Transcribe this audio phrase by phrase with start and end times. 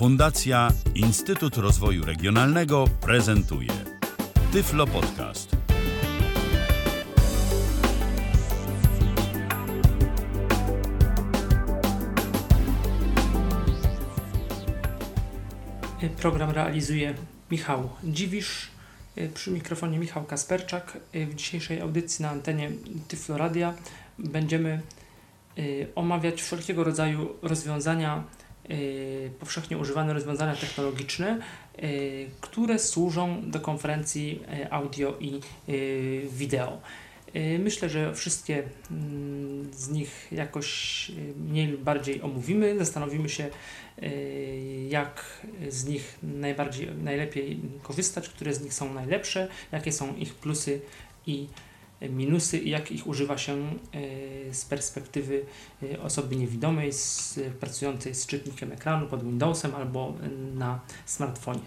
[0.00, 3.68] Fundacja Instytut Rozwoju Regionalnego prezentuje
[4.52, 5.56] Tyflo Podcast.
[16.16, 17.14] Program realizuje
[17.50, 18.70] Michał Dziwisz,
[19.34, 20.98] przy mikrofonie Michał Kasperczak.
[21.14, 22.70] W dzisiejszej audycji na antenie
[23.08, 23.74] Tyflo Radia
[24.18, 24.82] będziemy
[25.58, 28.24] y, omawiać wszelkiego rodzaju rozwiązania,
[29.38, 31.38] powszechnie używane rozwiązania technologiczne,
[31.82, 35.40] y, które służą do konferencji audio i
[36.30, 36.80] wideo.
[37.58, 41.12] Myślę, że wszystkie mm, z nich jakoś
[41.48, 42.78] mniej lub bardziej omówimy.
[42.78, 43.50] Zastanowimy się,
[44.88, 45.24] jak
[45.68, 50.80] z nich najbardziej, najlepiej korzystać, które z nich są najlepsze, jakie są ich plusy
[51.26, 51.69] i minusy
[52.00, 55.44] i jak ich używa się e, z perspektywy
[55.82, 60.14] e, osoby niewidomej, z, pracującej z czytnikiem ekranu pod Windowsem albo
[60.54, 61.62] na smartfonie.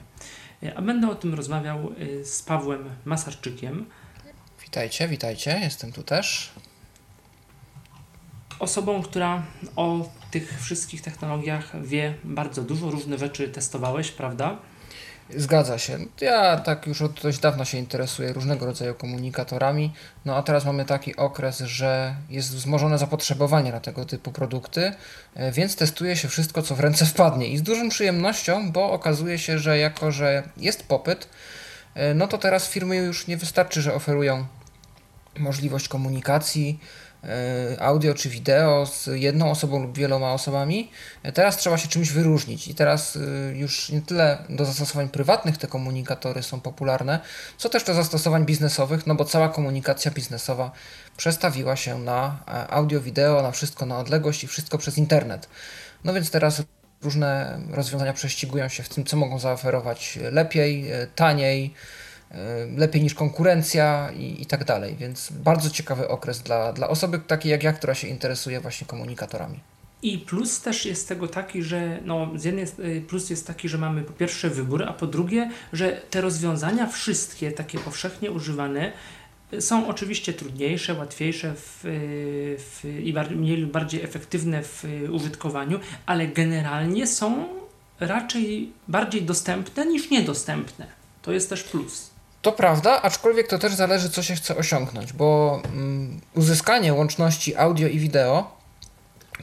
[0.64, 1.92] E, a będę o tym rozmawiał
[2.24, 3.86] z Pawłem Masarczykiem.
[4.62, 6.52] Witajcie, witajcie, jestem tu też.
[8.60, 9.44] Osobą, która
[9.76, 14.60] o tych wszystkich technologiach wie bardzo dużo, różne rzeczy testowałeś, prawda?
[15.30, 15.98] Zgadza się.
[16.22, 19.94] Ja tak już od dość dawna się interesuję różnego rodzaju komunikatorami,
[20.26, 24.94] no a teraz mamy taki okres, że jest wzmożone zapotrzebowanie na tego typu produkty,
[25.36, 29.40] e, więc testuje się wszystko, co w ręce wpadnie i z dużą przyjemnością, bo okazuje
[29.40, 31.30] się, że jako, że jest popyt,
[31.96, 34.46] e, no to teraz firmy już nie wystarczy, że oferują
[35.40, 36.80] możliwość komunikacji,
[37.80, 40.92] audio czy wideo z jedną osobą lub wieloma osobami.
[41.24, 43.20] E, teraz trzeba się czymś wyróżnić i teraz e,
[43.58, 47.20] już nie tyle do zastosowań prywatnych te komunikatory są popularne,
[47.58, 50.72] co też do zastosowań biznesowych, no bo cała komunikacja biznesowa
[51.18, 55.50] przestawiła się na audio, wideo, na wszystko na odległość i wszystko przez internet.
[56.04, 56.64] No więc teraz
[57.02, 62.03] różne rozwiązania prześcigują się w tym, co mogą zaoferować lepiej, taniej, E,
[62.78, 64.96] lepiej niż konkurencja i, i tak dalej.
[65.00, 69.60] Więc bardzo ciekawy okres dla, dla osoby takiej jak ja, która się interesuje właśnie komunikatorami.
[70.04, 73.78] I plus też jest tego taki, że no, z jednej y, plus jest taki, że
[73.78, 78.92] mamy po pierwsze wybór, a po drugie, że te rozwiązania wszystkie takie powszechnie używane
[79.54, 86.28] y, są oczywiście trudniejsze, łatwiejsze w, y, w, i mniej bardziej efektywne w użytkowaniu, ale
[86.28, 87.48] generalnie są
[88.00, 90.88] raczej bardziej dostępne niż niedostępne.
[91.22, 92.13] To jest też plus.
[92.44, 97.88] To prawda, aczkolwiek to też zależy, co się chce osiągnąć, bo mm, uzyskanie łączności audio
[97.88, 98.64] i wideo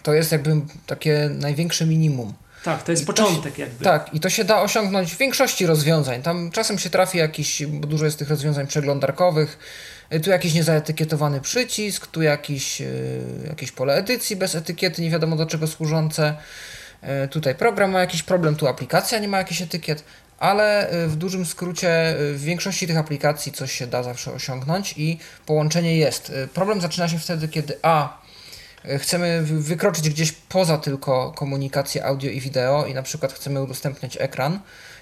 [0.02, 2.34] to jest jakby takie największe minimum.
[2.64, 3.84] Tak, to jest I początek to, jakby.
[3.84, 6.22] Tak, i to się da osiągnąć w większości rozwiązań.
[6.22, 9.58] Tam czasem się trafi jakiś, bo dużo jest tych rozwiązań przeglądarkowych,
[10.12, 15.36] y, tu jakiś niezaetykietowany przycisk, tu jakiś, y, jakieś pole edycji bez etykiety, nie wiadomo
[15.36, 16.36] do czego służące.
[17.24, 20.04] Y, tutaj program ma jakiś problem, tu aplikacja nie ma jakichś etykiet,
[20.40, 24.94] ale y, w dużym skrócie y, w większości tych aplikacji coś się da zawsze osiągnąć
[24.96, 26.30] i połączenie jest.
[26.30, 28.20] Y, problem zaczyna się wtedy, kiedy A
[28.98, 34.60] chcemy wykroczyć gdzieś poza tylko komunikację audio i wideo i na przykład chcemy udostępniać ekran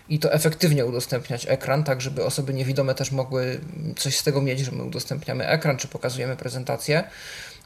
[0.09, 3.60] i to efektywnie udostępniać ekran, tak żeby osoby niewidome też mogły
[3.97, 7.04] coś z tego mieć, że my udostępniamy ekran czy pokazujemy prezentację.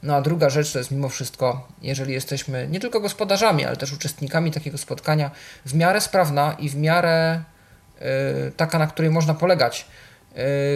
[0.02, 3.92] No a druga rzecz to jest mimo wszystko, jeżeli jesteśmy nie tylko gospodarzami, ale też
[3.92, 5.30] uczestnikami takiego spotkania,
[5.66, 7.44] w miarę sprawna i w miarę
[8.56, 9.86] taka, na której można polegać.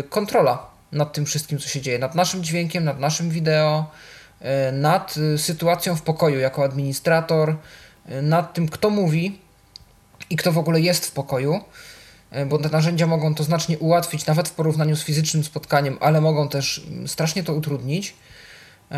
[0.00, 3.90] Y, kontrola nad tym wszystkim, co się dzieje, nad naszym dźwiękiem, nad naszym wideo,
[4.68, 7.56] y, nad sytuacją w pokoju jako administrator,
[8.22, 9.38] nad tym, kto mówi
[10.30, 11.60] i kto w ogóle jest w pokoju,
[12.46, 16.48] bo te narzędzia mogą to znacznie ułatwić, nawet w porównaniu z fizycznym spotkaniem, ale mogą
[16.48, 18.14] też mm, strasznie to utrudnić.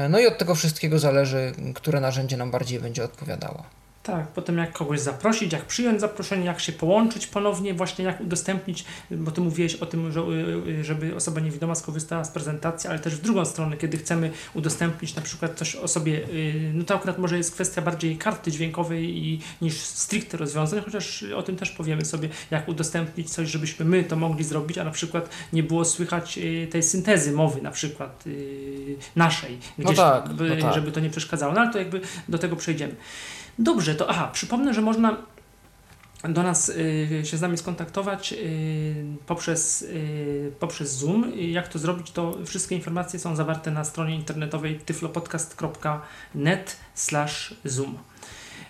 [0.09, 3.65] No i od tego wszystkiego zależy, które narzędzie nam bardziej będzie odpowiadało.
[4.09, 8.85] Tak, potem jak kogoś zaprosić, jak przyjąć zaproszenie, jak się połączyć ponownie, właśnie jak udostępnić,
[9.11, 12.99] bo ty mówiłeś o tym, że, y, y, żeby osoba niewidoma skorzystała z prezentacji, ale
[12.99, 17.19] też w drugą stronę, kiedy chcemy udostępnić na przykład coś osobie, y, no to akurat
[17.19, 22.05] może jest kwestia bardziej karty dźwiękowej i, niż stricte rozwiązań, chociaż o tym też powiemy
[22.05, 26.39] sobie, jak udostępnić coś, żebyśmy my to mogli zrobić, a na przykład nie było słychać
[26.71, 28.25] tej syntezy mowy na przykład
[29.17, 30.75] naszej, no gdzieś, no tak, no tak.
[30.75, 32.95] żeby to nie przeszkadzało, no ale to jakby do tego przejdziemy.
[33.59, 35.17] Dobrze, to aha, przypomnę, że można
[36.25, 38.95] do nas y, się z nami skontaktować y,
[39.27, 41.33] poprzez, y, poprzez Zoom.
[41.37, 46.77] Jak to zrobić, to wszystkie informacje są zawarte na stronie internetowej tyflopodcast.net
[47.65, 47.99] zoom.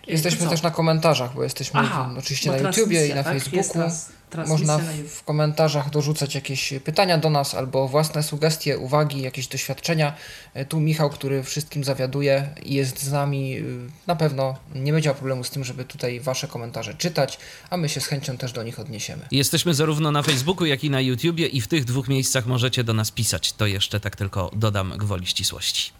[0.06, 3.32] Jesteśmy też na komentarzach, bo jesteśmy Aha, w, oczywiście na YouTubie i na tak?
[3.34, 3.72] Facebooku.
[3.72, 9.22] trans- transmisja Można na w, komentarzach dorzucać jakieś pytania do nas albo własne sugestie, uwagi,
[9.22, 10.14] jakieś doświadczenia.
[10.54, 13.64] E, Tu Michał, który wszystkim zawiaduje i jest z nami, y,
[14.06, 17.38] na pewno nie będzie miał problemu z tym, żeby tutaj Wasze komentarze czytać,
[17.70, 19.22] a my się z chęcią też do nich odniesiemy.
[19.30, 22.94] Jesteśmy zarówno na Facebooku, jak i na YouTubie i w tych dwóch miejscach możecie do
[22.94, 23.52] nas pisać.
[23.52, 25.92] To jeszcze tak tylko dodam gwoli ścisłości.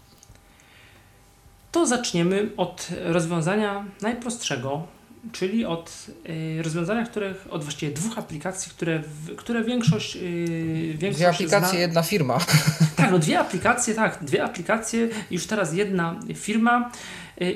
[1.71, 4.87] To zaczniemy od rozwiązania najprostszego,
[5.31, 11.17] czyli od y, rozwiązania, których, od właściwie dwóch aplikacji, które, w, które większość, y, większość
[11.17, 11.79] Dwie aplikacje, zna.
[11.79, 12.39] jedna firma.
[12.95, 16.91] Tak, no dwie aplikacje, tak, dwie aplikacje, już teraz jedna firma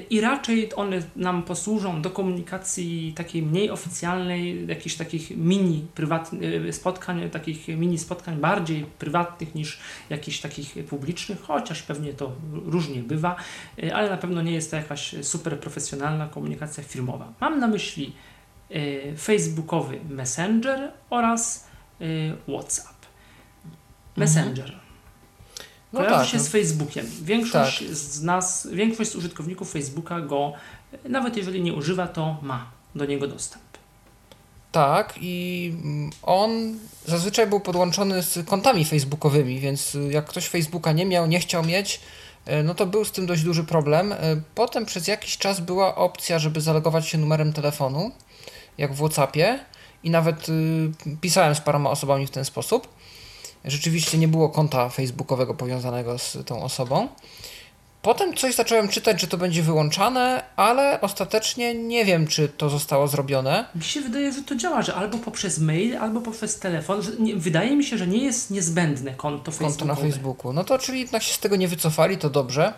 [0.09, 7.29] i raczej one nam posłużą do komunikacji takiej mniej oficjalnej, jakichś takich mini prywatnych spotkań,
[7.29, 12.31] takich mini spotkań bardziej prywatnych niż jakichś takich publicznych, chociaż pewnie to
[12.65, 13.35] różnie bywa,
[13.83, 17.33] y, ale na pewno nie jest to jakaś super profesjonalna komunikacja firmowa.
[17.41, 18.13] Mam na myśli
[18.71, 21.67] y, facebookowy Messenger oraz
[22.01, 22.95] y, WhatsApp.
[24.17, 24.71] Messenger.
[24.71, 24.82] No
[25.93, 26.43] Kojarzy tak, się no.
[26.43, 27.05] z Facebookiem.
[27.21, 30.53] Większość z nas, większość z użytkowników Facebooka go,
[31.09, 33.63] nawet jeżeli nie używa, to ma do niego dostęp.
[34.71, 40.91] Tak, i mm, on zazwyczaj był podłączony z kontami facebookowymi, więc y, jak ktoś Facebooka
[40.91, 41.99] nie miał, nie chciał mieć,
[42.47, 44.11] y, no to był z tym dość duży problem.
[44.11, 44.17] Y,
[44.55, 48.11] Potem przez jakiś czas była opcja, żeby zalogować się numerem telefonu,
[48.77, 49.59] jak w WhatsAppie,
[50.03, 50.47] i nawet
[51.21, 52.87] pisałem z paroma osobami w ten sposób.
[53.65, 57.07] Rzeczywiście nie było konta facebookowego powiązanego z tą osobą.
[58.01, 63.07] Potem coś zacząłem czytać, że to będzie wyłączane, ale ostatecznie nie wiem, czy to zostało
[63.07, 63.65] zrobione.
[63.75, 67.01] Mi się wydaje, że to działa, że albo poprzez mail, albo poprzez telefon.
[67.19, 70.01] Nie, wydaje mi się, że nie jest niezbędne konto konto Facebookowe.
[70.03, 70.53] na Facebooku.
[70.53, 72.73] No to czyli jednak się z tego nie wycofali, to dobrze.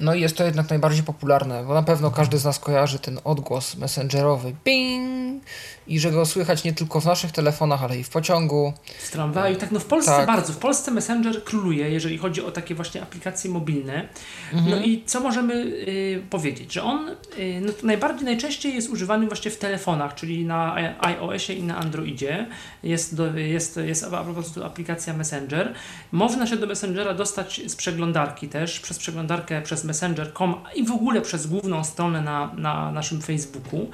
[0.00, 3.20] No i jest to jednak najbardziej popularne, bo na pewno każdy z nas kojarzy ten
[3.24, 5.42] odgłos messengerowy ping
[5.86, 8.72] i że go słychać nie tylko w naszych telefonach, ale i w pociągu.
[8.98, 10.26] W tramwaju, tak, no w Polsce Tak.
[10.26, 10.52] bardzo.
[10.52, 14.08] W Polsce Messenger króluje, jeżeli chodzi o takie właśnie aplikacje mobilne.
[14.52, 16.72] No i co możemy y, powiedzieć?
[16.72, 17.14] Że on y,
[17.60, 22.46] no najbardziej, najczęściej jest używany właśnie w telefonach, czyli na iOSie i na Androidzie.
[22.82, 25.74] Jest, do, jest, jest po prostu aplikacja Messenger.
[26.12, 31.20] Można się do Messengera dostać z przeglądarki też, przez przeglądarkę, przez messenger.com i w ogóle
[31.20, 33.90] przez główną stronę na, na naszym Facebooku.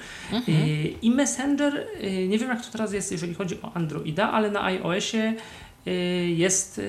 [0.48, 4.50] Y, I Messenger, y, nie wiem jak to teraz jest, jeżeli chodzi o Androida, ale
[4.50, 5.34] na iOSie
[5.86, 5.90] y,
[6.36, 6.80] jest,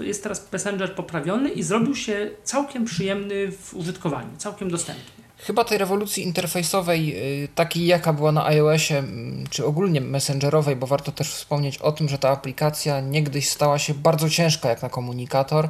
[0.00, 5.04] jest teraz Messenger poprawiony i zrobił się całkiem przyjemny w użytkowaniu, całkiem dostępny.
[5.38, 7.16] Chyba tej rewolucji interfejsowej,
[7.54, 12.08] takiej jaka była na iOSie, mm, czy ogólnie messengerowej, bo warto też wspomnieć o tym,
[12.08, 15.68] że ta aplikacja niegdyś stała się bardzo ciężka jak na komunikator.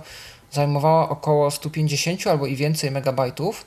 [0.52, 3.64] Zajmowała około 150 albo i więcej megabajtów.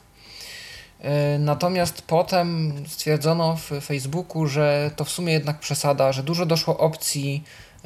[1.36, 6.78] Y, Natomiast potem stwierdzono w Facebooku, że to w sumie jednak przesada, że dużo doszło
[6.78, 7.44] opcji,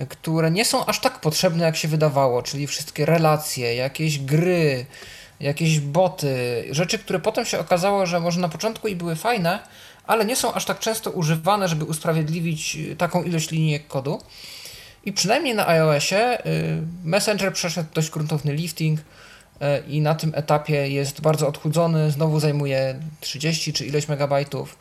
[0.10, 4.86] które nie są aż tak potrzebne, jak się wydawało, czyli wszystkie relacje, jakieś gry,
[5.40, 9.60] jakieś boty, rzeczy, które potem się okazało, że może na początku i były fajne,
[10.07, 14.22] ale nie są aż tak często używane, żeby usprawiedliwić taką ilość linijek kodu.
[15.05, 19.03] I przynajmniej na iOSie y, Messenger przeszedł dość gruntowny lifting y,
[19.88, 24.77] i na tym etapie jest bardzo odchudzony, znowu zajmuje 30 czy ileś megabajtów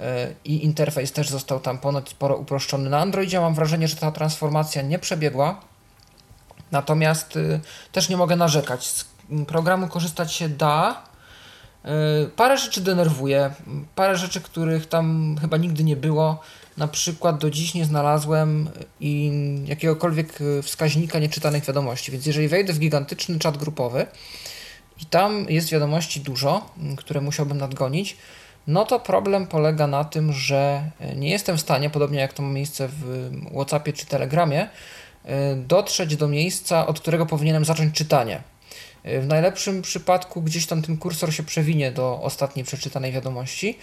[0.00, 0.04] y,
[0.44, 2.90] i interfejs też został tam ponad sporo uproszczony.
[2.90, 5.60] Na Androidzie mam wrażenie, że ta transformacja nie przebiegła,
[6.72, 7.38] natomiast
[7.92, 8.86] też nie mogę narzekać.
[8.86, 9.04] Z
[9.46, 11.02] programu korzystać się da.
[12.36, 13.50] Parę rzeczy denerwuje,
[13.94, 16.40] parę rzeczy, których tam chyba nigdy nie było.
[16.80, 18.70] Na przykład do dziś nie znalazłem
[19.64, 24.06] jakiegokolwiek y, wskaźnika nieczytanych wiadomości, więc jeżeli wejdę w gigantyczny czat grupowy
[25.02, 28.16] i tam jest wiadomości dużo, y, które musiałbym nadgonić,
[28.66, 32.42] no to problem polega na tym, że y, nie jestem w stanie, podobnie jak to
[32.42, 38.42] ma miejsce w WhatsAppie czy Telegramie, y, dotrzeć do miejsca, od którego powinienem zacząć czytanie.
[39.04, 43.78] W najlepszym przypadku gdzieś tam ten kursor się przewinie do ostatniej przeczytanej wiadomości,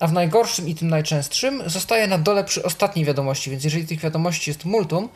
[0.00, 4.00] a w najgorszym i tym najczęstszym zostaje na dole przy ostatniej wiadomości, więc jeżeli tych
[4.00, 5.08] wiadomości jest multum,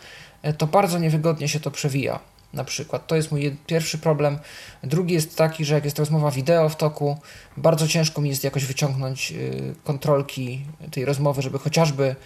[0.43, 2.21] e, to bardzo niewygodnie się to przewija.
[2.53, 4.39] Na przykład to jest mój pierwszy problem.
[4.83, 7.19] Drugi jest taki, że jak jest rozmowa wideo w toku,
[7.57, 12.17] bardzo ciężko mi jest jakoś wyciągnąć y, kontrolki tej rozmowy, żeby chociażby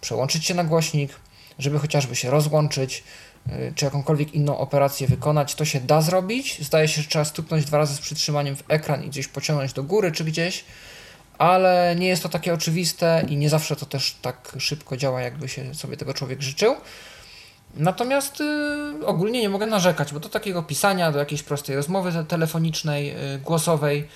[0.00, 1.12] przełączyć się na głośnik,
[1.58, 3.04] żeby chociażby się rozłączyć,
[3.48, 5.54] y, czy jakąkolwiek inną operację wykonać.
[5.54, 6.64] To się da zrobić.
[6.64, 9.82] Zdaje się, że trzeba stuknąć dwa razy z przytrzymaniem w ekran i gdzieś pociągnąć do
[9.82, 10.64] góry czy gdzieś,
[11.42, 15.48] ale nie jest to takie oczywiste i nie zawsze to też tak szybko działa, jakby
[15.48, 16.74] się sobie tego człowiek życzył.
[17.74, 22.24] Natomiast y, ogólnie nie mogę narzekać, bo do takiego pisania, do jakiejś prostej rozmowy te-
[22.24, 24.08] telefonicznej, y, głosowej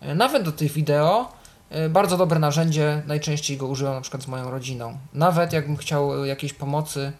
[0.00, 1.32] E, Nawet do tych wideo
[1.70, 4.98] e, bardzo dobre narzędzie, najczęściej go używam na przykład z moją rodziną.
[5.14, 7.12] Nawet jakbym chciał e, jakiejś pomocy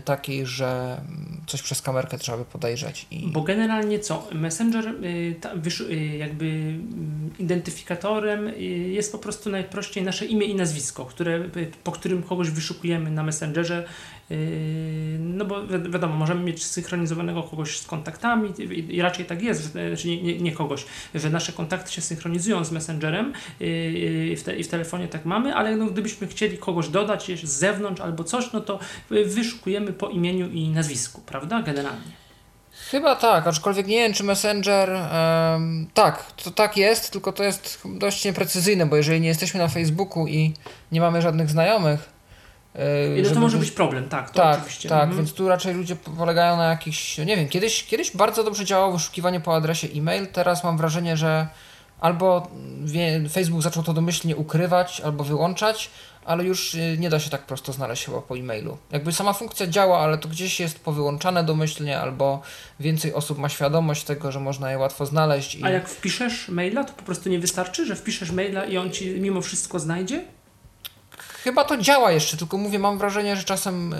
[0.00, 1.00] takiej, że
[1.46, 3.06] coś przez kamerkę trzeba by podejrzeć.
[3.10, 3.28] I...
[3.32, 4.28] Bo generalnie co?
[4.32, 5.36] Messenger y,
[5.90, 8.60] y, jakby mm, identyfikatorem y,
[8.92, 11.40] jest po prostu najprościej nasze imię i nazwisko, które,
[11.84, 13.84] po którym kogoś wyszukujemy na Messengerze.
[15.18, 19.72] No bo wi- wiadomo, możemy mieć synchronizowanego kogoś z kontaktami i, i raczej tak jest,
[19.94, 20.84] że nie, nie, nie kogoś,
[21.14, 25.54] że nasze kontakty się synchronizują z Messengerem y, w te, i w telefonie tak mamy,
[25.54, 28.78] ale no, gdybyśmy chcieli kogoś dodać z zewnątrz albo coś, no to
[29.12, 29.30] y,
[29.92, 31.62] po imieniu i nazwisku, prawda?
[31.62, 32.24] Generalnie.
[32.90, 34.90] Chyba tak, aczkolwiek nie wiem, czy Messenger.
[34.90, 39.68] em, tak, to tak jest, tylko to jest dość nieprecyzyjne, bo jeżeli nie jesteśmy na
[39.68, 40.54] Facebooku i
[40.92, 42.14] nie mamy żadnych znajomych.
[43.24, 44.88] no to może być problem, tak, to Tak, oczywiście.
[44.88, 45.16] tak, Mhm.
[45.18, 48.92] więc tu raczej ludzie po- polegają na jakichś, nie wiem, kiedyś, kiedyś bardzo dobrze działało
[48.92, 51.46] wyszukiwanie po adresie e-mail, teraz mam wrażenie, że
[52.00, 52.48] albo
[52.84, 55.90] wie, Facebook zaczął to domyślnie ukrywać, albo wyłączać,
[56.24, 58.78] ale już y, nie da się tak prosto znaleźć chyba po e-mailu.
[58.90, 62.42] Jakby sama funkcja działa, ale to gdzieś jest powyłączane domyślnie, albo
[62.80, 65.54] więcej osób ma świadomość tego, że można je łatwo znaleźć.
[65.54, 65.64] I...
[65.64, 69.20] A jak wpiszesz maila, to po prostu nie wystarczy, że wpiszesz maila i on ci
[69.20, 70.24] mimo wszystko znajdzie?
[71.18, 73.96] Chyba to działa jeszcze, tylko mówię, mam wrażenie, że czasem y,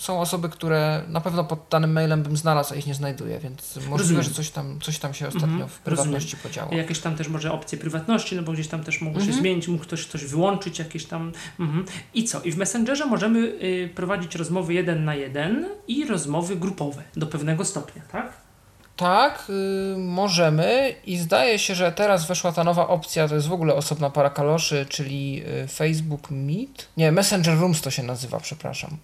[0.00, 3.76] są osoby, które na pewno pod danym mailem bym znalazł, a ich nie znajduję, więc
[3.76, 4.22] możliwe, Rozumiem.
[4.22, 6.74] że coś tam, coś tam się ostatnio Mhm, w prywatności podziało.
[6.74, 9.40] Jakieś tam też może opcje prywatności, no bo gdzieś tam też mogło się Mhm.
[9.42, 11.32] zmienić, mógł ktoś coś wyłączyć, jakieś tam.
[11.60, 11.84] Mhm.
[12.14, 12.40] I co?
[12.42, 17.64] I w Messengerze możemy y, prowadzić rozmowy jeden na jeden i rozmowy grupowe do pewnego
[17.64, 18.32] stopnia, tak?
[18.96, 19.46] Tak,
[19.94, 23.74] y, możemy i zdaje się, że teraz weszła ta nowa opcja, to jest w ogóle
[23.74, 28.96] osobna para kaloszy, czyli y, Facebook Meet, nie, Messenger Rooms to się nazywa, przepraszam,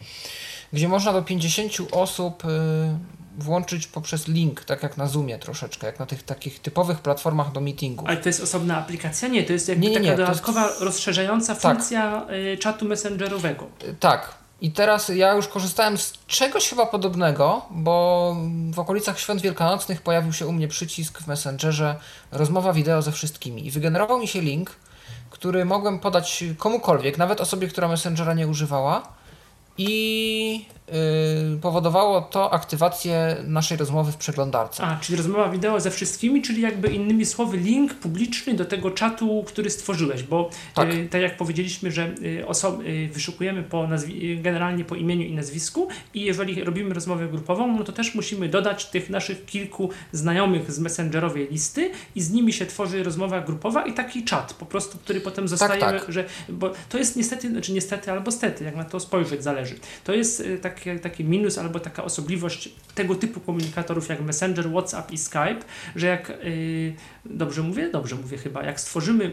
[0.73, 2.49] gdzie można do 50 osób y,
[3.39, 7.61] włączyć poprzez link, tak jak na Zoomie troszeczkę, jak na tych takich typowych platformach do
[7.61, 8.09] meetingów.
[8.09, 9.29] Ale to jest osobna aplikacja?
[9.29, 11.63] Nie, to jest jakby Nie, nie, taka nie, to jest- dodatkowa, rozszerzająca Tak.
[11.77, 13.67] funkcja y, czatu messengerowego.
[13.85, 14.35] Y, Tak.
[14.61, 18.37] I teraz ja już korzystałem z czegoś chyba podobnego, bo
[18.73, 21.97] w okolicach świąt wielkanocnych pojawił się u mnie przycisk w Messengerze
[22.33, 24.71] rozmowa wideo ze wszystkimi i wygenerował mi się link,
[25.31, 29.03] który mogłem podać komukolwiek, nawet osobie, która Messengera nie używała
[29.79, 30.76] i yy,
[31.63, 34.83] powodowało to aktywację naszej rozmowy w przeglądarce.
[34.83, 39.45] A, czyli rozmowa wideo ze wszystkimi, czyli jakby innymi słowy link publiczny do tego czatu,
[39.47, 40.89] który stworzyłeś, bo Tak.
[40.91, 45.23] tak, tak jak powiedzieliśmy, że y, oso- y, wyszukujemy po nazwi- y, generalnie po imieniu
[45.27, 49.91] i nazwisku i jeżeli robimy rozmowę grupową, no to też musimy dodać tych naszych kilku
[50.13, 54.67] znajomych z messengerowej listy i z nimi się tworzy rozmowa grupowa i taki czat po
[54.67, 56.05] prostu, który potem zostaje, tak.
[56.09, 59.75] że bo to jest niestety, znaczy niestety albo stety, jak na to spojrzeć zależy.
[60.05, 65.13] To jest y, taki, taki minus albo taka osobliwość tego typu komunikatorów jak Messenger, WhatsApp
[65.13, 65.61] i Skype,
[65.97, 69.33] że jak y, dobrze mówię, dobrze mówię chyba, jak stworzymy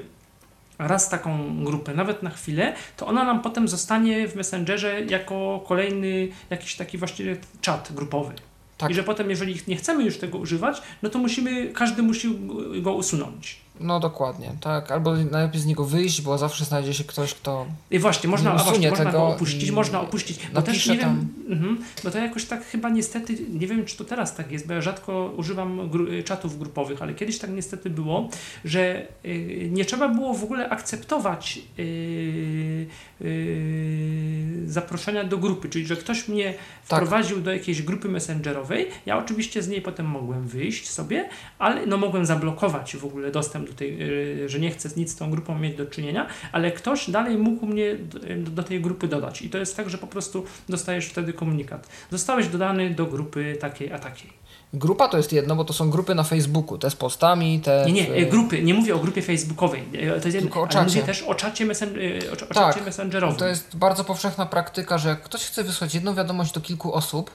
[0.79, 6.27] raz taką grupę, nawet na chwilę, to ona nam potem zostanie w Messengerze jako kolejny
[6.49, 8.33] jakiś taki właściwie czat grupowy.
[8.77, 8.91] Tak.
[8.91, 12.39] I że potem, jeżeli nie chcemy już tego używać, no to musimy, każdy musi
[12.81, 13.62] go usunąć.
[13.79, 14.91] No dokładnie, tak.
[14.91, 18.63] Albo najlepiej z niego wyjść, bo zawsze znajdzie się ktoś, kto I właśnie, można, a
[18.63, 20.39] właśnie, można go opuścić, można opuścić.
[20.53, 21.27] Bo też nie wiem, tam.
[21.49, 24.73] mhm, bo to jakoś tak chyba niestety, nie wiem czy to teraz tak jest, bo
[24.73, 28.29] ja rzadko używam gru, czatów grupowych, ale kiedyś tak niestety było,
[28.65, 32.87] że y, nie trzeba było w ogóle akceptować y,
[33.21, 36.53] y, zaproszenia do grupy, czyli że ktoś mnie
[36.87, 36.99] Tak.
[36.99, 41.97] wprowadził do jakiejś grupy messengerowej, ja oczywiście z niej potem mogłem wyjść sobie, ale no
[41.97, 44.01] mogłem zablokować w ogóle dostęp do tej,
[44.43, 47.65] y, że nie chcę nic z tą grupą mieć do czynienia, ale ktoś dalej mógł
[47.65, 49.41] mnie do, do tej grupy dodać.
[49.41, 51.87] I to jest tak, że po prostu dostajesz wtedy komunikat.
[52.11, 54.43] Zostałeś dodany do grupy takiej a takiej.
[54.73, 57.83] Grupa to jest jedno, bo to są grupy na Facebooku, te z postami, te...
[57.85, 60.85] Nie, nie, y, grupy, nie mówię o grupie facebookowej, to jest jedno, Tylko o czacie.
[60.85, 61.95] mówię też o czacie, messen,
[62.33, 63.37] o, Tak, czacie messengerowym.
[63.37, 67.31] To jest bardzo powszechna praktyka, że jak ktoś chce wysłać jedną wiadomość do kilku osób,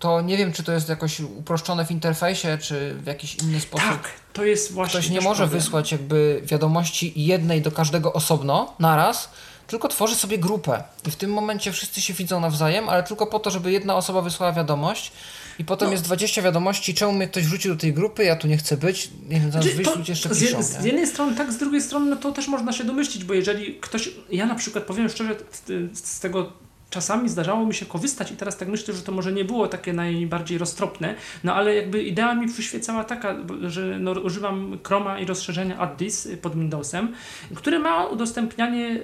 [0.00, 3.88] to nie wiem, czy to jest jakoś uproszczone w interfejsie, czy w jakiś inny sposób.
[3.88, 9.30] tak, to jest właśnie Ktoś nie może wysłać jakby wiadomości jednej do każdego osobno, naraz,
[9.66, 10.82] tylko tworzy sobie grupę.
[11.06, 14.22] I w tym momencie wszyscy się widzą nawzajem, ale tylko po to, żeby jedna osoba
[14.22, 15.12] wysłała wiadomość
[15.58, 15.92] i potem No.
[15.92, 19.10] jest 20 wiadomości, czemu mnie ktoś wrzucił do tej grupy, ja tu nie chcę być,
[19.28, 20.62] nie wiem, zaraz Znaczy, wyjść, ludzie jeszcze z, piszą.
[20.62, 20.86] z nie?
[20.86, 24.08] jednej strony tak, z drugiej strony no to też można się domyślić, bo jeżeli ktoś,
[24.30, 26.52] ja na przykład powiem szczerze, z, z tego
[26.90, 29.92] czasami zdarzało mi się korzystać i teraz tak myślę, że to może nie było takie
[29.92, 35.78] najbardziej roztropne, no ale jakby idea mi przyświecała taka, że no, używam Chroma i rozszerzenia
[35.78, 37.14] Addis pod Windowsem,
[37.54, 39.00] które ma udostępnianie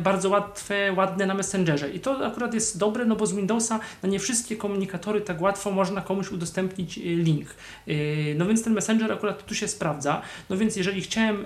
[0.00, 4.08] bardzo łatwe, ładne na Messengerze i to akurat jest dobre, no bo z Windowsa na
[4.08, 7.46] nie wszystkie komunikatory tak łatwo można komuś udostępnić y, link.
[7.88, 11.44] Y, no więc ten Messenger akurat tu się sprawdza, no więc jeżeli chciałem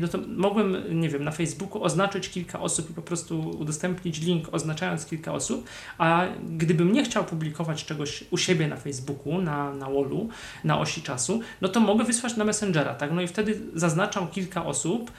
[0.00, 4.48] no to mogłem, nie wiem, na Facebooku oznaczyć kilka osób i po prostu udostępnić link
[4.52, 5.68] oznaczając kilka kilka osób,
[5.98, 6.24] a
[6.56, 10.28] gdybym nie chciał publikować czegoś u siebie na Facebooku, na, na wallu,
[10.64, 13.12] na osi czasu, no to mogę wysłać na Messengera, tak?
[13.12, 15.10] No i wtedy zaznaczam kilka osób,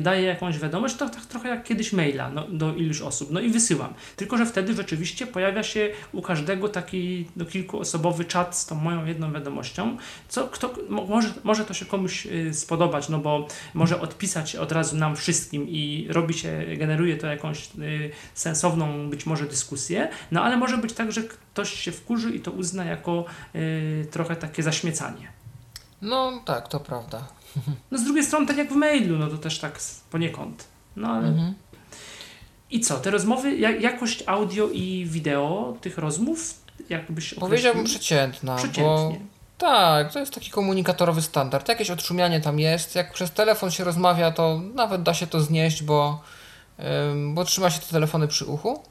[0.00, 3.50] daję jakąś wiadomość, to tak trochę jak kiedyś maila no, do iluś osób, no i
[3.50, 3.94] wysyłam.
[4.16, 9.04] Tylko, że wtedy rzeczywiście pojawia się u każdego taki no, kilkuosobowy czat z tą moją
[9.06, 9.96] jedną wiadomością,
[10.28, 14.96] co kto, może, może to się komuś y, spodobać, no bo może odpisać od razu
[14.96, 20.56] nam wszystkim i robi się, generuje to jakąś y, sensowną być może dyskusję, no ale
[20.56, 25.32] może być tak, że ktoś się wkurzy i to uzna jako y, trochę takie zaśmiecanie.
[26.02, 27.37] No tak, to prawda.
[27.90, 29.78] No z drugiej strony, tak jak w mailu, no to też tak
[30.10, 30.64] poniekąd.
[30.96, 31.28] No ale.
[31.28, 31.54] Mhm.
[32.70, 32.98] I co?
[32.98, 36.54] Te rozmowy, jakość audio i wideo tych rozmów,
[36.88, 38.56] jakbyś Powiedziałbym przeciętna.
[38.56, 38.84] Przeciętnie.
[38.84, 39.12] Bo...
[39.58, 41.68] Tak, to jest taki komunikatorowy standard.
[41.68, 42.94] Jakieś odszumianie tam jest.
[42.94, 46.22] Jak przez telefon się rozmawia, to nawet da się to znieść, bo,
[47.34, 48.82] bo trzyma się te telefony przy uchu.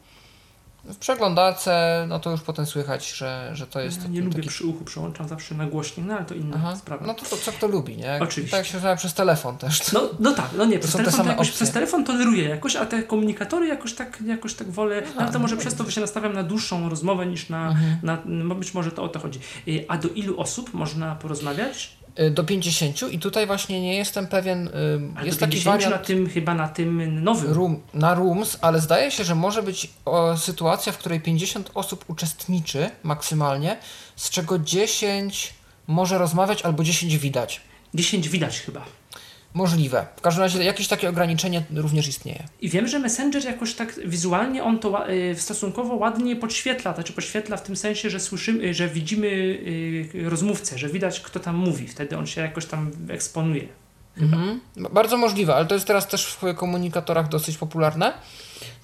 [0.87, 4.03] W przeglądarce, no to już potem słychać, że, że to jest.
[4.03, 4.35] Ja nie taki...
[4.35, 6.75] lubię przy uchu, przełączam zawsze na głośnik, no ale to inna Aha.
[6.75, 7.07] sprawa.
[7.07, 8.19] No to, to co kto lubi, nie?
[8.21, 8.57] Oczywiście.
[8.57, 9.91] Tak się nazywa przez telefon też.
[9.91, 13.03] No, no tak, no nie, przez telefon, to jakoś, przez telefon toleruję jakoś, a te
[13.03, 15.03] komunikatory jakoś tak, jakoś tak wolę.
[15.05, 17.97] Aha, no to może no przez to się nastawiam na dłuższą rozmowę niż na, mhm.
[18.03, 19.39] na, no być może to o to chodzi.
[19.67, 21.96] Y, a do ilu osób można porozmawiać?
[22.19, 24.67] Y, do 50 i tutaj właśnie nie jestem pewien.
[24.67, 24.71] Y,
[25.15, 25.91] ale jest taki wariant.
[25.95, 27.53] na tym chyba na tym nowym.
[27.53, 32.05] Room, na Rooms, ale zdaje się, że może być o, sytuacja, w której 50 osób
[32.07, 33.77] uczestniczy maksymalnie,
[34.15, 35.53] z czego 10
[35.87, 37.61] może rozmawiać albo 10 widać.
[37.93, 38.85] 10 widać chyba.
[39.53, 40.05] Możliwe.
[40.15, 42.43] W każdym razie jakieś takie ograniczenie również istnieje.
[42.61, 47.57] I wiem, że Messenger jakoś tak wizualnie on to y, stosunkowo ładnie podświetla, znaczy podświetla
[47.57, 51.87] w tym sensie, że słyszymy, y, że widzimy y, rozmówcę, że widać kto tam mówi.
[51.87, 53.67] Wtedy on się jakoś tam eksponuje.
[54.17, 54.61] Mhm.
[54.93, 58.13] Bardzo możliwe, ale to jest teraz też w komunikatorach dosyć popularne.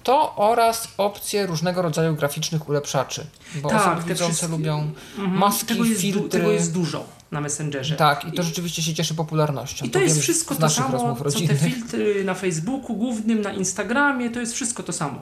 [0.02, 3.26] To oraz opcje różnego rodzaju graficznych ulepszaczy.
[3.54, 4.56] Bo tak, osoby widzące wszystkie...
[4.56, 5.38] lubią mhm.
[5.38, 6.28] maski, tego jest filtry.
[6.28, 7.96] Tego jest dużo na Messengerze.
[7.96, 9.86] Tak, i to rzeczywiście się cieszy popularnością.
[9.86, 14.30] I to, to jest wszystko to samo, co te filtry na Facebooku głównym, na Instagramie,
[14.30, 15.18] to jest wszystko to samo.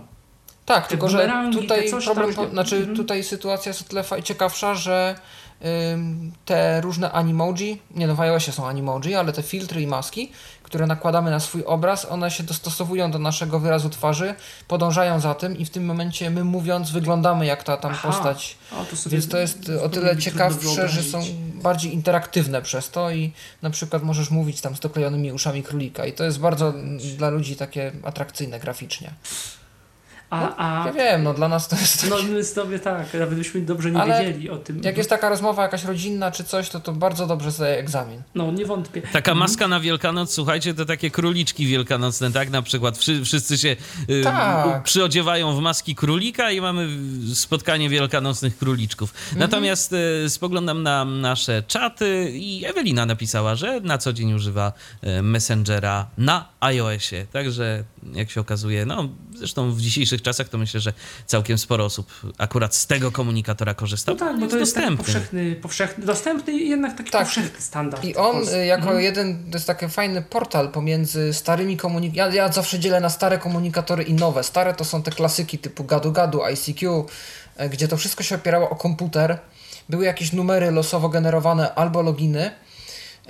[0.67, 2.97] Tak, te tylko że tutaj problem, tam, znaczy mhm.
[2.97, 5.17] tutaj sytuacja jest o tyle ciekawsza, że
[6.45, 10.33] te różne animoji, nie no w iOSie są animoji, ale te filtry i maski,
[10.73, 14.35] które nakładamy na swój obraz, one się dostosowują do naszego wyrazu twarzy,
[14.69, 18.09] podążają za tym i w tym momencie my mówiąc wyglądamy jak ta tam Aha.
[18.09, 18.57] postać.
[18.71, 21.21] To Więc to jest o tyle ciekawsze, że są
[21.63, 23.33] bardziej interaktywne przez to i
[23.63, 26.75] na przykład możesz mówić tam z doklejonymi uszami królika i to jest bardzo
[27.17, 29.11] dla ludzi takie atrakcyjne graficznie.
[30.33, 32.11] A, no, a, ja wiem, no dla nas to jest.
[32.11, 34.81] No my sobie tak, nawet byśmy dobrze nie Ale wiedzieli o tym.
[34.85, 38.23] Jak jest taka rozmowa jakaś rodzinna czy coś, to to bardzo dobrze zdaje egzamin.
[38.35, 39.03] No, nie wątpię.
[39.13, 42.51] Taka maska na Wielkanoc, słuchajcie, to takie króliczki wielkanocne, tak?
[42.51, 43.77] Na przykład wszyscy się
[44.11, 44.83] y, tak.
[44.83, 46.89] przyodziewają w maski królika i mamy
[47.35, 49.15] spotkanie wielkanocnych króliczków.
[49.15, 49.39] Mhm.
[49.41, 54.73] Natomiast y, spoglądam na nasze czaty i Ewelina napisała, że na co dzień używa
[55.05, 57.27] y, Messengera na iOSie.
[57.33, 60.93] Także jak się okazuje, no zresztą w dzisiejszych czasach to myślę, że
[61.27, 64.13] całkiem sporo osób akurat z tego komunikatora korzysta.
[64.13, 64.97] No tak, bo to jest dostępny.
[64.97, 67.23] powszechny, powszechny, dostępny i jednak taki tak.
[67.23, 68.05] powszechny standard.
[68.05, 69.01] I on y, jako mhm.
[69.01, 72.37] jeden, to jest taki fajny portal pomiędzy starymi komunikatory.
[72.37, 74.43] Ja, ja zawsze dzielę na stare komunikatory i nowe.
[74.43, 77.07] Stare to są te klasyki typu gadu gadu, ICQ,
[77.61, 79.39] y, gdzie to wszystko się opierało o komputer.
[79.89, 82.51] Były jakieś numery losowo generowane albo loginy.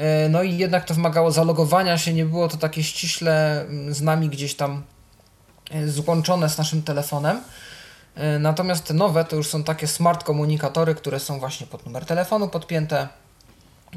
[0.01, 4.03] Y, no i jednak to wymagało zalogowania się, nie było to takie ściśle mm, z
[4.03, 4.83] nami gdzieś tam
[5.87, 7.41] złączone z naszym telefonem.
[8.15, 12.07] E, natomiast te nowe to już są takie smart komunikatory, które są właśnie pod numer
[12.07, 13.09] telefonu podpięte.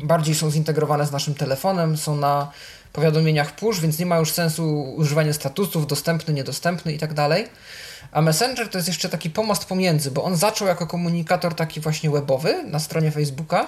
[0.03, 2.51] Bardziej są zintegrowane z naszym telefonem, są na
[2.93, 7.47] powiadomieniach push, więc nie ma już sensu używania statusów dostępny, niedostępny i tak dalej.
[8.11, 12.09] A Messenger to jest jeszcze taki pomost pomiędzy, bo on zaczął jako komunikator taki właśnie
[12.09, 13.67] webowy na stronie Facebooka,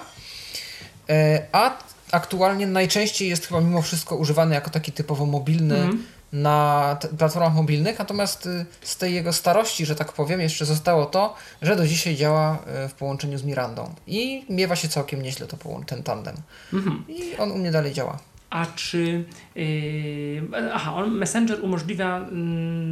[1.08, 1.76] e, a
[2.12, 7.98] aktualnie najczęściej jest chyba mimo wszystko używany jako taki typowo mobilny mm na platformach mobilnych,
[7.98, 12.16] natomiast y, z tej jego starości, że tak powiem, jeszcze zostało to, że do dzisiaj
[12.16, 16.36] działa y, w połączeniu z Mirandą i miewa się całkiem nieźle to ten tandem.
[16.72, 17.04] Mhm.
[17.08, 18.18] I on u mnie dalej działa.
[18.50, 19.24] A czy.
[19.58, 22.26] Yy, aha, on Messenger umożliwia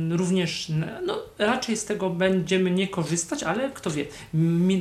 [0.09, 0.73] yy, również.
[1.07, 4.05] No, raczej z tego będziemy nie korzystać, ale kto wie,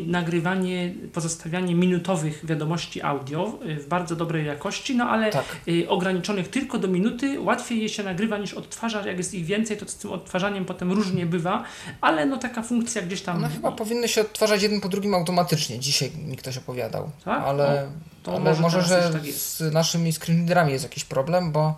[0.08, 5.46] nagrywanie, pozostawianie minutowych wiadomości audio w bardzo dobrej jakości, no ale tak.
[5.68, 9.08] yy, ograniczonych tylko do minuty, łatwiej je się nagrywa niż odtwarza.
[9.08, 11.64] Jak jest ich więcej, to z tym odtwarzaniem potem różnie bywa,
[12.02, 13.42] ale no taka funkcja gdzieś tam.
[13.42, 15.80] No chyba powinny się odtwarzać jeden po drugim automatycznie.
[15.80, 17.10] Dzisiaj mi ktoś opowiadał.
[17.26, 17.44] Tak?
[17.44, 17.88] Ale.
[17.88, 21.75] No to Ale może, może że tak z naszymi screenreaderami jest jakiś problem, bo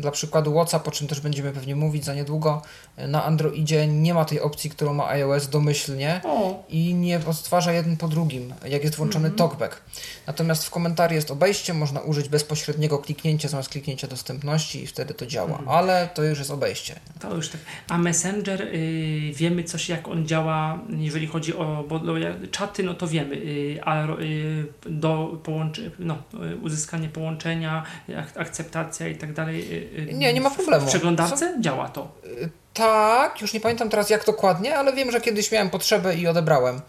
[0.00, 2.62] dla przykładu WhatsApp, o czym też będziemy pewnie mówić za niedługo,
[3.08, 6.64] na Androidzie nie ma tej opcji, którą ma iOS domyślnie o.
[6.68, 9.38] i nie odtwarza jeden po drugim, jak jest włączony mm -hmm.
[9.38, 9.82] talkback.
[10.26, 15.26] Natomiast w komentarzu jest obejście, można użyć bezpośredniego kliknięcia zamiast kliknięcia dostępności i wtedy to
[15.26, 15.72] działa, mm -hmm.
[15.72, 16.94] ale to już jest obejście.
[17.20, 17.60] To już tak.
[17.88, 22.14] A Messenger, yy, wiemy coś jak on działa, jeżeli chodzi o bo, do,
[22.50, 27.84] czaty, no to wiemy, yy, a yy, do połączenia, no, y, uzyskanie połączenia,
[28.18, 29.89] ak akceptacja i tak dalej.
[29.98, 30.86] Y, y, nie, nie ma problemu.
[30.86, 31.60] W przeglądarce Co?
[31.60, 32.12] działa to.
[32.74, 36.80] Tak, już nie pamiętam teraz jak dokładnie, ale wiem, że kiedyś miałem potrzebę i odebrałem.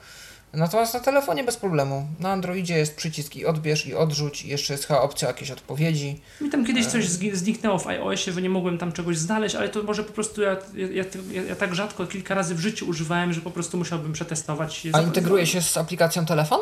[0.53, 2.07] Natomiast na telefonie bez problemu.
[2.19, 6.21] Na Androidzie jest przycisk i odbierz i odrzuć i jeszcze jest chyba opcja jakiejś odpowiedzi.
[6.41, 9.83] Mi tam kiedyś coś zniknęło w iOSie, że nie mogłem tam czegoś znaleźć, ale to
[9.83, 10.87] może po prostu ja, ja,
[11.31, 14.87] ja, ja tak rzadko kilka razy w życiu używałem, że po prostu musiałbym przetestować.
[14.93, 16.59] A integruje się z aplikacją telefon?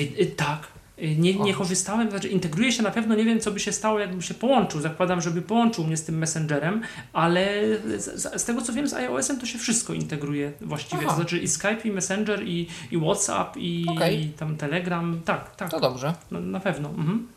[0.00, 3.60] Y, tak, Y, nie, nie korzystałem, znaczy integruje się na pewno, nie wiem co by
[3.60, 4.80] się stało, jakbym się połączył.
[4.80, 6.82] Zakładam, żeby połączył mnie z tym Messengerem,
[7.12, 7.62] ale
[7.98, 11.02] z, z tego co wiem z iOS-em to się wszystko integruje właściwie.
[11.02, 11.10] Aha.
[11.10, 14.14] To znaczy i Skype, i Messenger, i, i WhatsApp, i, okay.
[14.14, 15.20] i tam Telegram.
[15.24, 15.70] Tak, tak.
[15.70, 16.14] To dobrze.
[16.30, 16.88] No, na pewno.
[16.88, 17.28] Mhm.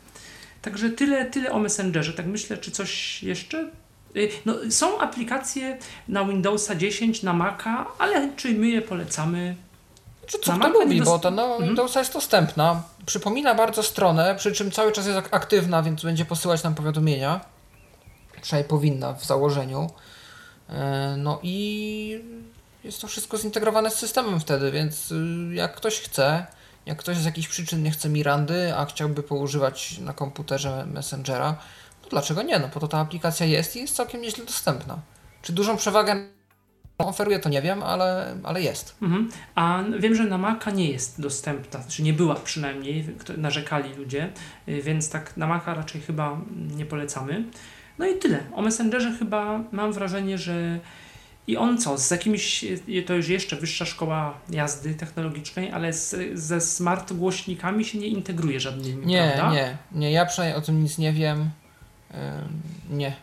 [0.62, 2.12] Także tyle, tyle o Messengerze.
[2.12, 3.70] Tak myślę, czy coś jeszcze?
[4.16, 9.56] Y, no, są aplikacje na Windowsa 10, na Maca, ale czy my je polecamy?
[10.30, 11.88] Czy co kto lubi, bo ta no, mhm.
[11.96, 12.82] jest dostępna.
[13.06, 17.40] Przypomina bardzo stronę, przy czym cały czas jest aktywna, więc będzie posyłać nam powiadomienia.
[18.42, 19.90] Przynajmniej powinna w założeniu.
[20.68, 22.24] E, no i
[22.84, 26.46] jest to wszystko zintegrowane z systemem wtedy, więc y, jak ktoś chce,
[26.86, 31.56] jak ktoś z jakichś przyczyn nie chce Mirandy, a chciałby poużywać na komputerze Messengera,
[32.02, 32.58] to dlaczego nie?
[32.58, 34.98] No po to ta aplikacja jest i jest całkiem nieźle dostępna.
[35.42, 36.39] Czy dużą przewagę
[37.08, 38.96] oferuje, to nie wiem, ale, ale jest.
[39.02, 39.28] Mhm.
[39.54, 44.28] A wiem, że na Maca nie jest dostępna, znaczy nie była przynajmniej, narzekali ludzie,
[44.68, 46.40] y, więc tak na Maca raczej chyba
[46.76, 47.44] nie polecamy.
[47.98, 48.38] No i tyle.
[48.54, 50.78] O Messengerze chyba mam wrażenie, że
[51.46, 56.38] i on co, z jakimiś, y, to już jeszcze wyższa szkoła jazdy technologicznej, ale z,
[56.38, 59.54] ze smart głośnikami się nie integruje żadnymi, Nie, prawda?
[59.56, 61.50] nie, nie, ja przynajmniej o tym nic nie wiem.
[62.90, 63.16] Nie.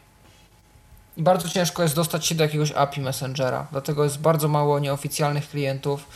[1.18, 5.50] I bardzo ciężko jest dostać się do jakiegoś API Messengera, dlatego jest bardzo mało nieoficjalnych
[5.50, 6.08] klientów,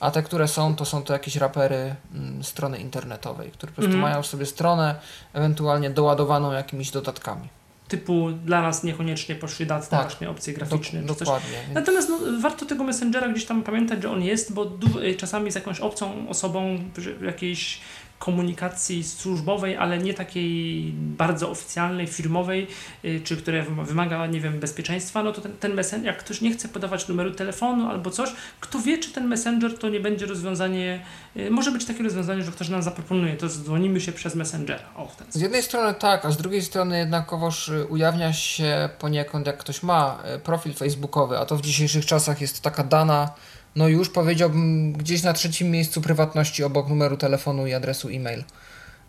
[0.00, 3.96] a te, które są, to są to jakieś rapery mm, strony internetowej, które po prostu
[3.96, 4.10] mm.
[4.10, 4.94] mają sobie stronę,
[5.32, 7.48] ewentualnie doładowaną jakimiś dodatkami
[7.88, 11.02] typu dla nas niekoniecznie pośrednictwo tak, właśnie opcje graficzne.
[11.02, 11.58] Do, dokładnie.
[11.64, 11.74] Więc...
[11.74, 14.70] Natomiast no, warto tego Messengera gdzieś tam pamiętać, że on jest, bo
[15.16, 16.78] czasami z jakąś obcą osobą
[17.22, 17.80] jakiejś
[18.18, 22.66] komunikacji służbowej, ale nie takiej bardzo oficjalnej, firmowej,
[23.04, 26.52] y, czy które wymaga, nie wiem, bezpieczeństwa, no to ten, ten messenger, jak ktoś nie
[26.52, 31.04] chce podawać numeru telefonu albo coś, kto wie, czy ten messenger to nie będzie rozwiązanie,
[31.36, 34.84] y, może być takie rozwiązanie, że ktoś nam zaproponuje, to dzwonimy się przez messengera.
[34.96, 39.58] O, z jednej strony tak, a z drugiej strony jednakowoż y, ujawnia się poniekąd, jak
[39.58, 43.30] ktoś ma profil facebookowy, a to w dzisiejszych czasach jest taka dana,
[43.76, 48.44] no już powiedziałbym gdzieś na trzecim miejscu prywatności obok numeru telefonu i adresu e-mail.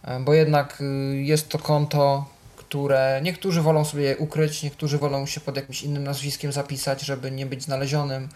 [0.03, 2.25] E, bo jednak y, jest to konto,
[2.56, 7.45] które niektórzy wolą sobie ukryć, niektórzy wolą się pod jakimś innym nazwiskiem zapisać, żeby nie
[7.45, 8.30] być znalezionym,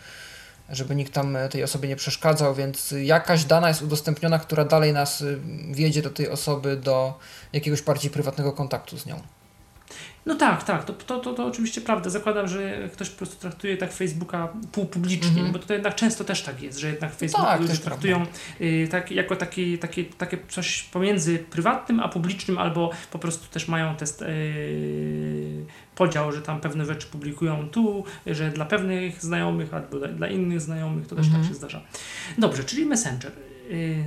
[0.69, 4.93] żeby nikt tam e, tej osobie nie przeszkadzał, więc jakaś dana jest udostępniona, która dalej
[4.93, 5.39] nas y,
[5.71, 7.19] wiedzie do tej osoby do
[7.53, 9.21] jakiegoś bardziej prywatnego kontaktu z nią.
[10.25, 12.09] No tak, tak, to, to, to, to oczywiście prawda.
[12.09, 15.53] Zakładam, że ktoś po prostu traktuje tak Facebooka półpublicznie, mm -hmm.
[15.53, 18.25] bo tutaj jednak często też tak jest, że jednak Facebook tak, ludzie traktują
[18.61, 23.67] y, tak, jako taki, taki, takie coś pomiędzy prywatnym a publicznym, albo po prostu też
[23.67, 29.99] mają test y, podział, że tam pewne rzeczy publikują tu, że dla pewnych znajomych albo
[29.99, 31.41] dla, dla innych znajomych, to też mm -hmm.
[31.41, 31.81] tak się zdarza.
[32.37, 33.31] Dobrze, czyli Messenger.
[33.71, 34.05] Y,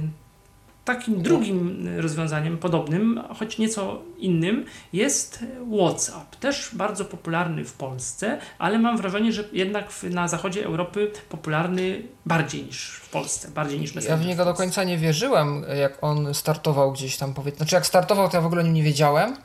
[0.84, 5.44] Takim drugim rozwiązaniem podobnym, choć nieco innym, jest
[5.78, 6.36] WhatsApp.
[6.36, 12.64] Też bardzo popularny w Polsce, ale mam wrażenie, że jednak na zachodzie Europy popularny bardziej
[12.64, 14.18] niż w Polsce, bardziej niż Messenger.
[14.18, 17.58] Ja w niego do końca nie wierzyłem, jak on startował gdzieś tam, powiedzmy.
[17.58, 19.36] Znaczy, jak startował, to ja w ogóle o nim nie wiedziałem.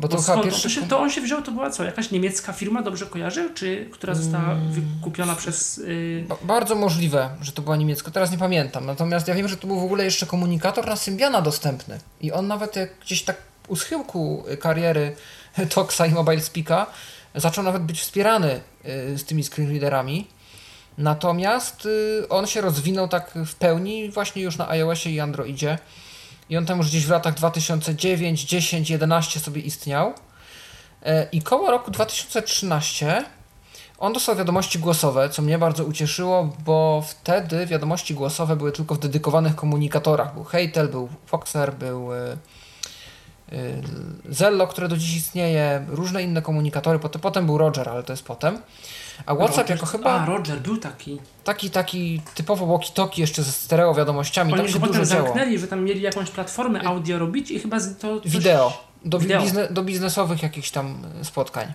[0.00, 0.62] Bo to, Bo skąd, pierwszy...
[0.62, 1.84] to, się, to, on się wziął, to była co?
[1.84, 3.50] Jakaś niemiecka firma, dobrze kojarzy?
[3.54, 4.72] Czy która została hmm.
[4.72, 5.76] wykupiona przez.
[5.76, 6.26] Yy...
[6.42, 8.86] Bardzo możliwe, że to była niemiecka, teraz nie pamiętam.
[8.86, 12.00] Natomiast ja wiem, że to był w ogóle jeszcze komunikator na Symbiana dostępny.
[12.20, 13.36] I on nawet jak gdzieś tak
[13.68, 15.16] u schyłku kariery
[15.74, 16.86] Toxa i Mobile Speaka
[17.34, 18.60] zaczął nawet być wspierany
[19.16, 20.26] z tymi screenreaderami.
[20.98, 21.88] Natomiast
[22.28, 25.78] on się rozwinął tak w pełni właśnie już na iOSie i Androidzie.
[26.50, 30.12] I on tam już gdzieś w latach 2009, 10, 11 sobie istniał.
[31.32, 33.24] I koło roku 2013
[33.98, 38.98] on dostał wiadomości głosowe, co mnie bardzo ucieszyło, bo wtedy wiadomości głosowe były tylko w
[38.98, 40.34] dedykowanych komunikatorach.
[40.34, 42.36] Był Heitel, był Foxer, był y,
[43.52, 43.82] y,
[44.28, 46.98] Zello, które do dziś istnieje, różne inne komunikatory.
[46.98, 48.58] Potem był Roger, ale to jest potem.
[49.26, 50.10] A WhatsApp Roger, jako chyba.
[50.10, 51.18] A, Roger był taki.
[51.44, 54.52] Taki, taki typowo walkie-talkie jeszcze ze stereo wiadomościami.
[54.52, 55.58] Oni tam się potem dużo zamknęli, działo.
[55.58, 58.20] że tam mieli jakąś platformę audio robić i chyba to.
[58.20, 58.32] Coś...
[58.32, 58.88] Wideo.
[59.04, 59.42] Do, Wideo.
[59.42, 61.72] Bizne, do biznesowych jakichś tam spotkań.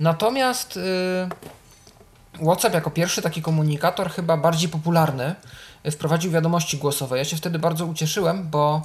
[0.00, 0.80] Natomiast y,
[2.44, 5.34] WhatsApp jako pierwszy taki komunikator, chyba bardziej popularny,
[5.86, 7.18] y, wprowadził wiadomości głosowe.
[7.18, 8.82] Ja się wtedy bardzo ucieszyłem, bo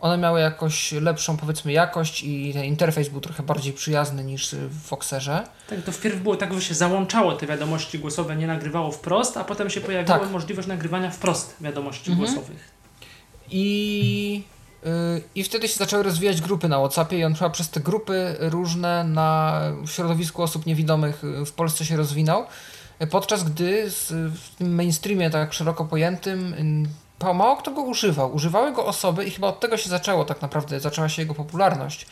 [0.00, 4.82] one miały jakoś lepszą, powiedzmy, jakość i ten interfejs był trochę bardziej przyjazny niż w
[4.82, 5.46] Foxerze.
[5.70, 9.44] Tak, to wpierw było tak, że się załączało te wiadomości głosowe, nie nagrywało wprost, a
[9.44, 10.30] potem się pojawiła Tak.
[10.30, 12.28] możliwość nagrywania wprost wiadomości Mhm.
[12.34, 12.70] głosowych.
[13.50, 14.42] I,
[14.84, 18.36] yy, I wtedy się zaczęły rozwijać grupy na WhatsAppie i on chyba przez te grupy
[18.40, 22.44] różne na w środowisku osób niewidomych y, w Polsce się rozwinął.
[23.10, 26.88] Podczas gdy w tym mainstreamie tak szeroko pojętym y,
[27.22, 28.34] mało kto go używał.
[28.34, 32.06] Używały go osoby i chyba od tego się zaczęło tak naprawdę, zaczęła się jego popularność.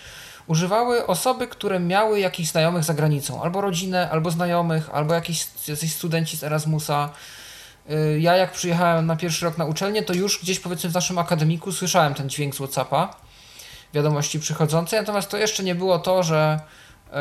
[0.47, 5.92] Używały osoby, które miały jakichś znajomych za granicą, albo rodzinę, albo znajomych, albo jakiś, jacyś
[5.94, 7.11] studenci z Erasmusa.
[7.90, 11.18] Y, Ja jak przyjechałem na pierwszy rok na uczelnię, to już gdzieś powiedzmy w naszym
[11.18, 13.16] akademiku słyszałem ten dźwięk z Whatsappa,
[13.94, 16.61] wiadomości przychodzące, natomiast to jeszcze nie było to, że
[17.07, 17.12] y,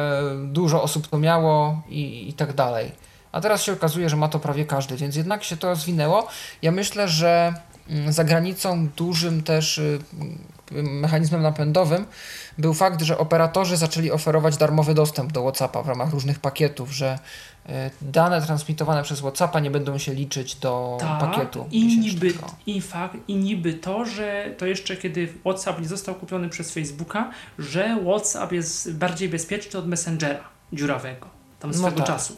[0.48, 2.92] dużo osób to miało i, i tak dalej.
[3.32, 6.28] A teraz się okazuje, że ma to prawie każdy, więc jednak się to rozwinęło.
[6.62, 7.54] Ja myślę, że
[8.10, 10.00] za granicą dużym też y,
[10.72, 12.06] mm, mechanizmem napędowym
[12.58, 17.20] był fakt, że operatorzy zaczęli oferować darmowy dostęp do WhatsAppa w ramach różnych pakietów, że
[17.66, 17.72] y,
[18.02, 21.66] dane transmitowane przez WhatsAppa nie będą się liczyć do Tak, pakietu.
[21.72, 22.34] i niby,
[22.66, 27.32] i, fakt, i niby to, że to jeszcze kiedy WhatsApp nie został kupiony przez Facebooka,
[27.60, 31.28] że WhatsApp jest bardziej bezpieczny od Messengera dziurawego,
[31.60, 32.08] tam No swego tak.
[32.08, 32.36] czasu.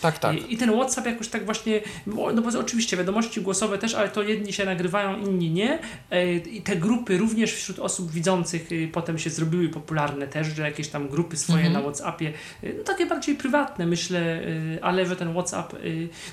[0.00, 0.36] Tak, tak.
[0.36, 4.22] I, I ten WhatsApp jakoś tak właśnie, no bo oczywiście wiadomości głosowe też, ale to
[4.22, 5.78] jedni się nagrywają, inni nie.
[6.10, 10.62] E, I te grupy również wśród osób widzących y, potem się zrobiły popularne też, że
[10.62, 11.72] jakieś tam grupy swoje Mhm.
[11.72, 12.32] na WhatsAppie,
[12.64, 15.72] y, no takie bardziej prywatne myślę, y, ale że ten WhatsApp,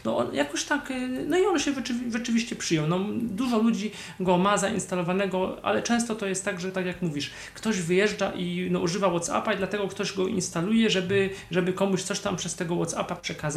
[0.05, 0.93] no on jakoś tak,
[1.27, 2.87] no i on się rzeczywi- rzeczywiście przyjął.
[2.87, 7.31] No, dużo ludzi go ma zainstalowanego, ale często to jest tak, że tak jak mówisz,
[7.53, 12.19] ktoś wyjeżdża i no, używa WhatsAppa i dlatego ktoś go instaluje, żeby, żeby komuś coś
[12.19, 13.50] tam przez tego WhatsAppa przekazać,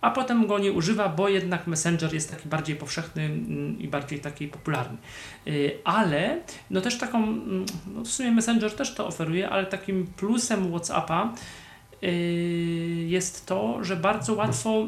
[0.00, 4.20] a potem go nie używa, bo jednak Messenger jest taki bardziej powszechny mm, i bardziej
[4.20, 4.96] taki popularny.
[5.46, 10.06] Y, Ale no też taką, mm, no w sumie Messenger też to oferuje, ale takim
[10.06, 11.32] plusem WhatsAppa
[12.02, 12.06] y,
[13.08, 14.86] jest to, że bardzo łatwo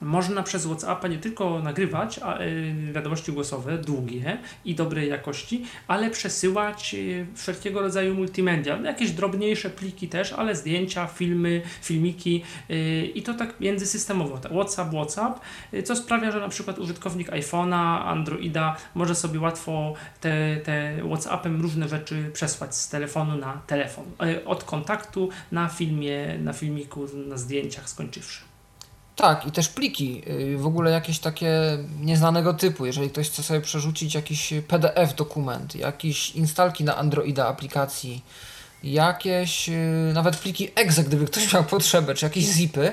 [0.00, 6.94] można przez WhatsAppa nie tylko nagrywać y, wiadomości głosowe, długie i dobrej jakości, ale przesyłać
[6.94, 8.76] y, wszelkiego rodzaju multimedia.
[8.76, 14.38] Jakieś drobniejsze pliki też, ale zdjęcia, filmy, filmiki y, i to tak międzysystemowo.
[14.38, 15.40] Tak, WhatsApp, WhatsApp,
[15.84, 21.88] co sprawia, że na przykład użytkownik iPhone'a, Androida może sobie łatwo te, te WhatsAppem różne
[21.88, 24.04] rzeczy przesłać z telefonu na telefon.
[24.44, 28.47] Od kontaktu na filmie, na filmiku, na zdjęciach skończywszy.
[29.18, 31.50] Tak, i też pliki, y, w ogóle jakieś takie
[32.00, 32.86] nieznanego typu.
[32.86, 38.24] Jeżeli ktoś chce sobie przerzucić jakiś PDF dokument, jakieś instalki na Androida aplikacji,
[38.82, 42.92] jakieś y, nawet pliki exe, gdyby ktoś miał potrzebę, czy jakieś zipy,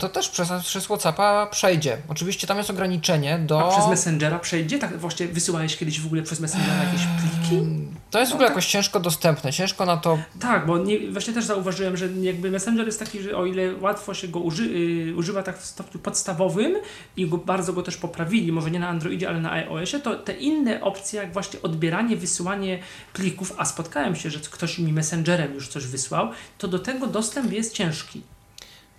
[0.00, 1.96] to też przez, przez WhatsAppa przejdzie.
[2.08, 3.68] Oczywiście tam jest ograniczenie do.
[3.68, 4.78] A przez Messengera przejdzie?
[4.78, 7.66] Tak właśnie wysyłałeś kiedyś w ogóle przez Messengera jakieś pliki?
[8.10, 10.18] To jest w ogóle jakoś ciężko dostępne, ciężko na to.
[10.40, 14.14] Tak, bo nie, właśnie też zauważyłem, że jakby Messenger jest taki, że o ile łatwo
[14.14, 16.76] się go uży, y, używa tak w stopniu podstawowym
[17.16, 20.32] i go, bardzo go też poprawili, może nie na Androidzie, ale na iOSie, to te
[20.32, 22.78] inne opcje, jak właśnie odbieranie, wysyłanie
[23.12, 27.52] plików, a spotkałem się, że ktoś mi Messengerem już coś wysłał, to do tego dostęp
[27.52, 28.22] jest ciężki.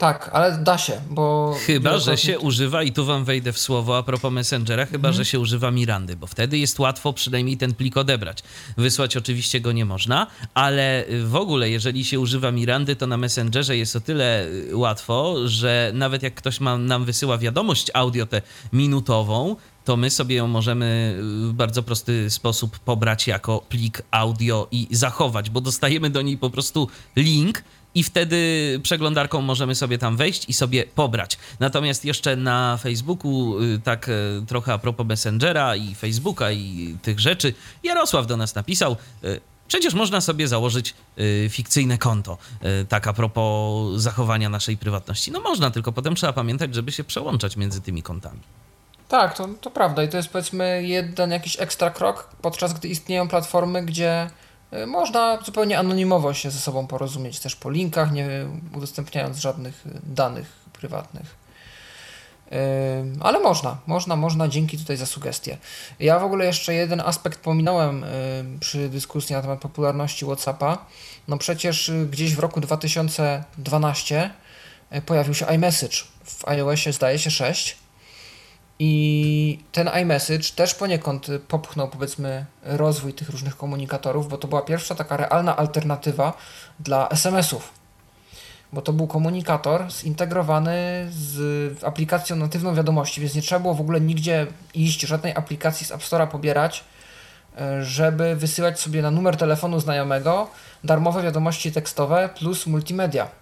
[0.01, 1.55] Tak, ale da się, bo.
[1.65, 5.13] Chyba, że się używa, i tu wam wejdę w słowo a propos Messengera, chyba, Mhm.
[5.13, 8.43] że się używa Mirandy, bo wtedy jest łatwo przynajmniej ten plik odebrać.
[8.77, 13.77] Wysłać oczywiście go nie można, ale w ogóle, jeżeli się używa Mirandy, to na Messengerze
[13.77, 18.41] jest o tyle y, łatwo, że nawet jak ktoś ma, nam wysyła wiadomość audio tę
[18.73, 24.87] minutową, to my sobie ją możemy w bardzo prosty sposób pobrać jako plik audio i
[24.91, 27.63] zachować, bo dostajemy do niej po prostu link
[27.95, 31.37] i wtedy przeglądarką możemy sobie tam wejść i sobie pobrać.
[31.59, 34.11] Natomiast jeszcze na Facebooku, y, tak e,
[34.47, 38.97] trochę a propos Messengera i Facebooka i tych rzeczy, Jarosław do nas napisał.
[39.23, 42.37] y, Przecież można sobie założyć y, fikcyjne konto,
[42.81, 45.31] y, tak a propos zachowania naszej prywatności.
[45.31, 48.39] No można, tylko potem trzeba pamiętać, żeby się przełączać między tymi kontami.
[49.07, 53.27] Tak, to, to prawda i to jest powiedzmy jeden jakiś ekstra krok, podczas gdy istnieją
[53.27, 54.29] platformy, gdzie
[54.87, 58.27] można zupełnie anonimowo się ze sobą porozumieć, też po linkach, nie
[58.75, 61.41] udostępniając żadnych danych prywatnych.
[63.19, 65.57] Ale można, można, można, dzięki tutaj za sugestie.
[65.99, 68.05] Ja w ogóle jeszcze jeden aspekt pominąłem
[68.59, 70.85] przy dyskusji na temat popularności WhatsAppa.
[71.27, 74.29] No przecież gdzieś w roku 2012
[74.95, 77.77] y, pojawił się iMessage w iOSie zdaje się 6
[78.83, 84.95] i ten iMessage też poniekąd popchnął powiedzmy rozwój tych różnych komunikatorów, bo to była pierwsza
[84.95, 86.33] taka realna alternatywa
[86.79, 87.81] dla SMS-ów
[88.73, 94.01] bo to był komunikator zintegrowany z aplikacją natywną wiadomości, więc nie trzeba było w ogóle
[94.01, 96.83] nigdzie iść, żadnej aplikacji z App Store'a pobierać,
[97.81, 100.47] żeby wysyłać sobie na numer telefonu znajomego
[100.83, 103.40] darmowe wiadomości tekstowe plus multimedia.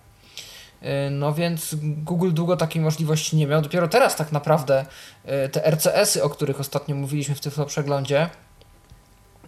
[0.82, 3.62] E, no więc Google długo takiej możliwości nie miał.
[3.62, 4.86] Dopiero teraz tak naprawdę
[5.26, 8.30] e, te RCS-y, o których ostatnio mówiliśmy w Tyflo Przeglądzie,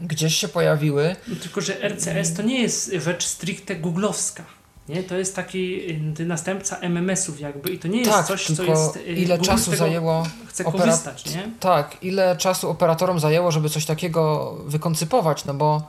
[0.01, 1.15] gdzieś się pojawiły.
[1.27, 4.43] No, tylko, że RCS to nie jest rzecz stricte googlowska.
[4.89, 5.03] Nie?
[5.03, 8.95] To jest taki y, następca MMS-ów jakby i to nie jest tak, coś, co jest...
[8.95, 10.23] Y, ile Google czasu zajęło...
[10.47, 11.51] Chce korzystać, nie?
[11.59, 15.87] Tak, ile czasu operatorom zajęło, żeby coś takiego wykoncypować, no bo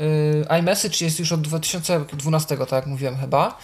[0.00, 3.58] y, iMessage jest już od 2012, tak jak mówiłem chyba.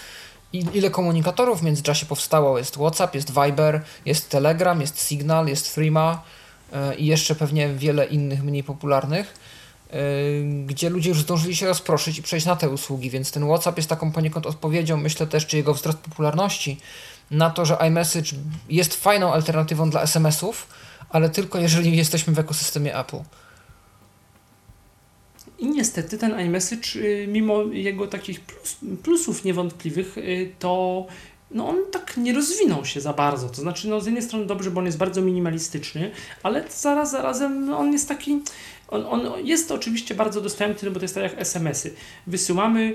[0.54, 2.58] I ile komunikatorów w międzyczasie powstało?
[2.58, 6.22] Jest WhatsApp, jest Viber, jest Telegram, jest Signal, jest Threema
[6.72, 9.34] y, i jeszcze pewnie wiele innych mniej popularnych
[10.66, 13.88] gdzie ludzie już zdążyli się rozproszyć i przejść na te usługi, więc ten WhatsApp jest
[13.88, 16.80] taką poniekąd odpowiedzią, myślę też, czy jego wzrost popularności
[17.30, 18.30] na to, że iMessage
[18.68, 20.66] jest fajną alternatywą dla SMS-ów,
[21.10, 23.16] ale tylko jeżeli jesteśmy w ekosystemie Apple.
[25.64, 31.06] I niestety ten iMessage, y, mimo jego takich plus, plusów niewątpliwych, y, to
[31.50, 33.48] no on tak nie rozwinął się za bardzo.
[33.48, 36.10] To znaczy, no z jednej strony dobrze, bo on jest bardzo minimalistyczny,
[36.42, 38.40] ale zaraz zarazem on jest taki
[38.88, 41.94] on, on jest oczywiście bardzo dostępny, bo to jest tak jak SMS-y.
[42.26, 42.94] Wysyłamy,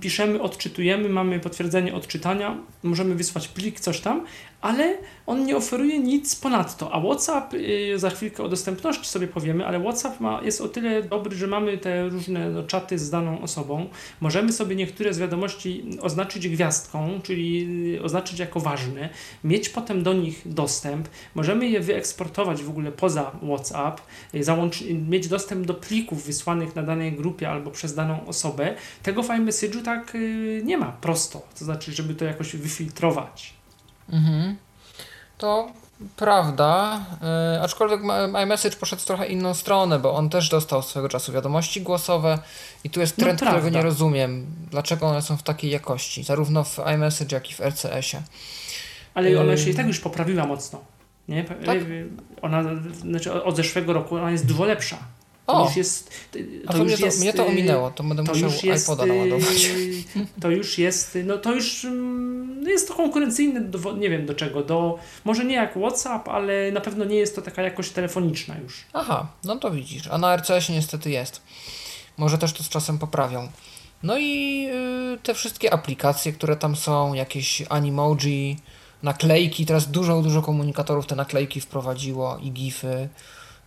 [0.00, 4.24] piszemy, odczytujemy, mamy potwierdzenie odczytania, możemy wysłać plik, coś tam,
[4.66, 6.92] ale on nie oferuje nic ponadto.
[6.92, 11.02] A WhatsApp, y, za chwilkę o dostępności sobie powiemy, ale WhatsApp ma, jest o tyle
[11.02, 13.88] dobry, że mamy te różne no, czaty z daną osobą.
[14.20, 19.08] Możemy sobie niektóre z wiadomości oznaczyć gwiazdką, czyli y, oznaczyć jako ważne,
[19.44, 21.08] mieć potem do nich dostęp.
[21.34, 24.00] Możemy je wyeksportować w ogóle poza WhatsApp,
[24.34, 28.74] y, załącz, mieć dostęp do plików wysłanych na danej grupie albo przez daną osobę.
[29.02, 30.16] Tego w iMessage'u tak
[30.62, 33.55] nie ma prosto, to znaczy, żeby to jakoś wyfiltrować.
[34.12, 34.56] Mhm.
[35.38, 35.72] To
[36.16, 37.00] prawda,
[37.52, 38.00] yy, aczkolwiek
[38.44, 42.38] iMessage poszedł w trochę inną stronę, bo on też dostał swego czasu wiadomości głosowe
[42.84, 44.46] i tu jest no trend, no, którego nie rozumiem.
[44.70, 48.22] Dlaczego one są w takiej jakości, zarówno w iMessage, jak i w RCS-ie.
[49.14, 50.80] Ale ona się i tak już poprawiła mocno.
[51.28, 51.44] Nie?
[51.44, 51.78] Tak?
[52.42, 52.62] Ona,
[53.00, 54.98] znaczy od zeszłego roku ona jest dużo lepsza.
[55.46, 56.10] To o, już jest.
[56.66, 58.84] To, to, już mnie, to jest, mnie to ominęło, to będę to musiał już jest,
[58.84, 59.70] iPoda naładować.
[60.40, 64.34] To już jest, no to już mm, no jest to konkurencyjne, do, nie wiem do
[64.34, 68.58] czego, do, może nie jak WhatsApp, ale na pewno nie jest to taka jakość telefoniczna
[68.58, 68.84] już.
[68.92, 71.42] Aha, no to widzisz, a na RCS niestety jest.
[72.16, 73.48] Może też to z czasem poprawią.
[74.02, 74.66] No i
[75.14, 78.56] y, te wszystkie aplikacje, które tam są, jakieś Animoji,
[79.02, 83.08] naklejki, teraz dużo, dużo komunikatorów te naklejki wprowadziło i gify.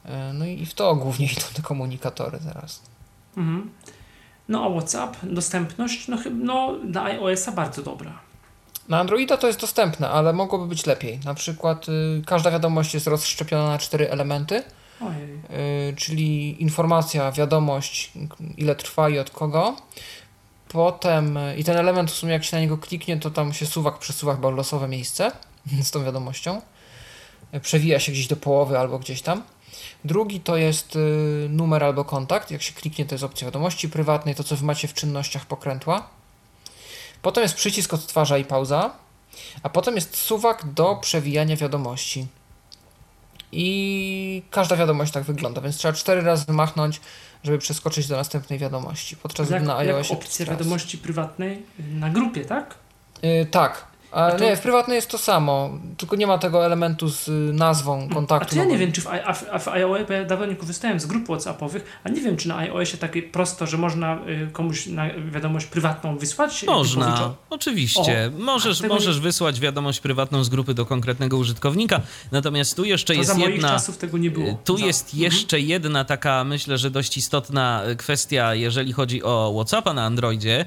[0.10, 2.82] E, no i w to głównie idą te komunikatory teraz.
[3.38, 3.70] Mhm.
[4.50, 8.20] No a WhatsApp, dostępność, no, no na iOS-a bardzo dobra.
[8.90, 11.20] Na Androida to jest dostępne, ale mogłoby być lepiej.
[11.26, 14.64] Na przykład y, każda wiadomość jest rozszczepiona na cztery elementy,
[15.02, 18.12] y, czyli informacja, wiadomość,
[18.58, 19.76] ile trwa i od kogo.
[20.68, 23.66] Potem, y, i ten element w sumie jak się na niego kliknie, to tam się
[23.66, 25.32] suwak przesuwa chyba losowe miejsce
[25.84, 26.62] z tą wiadomością.
[27.54, 29.44] Y, przewija się gdzieś do połowy albo gdzieś tam.
[30.06, 32.52] Drugi to jest y, numer albo kontakt.
[32.52, 36.10] Jak się kliknie, to jest opcja wiadomości prywatnej, to co wy macie w czynnościach pokrętła.
[37.22, 38.92] Potem jest przycisk odtwarza i pauza,
[39.64, 42.28] a potem jest suwak do przewijania wiadomości.
[43.52, 47.02] I każda wiadomość tak wygląda, więc trzeba cztery razy machnąć,
[47.44, 49.18] żeby przeskoczyć do następnej wiadomości.
[49.18, 50.14] Podczas jak, gdy na iOSie.
[50.14, 52.76] opcja wiadomości prywatnej na grupie, tak?
[53.22, 53.89] Yy, tak.
[54.12, 54.44] A to...
[54.44, 58.48] Nie, w prywatnej jest to samo, tylko nie ma tego elementu z y, nazwą kontaktu.
[58.48, 61.00] A to ja nie wiem, czy w, w, w iOS, bo ja dawno nie korzystałem
[61.00, 64.88] z grup WhatsAppowych, a nie wiem, czy na iOSie takie prosto, że można y, komuś
[64.88, 66.64] na wiadomość prywatną wysłać.
[66.64, 68.32] Można, oczywiście.
[68.38, 69.22] O, możesz możesz nie...
[69.22, 73.70] wysłać wiadomość prywatną z grupy do konkretnego użytkownika, natomiast tu jeszcze to jest za jedna...
[73.70, 74.60] czasów tego nie było.
[74.66, 74.86] Tu no.
[74.86, 75.24] jest mhm.
[75.24, 80.66] jeszcze jedna taka, myślę, że dość istotna kwestia, jeżeli chodzi o WhatsAppa na Androidzie,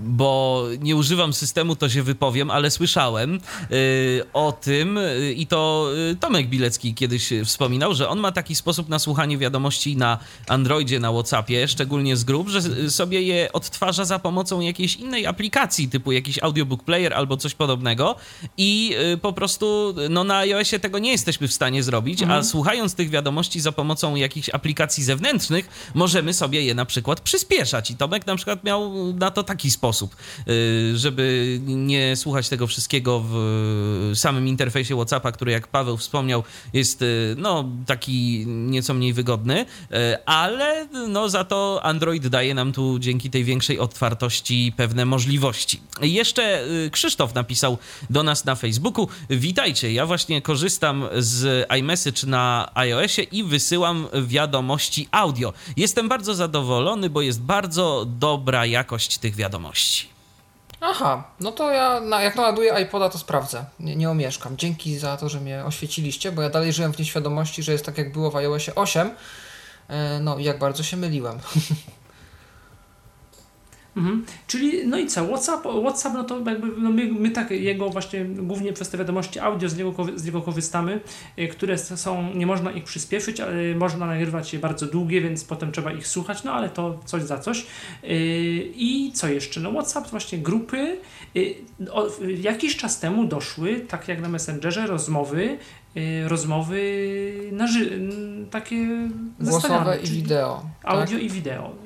[0.00, 3.40] bo nie używam systemu, to się wypowiem, ale słyszałem
[3.72, 8.54] y, o tym y, i to y, Tomek Bilecki kiedyś wspominał, że on ma taki
[8.54, 14.04] sposób na słuchanie wiadomości na Androidzie, na Whatsappie, szczególnie z grup, że sobie je odtwarza
[14.04, 18.16] za pomocą jakiejś innej aplikacji, typu jakiś audiobook player albo coś podobnego
[18.56, 22.40] i po prostu no na iOSie tego nie jesteśmy w stanie zrobić, mhm.
[22.40, 27.90] a słuchając tych wiadomości za pomocą jakichś aplikacji zewnętrznych, możemy sobie je na przykład przyspieszać
[27.90, 30.16] i Tomek na przykład miał na to taki sposób,
[30.94, 36.42] żeby nie słuchać tego wszystkiego w samym interfejsie WhatsAppa, który jak Paweł wspomniał
[36.72, 42.72] jest y, no taki nieco mniej wygodny, y, ale no za to Android daje nam
[42.72, 45.80] tu dzięki tej większej otwartości pewne możliwości.
[46.00, 47.78] Jeszcze y, Krzysztof napisał
[48.10, 55.08] do nas na Facebooku: Witajcie, ja właśnie korzystam z iMessage na iOSie i wysyłam wiadomości
[55.10, 55.52] audio.
[55.76, 60.13] Jestem bardzo zadowolony, bo jest bardzo dobra jakość tych wiadomości.
[60.86, 63.64] Aha, no to ja na, jak naładuję iPoda, to sprawdzę.
[63.80, 64.56] Nie, nie omieszkam.
[64.56, 67.98] Dzięki za to, że mnie oświeciliście, bo ja dalej żyłem w nieświadomości, że jest tak
[67.98, 69.10] jak było w iOSie 8.
[69.88, 71.38] E, no i jak bardzo się myliłem.
[73.96, 74.24] Mhm.
[74.46, 78.24] Czyli, no i co, WhatsApp, WhatsApp no to jakby, no my, my tak jego właśnie
[78.24, 81.00] głównie przez te wiadomości audio z niego, z niego korzystamy,
[81.38, 85.72] y, które są, nie można ich przyspieszyć, ale można nagrywać je bardzo długie, więc potem
[85.72, 87.60] trzeba ich słuchać, no ale to coś za coś.
[87.60, 87.66] Y,
[88.76, 89.60] I co jeszcze?
[89.60, 90.96] No WhatsApp właśnie grupy,
[91.36, 91.54] y,
[92.40, 95.58] jakiś czas temu doszły, tak jak na Messengerze, rozmowy,
[96.26, 96.80] rozmowy
[97.52, 98.08] na ży-
[98.50, 98.86] takie
[99.40, 100.62] głosowe i wideo.
[100.84, 101.22] Audio tak?
[101.22, 101.83] i wideo.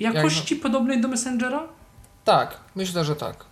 [0.00, 0.62] Jakości Jak...
[0.62, 1.62] podobnej do Messengera?
[2.24, 3.44] Tak, myślę, że tak.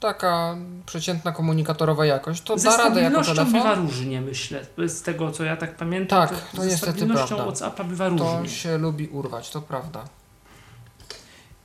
[0.00, 0.56] Taka
[0.86, 2.42] przeciętna komunikatorowa jakość.
[2.42, 3.52] To Ze da radę jako telefon.
[3.52, 4.66] bywa różnie, myślę.
[4.86, 6.28] Z tego, co ja tak pamiętam.
[6.28, 7.36] Tak, to, to niestety prawda.
[7.36, 8.26] WhatsAppa bywa różnie.
[8.26, 10.04] To się lubi urwać, to prawda.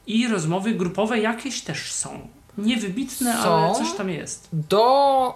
[0.07, 2.27] I rozmowy grupowe jakieś też są.
[2.57, 4.49] Niewybitne, są ale coś tam jest.
[4.53, 4.83] Do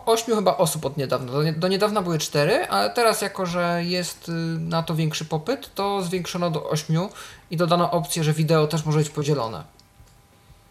[0.06, 1.32] ośmiu chyba osób od niedawna.
[1.32, 5.74] Do, do niedawna były cztery, ale teraz jako, że jest y, na to większy popyt,
[5.76, 7.10] to zwiększono do ośmiu
[7.52, 9.64] i dodano opcję, że wideo też może być podzielone.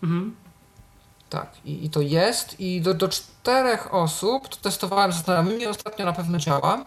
[0.03, 0.37] Mhm.
[1.31, 2.61] Tak, i, i to jest.
[2.61, 6.85] I do, do czterech osób, to testowałem z znajomymi, ostatnio na pewno działa.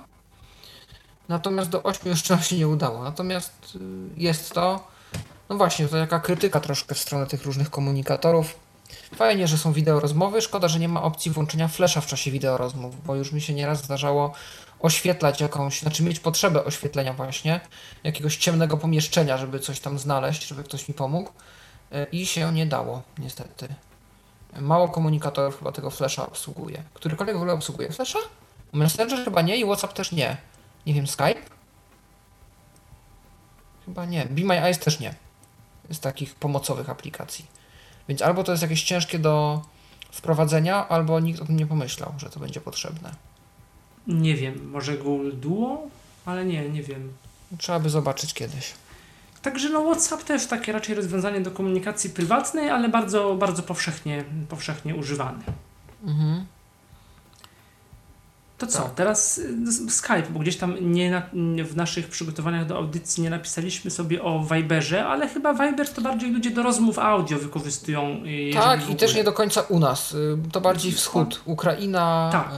[1.29, 3.03] Natomiast do ośmiu jeszcze się nie udało.
[3.03, 3.79] Natomiast y,
[4.17, 4.87] jest to,
[5.49, 8.66] no właśnie, to jaka krytyka troszkę w stronę tych różnych komunikatorów
[9.15, 10.41] Fajnie, że są wideo rozmowy.
[10.41, 13.53] Szkoda, że nie ma opcji włączenia flesza w czasie wideo rozmów, bo już mi się
[13.53, 14.33] nieraz zdarzało
[14.79, 17.59] oświetlać jakąś, znaczy mieć potrzebę oświetlenia właśnie
[18.03, 21.31] jakiegoś ciemnego pomieszczenia, żeby coś tam znaleźć, żeby ktoś mi pomógł
[21.91, 23.67] e, i się nie dało, niestety.
[24.59, 26.83] Mało komunikatorów chyba tego flasha obsługuje.
[26.93, 28.19] Którykolwiek w ogóle obsługuje flasha?
[28.73, 30.37] Messenger chyba nie i WhatsApp też nie.
[30.85, 31.41] Nie wiem, Skype?
[33.85, 34.25] Chyba nie.
[34.25, 35.13] Be My Eyes też nie.
[35.89, 37.45] Z takich pomocowych aplikacji.
[38.09, 39.61] Więc albo to jest jakieś ciężkie do
[40.11, 43.11] wprowadzenia, albo nikt o tym nie pomyślał, że to będzie potrzebne.
[44.07, 45.87] Nie wiem, może Google Duo?
[46.25, 47.13] Ale nie, nie wiem.
[47.57, 48.73] Trzeba by zobaczyć kiedyś.
[49.41, 54.95] Także no WhatsApp też takie raczej rozwiązanie do komunikacji prywatnej, ale bardzo, bardzo powszechnie, powszechnie
[54.95, 55.43] używane.
[56.03, 56.45] Mhm.
[58.57, 58.93] To co, tak.
[58.93, 61.21] teraz y, Skype, bo gdzieś tam nie na,
[61.63, 66.31] w naszych przygotowaniach do audycji nie napisaliśmy sobie o Viberze, ale chyba Viber to bardziej
[66.31, 68.21] ludzie do rozmów audio wykorzystują.
[68.25, 70.13] Y, tak, i też nie do końca u nas.
[70.13, 71.41] Y, to bardziej wschód.
[71.45, 72.49] Ukraina, tak.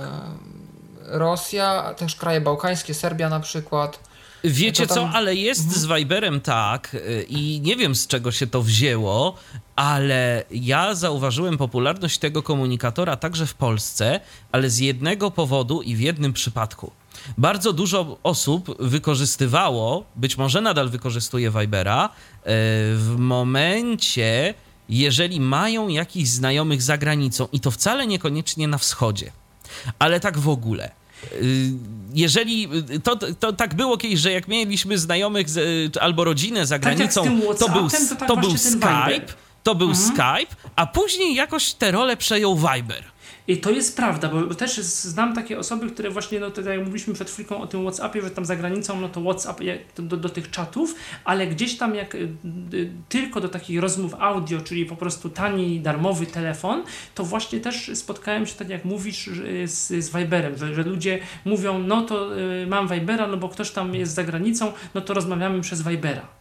[1.06, 4.09] Rosja, też kraje bałkańskie, Serbia na przykład.
[4.44, 4.96] Wiecie tam...
[4.96, 5.80] co, ale jest mhm.
[5.80, 9.36] z Viberem tak i nie wiem z czego się to wzięło,
[9.76, 14.20] ale ja zauważyłem popularność tego komunikatora także w Polsce,
[14.52, 16.92] ale z jednego powodu i w jednym przypadku.
[17.38, 22.10] Bardzo dużo osób wykorzystywało, być może nadal wykorzystuje Vibera, e,
[22.96, 24.54] w momencie,
[24.90, 29.32] jeżeli mają jakichś znajomych za granicą i to wcale niekoniecznie na wschodzie,
[30.00, 30.99] ale tak w ogóle.
[31.34, 31.72] Y,
[32.14, 32.70] jeżeli
[33.04, 37.24] to, to tak było kiedyś, że jak mieliśmy znajomych z, albo rodzinę za tak granicą,
[37.60, 40.08] to był, to, tak to był Skype, to był mhm.
[40.08, 43.04] Skype, a później jakoś tę rolę przejął Viber.
[43.50, 46.80] I to jest prawda, bo też znam takie osoby, które właśnie, no to tak jak
[46.80, 49.60] mówiliśmy przed chwilką o tym WhatsAppie, że tam za granicą, no to WhatsApp
[49.98, 52.30] do, do tych czatów, ale gdzieś tam jak y,
[52.74, 56.84] y, tylko do takich rozmów audio, czyli po prostu tani, darmowy telefon,
[57.16, 59.30] to właśnie też spotkałem się, tak jak mówisz,
[59.66, 63.72] z, z Viberem, że, że ludzie mówią, no to y, mam Vibera, no bo ktoś
[63.72, 66.39] tam jest za granicą, no to rozmawiamy przez Vibera.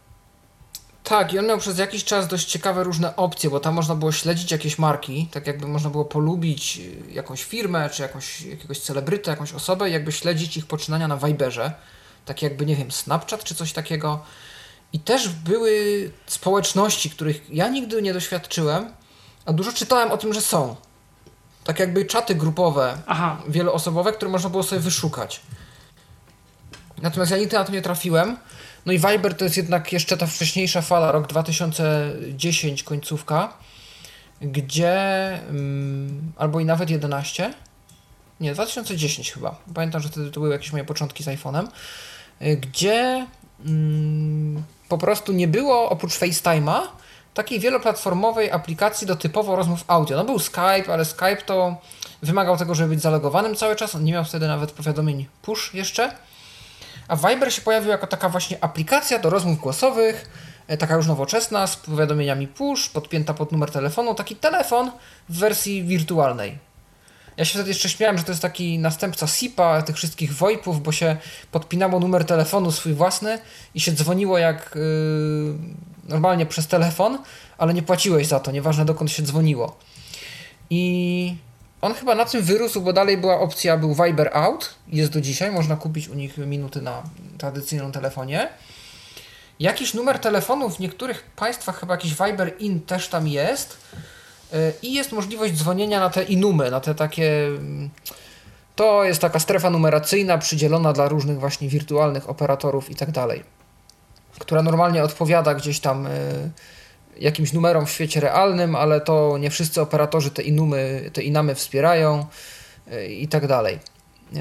[1.09, 4.11] Tak, i on miał przez jakiś czas dość ciekawe różne opcje, bo tam można było
[4.11, 6.77] śledzić jakieś marki, tak jakby można było polubić
[7.09, 11.17] y, jakąś firmę, czy jakąś, jakiegoś celebrytę, jakąś osobę i jakby śledzić ich poczynania na
[11.17, 11.73] Viberze.
[12.25, 14.23] Tak jakby, nie wiem, Snapchat czy coś takiego.
[14.93, 15.71] I też były
[16.25, 18.93] społeczności, których ja nigdy nie doświadczyłem,
[19.45, 20.75] a dużo czytałem o tym, że są.
[21.63, 23.41] Tak jakby czaty grupowe, Aha.
[23.47, 25.41] wieloosobowe, które można było sobie wyszukać.
[27.01, 28.37] Natomiast ja nigdy na to nie trafiłem.
[28.89, 33.53] No i Viber to jest jednak jeszcze ta wcześniejsza fala, rok 2010, końcówka,
[34.41, 34.93] gdzie
[35.49, 37.53] mm, albo i nawet 11.
[38.39, 39.55] Nie, 2010 chyba.
[39.73, 41.67] Pamiętam, że wtedy to były jakieś moje początki z iPhone'em,
[42.41, 43.27] gdzie
[43.65, 46.79] mm, po prostu nie było oprócz FaceTime'a
[47.33, 50.17] takiej wieloplatformowej aplikacji do typowo rozmów audio.
[50.17, 51.77] No był Skype, ale Skype to
[52.21, 53.95] wymagał tego, żeby być zalogowanym cały czas.
[53.95, 56.28] On nie miał wtedy nawet powiadomień push jeszcze.
[57.09, 60.29] A Viber się pojawił jako taka właśnie aplikacja do rozmów głosowych,
[60.67, 64.91] e, taka już nowoczesna, z powiadomieniami push, podpięta pod numer telefonu, taki telefon
[65.29, 66.57] w wersji wirtualnej.
[67.37, 70.91] Ja się wtedy jeszcze śmiałem, że to jest taki następca SIP-a, tych wszystkich VoIPów, bo
[70.91, 71.17] się
[71.51, 73.39] podpinało numer telefonu swój własny
[73.75, 75.55] i się dzwoniło jak yy,
[76.09, 77.17] normalnie przez telefon,
[77.57, 79.77] ale nie płaciłeś za to, nieważne dokąd się dzwoniło.
[80.69, 81.35] I
[81.81, 85.51] on chyba na tym wyrósł, bo dalej była opcja, był Viber Out, jest do dzisiaj,
[85.51, 87.03] można kupić u nich minuty na
[87.37, 88.49] tradycyjnym telefonie.
[89.59, 93.77] Jakiś numer telefonu w niektórych państwach, chyba jakiś Viber In też tam jest.
[94.53, 97.47] Y, I jest możliwość dzwonienia na te inumy, na te takie.
[97.47, 97.89] Mm,
[98.75, 103.43] to jest taka strefa numeracyjna przydzielona dla różnych właśnie wirtualnych operatorów i tak dalej,
[104.39, 106.51] która normalnie odpowiada gdzieś tam y,
[107.21, 112.25] jakimś numerom w świecie realnym, ale to nie wszyscy operatorzy te inumy, te inamy wspierają
[112.93, 113.79] y, i tak dalej.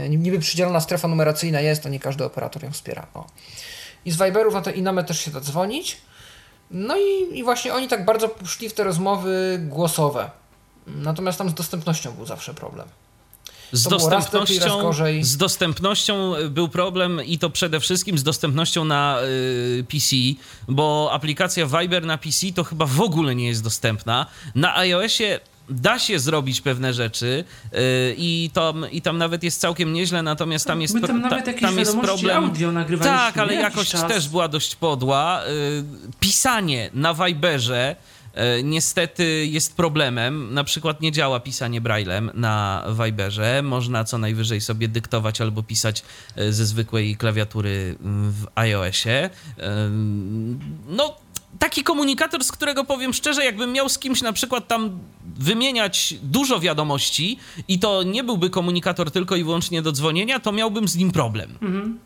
[0.09, 3.07] Niby przydzielona strefa numeracyjna jest, a nie każdy operator ją wspiera.
[3.14, 3.26] O.
[4.05, 6.01] I z Viberów na te inamy też się da dzwonić.
[6.70, 10.31] No i, i właśnie oni tak bardzo szli w te rozmowy głosowe.
[10.87, 12.89] Natomiast tam z dostępnością był zawsze problem.
[13.73, 20.16] Z dostępnością, z dostępnością był problem i to przede wszystkim z dostępnością na y, PC,
[20.69, 24.27] bo aplikacja Viber na PC to chyba w ogóle nie jest dostępna.
[24.55, 25.41] Na iOSie
[25.71, 27.79] da się zrobić pewne rzeczy yy,
[28.19, 31.53] i, tam, i tam nawet jest całkiem nieźle, natomiast tam jest, My tam, pro, ta,
[31.53, 32.45] tam jest problem.
[32.45, 34.09] Audio tak, ale jakość czas.
[34.09, 35.43] też była dość podła.
[35.47, 35.85] Yy,
[36.21, 37.97] pisanie na Viberze
[38.64, 40.55] niestety jest problemem.
[40.55, 43.62] Na przykład nie działa pisanie braillem na Viberze.
[43.62, 46.03] Można co najwyżej sobie dyktować albo pisać
[46.36, 49.30] yy, ze zwykłej klawiatury w iOSie.
[49.59, 49.64] Yy,
[50.89, 51.16] no
[51.59, 56.61] taki komunikator, z którego powiem szczerze, jakbym miał z kimś na przykład tam wymieniać dużo
[56.61, 61.11] wiadomości i to nie byłby komunikator tylko i wyłącznie do dzwonienia, to miałbym z nim
[61.11, 61.59] problem.
[61.62, 61.99] Mhm.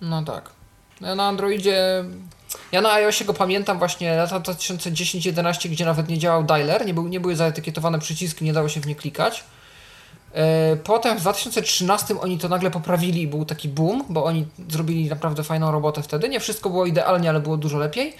[0.00, 0.50] No tak.
[1.00, 2.04] Na Androidzie,
[2.72, 7.08] ja na iOSie go pamiętam właśnie lata 2010-11, gdzie nawet nie działał dialer, nie, był,
[7.08, 9.44] nie były zaetykietowane przyciski, nie dało się w nie klikać.
[10.32, 15.44] E, potem w 2013 oni to nagle poprawili był taki boom, bo oni zrobili naprawdę
[15.44, 16.28] fajną robotę wtedy.
[16.28, 18.16] Nie wszystko było idealnie, ale było dużo lepiej.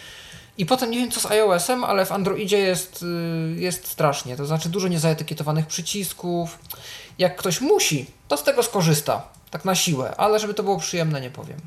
[0.58, 4.36] I potem nie wiem co z iOS-em, ale w Androidzie jest, y, jest strasznie.
[4.36, 6.58] To znaczy dużo niezaetykietowanych przycisków.
[7.18, 9.22] Jak ktoś musi, to z tego skorzysta.
[9.50, 11.60] Tak na siłę, ale żeby to było przyjemne, nie powiem.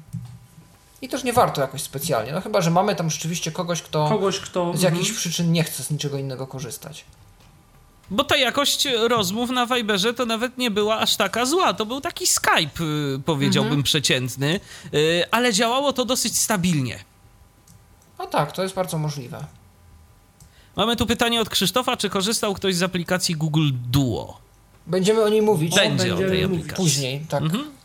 [1.03, 2.31] I też nie warto jakoś specjalnie.
[2.31, 4.77] No chyba, że mamy tam rzeczywiście kogoś, kto, kogoś, kto...
[4.77, 5.15] z jakichś mm.
[5.15, 7.05] przyczyn nie chce z niczego innego korzystać.
[8.09, 11.73] Bo ta jakość rozmów na Viberze to nawet nie była aż taka zła.
[11.73, 13.83] To był taki Skype, y, powiedziałbym, mhm.
[13.83, 14.59] przeciętny,
[14.93, 16.99] y, ale działało to dosyć stabilnie.
[18.19, 19.45] No tak, to jest bardzo możliwe.
[20.75, 24.37] Mamy tu pytanie od Krzysztofa, czy korzystał ktoś z aplikacji Google Duo?
[24.87, 25.75] Będziemy o niej mówić.
[25.75, 26.75] Będzie o, tej aplikacji.
[26.75, 27.43] Później, tak.
[27.43, 27.82] Mhm.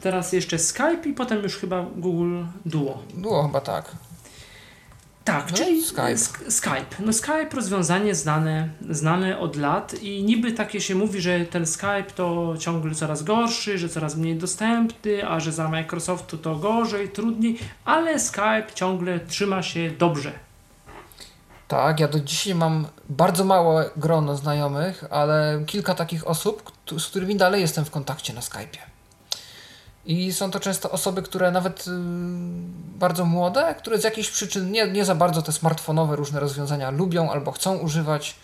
[0.00, 2.98] Teraz jeszcze Skype i potem już chyba Google Duo.
[3.14, 3.96] Duo chyba tak.
[5.26, 6.16] Tak, no czyli Skype.
[6.50, 6.96] Skype.
[6.98, 12.06] No Skype rozwiązanie znane, znane od lat i niby takie się mówi, że ten Skype
[12.14, 17.58] to ciągle coraz gorszy, że coraz mniej dostępny, a że za Microsoftu to gorzej, trudniej,
[17.84, 20.32] ale Skype ciągle trzyma się dobrze.
[21.68, 27.36] Tak, ja do dzisiaj mam bardzo małe grono znajomych, ale kilka takich osób, z którymi
[27.36, 28.95] dalej jestem w kontakcie na Skype'ie.
[30.06, 31.90] I są to często osoby, które nawet y,
[32.98, 37.30] bardzo młode, które z jakichś przyczyn nie, nie za bardzo te smartfonowe różne rozwiązania lubią
[37.30, 38.36] albo chcą używać.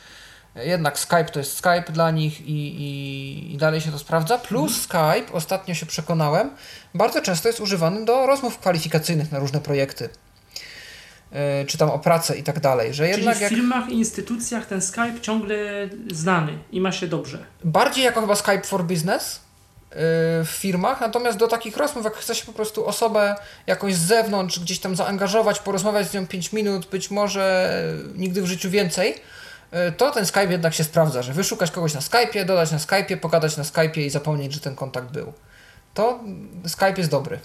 [0.54, 4.38] Jednak Skype to jest Skype dla nich i, i, i dalej się to sprawdza.
[4.38, 6.50] Plus Skype, ostatnio się przekonałem,
[6.94, 10.08] bardzo często jest używany do rozmów kwalifikacyjnych na różne projekty.
[11.32, 12.94] Yy, czy tam o pracę i tak dalej.
[12.94, 13.50] Że jednak Czyli w jak...
[13.50, 15.56] firmach i instytucjach ten Skype ciągle
[16.12, 17.46] znany i ma się dobrze.
[17.64, 19.40] Bardziej jako chyba Skype for Business
[19.94, 23.34] w firmach, natomiast do takich rozmów, jak chce się po prostu osobę
[23.66, 27.74] jakoś z zewnątrz gdzieś tam zaangażować, porozmawiać z nią 5 minut, być może
[28.14, 29.14] nigdy w życiu więcej,
[29.72, 33.16] yy, to ten Skype jednak się sprawdza, że wyszukać kogoś na Skype'ie, dodać na Skype'ie,
[33.16, 35.32] pogadać na Skype'ie i zapomnieć, że ten kontakt był.
[35.94, 36.20] To
[36.66, 37.38] Skype jest dobry.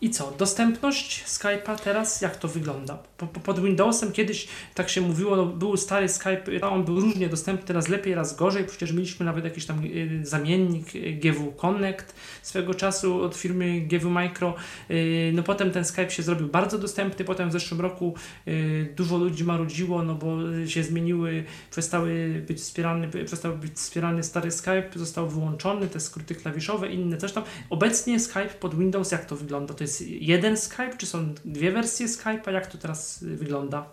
[0.00, 0.34] I co?
[0.38, 2.98] Dostępność Skype'a teraz jak to wygląda?
[3.16, 7.28] Po, po, pod Windowsem kiedyś tak się mówiło, no, był stary Skype, on był różnie
[7.28, 8.64] dostępny, teraz lepiej, raz gorzej.
[8.64, 14.10] Przecież mieliśmy nawet jakiś tam y, zamiennik y, GW Connect swego czasu od firmy GW
[14.10, 14.54] Micro.
[14.90, 18.14] Y, no potem ten Skype się zrobił bardzo dostępny, potem w zeszłym roku
[18.48, 20.36] y, dużo ludzi marudziło, no bo
[20.66, 26.88] się zmieniły, przestały być wspierany, przestał być wspierany stary Skype, został wyłączony, te skróty klawiszowe,
[26.88, 27.44] inne coś tam.
[27.70, 29.74] Obecnie Skype pod Windows jak to wygląda?
[29.74, 32.52] To jest jeden Skype, czy są dwie wersje Skype'a?
[32.52, 33.86] Jak to teraz wygląda?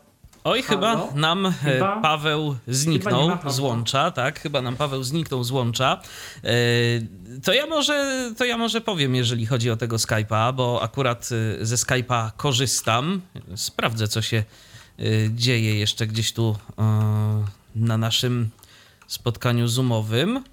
[0.43, 4.39] Oj, chyba nam e, chyba, Paweł zniknął z łącza, tak?
[4.39, 6.01] Chyba nam Paweł zniknął z łącza.
[6.43, 6.49] E,
[7.43, 11.29] to ja może, to ja może powiem, jeżeli chodzi o tego Skype'a, bo akurat
[11.61, 13.21] e, ze Skype'a korzystam.
[13.55, 14.43] Sprawdzę, co się
[15.29, 16.55] dzieje jeszcze gdzieś tu
[17.75, 18.49] na naszym
[19.07, 20.43] spotkaniu zoomowym.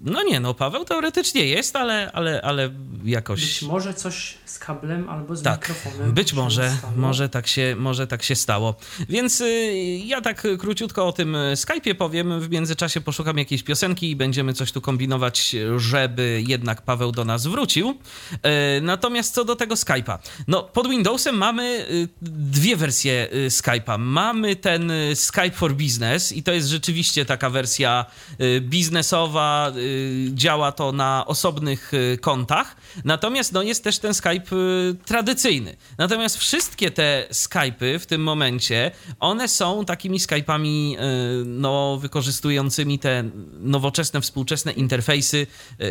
[0.00, 2.70] No nie, no Paweł teoretycznie jest, ale, ale, ale
[3.04, 3.40] jakoś...
[3.40, 6.12] Być może coś z kablem albo z tak, mikrofonem.
[6.12, 8.74] Być może, może tak, się, może tak się stało.
[9.08, 9.72] Więc y,
[10.04, 12.40] ja tak króciutko o tym Skype'ie powiem.
[12.40, 17.46] W międzyczasie poszukam jakiejś piosenki i będziemy coś tu kombinować, żeby jednak Paweł do nas
[17.46, 17.90] wrócił.
[17.90, 20.18] Y, natomiast co do tego Skype'a.
[20.48, 23.98] No, pod Windowsem mamy y, dwie wersje y, Skype'a.
[23.98, 28.06] Mamy ten y, Skype for Business i to jest rzeczywiście taka wersja
[28.40, 29.85] y, biznesowa, Y,
[30.34, 32.76] działa to na osobnych y, kontach.
[33.04, 35.76] Natomiast no, jest też ten Skype y, tradycyjny.
[35.98, 40.96] Natomiast wszystkie te Skype'y w tym momencie, one są takimi Skype'ami
[41.44, 43.24] no, wykorzystującymi te
[43.60, 45.46] nowoczesne, współczesne interfejsy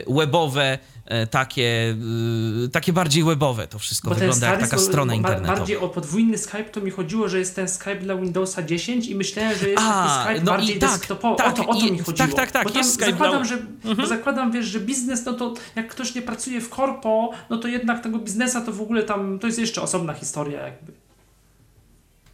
[0.07, 0.79] webowe,
[1.31, 1.95] takie,
[2.71, 3.67] takie bardziej webowe.
[3.67, 5.55] To wszystko Bo wygląda jak taka strona internetowa.
[5.55, 9.15] Bardziej o podwójny Skype to mi chodziło, że jest ten Skype dla Windowsa 10 i
[9.15, 11.37] myślałem, że jest A, taki Skype no bardziej tak, desktopowy.
[11.37, 12.27] Tak, o to, o to mi chodziło.
[12.27, 12.75] Tak, tak, tak.
[12.75, 13.45] jest Skype zakładam, dla...
[13.45, 13.97] że Mhm.
[13.97, 17.67] Bo zakładam, wiesz, że biznes, no to jak ktoś nie pracuje w korpo, no to
[17.67, 21.04] jednak tego biznesa to w ogóle tam, to jest jeszcze osobna historia jakby.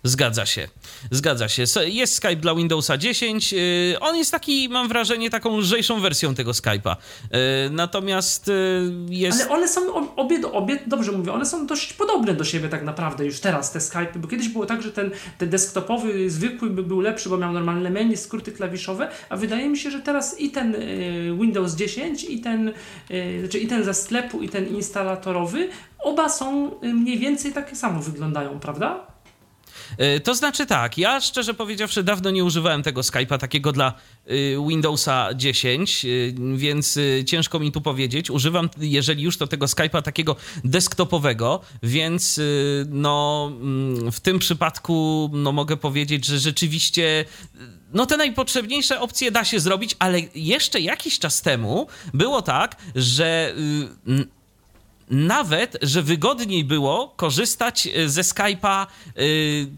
[0.04, 0.68] Zgadza się,
[1.12, 1.64] zgadza się.
[1.86, 3.54] Jest Skype dla Windowsa 10.
[3.54, 6.96] Y, on jest taki, mam wrażenie, taką lżejszą wersją tego Skype'a.
[6.96, 9.42] Y, natomiast y, jest.
[9.42, 13.26] Ale one są obie, obie, dobrze mówię, one są dość podobne do siebie tak naprawdę
[13.26, 17.00] już teraz, te Skype'y, bo kiedyś było tak, że ten, ten desktopowy, zwykły by był
[17.00, 20.76] lepszy, bo miał normalne menu, skróty klawiszowe, a wydaje mi się, że teraz i ten
[21.40, 22.74] Windows 10, i ten,
[23.40, 28.60] znaczy i ten ze sklepu, i ten instalatorowy, oba są mniej więcej takie samo wyglądają,
[28.60, 29.11] prawda?
[29.98, 33.94] E, to znaczy tak, ja szczerze powiedziawszy dawno nie używałem tego Skype'a takiego dla
[34.32, 38.30] y, Windowsa 10, y, więc ciężko mi tu powiedzieć.
[38.30, 42.42] Używam, jeżeli już, to tego Skype'a takiego desktopowego, więc
[42.88, 47.26] no mm, w tym przypadku no mogę powiedzieć, że rzeczywiście
[47.94, 53.56] no te najpotrzebniejsze opcje da się zrobić, ale jeszcze jakiś czas temu było tak, że
[55.12, 59.24] nawet, że wygodniej było korzystać e, ze Skype'a yy,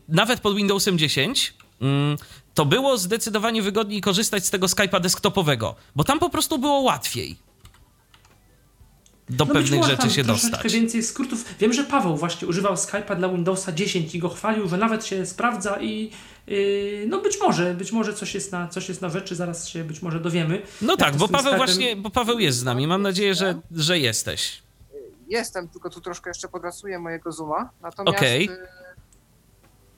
[0.09, 1.53] nawet pod Windowsem 10.
[1.81, 2.17] Yy, mm,
[2.53, 7.37] to było zdecydowanie wygodniej korzystać z tego Skype'a desktopowego, bo tam po prostu było łatwiej
[9.29, 10.73] do no pewnych rzeczy się dostać.
[10.73, 11.45] więcej skrótów.
[11.59, 15.25] Wiem, że Paweł właśnie używał Skype'a dla Windowsa 10 i go chwalił, że nawet się
[15.25, 16.11] sprawdza i
[16.47, 19.83] yy, no być może, być może coś jest, na, coś jest na rzeczy, zaraz się
[19.83, 20.61] być może dowiemy.
[20.81, 21.57] No tak, bo Paweł Skype'em...
[21.57, 22.87] właśnie, bo Paweł jest z nami.
[22.87, 24.62] Mam nadzieję, że, że jesteś
[25.27, 27.69] jestem, tylko tu troszkę jeszcze podrasuję mojego Zooma.
[27.81, 28.47] Natomiast okay.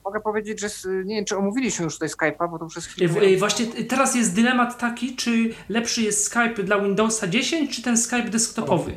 [0.04, 0.68] mogę powiedzieć, że
[1.04, 3.36] nie wiem, czy omówiliśmy już tutaj Skype'a, bo to przez chwilę...
[3.38, 8.30] Właśnie teraz jest dylemat taki, czy lepszy jest Skype dla Windowsa 10, czy ten Skype
[8.30, 8.96] desktopowy?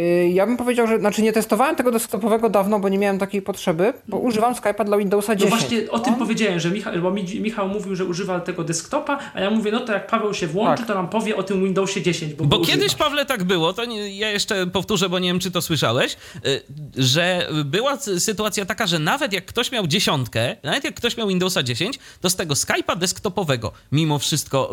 [0.00, 3.42] Y, ja bym powiedział, że znaczy nie testowałem tego desktopowego dawno, bo nie miałem takiej
[3.42, 5.50] potrzeby, bo używam Skype'a dla Windowsa 10.
[5.50, 9.40] No właśnie o tym powiedziałem, że Michał, bo Michał mówił, że używa tego desktopa, a
[9.40, 10.86] ja mówię, no to jak Paweł się włączy, tak.
[10.86, 12.34] to nam powie o tym Windowsie 10.
[12.34, 15.50] Bo, bo kiedyś, Pawle, tak było, to nie, ja jeszcze powtórzę, bo nie wiem, czy
[15.50, 16.62] to słyszałeś, y,
[16.96, 21.62] że była sytuacja taka, że nawet jak ktoś miał dziesiątkę, nawet jak ktoś miał Windowsa
[21.62, 24.70] 10, to z tego Skype'a desktopowego mimo wszystko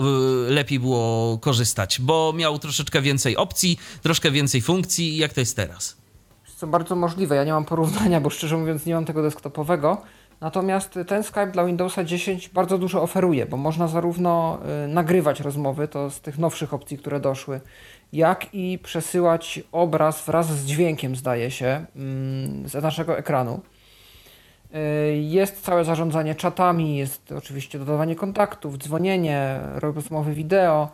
[0.48, 5.56] y, lepiej było korzystać, bo miał troszeczkę więcej opcji, troszkę więcej funkcji jak to jest
[5.56, 5.98] teraz?
[6.58, 10.02] Co bardzo możliwe, ja nie mam porównania, bo szczerze mówiąc nie mam tego desktopowego.
[10.42, 15.88] Natomiast ten Skype dla Windowsa 10 bardzo dużo oferuje, bo można zarówno y, nagrywać rozmowy,
[15.88, 17.62] to z tych nowszych opcji, które doszły,
[18.14, 23.62] jak i przesyłać obraz wraz z dźwiękiem, zdaje się, mm, z naszego ekranu.
[24.76, 30.90] Y, jest całe zarządzanie czatami, jest oczywiście dodawanie kontaktów, dzwonienie, rozmowy wideo.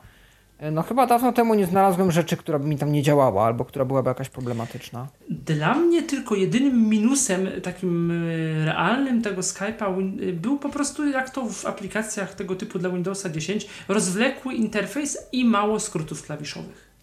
[0.68, 3.66] Y, no chyba dawno temu nie znalazłem rzeczy, która by mi tam nie działała albo
[3.66, 5.07] która byłaby jakaś problematyczna.
[5.30, 11.45] Dla mnie tylko jedynym minusem takim y, realnym tego Skype'a był po prostu jak to
[11.45, 16.93] w aplikacjach tego typu dla Windowsa 10 rozwlekły interfejs i mało skrótów klawiszowych.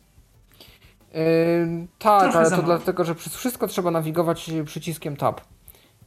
[1.14, 5.40] Yy, tak, Trochę ale to dlatego, że przez wszystko trzeba nawigować przyciskiem Tab.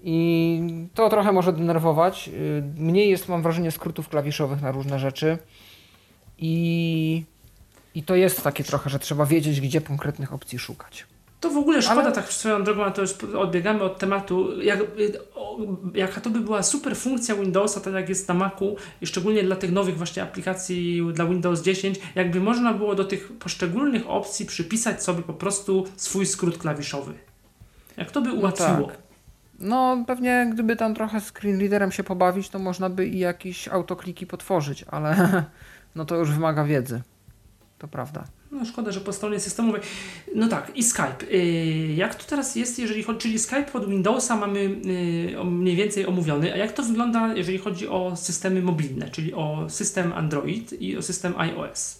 [0.05, 0.61] I
[0.93, 2.29] to trochę może denerwować.
[2.77, 5.37] Mniej jest, mam wrażenie, skrótów klawiszowych na różne rzeczy.
[6.37, 7.23] I,
[7.95, 11.05] I to jest takie trochę, że trzeba wiedzieć, gdzie konkretnych opcji szukać.
[11.39, 12.11] To w ogóle szkoda, Ale...
[12.11, 14.79] tak swoją drogą, a to już odbiegamy od tematu, jak,
[15.93, 19.55] jaka to by była super funkcja Windowsa, tak jak jest na Macu, i szczególnie dla
[19.55, 25.03] tych nowych właśnie aplikacji dla Windows 10, jakby można było do tych poszczególnych opcji przypisać
[25.03, 27.13] sobie po prostu swój skrót klawiszowy.
[27.97, 28.77] Jak to by ułatwiło.
[28.79, 28.97] No tak.
[29.59, 34.27] No, pewnie gdyby tam trochę screen readerem się pobawić, to można by i jakieś autokliki
[34.27, 35.43] potworzyć, ale
[35.95, 37.01] no to już wymaga wiedzy.
[37.83, 38.23] To prawda.
[38.51, 39.81] No szkoda, że po stronie systemowej.
[40.35, 41.23] No tak, i Skype.
[41.33, 46.05] Y, jak to teraz jest, jeżeli chodzi, czyli Skype pod Windowsa mamy y, mniej więcej
[46.05, 50.97] omówiony, a jak to wygląda, jeżeli chodzi o systemy mobilne, czyli o system Android i
[50.97, 51.99] o system iOS?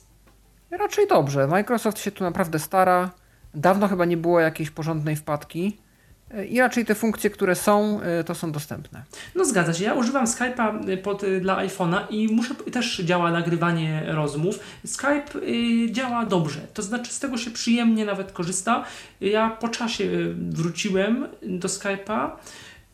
[0.71, 1.47] Raczej dobrze.
[1.47, 3.11] Microsoft się tu naprawdę stara.
[3.53, 5.77] Dawno chyba nie było jakiejś porządnej wpadki.
[6.49, 9.03] I raczej te funkcje, które są, y, to są dostępne.
[9.35, 9.83] No zgadza się.
[9.83, 14.59] Ja używam Skype'a y, pod, y, dla iPhone'a i muszę też działa nagrywanie rozmów.
[14.85, 18.85] Skype y, działa dobrze, to znaczy z tego się przyjemnie nawet korzysta.
[19.21, 20.09] Ja po czasie
[20.49, 22.29] wróciłem do Skype'a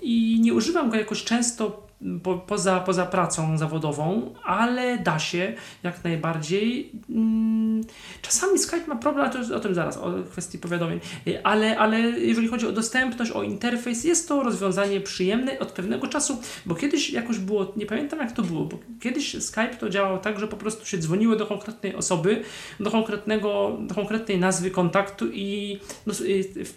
[0.01, 1.88] i nie używam go jakoś często
[2.23, 6.91] po, poza, poza pracą zawodową, ale da się jak najbardziej.
[7.09, 7.81] Mm,
[8.21, 10.99] czasami Skype ma problem, ale to o tym zaraz, o kwestii powiadomień,
[11.43, 16.41] ale, ale jeżeli chodzi o dostępność, o interfejs, jest to rozwiązanie przyjemne od pewnego czasu,
[16.65, 20.39] bo kiedyś jakoś było, nie pamiętam jak to było, bo kiedyś Skype to działało tak,
[20.39, 22.43] że po prostu się dzwoniło do konkretnej osoby,
[22.79, 26.13] do konkretnego, do konkretnej nazwy kontaktu i no,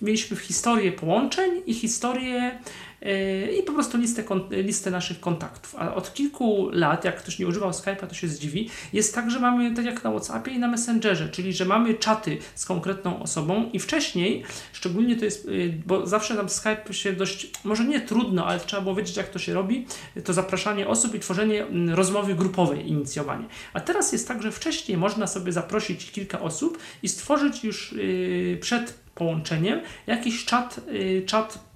[0.02, 2.58] mieliśmy historię połączeń i historię
[3.61, 5.74] i po prostu listę, listę naszych kontaktów.
[5.78, 9.40] A od kilku lat, jak ktoś nie używał Skype'a, to się zdziwi, jest tak, że
[9.40, 13.70] mamy tak jak na WhatsAppie i na Messengerze, czyli że mamy czaty z konkretną osobą
[13.72, 18.46] i wcześniej, szczególnie to jest, yy, bo zawsze tam Skype się dość, może nie trudno,
[18.46, 19.86] ale trzeba było wiedzieć, jak to się robi,
[20.24, 23.44] to zapraszanie osób i tworzenie mm, rozmowy grupowej, inicjowanie.
[23.72, 28.59] A teraz jest tak, że wcześniej można sobie zaprosić kilka osób i stworzyć już yy,
[28.61, 30.80] przed połączeniem jakiś czat,
[31.26, 31.71] czat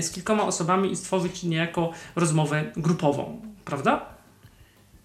[0.00, 4.06] z kilkoma osobami i stworzyć niejako rozmowę grupową, prawda?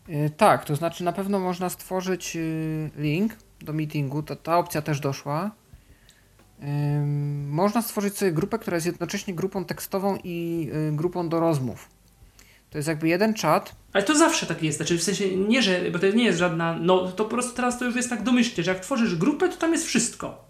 [0.08, 4.82] Yy, tak, to znaczy na pewno można stworzyć yy, link do meetingu, to ta opcja
[4.82, 5.52] też doszła.
[7.48, 11.90] Można stworzyć sobie grupę, która jest jednocześnie grupą tekstową i grupą do rozmów.
[12.70, 13.76] To jest jakby jeden czat.
[13.94, 16.78] Ale to zawsze tak jest, znaczy w sensie nie, że, bo to nie jest żadna,
[16.82, 19.58] no to po prostu teraz to już jest tak domyślnie, że jak tworzysz grupę, to
[19.58, 20.46] tam jest wszystko.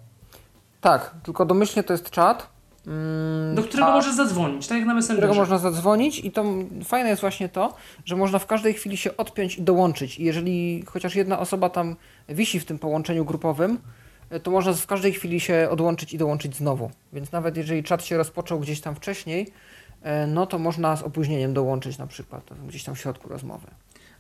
[0.82, 2.50] Tak, tylko domyślnie to jest czat
[3.56, 5.28] do którego możesz zadzwonić, tak jak na Messengerze.
[5.28, 6.46] Do którego można zadzwonić i to
[6.84, 7.74] fajne jest właśnie to,
[8.06, 10.20] że można w każdej chwili się odpiąć i dołączyć.
[10.20, 11.96] I jeżeli chociaż jedna osoba tam
[12.30, 13.78] wisi w tym połączeniu grupowym,
[14.44, 16.92] to można w każdej chwili się odłączyć i dołączyć znowu.
[17.14, 19.48] Więc nawet jeżeli czat się rozpoczął gdzieś tam wcześniej,
[20.02, 23.68] e, no to można z opóźnieniem dołączyć na przykład gdzieś tam w środku rozmowy.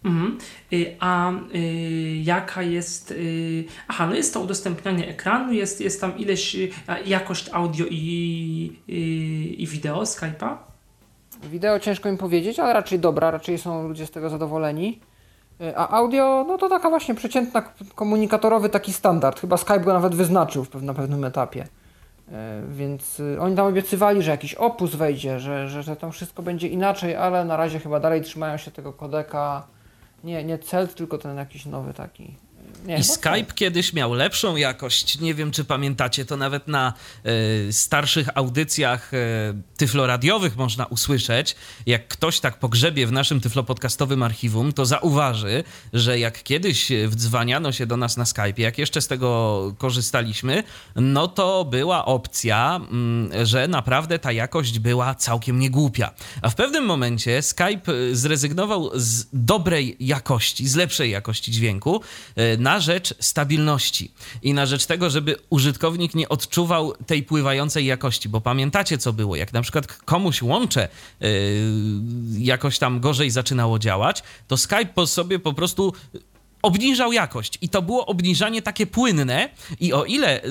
[0.04, 0.38] Mhm.
[0.74, 3.12] Y, a y, jaka jest.
[3.12, 6.70] Y, aha, no jest to udostępnianie ekranu, jest, jest tam ileś y,
[7.06, 7.96] jakość audio i,
[8.88, 10.58] i, i wideo Skype'a?
[11.44, 15.00] Wideo ciężko mi powiedzieć, ale raczej dobra, raczej są ludzie z tego zadowoleni.
[15.62, 17.62] Y, a audio, no to taka właśnie przeciętna
[17.96, 19.40] komunikatorowy taki standard.
[19.40, 21.64] Chyba Skype go nawet wyznaczył na pewnym etapie.
[21.64, 22.32] Y,
[22.70, 27.16] więc oni tam obiecywali, że jakiś opus wejdzie, że, że, że tam wszystko będzie inaczej,
[27.16, 29.68] ale na razie chyba dalej trzymają się tego kodeka
[30.24, 32.38] nie, nie CELT, tylko ten jakiś nowy taki
[32.86, 33.54] nie, I Skype tak.
[33.54, 35.20] kiedyś miał lepszą jakość.
[35.20, 36.94] Nie wiem, czy pamiętacie, to nawet na
[37.70, 39.18] y, starszych audycjach y,
[39.78, 41.56] tyfloradiowych można usłyszeć.
[41.86, 47.86] Jak ktoś tak pogrzebie w naszym tyflopodcastowym archiwum, to zauważy, że jak kiedyś wdzwaniano się
[47.86, 50.64] do nas na Skype, jak jeszcze z tego korzystaliśmy,
[50.96, 52.80] no to była opcja,
[53.42, 56.12] y, że naprawdę ta jakość była całkiem niegłupia.
[56.42, 62.02] A w pewnym momencie Skype zrezygnował z dobrej jakości, z lepszej jakości dźwięku
[62.58, 68.42] na rzecz stabilności i na rzecz tego, żeby użytkownik nie odczuwał tej pływającej jakości, bo
[68.42, 70.88] pamiętacie co było, jak na przykład komuś łącze
[72.38, 75.94] jakoś tam gorzej zaczynało działać, to Skype po sobie po prostu
[76.62, 79.50] obniżał jakość i to było obniżanie takie płynne
[79.80, 80.42] i o ile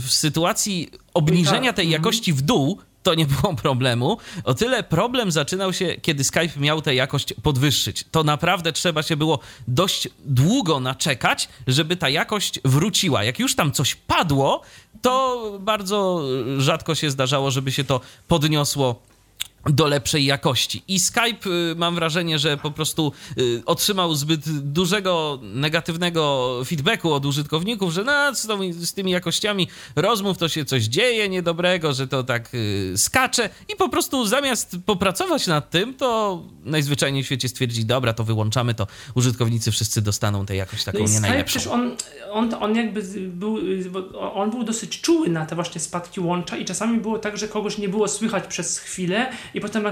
[0.00, 2.02] w sytuacji obniżenia tej mhm.
[2.02, 4.18] jakości w dół to nie było problemu.
[4.44, 8.04] O tyle problem zaczynał się, kiedy Skype miał tę jakość podwyższyć.
[8.10, 9.38] To naprawdę trzeba się było
[9.68, 13.24] dość długo naczekać, żeby ta jakość wróciła.
[13.24, 14.62] Jak już tam coś padło,
[15.02, 16.22] to bardzo
[16.58, 19.02] rzadko się zdarzało, żeby się to podniosło
[19.70, 20.82] do lepszej jakości.
[20.88, 27.26] I Skype, y, mam wrażenie, że po prostu y, otrzymał zbyt dużego negatywnego feedbacku od
[27.26, 28.34] użytkowników, że no,
[28.80, 33.76] z, tymi jakościami rozmów to się coś dzieje niedobrego, że to tak y, skacze i
[33.76, 38.86] po prostu zamiast popracować nad tym, to najzwyczajniej w świecie stwierdzi, dobra, to wyłączamy, to
[39.14, 41.44] użytkownicy wszyscy dostaną tę jakość taką no nie najlepszą.
[41.46, 41.96] Przecież on,
[42.30, 43.58] on, on jakby był,
[44.34, 47.78] on był dosyć czuły na te właśnie spadki łącza i czasami było tak, że kogoś
[47.78, 49.84] nie było słychać przez chwilę i potem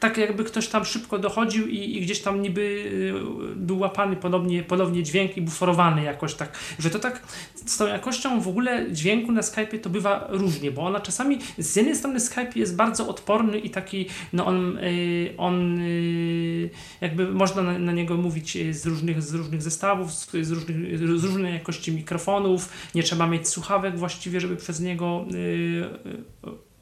[0.00, 4.62] tak jakby ktoś tam szybko dochodził i, i gdzieś tam niby y, był łapany ponownie,
[4.62, 7.22] ponownie dźwięk i buforowany jakoś tak, że to tak
[7.66, 11.76] z tą jakością w ogóle dźwięku na Skype to bywa różnie, bo ona czasami z
[11.76, 16.70] jednej strony Skype jest bardzo odporny i taki, no on, y, on y,
[17.00, 21.52] jakby można na, na niego mówić z różnych, z różnych zestawów, z, różnych, z różnej
[21.52, 25.24] jakości mikrofonów, nie trzeba mieć słuchawek właściwie, żeby przez niego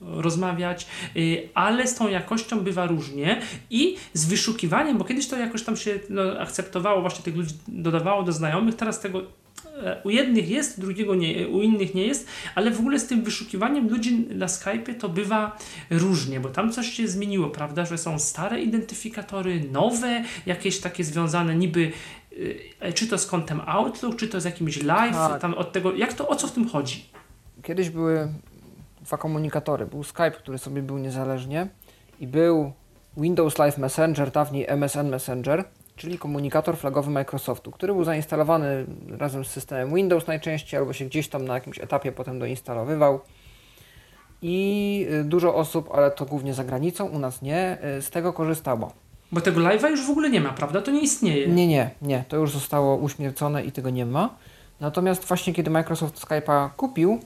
[0.07, 0.87] rozmawiać,
[1.17, 3.41] y, ale z tą jakością bywa różnie
[3.71, 8.23] i z wyszukiwaniem, bo kiedyś to jakoś tam się no, akceptowało, właśnie tych ludzi dodawało
[8.23, 9.23] do znajomych, teraz tego
[9.83, 13.23] e, u jednych jest, drugiego nie, u innych nie jest, ale w ogóle z tym
[13.23, 15.59] wyszukiwaniem ludzi na Skype to bywa
[15.91, 21.55] różnie, bo tam coś się zmieniło, prawda, że są stare identyfikatory, nowe, jakieś takie związane
[21.55, 21.93] niby
[22.33, 25.41] y, czy to z kontem Outlook, czy to z jakimś live, tak.
[25.41, 27.05] tam od tego, jak to, o co w tym chodzi?
[27.63, 28.29] Kiedyś były
[29.03, 29.87] dwa komunikatory.
[29.87, 31.67] Był Skype, który sobie był niezależnie
[32.21, 32.73] i był
[33.17, 35.65] Windows Live Messenger, dawniej MSN Messenger,
[35.97, 41.29] czyli komunikator flagowy Microsoftu, który był zainstalowany razem z systemem Windows najczęściej, albo się gdzieś
[41.29, 43.21] tam na jakimś etapie potem doinstalowywał.
[44.43, 48.33] I y, dużo osób, ale to głównie za granicą, u nas nie, y, z tego
[48.33, 48.93] korzystało.
[49.33, 50.83] Bo tego live'a już w ogóle nie ma, prawda?
[50.83, 51.49] To nie istnieje.
[51.49, 52.25] Nie, nie, nie.
[52.29, 54.35] To już zostało uśmiercone i tego nie ma.
[54.81, 57.21] Natomiast właśnie kiedy Microsoft Skype'a kupił,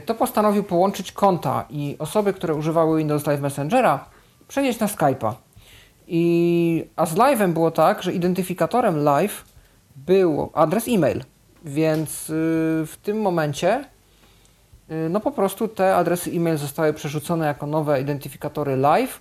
[0.00, 4.04] to postanowił połączyć konta i osoby, które używały Windows Live Messengera,
[4.48, 5.32] przenieść na Skype'a.
[6.08, 9.44] I, a z live'em było tak, że identyfikatorem live
[9.96, 11.24] był adres e-mail,
[11.64, 12.34] więc yy,
[12.86, 13.84] w tym momencie
[14.88, 19.20] yy, no po prostu te adresy e-mail zostały przerzucone jako nowe identyfikatory live,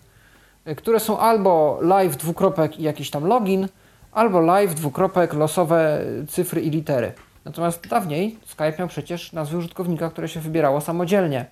[0.66, 3.68] yy, które są albo live dwukropek i jakiś tam login,
[4.12, 7.14] albo live dwukropek losowe cyfry i litery.
[7.46, 11.46] Natomiast dawniej Skype miał przecież nazwy użytkownika, które się wybierało samodzielnie.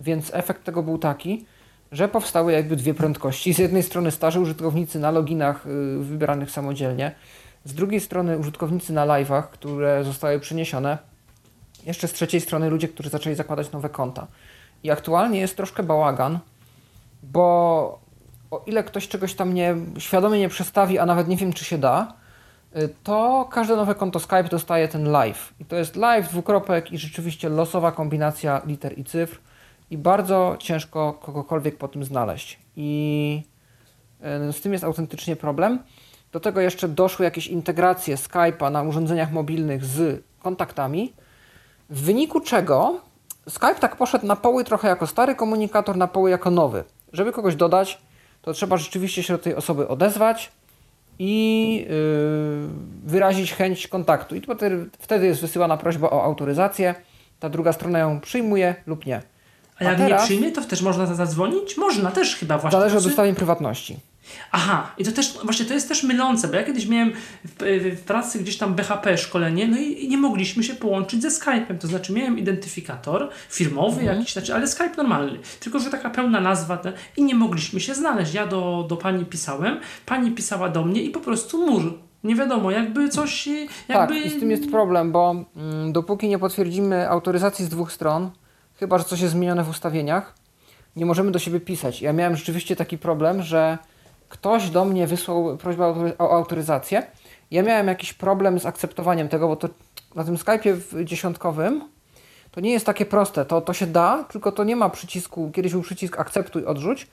[0.00, 1.46] Więc efekt tego był taki,
[1.92, 3.54] że powstały jakby dwie prędkości.
[3.54, 7.14] Z jednej strony starzy użytkownicy na loginach y, wybieranych samodzielnie,
[7.64, 10.98] z drugiej strony użytkownicy na live'ach, które zostały przeniesione,
[11.86, 14.26] jeszcze z trzeciej strony ludzie, którzy zaczęli zakładać nowe konta.
[14.82, 16.38] I aktualnie jest troszkę bałagan,
[17.22, 17.98] bo
[18.50, 21.78] o ile ktoś czegoś tam nie, świadomie nie przestawi, a nawet nie wiem, czy się
[21.78, 22.14] da,
[23.02, 25.54] to każde nowe konto Skype dostaje ten live.
[25.60, 29.38] I to jest live, dwukropek i rzeczywiście losowa kombinacja liter i cyfr
[29.90, 32.58] i bardzo ciężko kogokolwiek po tym znaleźć.
[32.76, 33.42] I
[34.48, 35.78] y, z tym jest autentycznie problem.
[36.32, 41.12] Do tego jeszcze doszły jakieś integracje Skype'a na urządzeniach mobilnych z kontaktami,
[41.90, 43.00] w wyniku czego
[43.48, 46.84] Skype tak poszedł na poły trochę jako stary komunikator, na poły jako nowy.
[47.12, 47.98] Żeby kogoś dodać,
[48.42, 50.52] to trzeba rzeczywiście się do tej osoby odezwać,
[51.18, 54.36] i yy, wyrazić chęć kontaktu.
[54.36, 56.94] I wtedy, wtedy jest wysyłana prośba o autoryzację.
[57.40, 59.22] Ta druga strona ją przyjmuje lub nie.
[59.76, 61.76] A, A jak teraz, nie przyjmie, to też można zadzwonić?
[61.76, 62.78] Można też chyba właśnie.
[62.78, 63.96] Zależy od ustawień prywatności.
[64.52, 67.12] Aha, i to też, właśnie to jest też mylące, bo ja kiedyś miałem
[67.44, 67.52] w,
[67.96, 71.78] w pracy gdzieś tam BHP szkolenie, no i, i, nie mogliśmy się połączyć ze Skype'em,
[71.78, 74.18] to znaczy miałem identyfikator firmowy mhm.
[74.18, 77.94] jakiś, znaczy, ale Skype normalny, tylko że taka pełna nazwa te, i nie mogliśmy się
[77.94, 78.34] znaleźć.
[78.34, 81.98] Ja do, do pani pisałem, pani pisała do mnie i po prostu mur.
[82.24, 83.46] Nie wiadomo, jakby coś...
[83.88, 84.14] Jakby...
[84.14, 88.30] Tak, i z tym jest problem, bo mm, dopóki nie potwierdzimy autoryzacji z dwóch stron,
[88.76, 90.34] chyba, że coś jest zmienione w ustawieniach,
[90.96, 92.02] nie możemy do siebie pisać.
[92.02, 93.78] Ja miałem rzeczywiście taki problem, że
[94.34, 97.06] ktoś do mnie wysłał prośbę o autoryzację.
[97.50, 99.68] Ja miałem jakiś problem z akceptowaniem tego, bo to
[100.14, 101.84] na tym Skype'ie dziesiątkowym
[102.50, 103.44] to nie jest takie proste.
[103.44, 105.50] To, to się da, tylko to nie ma przycisku.
[105.54, 107.06] Kiedyś był przycisk akceptuj, odrzuć.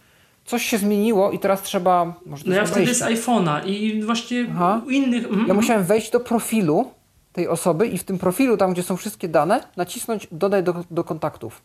[0.46, 2.14] Coś się zmieniło i teraz trzeba.
[2.26, 4.82] Może no ja wtedy z iPhone'a i właśnie Aha.
[4.86, 5.26] u innych.
[5.26, 6.92] Mm, ja musiałem wejść do profilu
[7.34, 11.04] tej osoby i w tym profilu, tam gdzie są wszystkie dane, nacisnąć dodaj do, do
[11.04, 11.62] kontaktów.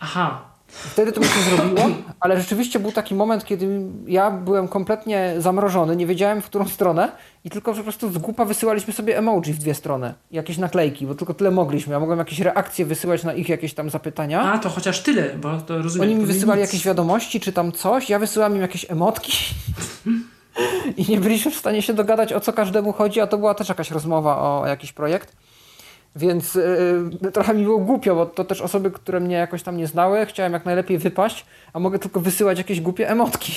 [0.00, 0.53] Aha.
[0.74, 1.88] Wtedy to mi się zrobiło,
[2.20, 7.12] ale rzeczywiście był taki moment, kiedy ja byłem kompletnie zamrożony, nie wiedziałem w którą stronę
[7.44, 11.14] i tylko po prostu z głupa wysyłaliśmy sobie emoji w dwie strony, jakieś naklejki, bo
[11.14, 11.92] tylko tyle mogliśmy.
[11.92, 14.52] Ja mogłem jakieś reakcje wysyłać na ich jakieś tam zapytania.
[14.52, 16.08] A, to chociaż tyle, bo to rozumiem.
[16.08, 16.68] Oni mi wysyłali nic.
[16.68, 19.32] jakieś wiadomości czy tam coś, ja wysyłam im jakieś emotki.
[20.96, 23.68] I nie byliśmy w stanie się dogadać, o co każdemu chodzi, a to była też
[23.68, 25.36] jakaś rozmowa o jakiś projekt.
[26.16, 29.86] Więc yy, trochę mi było głupio, bo to też osoby, które mnie jakoś tam nie
[29.86, 33.52] znały, chciałem jak najlepiej wypaść, a mogę tylko wysyłać jakieś głupie emotki.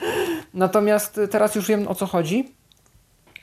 [0.54, 2.52] Natomiast teraz już wiem o co chodzi.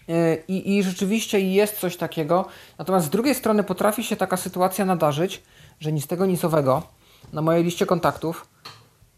[0.07, 2.45] Yy, I rzeczywiście jest coś takiego.
[2.77, 5.43] Natomiast z drugiej strony potrafi się taka sytuacja nadarzyć,
[5.79, 6.83] że nic tego nic owego
[7.33, 8.47] na mojej liście kontaktów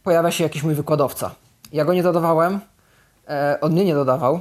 [0.03, 1.35] pojawia się jakiś mój wykładowca.
[1.73, 2.59] Ja go nie dodawałem,
[3.27, 4.39] e, on mnie nie dodawał.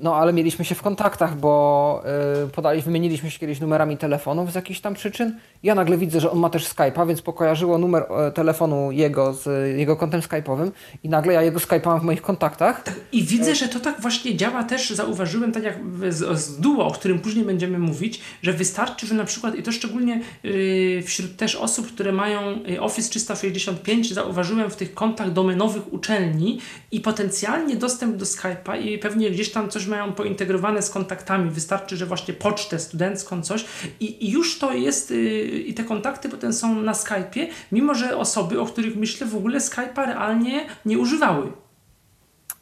[0.00, 2.02] No, ale mieliśmy się w kontaktach, bo
[2.42, 5.38] yy, podali, wymieniliśmy się kiedyś numerami telefonów z jakichś tam przyczyn.
[5.62, 9.76] Ja nagle widzę, że on ma też Skype'a, więc pokojarzyło numer e, telefonu jego z
[9.78, 10.70] jego kontem Skype'owym
[11.02, 12.82] i nagle ja jego Skype'a mam w moich kontaktach.
[12.82, 15.78] Tak, I widzę, że to tak właśnie działa też, zauważyłem, tak jak
[16.08, 19.72] z, z Duo, o którym później będziemy mówić, że wystarczy, że na przykład, i to
[19.72, 22.40] szczególnie yy, wśród też osób, które mają
[22.80, 26.60] Office 365, zauważyłem w tych kontach domenowych uczelni
[26.92, 31.50] i potencjalnie dostęp do Skype'a i pewnie gdzieś tam coś mają pointegrowane z kontaktami.
[31.50, 33.64] Wystarczy, że właśnie pocztę studencką, coś
[34.00, 38.16] i, i już to jest yy, i te kontakty potem są na Skype'ie, mimo że
[38.16, 41.52] osoby, o których myślę, w ogóle Skype'a realnie nie używały.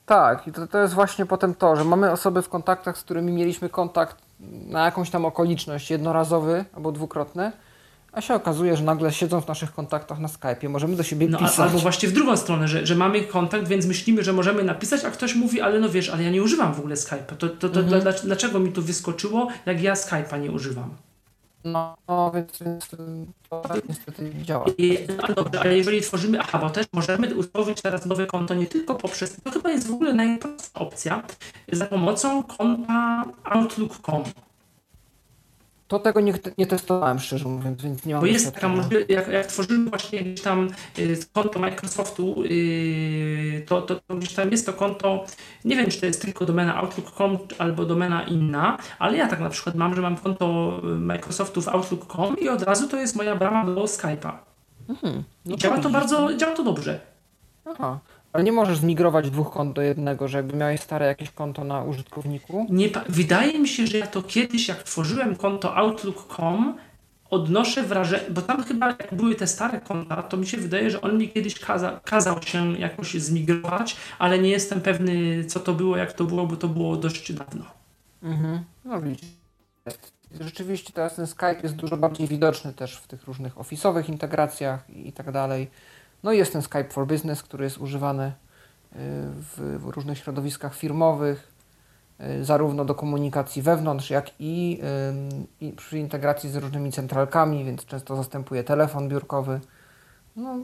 [0.06, 3.32] Tak, i to, to jest właśnie potem to, że mamy osoby w kontaktach, z którymi
[3.32, 4.16] mieliśmy kontakt
[4.66, 7.52] na jakąś tam okoliczność jednorazowy albo dwukrotny,
[8.14, 11.38] a się okazuje, że nagle siedzą w naszych kontaktach na Skype'ie, możemy do siebie no,
[11.38, 11.58] pisać.
[11.58, 15.10] Albo właśnie w drugą stronę, że, że mamy kontakt, więc myślimy, że możemy napisać, a
[15.10, 17.36] ktoś mówi, ale no wiesz, ale ja nie używam w ogóle Skype'a.
[17.38, 18.02] To, to, to mhm.
[18.02, 20.90] dla, dlaczego mi tu wyskoczyło, jak ja Skype'a nie używam?
[21.64, 24.64] No, no więc, więc to tak niestety działa.
[24.78, 24.98] I,
[25.28, 28.94] no dobrze, ale jeżeli tworzymy, aha, bo też możemy utworzyć teraz nowe konto nie tylko
[28.94, 31.22] poprzez, to chyba jest w ogóle najprostsza opcja,
[31.72, 34.22] za pomocą konta Outlook.com.
[35.88, 39.28] To tego nie, nie testowałem, szczerze mówiąc, więc nie mam Bo jest taka możliwość, jak,
[39.28, 40.68] jak tworzymy właśnie gdzieś tam
[40.98, 45.24] y, konto Microsoftu, y, to, to, to gdzieś tam jest to konto,
[45.64, 49.50] nie wiem, czy to jest tylko domena Outlook.com albo domena inna, ale ja tak na
[49.50, 53.64] przykład mam, że mam konto Microsoftu w Outlook.com i od razu to jest moja brama
[53.64, 54.32] do Skype'a.
[54.88, 57.00] Mhm, no działa to bardzo, działa to dobrze.
[57.64, 57.98] Aha.
[58.34, 61.82] Ale nie możesz zmigrować dwóch kont do jednego, że jakby miałeś stare jakieś konto na
[61.82, 62.66] użytkowniku?
[62.70, 66.78] Nie, wydaje mi się, że ja to kiedyś, jak tworzyłem konto Outlook.com,
[67.30, 71.00] odnoszę wrażenie, bo tam chyba jak były te stare konta, to mi się wydaje, że
[71.00, 75.96] on mi kiedyś kaza, kazał się jakoś zmigrować, ale nie jestem pewny, co to było,
[75.96, 77.64] jak to było, bo to było dość dawno.
[78.22, 78.64] Mhm.
[78.84, 79.28] No widzisz.
[80.40, 85.12] Rzeczywiście teraz ten Skype jest dużo bardziej widoczny też w tych różnych ofisowych integracjach i
[85.12, 85.70] tak dalej.
[86.24, 88.32] No i jest ten Skype for Business, który jest używany y,
[89.56, 91.52] w, różnych środowiskach firmowych,
[92.20, 94.80] y, zarówno do komunikacji wewnątrz, jak i,
[95.60, 99.60] i przy integracji z różnymi centralkami, więc często zastępuje telefon biurkowy.
[100.36, 100.58] No,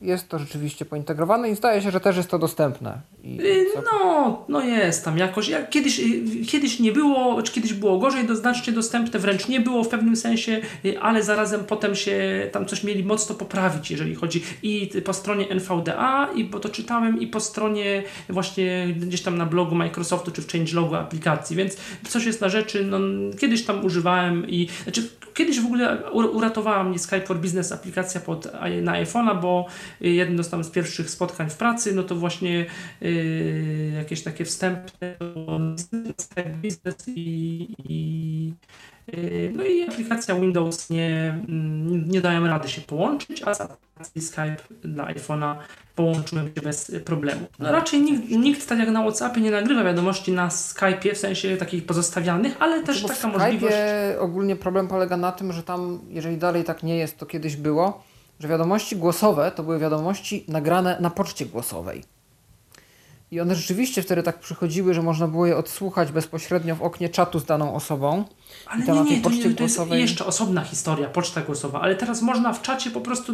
[0.00, 3.00] jest to rzeczywiście pointegrowane i zdaje się, że też jest to dostępne.
[3.22, 5.48] I y, no, no jest tam jakoś.
[5.48, 9.60] Jak kiedyś, y, kiedyś nie było, czy kiedyś było gorzej, to znacznie dostępne, wręcz nie
[9.60, 14.14] było w pewnym sensie, y, ale zarazem potem się tam coś mieli mocno poprawić, jeżeli
[14.14, 19.38] chodzi i po stronie NVDA, i bo to czytałem, i po stronie właśnie gdzieś tam
[19.38, 21.76] na blogu Microsoftu, czy w changelogu aplikacji, więc
[22.08, 22.98] coś jest na rzeczy, no
[23.38, 28.48] kiedyś tam używałem i, znaczy kiedyś w ogóle uratowała mnie Skype for Business aplikacja pod,
[28.82, 29.66] na iPhone'a, bo
[30.00, 32.66] jedno z tam z pierwszych spotkań w pracy, no to właśnie
[33.02, 35.16] y, jakieś takie wstępne
[36.62, 38.52] Business i, i
[39.14, 44.22] y, no i aplikacja Windows nie, mm, nie dałem rady się połączyć, a z aplikacji
[44.22, 45.56] Skype dla iPhone'a
[45.94, 47.46] połączyłem się bez problemu.
[47.58, 51.56] No raczej nikt, nikt tak jak na WhatsAppie nie nagrywa wiadomości na Skype'ie, w sensie
[51.56, 53.76] takich pozostawionych, ale też Bo taka w możliwość.
[54.18, 58.02] ogólnie problem polega na tym, że tam, jeżeli dalej tak nie jest, to kiedyś było,
[58.40, 62.04] że wiadomości głosowe to były wiadomości nagrane na poczcie głosowej.
[63.30, 67.40] I one rzeczywiście wtedy tak przychodziły, że można było je odsłuchać bezpośrednio w oknie czatu
[67.40, 68.24] z daną osobą.
[68.66, 72.52] Ale nie, nie, to, nie, to jest jeszcze osobna historia, poczta głosowa, ale teraz można
[72.52, 73.32] w czacie po prostu,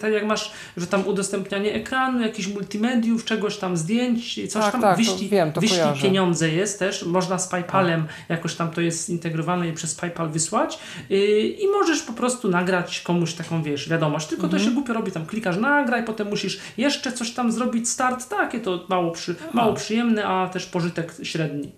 [0.00, 4.80] tak jak masz, że tam udostępnianie ekranu, jakichś multimediów, czegoś tam zdjęć, coś tak, tam,
[4.80, 8.14] tak, wyślij, to wiem, to wyślij pieniądze jest też, można z PayPalem, tak.
[8.28, 13.00] jakoś tam to jest zintegrowane i przez PayPal wysłać yy, i możesz po prostu nagrać
[13.00, 14.62] komuś taką, wiesz, wiadomość, tylko mhm.
[14.62, 18.60] to się głupio robi, tam klikasz nagraj, potem musisz jeszcze coś tam zrobić, start, takie
[18.60, 21.72] to mało, przy, mało przyjemne, a też pożytek średni.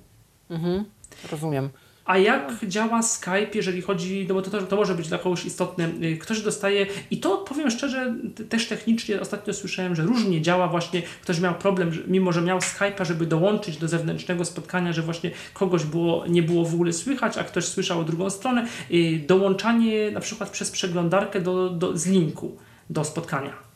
[0.51, 0.85] Mhm,
[1.31, 1.71] rozumiem.
[2.05, 5.89] A jak działa Skype, jeżeli chodzi, no bo to, to może być dla kogoś istotne,
[6.03, 8.15] y, ktoś dostaje, i to powiem szczerze,
[8.49, 12.59] też technicznie ostatnio słyszałem, że różnie działa właśnie, ktoś miał problem, że, mimo że miał
[12.59, 17.39] Skype'a, żeby dołączyć do zewnętrznego spotkania, że właśnie kogoś było, nie było w ogóle słychać,
[17.39, 22.57] a ktoś słyszał drugą stronę, y, dołączanie na przykład przez przeglądarkę do, do, z linku
[22.91, 23.72] do spotkania.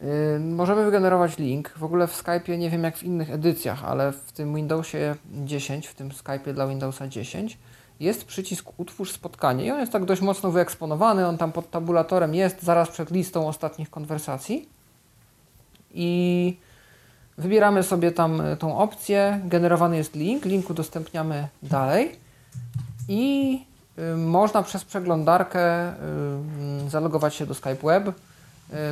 [0.00, 1.72] Yy, możemy wygenerować link.
[1.76, 5.86] W ogóle w Skype'ie, nie wiem jak w innych edycjach, ale w tym Windowsie 10,
[5.86, 7.58] w tym Skype'ie dla Windowsa 10
[8.00, 12.34] jest przycisk utwórz spotkanie i on jest tak dość mocno wyeksponowany, on tam pod tabulatorem
[12.34, 14.68] jest zaraz przed listą ostatnich konwersacji.
[15.94, 16.56] I
[17.38, 22.16] wybieramy sobie tam y, tą opcję, generowany jest link, link udostępniamy dalej.
[23.08, 23.64] I
[23.98, 25.92] y, można przez przeglądarkę
[26.86, 28.12] y, zalogować się do Skype Web,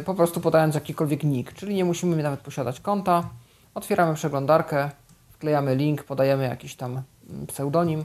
[0.05, 3.29] po prostu podając jakikolwiek nick, czyli nie musimy nawet posiadać konta.
[3.74, 4.91] Otwieramy przeglądarkę,
[5.39, 8.05] wklejamy link, podajemy jakiś tam mm, pseudonim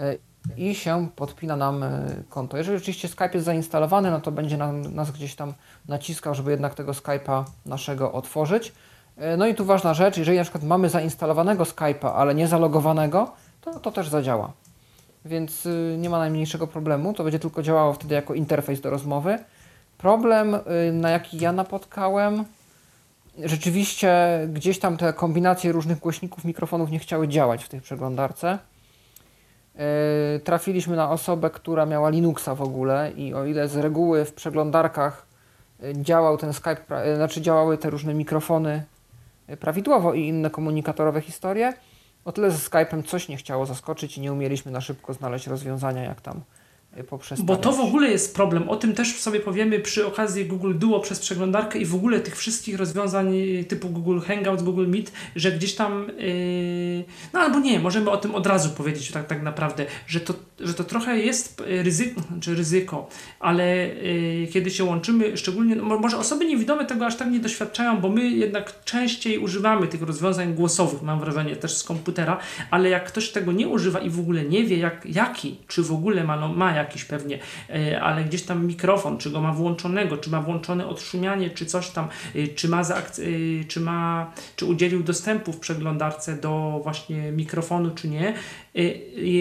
[0.00, 0.18] y,
[0.56, 2.56] i się podpina nam y, konto.
[2.56, 5.52] Jeżeli oczywiście Skype jest zainstalowany, no to będzie nam, nas gdzieś tam
[5.88, 8.72] naciskał, żeby jednak tego Skype'a naszego otworzyć.
[9.38, 13.80] No i tu ważna rzecz, jeżeli na przykład mamy zainstalowanego Skype'a, ale nie zalogowanego, to
[13.80, 14.52] to też zadziała.
[15.24, 19.38] Więc nie ma najmniejszego problemu, to będzie tylko działało wtedy jako interfejs do rozmowy.
[19.98, 22.44] Problem, y, na jaki ja napotkałem,
[23.44, 28.58] rzeczywiście gdzieś tam te kombinacje różnych głośników, mikrofonów nie chciały działać w tej przeglądarce.
[30.36, 34.32] Y, trafiliśmy na osobę, która miała Linuxa w ogóle i o ile z reguły w
[34.32, 35.26] przeglądarkach
[35.82, 38.82] y, działał ten Skype, znaczy działały te różne mikrofony
[39.60, 41.72] prawidłowo i inne komunikatorowe historie,
[42.24, 46.02] o tyle ze Skype'em coś nie chciało zaskoczyć i nie umieliśmy na szybko znaleźć rozwiązania,
[46.02, 46.40] jak tam
[47.44, 48.68] bo to w ogóle jest problem.
[48.68, 52.36] O tym też sobie powiemy przy okazji Google Duo przez przeglądarkę i w ogóle tych
[52.36, 53.34] wszystkich rozwiązań
[53.68, 58.34] typu Google Hangouts, Google Meet, że gdzieś tam, yy, no albo nie, możemy o tym
[58.34, 63.08] od razu powiedzieć tak, tak naprawdę, że to, że to trochę jest ryzyko, czy ryzyko,
[63.40, 68.00] ale yy, kiedy się łączymy, szczególnie, no, może osoby niewidome tego aż tak nie doświadczają,
[68.00, 72.38] bo my jednak częściej używamy tych rozwiązań głosowych, mam wrażenie, też z komputera,
[72.70, 75.92] ale jak ktoś tego nie używa i w ogóle nie wie, jak, jaki, czy w
[75.92, 77.38] ogóle ma, no, ma jakiś pewnie,
[77.70, 81.90] e, ale gdzieś tam mikrofon, czy go ma włączonego, czy ma włączone odszumianie, czy coś
[81.90, 87.90] tam, e, czy ma, e, czy ma, czy udzielił dostępu w przeglądarce do właśnie mikrofonu,
[87.90, 88.34] czy nie,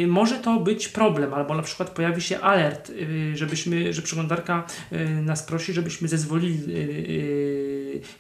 [0.08, 2.92] może to być problem, albo na przykład pojawi się alert,
[3.34, 4.64] żebyśmy, że przeglądarka
[5.22, 6.60] nas prosi, żebyśmy zezwolili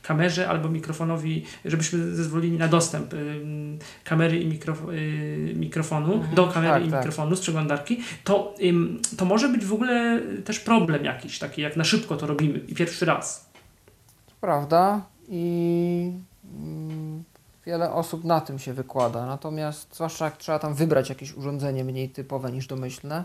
[0.01, 3.15] kamerze albo mikrofonowi, żebyśmy zezwolili na dostęp
[4.03, 4.81] kamery i mikrof
[5.55, 6.99] mikrofonu, mhm, do kamery tak, i tak.
[6.99, 8.55] mikrofonu z przeglądarki, to,
[9.17, 12.75] to może być w ogóle też problem jakiś, taki jak na szybko to robimy i
[12.75, 13.49] pierwszy raz.
[14.41, 16.11] Prawda i
[16.57, 17.23] mm,
[17.65, 19.25] wiele osób na tym się wykłada.
[19.25, 23.23] Natomiast zwłaszcza jak trzeba tam wybrać jakieś urządzenie mniej typowe niż domyślne,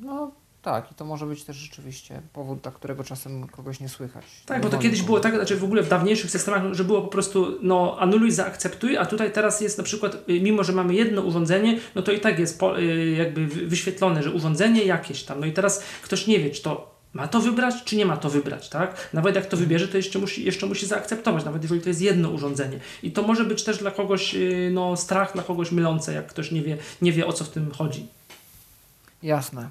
[0.00, 0.30] no
[0.66, 4.24] tak, i to może być też rzeczywiście powód, dla którego czasem kogoś nie słychać.
[4.46, 7.08] Tak, bo to kiedyś było tak, znaczy w ogóle w dawniejszych systemach, że było po
[7.08, 11.22] prostu no anuluj, zaakceptuj, a tutaj teraz jest na przykład, y, mimo że mamy jedno
[11.22, 15.46] urządzenie, no to i tak jest po, y, jakby wyświetlone, że urządzenie jakieś tam, no
[15.46, 18.68] i teraz ktoś nie wie, czy to ma to wybrać, czy nie ma to wybrać,
[18.68, 19.10] tak?
[19.12, 22.30] Nawet jak to wybierze, to jeszcze musi, jeszcze musi zaakceptować, nawet jeżeli to jest jedno
[22.30, 22.78] urządzenie.
[23.02, 26.50] I to może być też dla kogoś y, no, strach, dla kogoś mylące, jak ktoś
[26.50, 28.06] nie wie, nie wie o co w tym chodzi.
[29.22, 29.70] Jasne.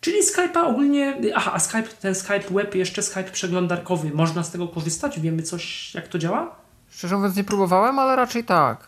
[0.00, 4.68] Czyli Skype'a ogólnie, aha, a Skype, ten Skype web, jeszcze Skype przeglądarkowy, można z tego
[4.68, 5.20] korzystać?
[5.20, 6.56] Wiemy coś, jak to działa?
[6.90, 8.86] Szczerze mówiąc nie próbowałem, ale raczej tak.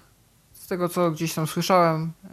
[0.53, 2.31] Z tego, co gdzieś tam słyszałem, yy,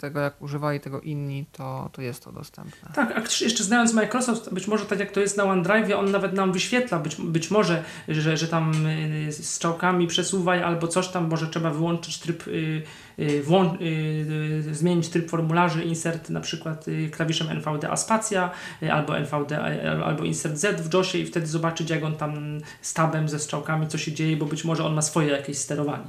[0.00, 2.90] tego, jak używali tego inni, to, to jest to dostępne.
[2.94, 6.32] Tak, a jeszcze znając Microsoft, być może tak jak to jest na OneDrive, on nawet
[6.32, 11.28] nam wyświetla, być, być może, że, że tam y, z czałkami przesuwaj albo coś tam,
[11.28, 12.82] może trzeba wyłączyć tryb, y,
[13.18, 13.76] y, włą-
[14.72, 18.50] zmienić tryb formularzy, insert na przykład klawiszem NVDA spacja,
[18.92, 19.64] albo NVDA,
[20.04, 23.88] albo insert Z w JOSie i wtedy zobaczyć, jak on tam z tabem, ze strzałkami,
[23.88, 26.08] co się dzieje, bo być może on ma swoje jakieś sterowanie.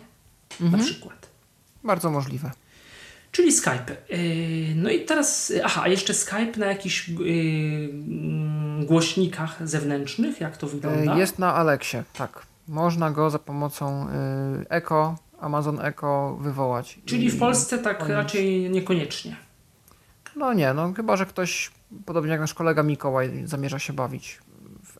[0.62, 0.72] Mhm.
[0.72, 1.30] Na przykład.
[1.84, 2.52] Bardzo możliwe.
[3.32, 3.96] Czyli Skype.
[4.10, 7.16] Yy, no i teraz, aha, a jeszcze Skype na jakichś yy,
[7.92, 11.18] mm, głośnikach zewnętrznych, jak to wygląda?
[11.18, 12.46] Jest na Alexie, tak.
[12.68, 14.08] Można go za pomocą
[14.70, 17.00] Echo, Amazon Echo wywołać.
[17.06, 19.36] Czyli w Polsce tak raczej niekoniecznie.
[20.36, 21.72] No nie, no chyba, że ktoś,
[22.06, 24.40] podobnie jak nasz kolega Mikołaj, zamierza się bawić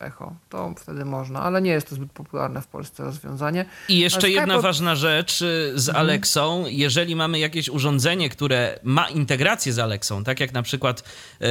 [0.02, 0.36] Echo.
[0.50, 3.66] To wtedy można, ale nie jest to zbyt popularne w Polsce rozwiązanie.
[3.90, 6.06] I jeszcze jedna ważna rzecz y, z mhm.
[6.06, 6.64] Alexą.
[6.68, 11.04] Jeżeli mamy jakieś urządzenie, które ma integrację z Alexą, tak jak na przykład
[11.42, 11.46] y,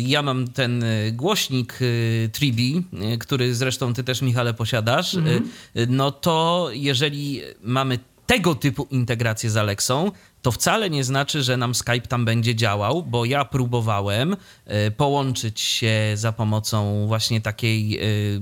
[0.00, 1.78] ja mam ten y, głośnik
[2.32, 2.84] Tribi,
[3.20, 5.48] który zresztą ty też, Michale, posiadasz, mhm.
[5.88, 10.12] no to jeżeli mamy tego typu integrację z Alexą,
[10.42, 14.32] to wcale nie znaczy, że nam Skype tam będzie działał, bo ja próbowałem
[14.86, 18.40] y, połączyć się za pomocą właśnie takiej y,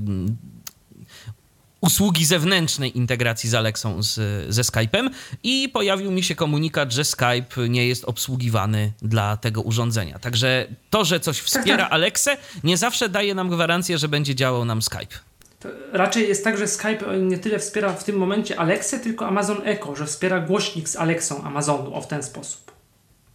[1.82, 4.14] usługi zewnętrznej integracji z Alexą z,
[4.54, 5.10] ze Skype'em
[5.42, 10.18] i pojawił mi się komunikat, że Skype nie jest obsługiwany dla tego urządzenia.
[10.18, 11.92] Także to, że coś wspiera tak, tak.
[11.92, 15.31] Alexę, nie zawsze daje nam gwarancję, że będzie działał nam Skype.
[15.62, 19.56] To raczej jest tak, że Skype nie tyle wspiera w tym momencie Alexę, tylko Amazon
[19.64, 22.72] Echo, że wspiera głośnik z Alexą Amazonu o w ten sposób.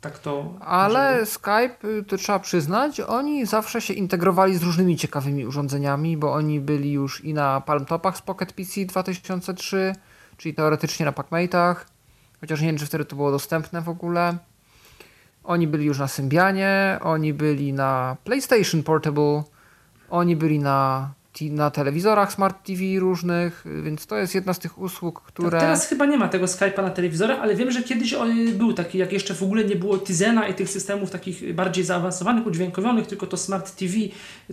[0.02, 0.54] Tak to.
[0.60, 6.34] Ale Skype, y, to trzeba przyznać, oni zawsze się integrowali z różnymi ciekawymi urządzeniami, bo
[6.34, 9.96] oni byli już i na Palmtopach z Pocket PC 2003,
[10.38, 11.76] czyli teoretycznie na PacMate'ach,
[12.42, 14.38] chociaż nie wiem, czy wtedy to było dostępne w ogóle.
[15.44, 19.44] Oni byli już na Symbianie, oni byli na PlayStation Portable,
[20.10, 21.10] oni byli na
[21.42, 25.52] na telewizorach Smart TV różnych, więc to jest jedna z tych usług, które...
[25.52, 28.16] Tak, teraz chyba nie ma tego Skype'a na telewizorach, ale wiem, że kiedyś
[28.54, 32.48] był taki, jak jeszcze w ogóle nie było Tizena i tych systemów takich bardziej zaawansowanych,
[32.48, 33.94] udźwiękowionych, tylko to Smart TV,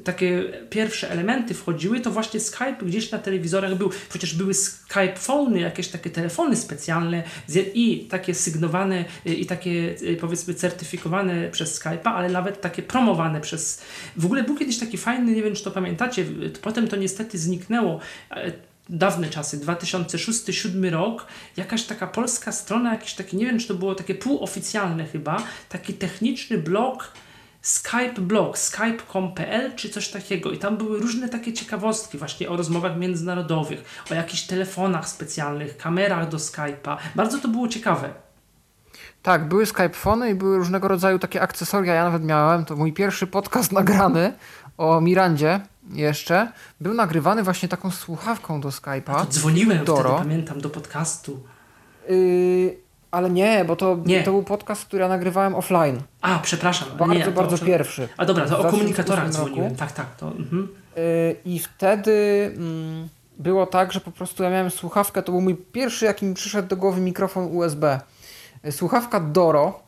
[0.05, 3.91] takie pierwsze elementy wchodziły, to właśnie Skype gdzieś na telewizorach był.
[4.09, 7.23] Przecież były Skype phony, jakieś takie telefony specjalne
[7.75, 13.83] i takie sygnowane i takie powiedzmy certyfikowane przez Skype'a, ale nawet takie promowane przez...
[14.17, 16.25] W ogóle był kiedyś taki fajny, nie wiem czy to pamiętacie,
[16.75, 18.53] Potem to niestety zniknęło e,
[18.89, 21.27] dawne czasy, 2006-2007 rok,
[21.57, 25.95] jakaś taka polska strona, jakiś taki, nie wiem czy to było takie półoficjalne chyba, taki
[25.95, 27.13] techniczny blog,
[27.63, 32.97] Skype blog, skype.com.pl czy coś takiego i tam były różne takie ciekawostki właśnie o rozmowach
[32.99, 36.97] międzynarodowych, o jakichś telefonach specjalnych, kamerach do Skype'a.
[37.15, 38.11] Bardzo to było ciekawe.
[39.23, 41.95] Tak, były Skype'fony i były różnego rodzaju takie akcesoria.
[41.95, 44.33] Ja nawet miałem, to mój pierwszy podcast nagrany
[44.79, 45.61] o Mirandzie
[45.93, 49.27] jeszcze, był nagrywany właśnie taką słuchawką do Skype'a.
[49.29, 50.11] dzwoniłem Doro.
[50.11, 51.43] wtedy, pamiętam, do podcastu.
[52.09, 52.77] Yy,
[53.11, 54.23] ale nie, bo to, nie.
[54.23, 56.01] to był podcast, który ja nagrywałem offline.
[56.21, 56.89] A, przepraszam.
[56.99, 58.09] Bardzo, nie, bardzo to, pierwszy.
[58.17, 59.77] A dobra, to o komunikatorach dzwoniłem.
[59.77, 60.17] Tak, tak.
[60.17, 60.69] To, mhm.
[60.97, 63.09] yy, I wtedy yy,
[63.39, 66.69] było tak, że po prostu ja miałem słuchawkę, to był mój pierwszy, jaki mi przyszedł
[66.69, 68.01] do głowy mikrofon USB.
[68.65, 69.84] Yy, słuchawka Doro,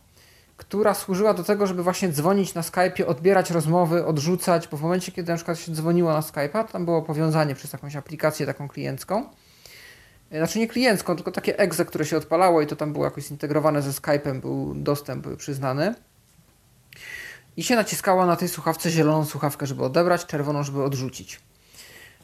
[0.57, 5.13] która służyła do tego, żeby właśnie dzwonić na Skype'ie, odbierać rozmowy, odrzucać, bo w momencie,
[5.13, 9.29] kiedy na przykład się dzwoniło na Skype'a, tam było powiązanie przez jakąś aplikację taką kliencką.
[10.31, 13.25] E, znaczy nie kliencką, tylko takie exe, które się odpalało i to tam było jakoś
[13.25, 15.95] zintegrowane ze Skype'em, był dostęp przyznany.
[17.57, 21.41] I się naciskało na tej słuchawce zieloną słuchawkę, żeby odebrać, czerwoną, żeby odrzucić.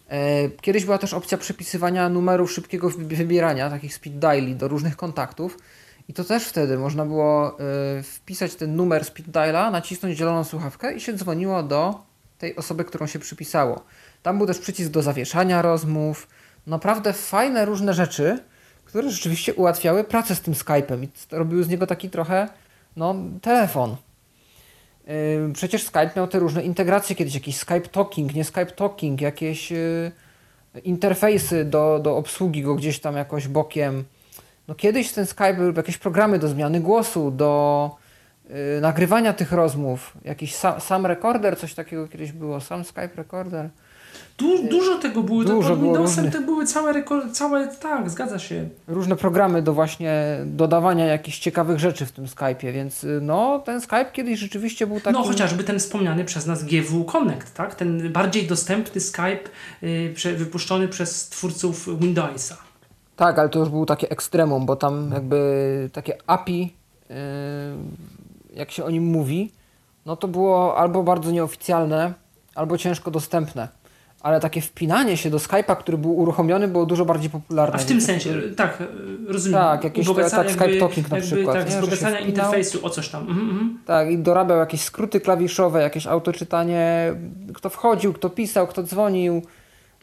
[0.09, 5.59] E, kiedyś była też opcja przepisywania numerów szybkiego wybierania, takich speed diali do różnych kontaktów.
[6.09, 7.59] I to też wtedy można było
[7.99, 12.01] y, wpisać ten numer speed diala, nacisnąć zieloną słuchawkę i się dzwoniło do
[12.39, 13.85] tej osoby, którą się przypisało.
[14.23, 16.29] Tam był też przycisk do zawieszania rozmów.
[16.67, 18.39] Naprawdę fajne różne rzeczy,
[18.85, 22.49] które rzeczywiście ułatwiały pracę z tym Skype'em i robiły z niego taki trochę
[22.97, 23.97] no, telefon.
[25.07, 29.71] Yy, przecież Skype miał te różne integracje kiedyś, jakiś Skype Talking, nie Skype Talking, jakieś
[29.71, 30.13] yy,
[30.85, 34.05] interfejsy do, do obsługi go gdzieś tam jakoś bokiem
[34.69, 37.91] no kiedyś ten Skype był jakieś programy do zmiany głosu, do
[38.49, 43.71] yy, nagrywania tych rozmów, jakiś sam, sam recorder, coś takiego kiedyś było, sam Skype recorder.
[44.39, 46.43] Du dużo tego było, dużo to było Windowsem różnych...
[46.43, 48.69] to były całe, całe, tak, zgadza się.
[48.89, 53.81] Różne programy do właśnie dodawania jakichś ciekawych rzeczy w tym Skype'ie, więc y, no, ten
[53.81, 55.19] Skype kiedyś rzeczywiście był taki...
[55.19, 57.75] No, chociażby ten wspomniany przez nas GW Connect, tak?
[57.75, 59.41] Ten bardziej dostępny Skype
[59.83, 62.72] yy, wypuszczony przez twórców Windowsa.
[63.23, 67.17] Tak, ale to już był takie ekstremum, bo tam jakby takie API, yy,
[68.55, 69.53] jak się o nim mówi,
[70.07, 72.13] no to było albo bardzo nieoficjalne,
[72.55, 73.69] albo ciężko dostępne.
[74.21, 77.75] Ale takie wpinanie się do Skype'a, który był uruchomiony, było dużo bardziej popularne.
[77.75, 78.83] A w tym sensie, tak,
[79.29, 79.61] rozumiem.
[79.61, 81.57] Tak, jakieś to, tak, Skype Talking na przykład.
[81.57, 83.21] Tak, wzbogacania interfejsu o coś tam.
[83.29, 83.79] Mhm, mhm.
[83.87, 87.15] Tak, i dorabiał jakieś skróty klawiszowe, jakieś autoczytanie,
[87.55, 89.43] kto wchodził, kto pisał, kto dzwonił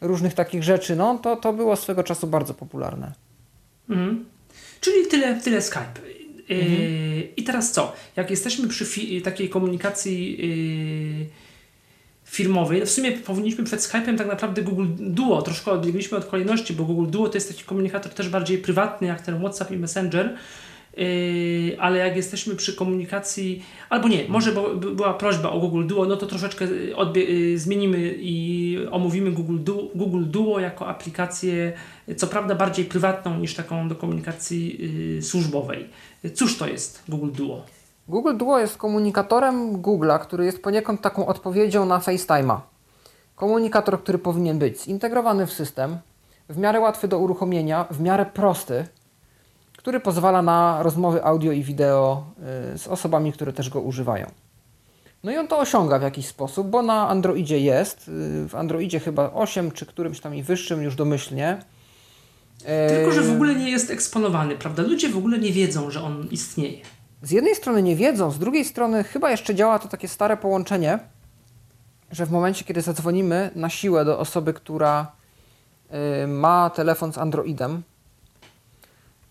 [0.00, 3.12] różnych takich rzeczy, no to, to było swego czasu bardzo popularne.
[3.90, 4.24] Mhm.
[4.80, 6.00] Czyli tyle, tyle Skype.
[6.48, 6.78] Yy, mhm.
[7.36, 7.92] I teraz co?
[8.16, 8.86] Jak jesteśmy przy
[9.20, 10.48] takiej komunikacji
[11.20, 11.26] yy,
[12.24, 16.84] firmowej, w sumie powinniśmy przed Skype'em tak naprawdę Google Duo, troszkę odbiegliśmy od kolejności, bo
[16.84, 20.36] Google Duo to jest taki komunikator też bardziej prywatny jak ten WhatsApp i Messenger,
[21.78, 24.52] ale jak jesteśmy przy komunikacji, albo nie, może
[24.94, 26.64] była prośba o Google Duo, no to troszeczkę
[27.14, 31.72] yy, zmienimy i omówimy Google Duo, Google Duo jako aplikację,
[32.16, 35.88] co prawda bardziej prywatną niż taką do komunikacji yy, służbowej.
[36.34, 37.62] Cóż to jest Google Duo?
[38.08, 42.58] Google Duo jest komunikatorem Google'a, który jest poniekąd taką odpowiedzią na FaceTime'a.
[43.36, 45.98] Komunikator, który powinien być zintegrowany w system,
[46.48, 48.84] w miarę łatwy do uruchomienia, w miarę prosty,
[49.80, 52.24] który pozwala na rozmowy audio i wideo
[52.74, 54.26] y, z osobami, które też go używają.
[55.24, 59.00] No i on to osiąga w jakiś sposób, bo na Androidzie jest, y, w Androidzie
[59.00, 61.58] chyba 8 czy którymś tam i wyższym już domyślnie.
[62.88, 64.82] Tylko, że w ogóle nie jest eksponowany, prawda?
[64.82, 66.78] Ludzie w ogóle nie wiedzą, że on istnieje.
[67.22, 70.98] Z jednej strony nie wiedzą, z drugiej strony chyba jeszcze działa to takie stare połączenie,
[72.10, 75.12] że w momencie, kiedy zadzwonimy na siłę do osoby, która
[76.24, 77.82] y, ma telefon z Androidem,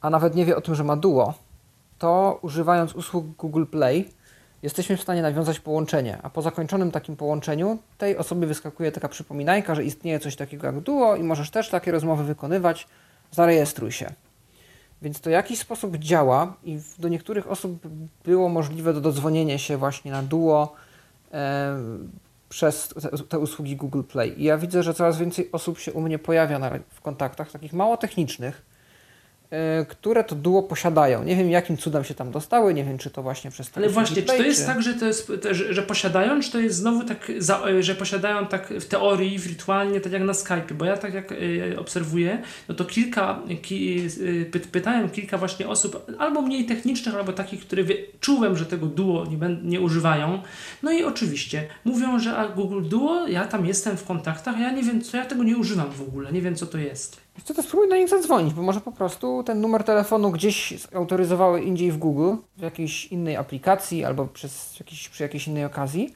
[0.01, 1.33] a nawet nie wie o tym, że ma Duo,
[1.99, 4.09] to używając usług Google Play
[4.63, 9.75] jesteśmy w stanie nawiązać połączenie, a po zakończonym takim połączeniu tej osobie wyskakuje taka przypominajka,
[9.75, 12.87] że istnieje coś takiego jak Duo i możesz też takie rozmowy wykonywać,
[13.31, 14.11] zarejestruj się.
[15.01, 17.87] Więc to w jakiś sposób działa i do niektórych osób
[18.25, 20.75] było możliwe do dodzwonienia się właśnie na Duo
[21.33, 21.77] e,
[22.49, 24.41] przez te, te, usługi Google Play.
[24.41, 27.73] I ja widzę, że coraz więcej osób się u mnie pojawia na, w kontaktach takich
[27.73, 28.61] mało technicznych,
[29.89, 31.23] które to duo posiadają.
[31.23, 34.15] Nie wiem, jakim cudem się tam dostały, nie wiem, czy to właśnie przez Ale właśnie,
[34.15, 34.65] czy to jest czy...
[34.65, 37.95] tak, że, to jest, że, że, posiadają, czy to jest znowu tak, za, e, że
[37.95, 40.73] posiadają tak w teorii, wirtualnie, tak jak na Skype?
[40.73, 44.07] Bo ja tak jak y, obserwuję, no to kilka, ki,
[44.51, 48.85] py, pytałem kilka właśnie osób, albo mniej technicznych, albo takich, które wie, czułem, że tego
[48.85, 50.41] duo nie, nie używają.
[50.83, 54.83] No i oczywiście mówią, że a Google Duo, ja tam jestem w kontaktach, ja nie
[54.83, 57.28] wiem, co ja tego nie używam w ogóle, nie wiem, co to jest.
[57.43, 61.61] Co to spróbuj na nich zadzwonić, bo może po prostu ten numer telefonu gdzieś autoryzowały
[61.61, 66.13] indziej w Google, w jakiejś innej aplikacji albo przez jakiś, przy jakiejś innej okazji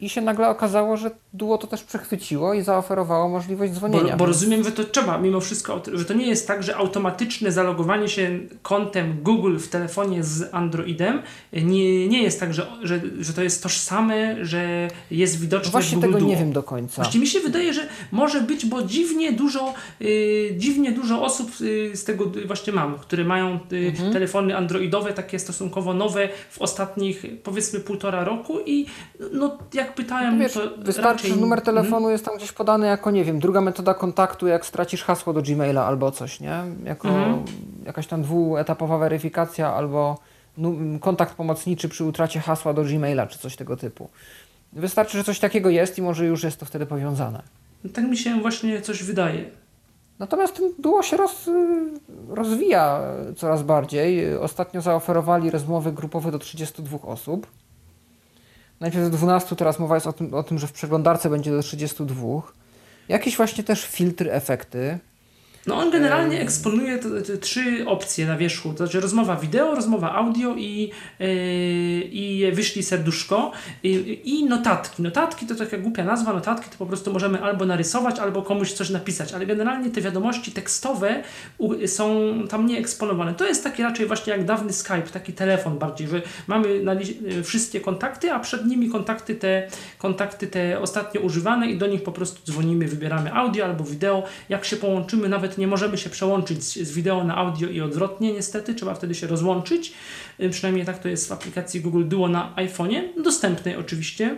[0.00, 4.12] I się nagle okazało, że duo to też przechwyciło i zaoferowało możliwość dzwonienia.
[4.12, 7.52] Bo, bo rozumiem, że to trzeba mimo wszystko, że to nie jest tak, że automatyczne
[7.52, 11.22] zalogowanie się kontem Google w telefonie z Androidem
[11.52, 16.06] nie, nie jest tak, że, że, że to jest tożsame, że jest widoczne Właśnie Google
[16.06, 16.28] tego Duo.
[16.28, 16.94] nie wiem do końca.
[16.96, 20.08] Właściwie mi się wydaje, że może być, bo dziwnie dużo, yy,
[20.56, 24.12] dziwnie dużo osób yy, z tego właśnie mam, które mają yy, mhm.
[24.12, 28.86] telefony androidowe, takie stosunkowo nowe w ostatnich powiedzmy półtora roku i
[29.32, 31.30] no jak pytałem, wiesz, to wystarczy, raczej...
[31.30, 35.04] że numer telefonu jest tam gdzieś podany jako, nie wiem, druga metoda kontaktu, jak stracisz
[35.04, 36.62] hasło do Gmaila albo coś, nie?
[36.84, 37.44] Jako mhm.
[37.86, 40.18] jakaś tam dwuetapowa weryfikacja albo
[41.00, 44.08] kontakt pomocniczy przy utracie hasła do Gmaila czy coś tego typu.
[44.72, 47.42] Wystarczy, że coś takiego jest i może już jest to wtedy powiązane.
[47.92, 49.50] Tak mi się właśnie coś wydaje.
[50.18, 51.50] Natomiast duo się roz,
[52.28, 53.00] rozwija
[53.36, 54.36] coraz bardziej.
[54.36, 57.46] Ostatnio zaoferowali rozmowy grupowe do 32 osób.
[58.80, 61.62] Najpierw do 12, teraz mowa jest o tym, o tym, że w przeglądarce będzie do
[61.62, 62.42] 32.
[63.08, 64.98] Jakieś właśnie też filtry, efekty.
[65.66, 70.12] No on generalnie eksponuje te, te, trzy opcje na wierzchu, to znaczy rozmowa wideo, rozmowa
[70.14, 71.28] audio i, yy,
[72.00, 73.52] i wyszli serduszko
[73.82, 75.02] i, i notatki.
[75.02, 78.90] Notatki to taka głupia nazwa, notatki to po prostu możemy albo narysować, albo komuś coś
[78.90, 81.22] napisać, ale generalnie te wiadomości tekstowe
[81.86, 83.34] są tam nie eksponowane.
[83.34, 86.96] To jest taki raczej właśnie jak dawny Skype, taki telefon bardziej, że mamy na
[87.44, 89.68] wszystkie kontakty, a przed nimi kontakty te,
[89.98, 94.22] kontakty te ostatnio używane i do nich po prostu dzwonimy, wybieramy audio albo wideo.
[94.48, 98.74] Jak się połączymy nawet nie możemy się przełączyć z wideo na audio i odwrotnie niestety,
[98.74, 99.92] trzeba wtedy się rozłączyć.
[100.40, 104.36] Y, przynajmniej tak to jest w aplikacji Google Duo na iPhone'ie, dostępnej oczywiście.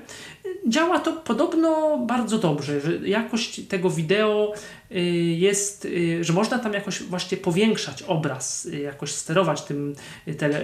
[0.68, 4.54] Działa to podobno bardzo dobrze, że jakość tego wideo
[4.92, 5.00] y,
[5.38, 9.94] jest, y, że można tam jakoś właśnie powiększać obraz, jakoś sterować tym
[10.38, 10.60] tele,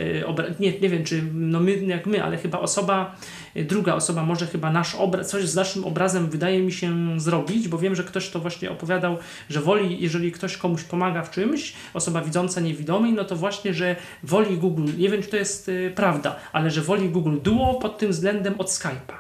[0.61, 3.17] nie, nie wiem czy no my jak my, ale chyba osoba
[3.55, 7.79] druga osoba może chyba nasz obraz, coś z naszym obrazem wydaje mi się zrobić, bo
[7.79, 12.21] wiem, że ktoś to właśnie opowiadał, że woli, jeżeli ktoś komuś pomaga w czymś, osoba
[12.21, 16.37] widząca niewidomej, no to właśnie, że woli Google, nie wiem czy to jest y, prawda,
[16.53, 19.15] ale że woli Google Duo pod tym względem od Skype'a.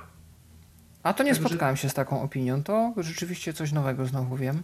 [1.02, 1.48] A to nie Także...
[1.48, 4.62] spotkałem się z taką opinią, to rzeczywiście coś nowego znowu wiem.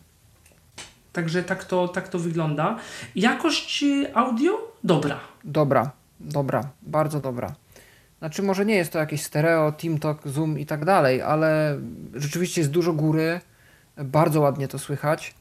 [1.12, 2.76] Także tak to, tak to wygląda.
[3.14, 4.52] Jakość y, audio?
[4.84, 5.20] Dobra.
[5.44, 5.90] Dobra,
[6.20, 7.54] dobra, bardzo dobra.
[8.18, 11.78] Znaczy, może nie jest to jakieś stereo, TeamTalk, Zoom i tak dalej, ale
[12.14, 13.40] rzeczywiście jest dużo góry,
[13.96, 15.34] bardzo ładnie to słychać.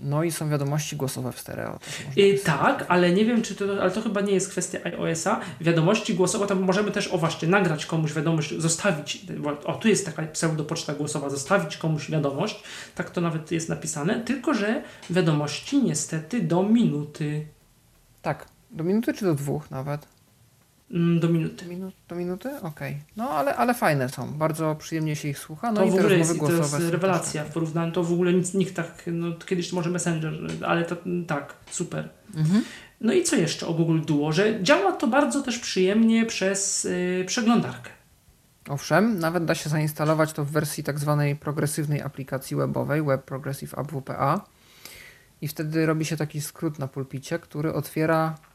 [0.00, 1.78] No i są wiadomości głosowe w stereo.
[2.16, 5.40] I, tak, ale nie wiem, czy to, ale to chyba nie jest kwestia iOS-a.
[5.60, 9.26] Wiadomości głosowe, tam możemy też, o właśnie, nagrać komuś wiadomość, zostawić,
[9.64, 12.62] o tu jest taka pseudopoczta głosowa, zostawić komuś wiadomość,
[12.94, 17.46] tak to nawet jest napisane, tylko że wiadomości niestety do minuty.
[18.22, 20.11] Tak, do minuty czy do dwóch nawet?
[20.92, 21.66] Mm, do minuty.
[21.66, 22.48] Minu do minuty?
[22.48, 22.68] Okej.
[22.70, 22.94] Okay.
[23.16, 24.32] No ale, ale fajne są.
[24.32, 25.72] Bardzo przyjemnie się ich słucha.
[25.72, 27.92] No to i w ogóle jest, to jest rewelacja w porównaniu.
[27.92, 30.32] To w ogóle nic, nikt tak, no kiedyś może Messenger,
[30.66, 30.96] ale to
[31.26, 32.08] tak, super.
[32.36, 32.64] Mhm.
[33.00, 34.32] No i co jeszcze o Google Duo?
[34.32, 37.90] Że działa to bardzo też przyjemnie przez yy, przeglądarkę.
[38.68, 43.78] Owszem, nawet da się zainstalować to w wersji tak zwanej progresywnej aplikacji webowej, Web Progressive
[43.78, 44.44] App WPA.
[45.40, 48.51] i wtedy robi się taki skrót na pulpicie, który otwiera mm,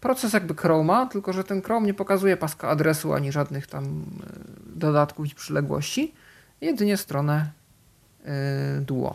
[0.00, 4.78] proces jakby Chroma, tylko że ten Chrome nie pokazuje paska adresu ani żadnych tam y,
[4.78, 6.12] dodatków i przyległości,
[6.60, 7.50] jedynie stronę
[8.20, 9.14] y, Duo.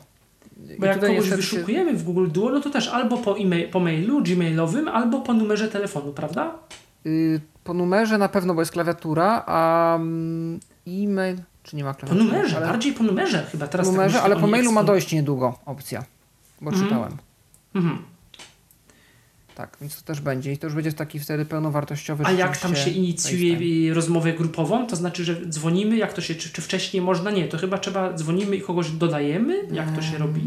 [0.79, 4.23] Bo jak kogoś wyszukujemy w Google Duo, no to też albo po, e-mail, po mailu
[4.23, 6.55] gmailowym, albo po numerze telefonu, prawda?
[7.05, 12.29] Y, po numerze na pewno, bo jest klawiatura, a mm, e-mail, czy nie ma klawiatury?
[12.29, 12.67] Po numerze, ale...
[12.67, 13.87] bardziej po numerze chyba teraz.
[13.87, 16.03] Po tak numerze, tak ale po mailu ma dojść niedługo opcja,
[16.61, 16.83] bo mm.
[16.83, 17.17] czytałem.
[17.75, 18.03] Mhm.
[19.59, 22.23] Tak, więc to też będzie i to już będzie taki wtedy pełnowartościowy.
[22.25, 24.87] A jak tam się inicjuje rozmowę grupową?
[24.87, 27.31] To znaczy, że dzwonimy, jak to się, czy, czy wcześniej można?
[27.31, 29.67] Nie, to chyba trzeba dzwonimy i kogoś dodajemy?
[29.71, 30.41] Jak to się robi?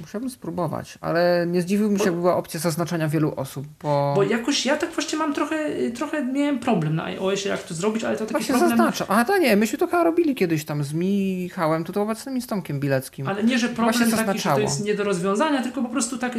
[0.00, 4.12] Musiałbym spróbować, ale nie zdziwiłbym się, bo, jakby była opcja zaznaczania wielu osób, bo...
[4.16, 8.04] Bo jakoś ja tak właśnie mam trochę, trochę miałem problem na iOSie, jak to zrobić,
[8.04, 8.70] ale to taki właśnie problem...
[8.70, 9.06] zaznacza.
[9.08, 12.80] A to nie, myśmy to chyba robili kiedyś tam z Michałem, to obecnym z Tomkiem
[12.80, 13.28] Bileckim.
[13.28, 16.36] Ale nie, że problem taki, że to jest nie do rozwiązania, tylko po prostu tak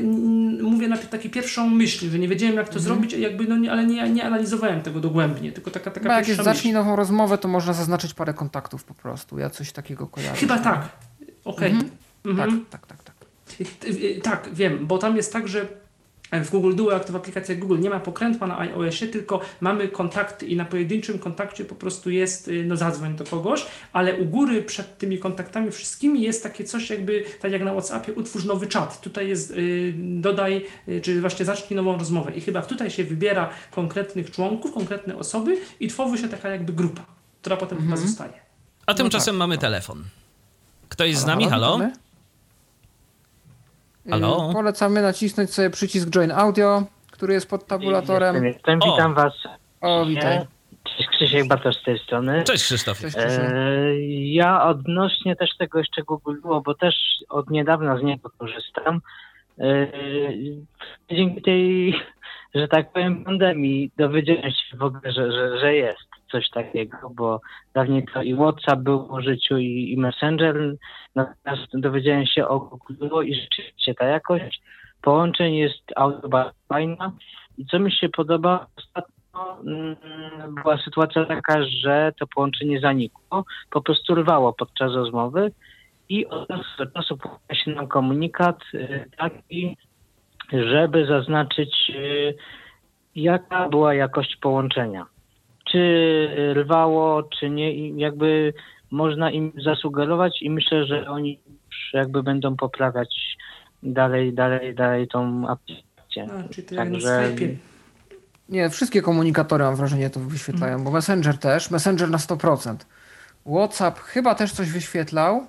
[0.62, 2.86] mówię na taki pierwszą myśl, że nie wiedziałem jak to mhm.
[2.86, 6.28] zrobić, jakby, no nie, ale nie, nie analizowałem tego dogłębnie, tylko taka, taka Bo jak
[6.28, 10.36] jest zacznij nową rozmowę, to można zaznaczyć parę kontaktów po prostu, ja coś takiego kojarzę.
[10.36, 10.90] Chyba tak,
[11.46, 11.70] okej.
[11.70, 11.70] Okay.
[11.70, 12.02] Mhm.
[12.26, 12.66] Mhm.
[12.70, 13.01] Tak, tak, tak,
[14.24, 14.50] tak.
[14.54, 15.68] Wiem, bo tam jest tak, że
[16.32, 19.88] w Google Duo, jak to w aplikacji Google, nie ma pokrętła na iOSie, tylko mamy
[19.88, 24.26] kontakty i na pojedynczym kontakcie po prostu jest, y, no zadzwoń do kogoś, ale u
[24.26, 28.68] góry przed tymi kontaktami wszystkimi jest takie coś jakby, tak jak na Whatsappie, utwórz nowy
[28.68, 29.02] czat.
[29.02, 32.32] Tutaj jest yy, dodaj, yy, czy właśnie zacznij nową rozmowę.
[32.36, 37.06] I chyba tutaj się wybiera konkretnych członków, konkretne osoby i tworzy się taka jakby grupa,
[37.42, 37.96] która potem mhm.
[37.96, 38.34] chyba zostaje.
[38.86, 39.62] A tymczasem no tak, mamy no.
[39.62, 40.04] telefon.
[40.90, 41.50] Kto jest z nami?
[41.50, 41.78] Halo?
[41.78, 41.92] halo?
[44.12, 44.50] Halo?
[44.50, 48.36] Y, polecamy nacisnąć sobie przycisk Join Audio, który jest pod tabulatorem.
[48.36, 48.80] Jestem, jestem.
[48.80, 49.16] witam o.
[49.16, 49.34] Was.
[49.82, 50.40] O, witaj.
[50.84, 52.44] Cześć Krzysiek Bartosz z tej strony.
[52.44, 53.02] Cześć Krzysztof.
[53.02, 56.96] Cześć, e, ja odnośnie też tego jeszcze Google było, bo też
[57.30, 59.02] od niedawna z niego korzystam.
[59.60, 59.88] E,
[61.12, 61.96] dzięki tej,
[62.56, 67.42] że tak powiem, pandemii dowiedziałem się w ogóle, że, że, że jest coś takiego, bo
[67.74, 70.76] dawniej to i WhatsApp był w użyciu i, i Messenger,
[71.16, 74.62] natomiast dowiedziałem się o Google i rzeczywiście ta jakość
[75.02, 75.84] połączeń jest
[76.70, 77.12] fajna
[77.58, 79.96] i co mi się podoba ostatnio mm,
[80.64, 85.52] była sytuacja taka, że to połączenie zanikło, po prostu rwało podczas rozmowy
[86.10, 89.78] i od czasu do czasu pojawia się nam komunikat y, taki,
[90.54, 92.36] żeby zaznaczyć y,
[93.16, 95.06] jaka była jakość połączenia
[95.72, 98.54] czy rwało, czy nie, i jakby
[98.92, 103.38] można im zasugerować i myślę, że oni już jakby będą poprawiać
[103.84, 106.28] dalej, dalej, dalej tą aplikację.
[106.32, 107.36] A, czyli to Także...
[108.50, 110.86] Nie, wszystkie komunikatory mam wrażenie to wyświetlają, hmm.
[110.86, 112.76] bo Messenger też, Messenger na 100%.
[113.46, 115.48] WhatsApp chyba też coś wyświetlał,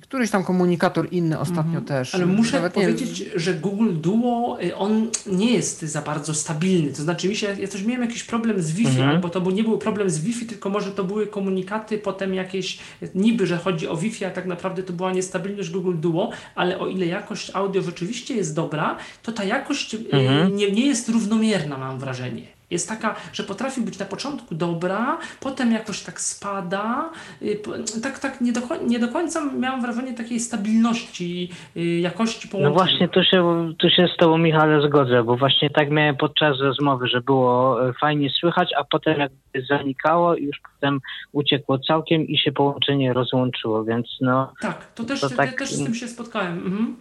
[0.00, 2.14] i któryś tam komunikator inny ostatnio mm, też.
[2.14, 3.26] Ale muszę Nawet powiedzieć, nie...
[3.40, 6.92] że Google Duo, y, on nie jest za bardzo stabilny.
[6.92, 9.08] To znaczy mi się, ja coś miałem jakiś problem z Wi-Fi, -hmm.
[9.08, 12.78] albo to nie był problem z Wi-Fi, tylko może to były komunikaty, potem jakieś,
[13.14, 16.86] niby, że chodzi o Wi-Fi, a tak naprawdę to była niestabilność Google Duo, ale o
[16.86, 20.52] ile jakość audio rzeczywiście jest dobra, to ta jakość mm -hmm.
[20.52, 25.72] nie, nie jest równomierna, mam wrażenie jest taka, że potrafi być na początku dobra, potem
[25.72, 27.10] jakoś tak spada.
[27.42, 27.62] Y,
[28.02, 32.74] tak, tak nie do, nie do końca miałam wrażenie takiej stabilności y, jakości połączenia.
[32.74, 36.60] No właśnie, tu się, tu się z Tobą, Michale, zgodzę, bo właśnie tak miałem podczas
[36.60, 41.00] rozmowy, że było e, fajnie słychać, a potem jakby zanikało i już potem
[41.32, 44.52] uciekło całkiem i się połączenie rozłączyło, więc no...
[44.60, 45.58] Tak, to też, to tak...
[45.58, 46.58] też z tym się spotkałem.
[46.58, 46.96] Mhm.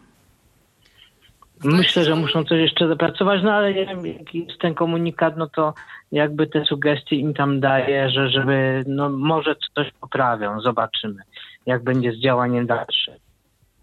[1.64, 5.74] Myślę, że muszą coś jeszcze dopracować, no ale jaki jest ten komunikat, no to
[6.12, 11.24] jakby te sugestie im tam daje, że żeby, no może coś poprawią, zobaczymy,
[11.66, 13.14] jak będzie z działaniem dalszym.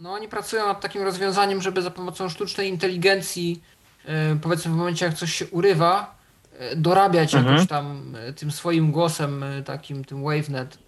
[0.00, 3.62] No oni pracują nad takim rozwiązaniem, żeby za pomocą sztucznej inteligencji,
[4.04, 4.12] yy,
[4.42, 6.14] powiedzmy w momencie jak coś się urywa,
[6.60, 7.54] yy, dorabiać mhm.
[7.54, 10.85] jakoś tam yy, tym swoim głosem, takim tym WaveNet, Y,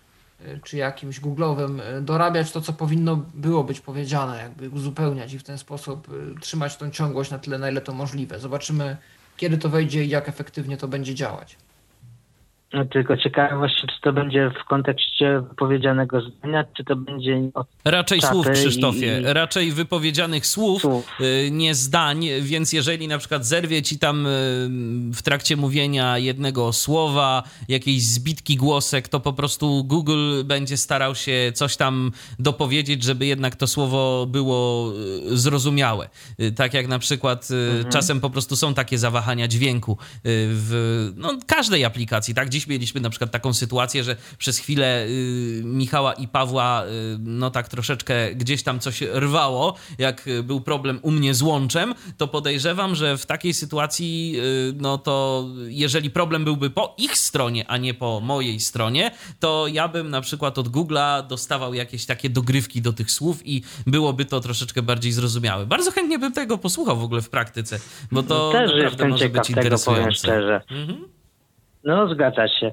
[0.65, 5.43] czy jakimś googlowym y, dorabiać to, co powinno było być powiedziane, jakby uzupełniać i w
[5.43, 8.39] ten sposób y, trzymać tą ciągłość na tyle, na ile to możliwe.
[8.39, 8.97] Zobaczymy,
[9.36, 11.56] kiedy to wejdzie i jak efektywnie to będzie działać.
[12.73, 17.40] No, tylko ciekawe właśnie, czy to będzie w kontekście wypowiedzianego zdania, czy to będzie...
[17.85, 19.20] Raczej słów, Krzysztofie.
[19.20, 19.24] I...
[19.32, 24.31] Raczej wypowiedzianych słów, słów, y, nie zdań, więc jeżeli na przykład zerwie ci tam y,
[25.12, 31.53] w trakcie mówienia jednego słowa, jakiejś zbitki głosek, to po prostu Google będzie starał się
[31.55, 34.93] coś tam dopowiedzieć, żeby jednak to słowo było
[35.32, 36.09] y, zrozumiałe.
[36.57, 37.93] Tak jak na przykład mhm.
[37.93, 42.49] czasem po prostu są takie zawahania dźwięku w no, każdej aplikacji, tak?
[42.59, 47.51] Dziś mieliśmy na przykład taką sytuację, że przez chwilę y, Michała i Pawła y, no
[47.51, 52.95] tak troszeczkę gdzieś tam coś rwało, jak był problem u mnie z łączem, to podejrzewam,
[52.95, 57.95] że w takiej sytuacji y, no to jeżeli problem byłby po ich stronie, a nie
[57.95, 59.11] po mojej stronie,
[59.41, 63.63] to ja bym na przykład od Google'a dostawał jakieś takie dogrywki do tych słów i
[63.87, 65.67] byłoby to troszeczkę bardziej zrozumiałe.
[65.67, 67.81] Bardzo chętnie bym tego posłuchał w ogóle w praktyce,
[68.13, 70.01] bo to Też naprawdę może być tego, interesujące.
[70.03, 70.61] powiem szczerze.
[70.71, 71.18] Mhm.
[71.89, 72.73] No, zgadza się.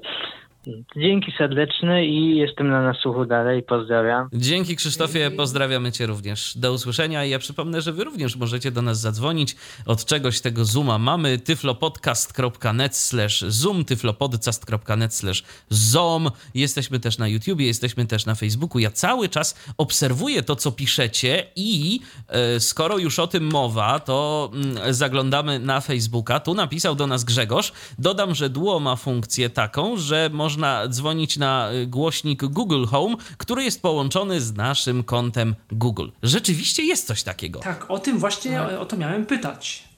[0.97, 3.63] Dzięki serdeczne i jestem na nasłuchu dalej.
[3.63, 4.29] Pozdrawiam.
[4.33, 6.57] Dzięki Krzysztofie, pozdrawiamy Cię również.
[6.57, 9.55] Do usłyszenia i ja przypomnę, że Wy również możecie do nas zadzwonić.
[9.85, 16.31] Od czegoś tego Zooma mamy tyflopodcast.net slash zoom, tyflopodcast.net slash zoom.
[16.55, 18.79] Jesteśmy też na YouTubie, jesteśmy też na Facebooku.
[18.79, 24.51] Ja cały czas obserwuję to, co piszecie i e, skoro już o tym mowa, to
[24.53, 26.39] mm, zaglądamy na Facebooka.
[26.39, 27.73] Tu napisał do nas Grzegorz.
[27.99, 33.64] Dodam, że Duo ma funkcję taką, że można dzwonić na y, głośnik Google Home, który
[33.64, 36.10] jest połączony z naszym kontem Google.
[36.23, 37.60] Rzeczywiście jest coś takiego.
[37.60, 39.90] Tak, o tym właśnie, o, o to miałem pytać.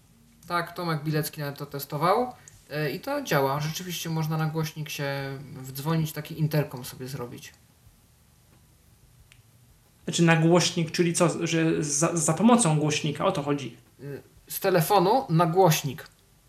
[0.47, 2.33] Tak, Tomek Bilecki nawet to testował
[2.69, 3.59] e, i to działa.
[3.59, 7.53] Rzeczywiście można na głośnik się wdzwonić, taki interkom sobie zrobić.
[10.03, 13.77] Znaczy na głośnik, czyli co, że za, za pomocą głośnika, o to chodzi.
[14.49, 16.07] Z telefonu na głośnik.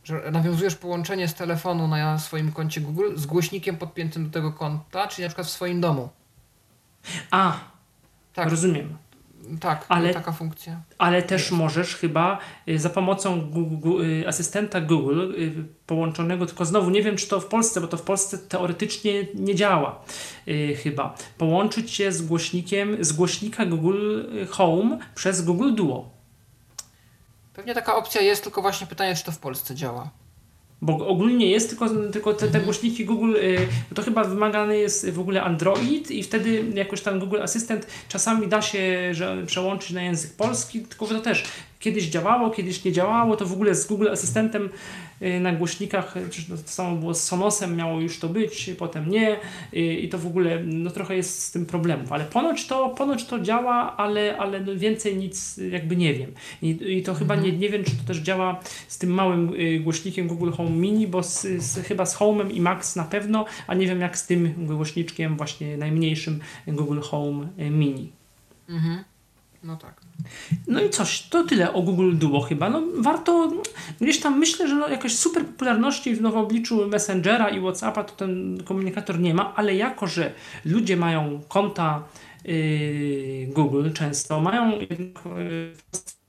[0.09, 5.09] Że nawiązujesz połączenie z telefonu na swoim koncie Google z głośnikiem podpiętym do tego konta,
[5.09, 6.09] czyli na przykład w swoim domu.
[7.31, 7.53] A,
[8.35, 8.97] Tak, rozumiem.
[9.61, 10.81] tak, Ale- taka funkcja.
[10.99, 16.91] Ale też możesz chyba y, za pomocą Google, y, asystenta Google y, połączonego, tylko znowu
[16.91, 20.05] nie wiem, czy to w Polsce, bo to w Polsce teoretycznie nie działa
[20.83, 21.15] chyba.
[21.39, 26.18] Połączyć się z głośnikiem, z głośnika Google Home przez Google Duo.
[27.59, 30.11] Pewnie taka opcja jest, tylko właśnie pytanie, czy to w Polsce działa.
[30.83, 35.21] Bo ogólnie jest, tylko, tylko te, te głośniki Google, y, to chyba wymagany jest w
[35.21, 40.33] ogóle Android i wtedy jakoś tam Google Assistant czasami da się że przełączyć na język
[40.33, 41.45] polski, tylko to też
[41.79, 44.69] kiedyś działało, kiedyś nie działało, to w ogóle z Google Asystentem
[45.23, 49.37] y, na głośnikach, y, to samo było z Sonosem, miało już to być, potem nie
[49.75, 53.25] y, i to w ogóle no trochę jest z tym problemów, ale ponoć to, ponoć
[53.25, 56.33] to działa, ale, ale no więcej nic jakby nie wiem.
[56.63, 60.29] I, i to chyba nie, nie wiem, czy to też działa z tym małym głośnikiem
[60.29, 63.87] Google Home Mini, bo z, z, chyba z Home'em i Max na pewno, a nie
[63.87, 68.13] wiem jak z tym głośniczkiem właśnie najmniejszym Google Home Mini.
[68.69, 69.05] Mhm.
[69.65, 69.98] No tak.
[70.67, 72.71] No i coś, to tyle o Google Duo chyba.
[72.71, 73.53] No warto,
[74.01, 78.17] gdzieś tam myślę, że no jakoś super popularności w nowym obliczu Messengera i Whatsappa to
[78.17, 80.33] ten komunikator nie ma, ale jako, że
[80.65, 82.05] ludzie mają konta
[82.45, 85.73] yy, Google często, mają yy,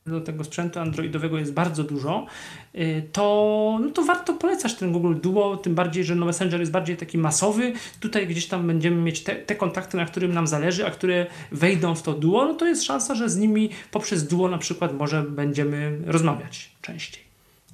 [0.10, 2.26] do tego sprzętu androidowego jest bardzo dużo,
[2.74, 6.72] yy, to, no to warto polecać ten Google Duo, tym bardziej, że no Messenger jest
[6.72, 7.74] bardziej taki masowy.
[8.00, 11.96] Tutaj gdzieś tam będziemy mieć te, te kontakty, na którym nam zależy, a które wejdą
[11.96, 15.24] w to Duo, no to jest szansa, że z nimi poprzez Duo na przykład może
[15.24, 17.24] będziemy rozmawiać częściej.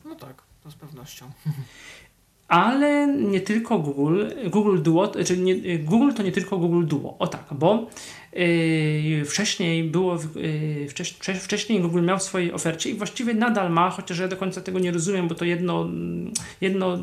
[0.05, 1.25] No tak, to z pewnością.
[2.47, 7.15] Ale nie tylko Google, Google Duo, czy nie, Google to nie tylko Google Duo.
[7.19, 7.87] O tak, bo
[9.25, 13.89] wcześniej było, yy, wcześ, wcześ, wcześniej Google miał w swojej ofercie i właściwie nadal ma,
[13.89, 15.89] chociaż ja do końca tego nie rozumiem, bo to jedno,
[16.61, 16.99] jedno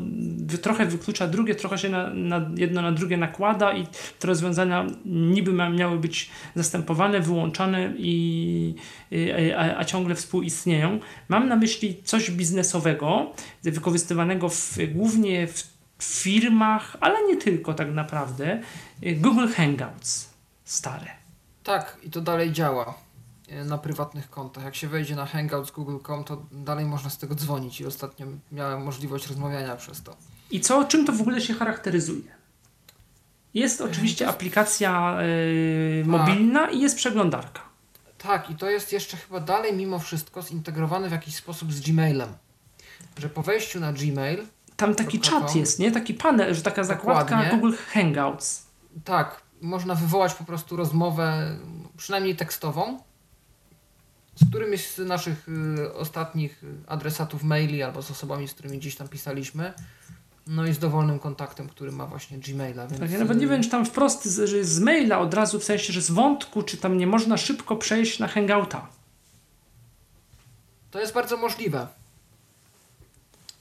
[0.61, 3.87] trochę wyklucza drugie, trochę się na, na jedno na drugie nakłada i
[4.19, 8.75] te rozwiązania niby miały być zastępowane, wyłączane i,
[9.11, 10.99] yy, a, a ciągle współistnieją.
[11.29, 13.33] Mam na myśli coś biznesowego,
[13.63, 18.61] wykorzystywanego w, głównie w firmach, ale nie tylko tak naprawdę.
[19.01, 20.29] Google Hangouts
[20.63, 21.22] stare.
[21.63, 22.93] Tak, i to dalej działa
[23.49, 24.63] e, na prywatnych kontach.
[24.63, 28.83] Jak się wejdzie na Hangouts Google.com, to dalej można z tego dzwonić i ostatnio miałem
[28.83, 30.15] możliwość rozmawiania przez to.
[30.51, 32.35] I co, czym to w ogóle się charakteryzuje?
[33.53, 37.61] Jest oczywiście aplikacja y, mobilna i jest przeglądarka.
[38.17, 42.29] Tak, i to jest jeszcze chyba dalej mimo wszystko zintegrowane w jakiś sposób z Gmailem.
[43.17, 44.45] Że po wejściu na Gmail,
[44.77, 45.91] Tam taki czat jest, nie?
[45.91, 47.51] Taki panel, że taka zakładka Dokładnie.
[47.51, 48.65] Google Hangouts.
[49.05, 51.57] tak, można wywołać po prostu rozmowę,
[51.97, 52.99] przynajmniej tekstową,
[54.35, 55.47] z którymś z naszych
[55.79, 59.73] y, ostatnich adresatów maili albo z osobami, z którymi gdzieś tam pisaliśmy.
[60.47, 62.87] No i z dowolnym kontaktem, który ma właśnie Gmaila.
[62.87, 65.33] Więc, Tak, ja nawet nie y, wiem, czy tam wprost, z- że z maila od
[65.33, 68.87] razu, w sensie, że z wątku, czy tam nie można szybko przejść na Hangouta.
[70.91, 71.87] To jest bardzo możliwe.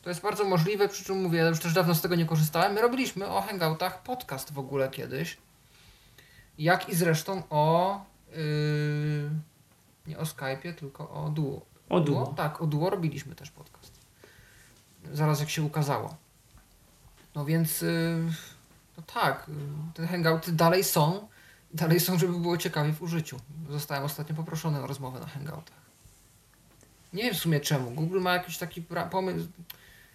[0.03, 2.73] To jest bardzo możliwe, przy czym mówię, ja już też dawno z tego nie korzystałem.
[2.73, 5.37] My robiliśmy o hangoutach podcast w ogóle kiedyś.
[6.59, 8.01] Jak i zresztą o.
[8.37, 9.31] Yy,
[10.07, 11.61] nie o Skype'ie, tylko o Duo.
[11.89, 12.27] O Duo.
[12.37, 13.93] Tak, o Duo robiliśmy też podcast.
[15.13, 16.17] Zaraz jak się ukazało.
[17.35, 18.33] No więc yy,
[18.97, 19.47] No tak,
[19.95, 21.29] te hangouty dalej są,
[21.75, 23.41] dalej są, żeby było ciekawie w użyciu.
[23.71, 25.83] Zostałem ostatnio poproszony o rozmowę na hangoutach.
[27.13, 27.91] Nie wiem w sumie czemu.
[27.91, 29.49] Google ma jakiś taki pomysł,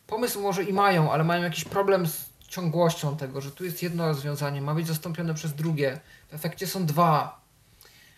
[0.08, 4.08] pomysł może i mają, ale mają jakiś problem z ciągłością tego, że tu jest jedno
[4.08, 6.00] rozwiązanie, ma być zastąpione przez drugie.
[6.30, 7.42] W efekcie są dwa.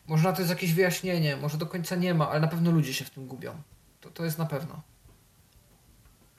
[0.08, 2.94] Może na to jest jakieś wyjaśnienie, może do końca nie ma, ale na pewno ludzie
[2.94, 3.52] się w tym gubią.
[4.02, 4.82] To, to jest na pewno.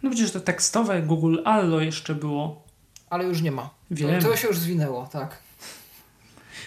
[0.02, 2.62] No przecież to tekstowe Google Allo jeszcze było.
[3.10, 3.70] Ale już nie ma.
[3.90, 4.22] Wiem.
[4.22, 5.38] To, to się już zwinęło, tak.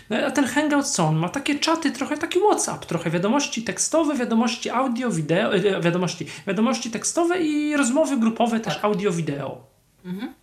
[0.10, 1.30] No, a ten Hangout co on ma?
[1.30, 7.40] Takie czaty, trochę taki WhatsApp, trochę wiadomości tekstowe, wiadomości audio, wideo, e, wiadomości, wiadomości tekstowe
[7.40, 8.74] i rozmowy grupowe tak.
[8.74, 9.66] też audio, wideo.
[10.06, 10.34] Mhm.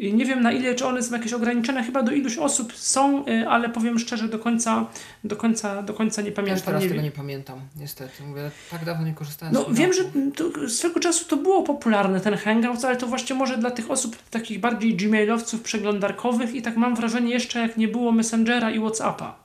[0.00, 3.26] I nie wiem na ile, czy one są jakieś ograniczone, chyba do iluś osób są,
[3.28, 4.86] y, ale powiem szczerze, do końca,
[5.24, 6.58] do końca, do końca nie pamiętam.
[6.58, 8.22] Ja teraz nie tego nie pamiętam, niestety.
[8.22, 10.04] Mówię, tak dawno nie korzystałem no, z No wiem, że
[10.36, 14.16] to, swego czasu to było popularne, ten Hangout, ale to właśnie może dla tych osób,
[14.30, 19.36] takich bardziej gmailowców, przeglądarkowych i tak mam wrażenie jeszcze jak nie było Messengera i Whatsappa.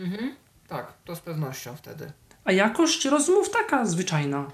[0.00, 0.34] Mhm,
[0.68, 2.12] tak, to z pewnością wtedy.
[2.44, 4.50] A jakość rozmów taka zwyczajna.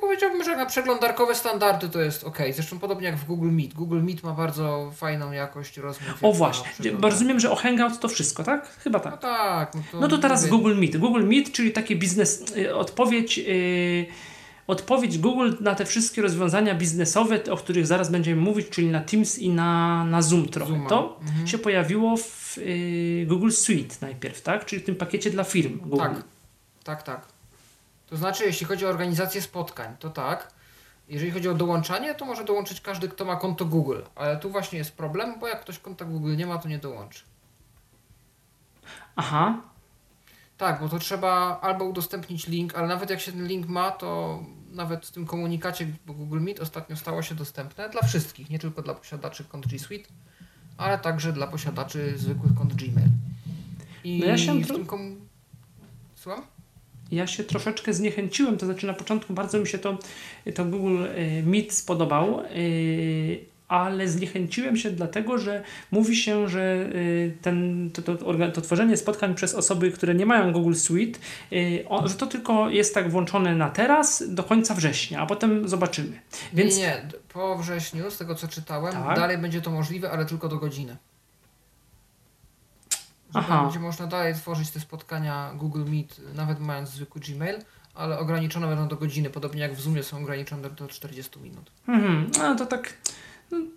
[0.00, 2.38] Powiedziałbym, że na przeglądarkowe standardy to jest ok.
[2.52, 3.74] Zresztą podobnie jak w Google Meet.
[3.74, 6.14] Google Meet ma bardzo fajną jakość rozmów.
[6.22, 8.68] O właśnie, bo rozumiem, że o Hangout to wszystko, tak?
[8.78, 9.12] Chyba tak.
[9.12, 9.74] No tak.
[9.74, 10.96] No to, no to teraz Google Meet.
[10.96, 13.38] Google Meet, czyli taki biznes, y, odpowiedź...
[13.38, 14.06] Yy,
[14.66, 19.38] odpowiedź Google na te wszystkie rozwiązania biznesowe, o których zaraz będziemy mówić, czyli na Teams
[19.38, 20.72] i na, na Zoom trochę.
[20.72, 20.88] Zooma.
[20.88, 21.46] To mhm.
[21.46, 24.64] się pojawiło w y, Google Suite najpierw, tak?
[24.64, 25.98] Czyli w tym pakiecie dla firm Google.
[25.98, 26.22] Tak,
[26.84, 27.33] tak, tak.
[28.06, 30.52] To znaczy, jeśli chodzi o organizację spotkań, to tak.
[31.08, 34.00] Jeżeli chodzi o dołączanie, to może dołączyć każdy, kto ma konto Google.
[34.14, 37.24] Ale tu właśnie jest problem, bo jak ktoś konta Google nie ma, to nie dołączy.
[39.16, 39.62] Aha.
[40.58, 44.40] Tak, bo to trzeba albo udostępnić link, ale nawet jak się ten link ma, to
[44.70, 48.94] nawet w tym komunikacie, Google Meet ostatnio stało się dostępne dla wszystkich, nie tylko dla
[48.94, 50.08] posiadaczy kont G Suite,
[50.76, 53.08] ale także dla posiadaczy zwykłych kont Gmail.
[54.04, 54.86] I no ja się w tym.
[56.14, 56.42] Słucham?
[57.14, 59.98] Ja się troszeczkę zniechęciłem, to znaczy na początku bardzo mi się to,
[60.54, 62.44] to Google e, Meet spodobał, e,
[63.68, 69.34] ale zniechęciłem się dlatego, że mówi się, że e, ten, to, to, to tworzenie spotkań
[69.34, 71.18] przez osoby, które nie mają Google Suite,
[72.04, 76.20] że to tylko jest tak włączone na teraz do końca września, a potem zobaczymy.
[76.52, 76.76] Więc...
[76.76, 79.16] Nie, nie, po wrześniu, z tego co czytałem, tak?
[79.16, 80.96] dalej będzie to możliwe, ale tylko do godziny.
[83.34, 83.62] Aha.
[83.62, 87.56] Będzie można dalej tworzyć te spotkania Google Meet, nawet mając zwykły Gmail,
[87.94, 91.70] ale ograniczone będą do godziny, podobnie jak w Zoomie są ograniczone do 40 minut.
[91.88, 92.94] Mhm, no to tak,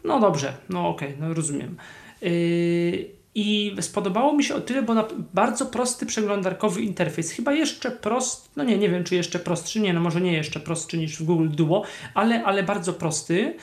[0.04, 1.78] no dobrze, no okej, okay, no rozumiem.
[2.22, 3.18] Yy...
[3.40, 7.32] I spodobało mi się o tyle, bo na bardzo prosty przeglądarkowy interfejs.
[7.32, 10.60] Chyba jeszcze prost, no nie, nie wiem czy jeszcze prostszy, nie, no może nie jeszcze
[10.60, 13.56] prostszy niż w Google Duo, ale, ale bardzo prosty.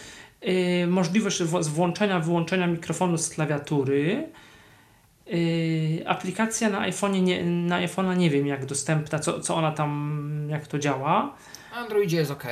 [0.43, 4.29] Yy, możliwość włączenia, wyłączenia mikrofonu z klawiatury.
[5.27, 10.47] Yy, aplikacja na iPhone nie, na iPhone'a nie wiem jak dostępna, co, co ona tam,
[10.51, 11.35] jak to działa.
[11.75, 12.45] Androidzie jest ok.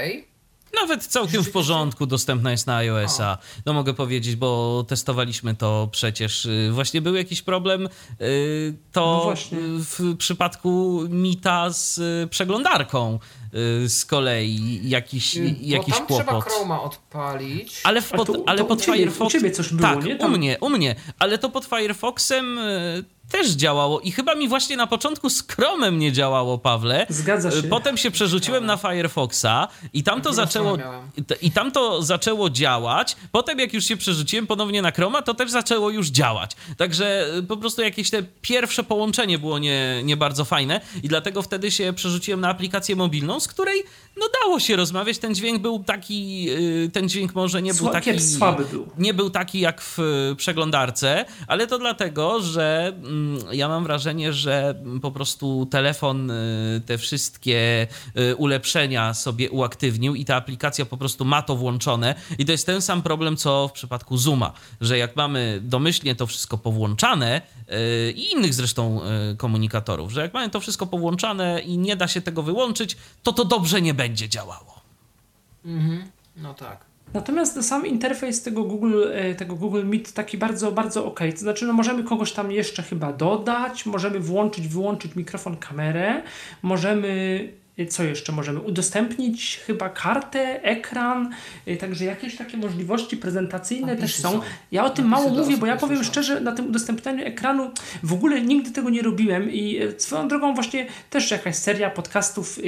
[0.80, 3.38] Nawet całkiem w porządku dostępna jest na iOS-a.
[3.66, 6.46] No mogę powiedzieć, bo testowaliśmy to przecież.
[6.46, 7.88] Y, właśnie był jakiś problem
[8.20, 13.18] y, to no w przypadku Mita z y, przeglądarką
[13.86, 16.26] z kolei jakiś, jakiś tam kłopot.
[16.26, 17.80] trzeba Chroma odpalić.
[17.84, 19.26] Ale, pod, ale pod Firefoxem...
[19.26, 20.16] U ciebie coś było, tak, nie?
[20.16, 20.32] Tam...
[20.32, 20.94] u mnie, u mnie.
[21.18, 22.58] Ale to pod Firefoxem
[23.32, 27.06] też działało i chyba mi właśnie na początku z Chromem nie działało, Pawle.
[27.08, 27.62] Zgadza się.
[27.62, 30.78] Potem się przerzuciłem na Firefoxa i tam to zaczęło
[31.42, 33.16] i tam to zaczęło działać.
[33.32, 36.56] Potem jak już się przerzuciłem ponownie na Chroma, to też zaczęło już działać.
[36.76, 41.42] Także y, po prostu jakieś te pierwsze połączenie było nie, nie bardzo fajne i dlatego
[41.42, 43.82] wtedy się przerzuciłem na aplikację mobilną, z której
[44.16, 45.18] no dało się rozmawiać.
[45.18, 48.88] Ten dźwięk był taki, y, ten dźwięk może nie był taki słaby był.
[48.98, 49.98] Nie był taki jak w
[50.36, 53.21] przeglądarce, ale to dlatego, że Mm,
[53.52, 57.86] ja mam wrażenie, że po prostu telefon y, te wszystkie
[58.18, 62.14] y, ulepszenia sobie uaktywnił i ta aplikacja po prostu ma to włączone.
[62.38, 66.26] I to jest ten sam problem, co w przypadku Zooma, że jak mamy domyślnie to
[66.26, 69.00] wszystko powłączane y, i innych zresztą
[69.36, 73.44] komunikatorów, że jak mamy to wszystko powłączane i nie da się tego wyłączyć, to to
[73.44, 74.80] dobrze nie będzie działało.
[75.64, 76.10] Mhm.
[76.36, 76.91] No tak.
[77.14, 81.20] Natomiast sam interfejs tego Google, e, tego Google Meet taki bardzo, bardzo ok.
[81.34, 86.22] To znaczy, no możemy kogoś tam jeszcze chyba dodać, możemy włączyć, wyłączyć mikrofon, kamerę,
[86.62, 88.60] możemy co jeszcze możemy?
[88.60, 91.30] Udostępnić chyba kartę, ekran,
[91.80, 94.40] także jakieś takie możliwości prezentacyjne też są.
[94.72, 97.70] Ja o tym mało mówię, bo ja powiem szczerze, na tym udostępnianiu ekranu
[98.02, 102.58] w ogóle nigdy tego nie robiłem i swoją drogą właśnie też jakaś seria podcastów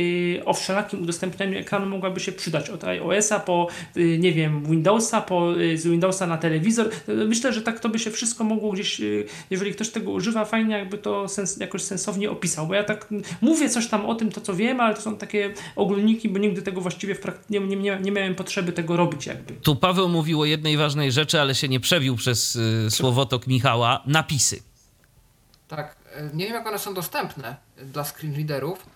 [0.44, 2.70] o wszelakim udostępnianiu ekranu mogłaby się przydać.
[2.70, 3.68] Od iOS-a po,
[4.18, 6.90] nie wiem, Windowsa, po z Windowsa na telewizor.
[7.08, 9.00] Myślę, że tak to by się wszystko mogło gdzieś,
[9.50, 13.08] jeżeli ktoś tego używa, fajnie jakby to sens, jakoś sensownie opisał, bo ja tak
[13.40, 16.62] mówię coś tam o tym, to co wiem, ale to są takie ogólniki, bo nigdy
[16.62, 17.20] tego właściwie w
[17.51, 19.55] nie, nie, nie miałem potrzeby tego robić jakby.
[19.55, 24.02] Tu Paweł mówił o jednej ważnej rzeczy, ale się nie przebił przez y, słowotok Michała.
[24.06, 24.62] Napisy.
[25.68, 28.86] Tak, e, nie wiem jak one są dostępne dla screenreaderów,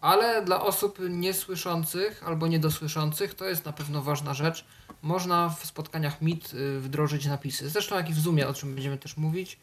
[0.00, 4.64] ale dla osób niesłyszących albo niedosłyszących to jest na pewno ważna rzecz.
[5.02, 7.68] Można w spotkaniach Meet y, wdrożyć napisy.
[7.68, 9.58] Zresztą jak i w Zoomie, o czym będziemy też mówić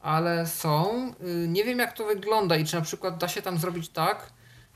[0.00, 1.08] ale są.
[1.44, 4.32] Y, nie wiem jak to wygląda i czy na przykład da się tam zrobić tak,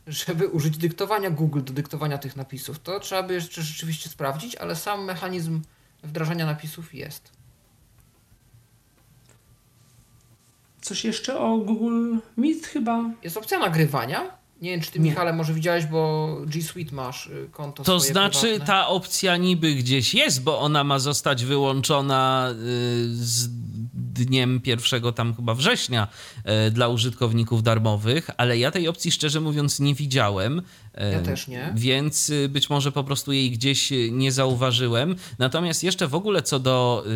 [0.07, 2.79] żeby użyć dyktowania Google do dyktowania tych napisów.
[2.79, 5.63] To trzeba by jeszcze rzeczywiście sprawdzić, ale sam mechanizm
[6.03, 7.33] wdrażania napisów jest.
[10.81, 13.11] Coś jeszcze o Google Meet chyba?
[13.23, 14.43] Jest opcja nagrywania.
[14.63, 15.11] Nie wiem, czy ty, nie.
[15.11, 17.83] Michale, może widziałeś, bo G Suite masz y, konto.
[17.83, 18.67] To znaczy, prywatne.
[18.67, 22.55] ta opcja niby gdzieś jest, bo ona ma zostać wyłączona y,
[23.15, 23.49] z
[24.13, 26.09] dniem 1 tam chyba września
[26.67, 30.63] y, dla użytkowników darmowych, ale ja tej opcji szczerze mówiąc nie widziałem.
[31.13, 31.73] Ja też nie.
[31.75, 35.17] Więc y, być może po prostu jej gdzieś y, nie zauważyłem.
[35.39, 37.11] Natomiast jeszcze w ogóle co do, y,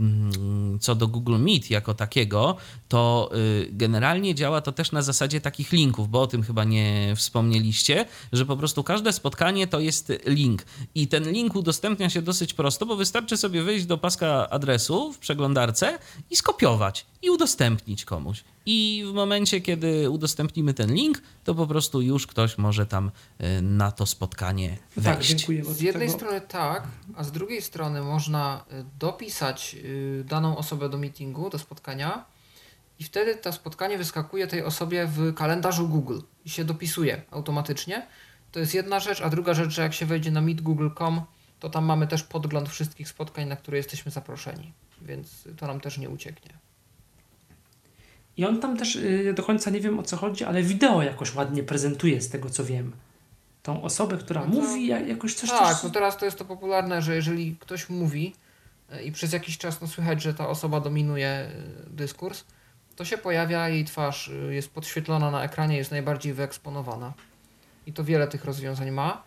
[0.00, 2.56] mm, co do Google Meet jako takiego,
[2.88, 3.30] to
[3.70, 8.46] generalnie działa to też na zasadzie takich linków, bo o tym chyba nie wspomnieliście, że
[8.46, 10.62] po prostu każde spotkanie to jest link.
[10.94, 15.18] I ten link udostępnia się dosyć prosto, bo wystarczy sobie wejść do paska adresu w
[15.18, 15.98] przeglądarce
[16.30, 18.44] i skopiować i udostępnić komuś.
[18.66, 23.10] I w momencie, kiedy udostępnimy ten link, to po prostu już ktoś może tam
[23.58, 25.30] y, na to spotkanie tak, wejść.
[25.30, 25.64] Tak, dziękuję.
[25.64, 26.18] Z jednej tego...
[26.18, 26.82] strony tak,
[27.14, 32.24] a z drugiej strony można y, dopisać y, daną osobę do meetingu, do spotkania
[32.98, 38.06] i wtedy to spotkanie wyskakuje tej osobie w kalendarzu Google i się dopisuje automatycznie.
[38.52, 41.20] To jest jedna rzecz, a druga rzecz, że jak się wejdzie na meetgoogle.com,
[41.60, 44.72] to tam mamy też podgląd wszystkich spotkań, na które jesteśmy zaproszeni,
[45.02, 46.65] więc to nam też nie ucieknie.
[48.36, 51.34] I on tam też y, do końca nie wiem o co chodzi, ale wideo jakoś
[51.34, 52.92] ładnie prezentuje z tego co wiem.
[53.62, 55.50] Tą osobę, która no to, mówi jakoś coś.
[55.50, 55.82] Tak, coś...
[55.82, 58.34] no teraz to jest to popularne, że jeżeli ktoś mówi
[58.92, 61.50] y, i przez jakiś czas no, słychać, że ta osoba dominuje
[61.86, 62.44] y, dyskurs,
[62.96, 67.12] to się pojawia, jej twarz jest podświetlona na ekranie, jest najbardziej wyeksponowana.
[67.86, 69.22] I to wiele tych rozwiązań ma.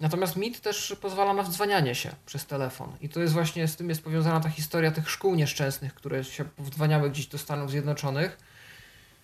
[0.00, 2.92] Natomiast Meet też pozwala na wdzwanianie się przez telefon.
[3.00, 6.44] I to jest właśnie z tym jest powiązana ta historia tych szkół nieszczęsnych, które się
[6.58, 8.38] wdzwaniały gdzieś do Stanów Zjednoczonych.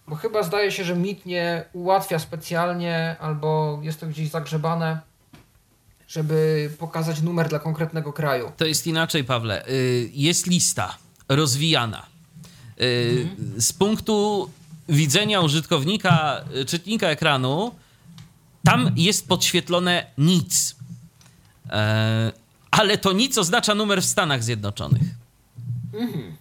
[0.09, 5.01] Bo chyba zdaje się, że Meet nie ułatwia specjalnie, albo jest to gdzieś zagrzebane,
[6.09, 8.53] żeby pokazać numer dla konkretnego kraju.
[8.57, 9.69] To jest inaczej, Pawle.
[9.69, 12.07] Y, jest lista rozwijana.
[12.81, 13.61] Y, mhm.
[13.61, 14.51] Z punktu
[14.89, 17.75] widzenia użytkownika, y, czytnika ekranu,
[18.65, 20.77] tam jest podświetlone nic.
[21.71, 22.33] E,
[22.71, 25.03] ale to nic oznacza numer w Stanach Zjednoczonych.
[25.95, 26.37] Mhm.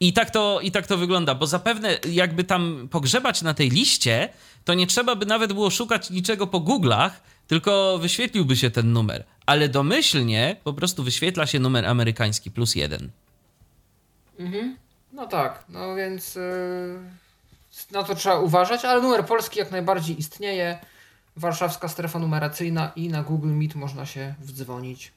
[0.00, 4.28] I tak, to, I tak to wygląda, bo zapewne jakby tam pogrzebać na tej liście,
[4.64, 7.10] to nie trzeba by nawet było szukać niczego po Google'ach,
[7.46, 9.24] tylko wyświetliłby się ten numer.
[9.46, 13.10] Ale domyślnie po prostu wyświetla się numer amerykański plus jeden.
[14.38, 14.76] Mhm.
[15.12, 16.98] No tak, no więc yy,
[17.90, 20.78] na to trzeba uważać, ale numer polski jak najbardziej istnieje
[21.38, 25.12] warszawska strefa numeracyjna i na Google Meet można się wdzwonić.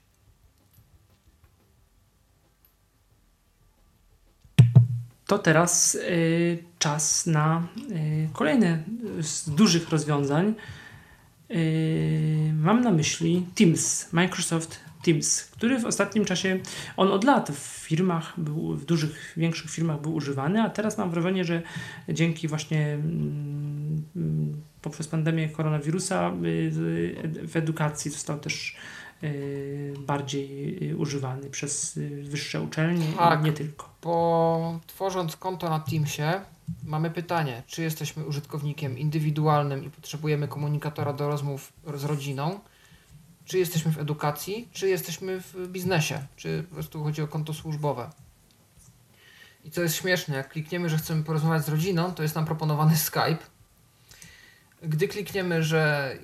[5.28, 8.84] To teraz y, czas na y, kolejne
[9.20, 10.54] z dużych rozwiązań.
[11.52, 16.60] Y, mam na myśli Teams, Microsoft Teams, który w ostatnim czasie,
[16.98, 21.12] on od lat w firmach, był, w dużych, większych firmach był używany, a teraz mam
[21.12, 21.62] wrażenie, że
[22.10, 26.72] dzięki właśnie mm, poprzez pandemię koronawirusa y,
[27.48, 28.76] w edukacji został też
[29.24, 33.90] y, bardziej y, używany przez wyższe uczelnie tak, nie tylko.
[34.02, 36.42] Bo tworząc konto na Teamsie
[36.84, 42.60] mamy pytanie, czy jesteśmy użytkownikiem indywidualnym i potrzebujemy komunikatora do rozmów z rodziną,
[43.46, 48.10] czy jesteśmy w edukacji, czy jesteśmy w biznesie, czy po prostu chodzi o konto służbowe.
[49.66, 52.98] I co jest śmieszne, jak klikniemy, że chcemy porozmawiać z rodziną, to jest nam proponowany
[53.08, 53.38] Skype.
[54.82, 56.16] Gdy klikniemy, że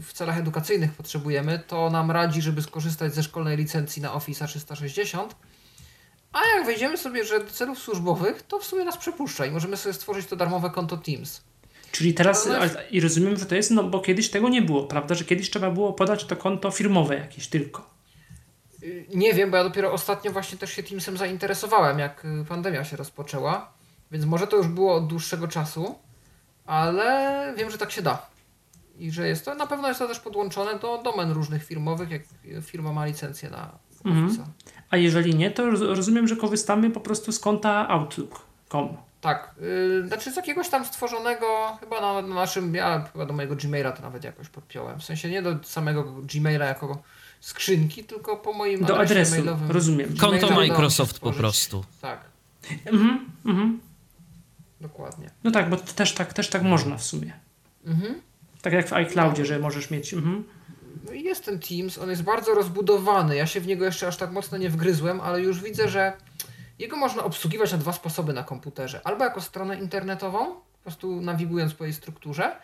[0.00, 5.36] w celach edukacyjnych potrzebujemy, to nam radzi, żeby skorzystać ze szkolnej licencji na Office 360.
[6.32, 9.76] A jak wejdziemy sobie, że do celów służbowych, to w sumie nas przepuszcza i możemy
[9.76, 11.42] sobie stworzyć to darmowe konto Teams.
[11.92, 12.48] Czyli teraz,
[12.90, 15.14] i rozumiem, że to jest, no bo kiedyś tego nie było, prawda?
[15.14, 17.90] Że kiedyś trzeba było podać to konto firmowe jakieś tylko.
[18.82, 22.84] Y, nie wiem, bo ja dopiero ostatnio właśnie też się Teamsem zainteresowałem, jak y, pandemia
[22.84, 23.72] się rozpoczęła,
[24.10, 25.94] więc może to już było od dłuższego czasu,
[26.66, 28.26] ale wiem, że tak się da.
[28.98, 32.22] I że jest to, na pewno jest to też podłączone do domen różnych firmowych, jak
[32.62, 34.44] firma ma licencję na mhm.
[34.90, 38.96] A jeżeli nie, to rozumiem, że korzystamy po prostu z konta Outlook.com.
[39.20, 43.56] Tak, yy, znaczy z jakiegoś tam stworzonego, chyba na, na, naszym, ja chyba do mojego
[43.56, 45.00] Gmaila to nawet jakoś podpiąłem.
[45.00, 47.02] W sensie nie do samego Gmaila jako
[47.40, 49.70] skrzynki, tylko po moim do adresu mailowym.
[49.70, 50.16] Rozumiem.
[50.16, 51.84] Konto Microsoft po prostu.
[52.00, 52.20] Tak.
[52.86, 53.80] Mhm, mhm.
[54.82, 55.30] Dokładnie.
[55.44, 57.32] No tak, bo też tak, też tak można w sumie.
[57.86, 58.20] Mhm.
[58.62, 60.14] Tak jak w iCloudzie, że możesz mieć.
[60.14, 60.44] Mhm.
[61.06, 63.36] No i jest ten Teams, on jest bardzo rozbudowany.
[63.36, 66.12] Ja się w niego jeszcze aż tak mocno nie wgryzłem, ale już widzę, że
[66.78, 69.00] jego można obsługiwać na dwa sposoby na komputerze.
[69.04, 72.56] Albo jako stronę internetową, po prostu nawigując po jej strukturze,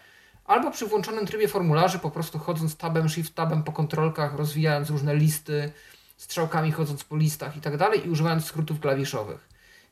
[0.45, 5.16] albo przy włączonym trybie formularzy, po prostu chodząc tabem, shift tabem po kontrolkach, rozwijając różne
[5.16, 5.73] listy,
[6.16, 9.47] strzałkami chodząc po listach i tak dalej i używając skrótów klawiszowych.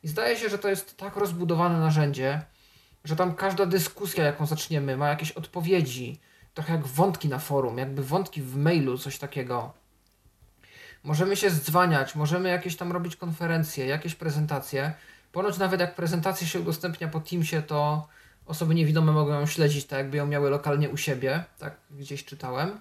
[0.07, 2.43] I zdaje się, że to jest tak rozbudowane narzędzie,
[3.05, 6.21] że tam każda dyskusja, jaką zaczniemy, ma jakieś odpowiedzi,
[6.55, 9.73] trochę jak wątki na forum, jakby wątki w mailu, coś takiego.
[11.05, 14.93] Możemy się zdzwaniać, możemy jakieś tam robić konferencje, jakieś prezentacje.
[15.33, 18.09] Ponoć nawet jak prezentacja się udostępnia po Teamsie, to
[18.47, 22.81] osoby niewidome mogą ją śledzić, tak jakby ją miały lokalnie u siebie, tak gdzieś czytałem.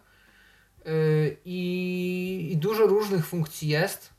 [0.85, 4.14] Yy, I, I dużo różnych funkcji jest,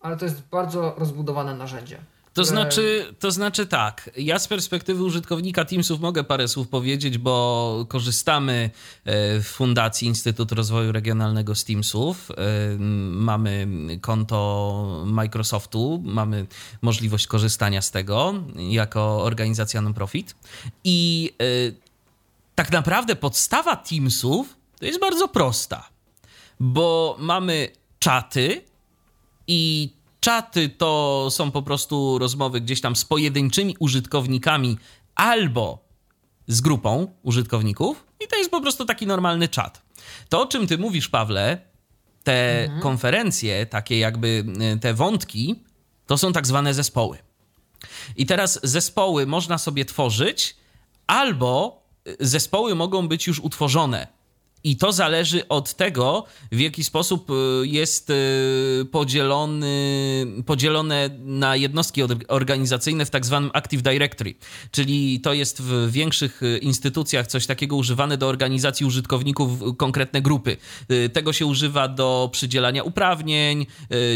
[0.00, 1.98] ale to jest bardzo rozbudowane narzędzie.
[2.38, 7.86] To znaczy, to znaczy tak, ja z perspektywy użytkownika Teamsów mogę parę słów powiedzieć, bo
[7.88, 8.70] korzystamy
[9.04, 12.30] e, w Fundacji Instytut Rozwoju Regionalnego z Teamsów.
[12.30, 12.34] E,
[13.10, 13.68] mamy
[14.00, 16.46] konto Microsoftu, mamy
[16.82, 20.36] możliwość korzystania z tego jako organizacja non-profit.
[20.84, 21.44] I e,
[22.54, 25.88] tak naprawdę podstawa Teamsów to jest bardzo prosta,
[26.60, 28.64] bo mamy czaty
[29.46, 34.78] i Czaty to są po prostu rozmowy gdzieś tam z pojedynczymi użytkownikami
[35.14, 35.88] albo
[36.46, 39.82] z grupą użytkowników, i to jest po prostu taki normalny czat.
[40.28, 41.58] To, o czym ty mówisz, Pawle,
[42.24, 42.80] te mhm.
[42.80, 45.64] konferencje, takie jakby e, te wątki,
[46.06, 47.18] to są tak zwane zespoły.
[48.16, 50.56] I teraz zespoły można sobie tworzyć,
[51.06, 51.82] albo
[52.20, 54.17] zespoły mogą być już utworzone
[54.68, 57.34] i to zależy od tego, w jaki sposób y,
[57.66, 58.14] jest y,
[58.90, 64.34] podzielony, podzielone na jednostki organizacyjne w tak zwanym Active Directory.
[64.70, 70.56] Czyli to jest w większych y, instytucjach coś takiego używane do organizacji użytkowników konkretne grupy.
[71.12, 73.66] Tego się używa do przydzielania uprawnień,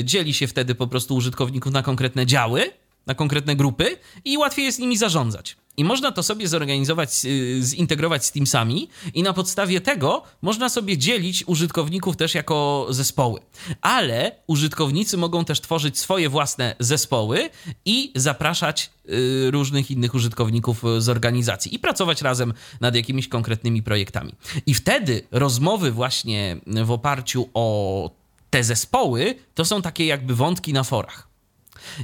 [0.04, 2.70] dzieli się wtedy po prostu użytkowników na konkretne działy,
[3.06, 5.56] na konkretne grupy i łatwiej jest nimi zarządzać.
[5.76, 10.98] I można to sobie zorganizować, y, zintegrować z Teamsami i na podstawie tego można sobie
[10.98, 13.40] dzielić użytkowników też jako zespoły.
[13.80, 17.50] Ale użytkownicy mogą też tworzyć swoje własne zespoły
[17.84, 24.34] i zapraszać y, różnych innych użytkowników z organizacji i pracować razem nad jakimiś konkretnymi projektami.
[24.66, 28.10] I wtedy rozmowy właśnie w oparciu o
[28.50, 31.31] te zespoły to są takie jakby wątki na forach.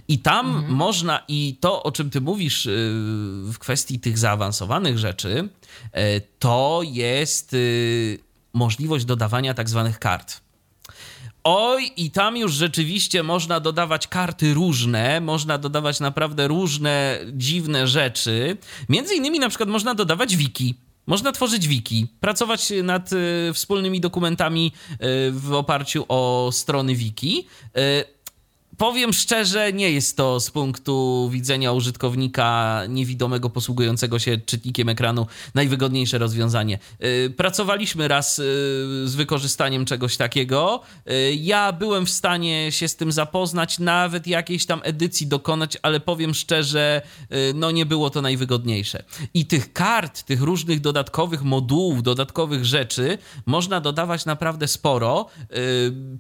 [0.09, 0.75] I tam mhm.
[0.75, 2.71] można, i to, o czym ty mówisz y,
[3.45, 5.49] w kwestii tych zaawansowanych rzeczy,
[5.85, 8.19] y, to jest y,
[8.53, 10.41] możliwość dodawania tak zwanych kart.
[11.45, 18.57] Oj, i tam już rzeczywiście można dodawać karty różne, można dodawać naprawdę różne dziwne rzeczy.
[18.89, 20.75] Między innymi na przykład można dodawać wiki.
[21.07, 24.97] Można tworzyć wiki, pracować nad y, wspólnymi dokumentami y,
[25.33, 27.47] w oparciu o strony wiki.
[27.79, 28.05] Y,
[28.79, 36.19] Powiem szczerze, nie jest to z punktu widzenia użytkownika niewidomego posługującego się czytnikiem ekranu najwygodniejsze
[36.19, 36.79] rozwiązanie.
[37.05, 38.43] Y, pracowaliśmy raz y,
[39.05, 40.81] z wykorzystaniem czegoś takiego.
[41.11, 46.01] Y, ja byłem w stanie się z tym zapoznać, nawet jakiejś tam edycji dokonać, ale
[46.01, 47.03] powiem szczerze,
[47.55, 49.03] no nie było to najwygodniejsze.
[49.35, 55.27] I tych kart, tych różnych dodatkowych modułów, dodatkowych rzeczy można dodawać naprawdę sporo.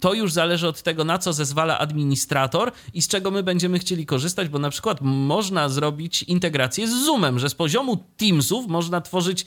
[0.00, 2.47] To już zależy od tego, na co zezwala administrator
[2.94, 7.38] i z czego my będziemy chcieli korzystać, bo na przykład można zrobić integrację z Zoomem,
[7.38, 9.46] że z poziomu Teamsów można tworzyć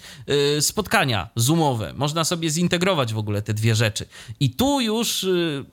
[0.58, 4.06] y, spotkania Zoomowe, można sobie zintegrować w ogóle te dwie rzeczy.
[4.40, 5.66] I tu już y,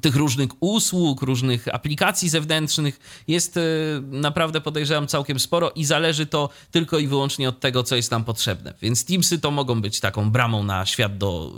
[0.00, 3.60] tych różnych usług, różnych aplikacji zewnętrznych jest y,
[4.02, 8.24] naprawdę podejrzewam całkiem sporo i zależy to tylko i wyłącznie od tego, co jest nam
[8.24, 8.74] potrzebne.
[8.82, 11.52] Więc Teamsy to mogą być taką bramą na świat do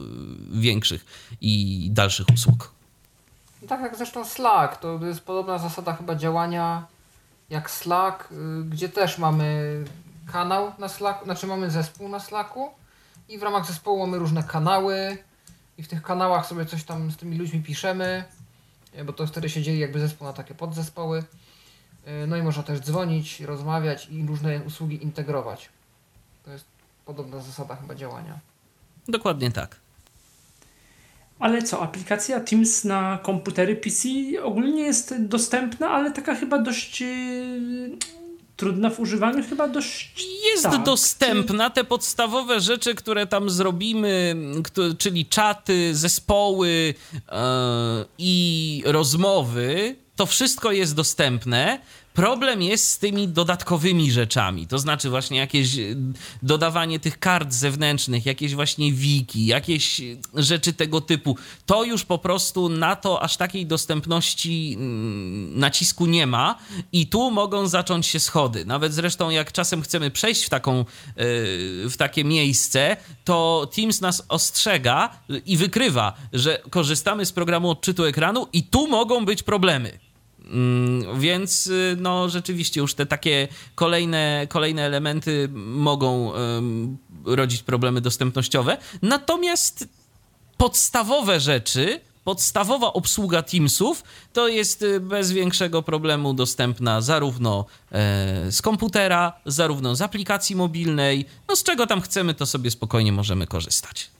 [0.52, 1.06] większych
[1.40, 2.75] i dalszych usług.
[3.68, 6.86] Tak jak zresztą Slack, to jest podobna zasada chyba działania
[7.50, 9.84] jak Slack, y, gdzie też mamy
[10.32, 12.70] kanał na Slacku, znaczy mamy zespół na Slacku
[13.28, 15.18] i w ramach zespołu mamy różne kanały
[15.78, 18.24] i w tych kanałach sobie coś tam z tymi ludźmi piszemy,
[18.92, 21.24] e, bo to wtedy się dzieje jakby zespół na takie podzespoły.
[22.04, 25.68] E, no i można też dzwonić, rozmawiać i różne usługi integrować.
[26.44, 26.64] To jest
[27.04, 28.38] podobna zasada chyba działania.
[29.08, 29.76] Dokładnie tak.
[31.38, 34.08] Ale co, aplikacja Teams na komputery PC
[34.42, 37.96] ogólnie jest dostępna, ale taka chyba dość yy,
[38.56, 40.12] trudna w używaniu, chyba dość.
[40.52, 41.70] Jest tak, dostępna.
[41.70, 44.36] Te podstawowe rzeczy, które tam zrobimy,
[44.98, 47.34] czyli czaty, zespoły yy,
[48.18, 51.78] i rozmowy, to wszystko jest dostępne.
[52.16, 55.80] Problem jest z tymi dodatkowymi rzeczami, to znaczy właśnie jakieś e,
[56.42, 60.00] dodawanie tych kart zewnętrznych, jakieś właśnie wiki, jakieś
[60.34, 61.36] rzeczy tego typu.
[61.66, 66.58] To już po prostu na to aż takiej dostępności mm, nacisku nie ma
[66.92, 68.64] i tu mogą zacząć się schody.
[68.64, 70.84] Nawet zresztą jak czasem chcemy przejść w, taką, e,
[71.88, 75.10] w takie miejsce, to Teams nas ostrzega
[75.46, 80.05] i wykrywa, że korzystamy z programu odczytu ekranu i tu mogą być problemy.
[80.46, 86.32] Mm, więc y, no rzeczywiście już te takie kolejne, kolejne elementy mogą
[87.24, 88.76] rodzić problemy dostępnościowe.
[89.02, 89.88] Natomiast
[90.56, 98.62] podstawowe rzeczy, podstawowa obsługa Teamsów to jest y, bez większego problemu dostępna zarówno e, z
[98.62, 101.26] komputera, zarówno z aplikacji mobilnej.
[101.48, 104.10] No z czego tam chcemy, to sobie spokojnie możemy korzystać.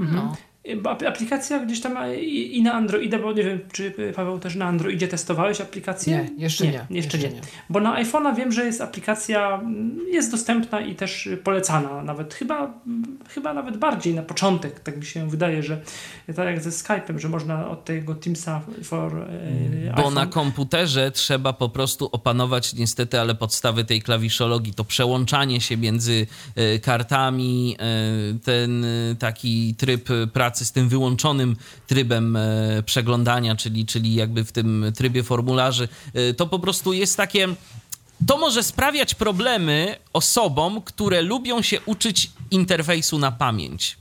[0.00, 0.16] Mhm.
[0.16, 0.36] No.
[0.82, 5.08] Bo aplikacja gdzieś tam i, na Androida, bo nie wiem, czy Paweł też na Androidzie
[5.08, 6.28] testowałeś aplikację?
[6.36, 6.70] Nie, jeszcze nie.
[6.70, 7.34] nie jeszcze, jeszcze nie.
[7.34, 7.40] nie.
[7.70, 12.74] Bo na iPhone'a wiem, że jest aplikacja, mm, jest dostępna i też polecana, nawet chyba,
[13.28, 15.80] chyba nawet bardziej na początek, tak mi się wydaje, że
[16.36, 20.14] tak jak ze Skype'em, że można od tego Teamsa for e, Bo iPhone.
[20.14, 26.26] na komputerze trzeba po prostu opanować niestety, ale podstawy tej klawiszologii, to przełączanie się między
[26.54, 28.86] e, kartami, e, ten
[29.18, 31.56] taki tryb pracy pracy z tym wyłączonym
[31.86, 37.16] trybem e, przeglądania, czyli, czyli jakby w tym trybie formularzy, e, to po prostu jest
[37.16, 37.48] takie.
[38.26, 43.96] To może sprawiać problemy osobom, które lubią się uczyć interfejsu na pamięć.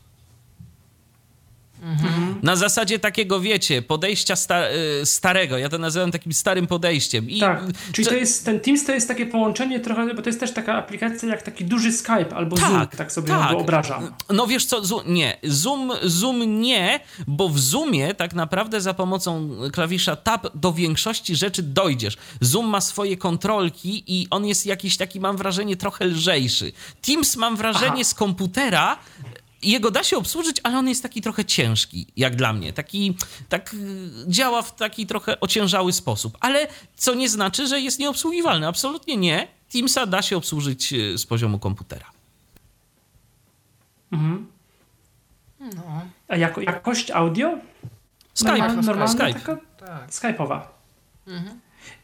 [1.86, 2.40] Mhm.
[2.44, 4.70] Na zasadzie takiego, wiecie, podejścia sta
[5.02, 5.58] y, starego.
[5.58, 7.30] Ja to nazywam takim starym podejściem.
[7.30, 10.40] I tak, czyli to jest, ten Teams to jest takie połączenie trochę, bo to jest
[10.40, 13.50] też taka aplikacja jak taki duży Skype albo tak, Zoom, tak sobie tak.
[13.50, 14.14] wyobrażam.
[14.30, 19.50] No wiesz co, Zoom, nie, Zoom, Zoom nie, bo w Zoomie tak naprawdę za pomocą
[19.74, 22.18] klawisza Tab do większości rzeczy dojdziesz.
[22.42, 26.72] Zoom ma swoje kontrolki i on jest jakiś taki, mam wrażenie, trochę lżejszy.
[27.02, 28.04] Teams mam wrażenie Aha.
[28.04, 28.98] z komputera
[29.70, 32.74] jego da się obsłużyć, ale on jest taki trochę ciężki, jak dla mnie.
[32.74, 33.18] Taki,
[33.50, 38.68] tak y, działa w taki trochę ociężały sposób, ale co nie znaczy, że jest nieobsługiwalny.
[38.68, 39.48] Absolutnie nie.
[39.72, 42.12] Teamsa da się obsłużyć y, z poziomu komputera.
[44.12, 44.48] Mhm.
[45.60, 46.02] No.
[46.28, 47.58] A jako, jakość audio?
[48.34, 48.58] Skype.
[48.58, 49.34] Normalna, normalna Skype.
[49.34, 50.10] taka tak.
[50.10, 50.62] Skype'owa.
[51.28, 51.60] Mhm.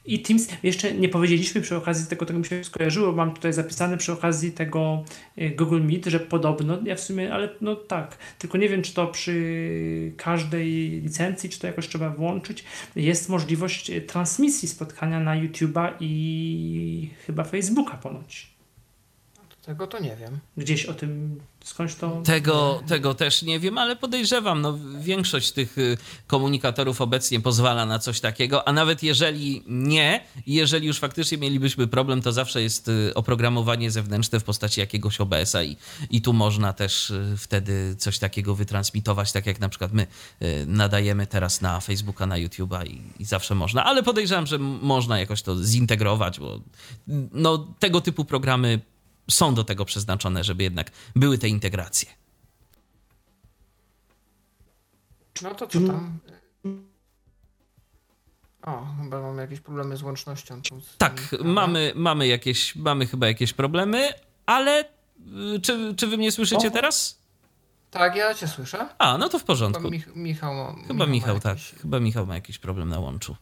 [0.05, 3.97] I Teams, jeszcze nie powiedzieliśmy przy okazji tego, tego mi się skojarzyło, mam tutaj zapisane
[3.97, 5.03] przy okazji tego
[5.37, 8.93] e, Google Meet, że podobno, ja w sumie, ale no tak, tylko nie wiem, czy
[8.93, 12.63] to przy każdej licencji, czy to jakoś trzeba włączyć,
[12.95, 18.51] jest możliwość transmisji spotkania na YouTube'a i chyba Facebooka ponoć.
[19.65, 20.39] Tego to nie wiem.
[20.57, 22.21] Gdzieś o tym skądś to.
[22.25, 25.97] Tego, tego też nie wiem, ale podejrzewam, no większość tych y,
[26.27, 32.21] komunikatorów obecnie pozwala na coś takiego, a nawet jeżeli nie, jeżeli już faktycznie mielibyśmy problem,
[32.21, 35.77] to zawsze jest y, oprogramowanie zewnętrzne w postaci jakiegoś OBS-a i,
[36.09, 40.07] i tu można też y, wtedy coś takiego wytransmitować, tak jak na przykład my
[40.67, 45.41] nadajemy teraz na Facebooka, na YouTube'a i, i zawsze można, ale podejrzewam, że można jakoś
[45.41, 46.59] to zintegrować, bo
[47.31, 48.79] no, tego typu programy
[49.29, 52.09] są do tego przeznaczone, żeby jednak były te integracje.
[55.41, 56.19] No to co tam?
[58.61, 60.61] O, chyba mamy jakieś problemy z łącznością.
[60.63, 64.09] Z tak, mamy, mamy, jakieś, mamy chyba jakieś problemy,
[64.45, 64.85] ale
[65.55, 66.71] y, czy, czy wy mnie słyszycie o.
[66.71, 67.21] teraz?
[67.91, 68.87] Tak, ja cię słyszę.
[68.97, 69.81] A, no to w porządku.
[69.81, 71.57] Chyba Mich Michał, chyba Michał, Michał tak.
[71.81, 73.35] Chyba Michał ma jakiś problem na łączu.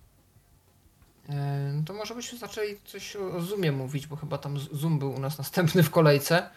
[1.74, 5.20] No to może byśmy zaczęli coś o Zoomie mówić, bo chyba tam Zoom był u
[5.20, 6.50] nas następny w kolejce.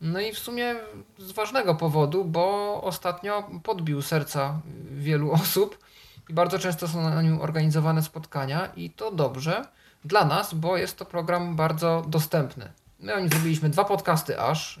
[0.00, 0.74] No i w sumie
[1.18, 4.60] z ważnego powodu, bo ostatnio podbił serca
[4.90, 5.78] wielu osób
[6.28, 9.64] i bardzo często są na nim organizowane spotkania i to dobrze
[10.04, 12.72] dla nas, bo jest to program bardzo dostępny.
[13.00, 14.80] My o nim zrobiliśmy dwa podcasty aż, y,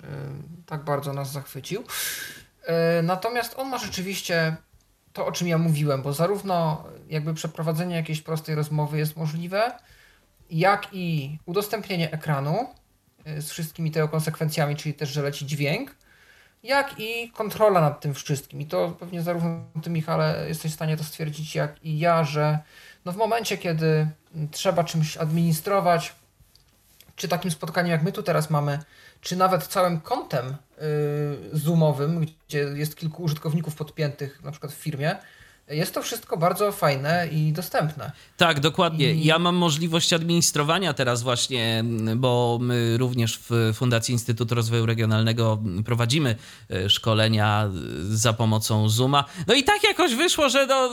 [0.66, 1.80] tak bardzo nas zachwycił.
[1.80, 4.56] Y, natomiast on ma rzeczywiście
[5.14, 9.72] to, o czym ja mówiłem, bo zarówno jakby przeprowadzenie jakiejś prostej rozmowy jest możliwe,
[10.50, 12.66] jak i udostępnienie ekranu
[13.26, 15.96] z wszystkimi tego konsekwencjami, czyli też, że leci dźwięk,
[16.62, 18.60] jak i kontrola nad tym wszystkim.
[18.60, 22.58] I to pewnie zarówno ty, Michale, jesteś w stanie to stwierdzić, jak i ja, że
[23.04, 24.08] no w momencie, kiedy
[24.50, 26.14] trzeba czymś administrować,
[27.16, 28.78] czy takim spotkaniem, jak my tu teraz mamy,
[29.20, 30.56] czy nawet całym kontem
[31.52, 35.16] zoomowym, gdzie jest kilku użytkowników podpiętych, na przykład w firmie,
[35.68, 38.12] jest to wszystko bardzo fajne i dostępne.
[38.36, 39.14] Tak, dokładnie.
[39.14, 39.24] I...
[39.24, 41.84] Ja mam możliwość administrowania teraz właśnie,
[42.16, 46.36] bo my również w Fundacji Instytutu Rozwoju Regionalnego prowadzimy
[46.70, 47.70] e, szkolenia
[48.02, 49.24] za pomocą Zooma.
[49.46, 50.88] No i tak jakoś wyszło, że no,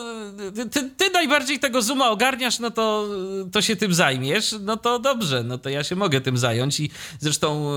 [0.71, 3.07] ty, ty najbardziej tego Zooma ogarniasz, no to,
[3.51, 6.89] to się tym zajmiesz, no to dobrze, no to ja się mogę tym zająć i
[7.19, 7.75] zresztą e,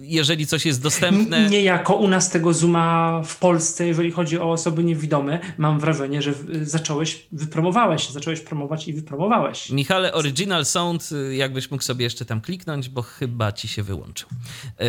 [0.00, 1.50] jeżeli coś jest dostępne...
[1.50, 6.11] Nie jako u nas tego Zooma w Polsce, jeżeli chodzi o osoby niewidome, mam wrażenie,
[6.20, 9.70] wrażenie, że zacząłeś, wypromowałeś, zacząłeś promować i wypromowałeś.
[9.70, 14.28] Michale, Original Sound, y, jakbyś mógł sobie jeszcze tam kliknąć, bo chyba ci się wyłączył.
[14.80, 14.86] Yy,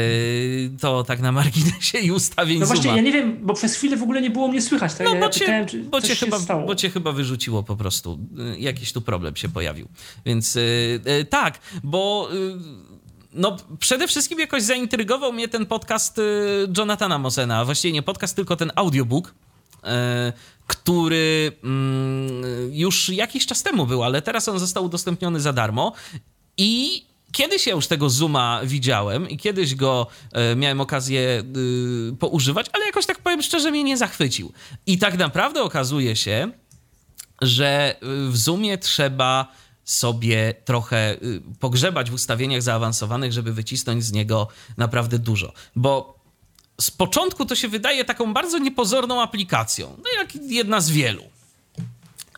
[0.82, 2.96] to tak na marginesie i ustawień No właśnie, Zooma.
[2.96, 4.94] ja nie wiem, bo przez chwilę w ogóle nie było mnie słychać.
[4.94, 5.08] Tak?
[5.08, 6.68] No ja bo, cię, pytałem, czy bo, cię chyba, stało.
[6.68, 8.20] bo cię chyba wyrzuciło po prostu.
[8.56, 9.88] Y, jakiś tu problem się pojawił.
[10.26, 12.30] Więc yy, tak, bo...
[13.36, 16.22] No, przede wszystkim jakoś zaintrygował mnie ten podcast
[16.78, 17.66] Jonathana Mosena.
[17.66, 19.34] Właściwie nie podcast, tylko ten audiobook,
[20.68, 25.94] który mm, już jakiś czas temu był, ale teraz on został udostępniony za darmo
[26.58, 27.04] i
[27.34, 31.44] Kiedyś ja już tego Zooma widziałem i kiedyś go e, miałem okazję
[32.12, 34.54] y, poużywać, ale jakoś tak powiem szczerze, mnie nie zachwycił.
[34.86, 36.52] I tak naprawdę okazuje się,
[37.42, 37.96] że
[38.30, 39.48] w Zoomie trzeba
[39.84, 45.54] sobie trochę y, pogrzebać w ustawieniach zaawansowanych, żeby wycisnąć z niego naprawdę dużo.
[45.76, 46.23] Bo
[46.82, 51.24] z początku to się wydaje taką bardzo niepozorną aplikacją, no jak jedna z wielu.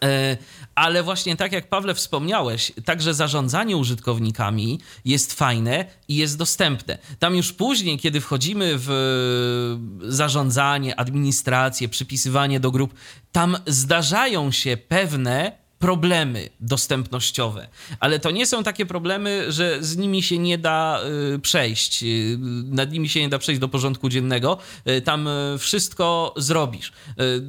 [0.03, 0.37] E,
[0.75, 6.97] ale właśnie tak jak Pawle wspomniałeś, także zarządzanie użytkownikami jest fajne i jest dostępne.
[7.19, 12.93] Tam już później, kiedy wchodzimy w zarządzanie, administrację, przypisywanie do grup,
[13.31, 17.67] tam zdarzają się pewne problemy dostępnościowe,
[17.99, 20.99] ale to nie są takie problemy, że z nimi się nie da
[21.35, 22.37] y, przejść, y,
[22.71, 24.57] nad nimi się nie da przejść do porządku dziennego,
[24.89, 25.29] y, tam
[25.59, 26.91] wszystko zrobisz.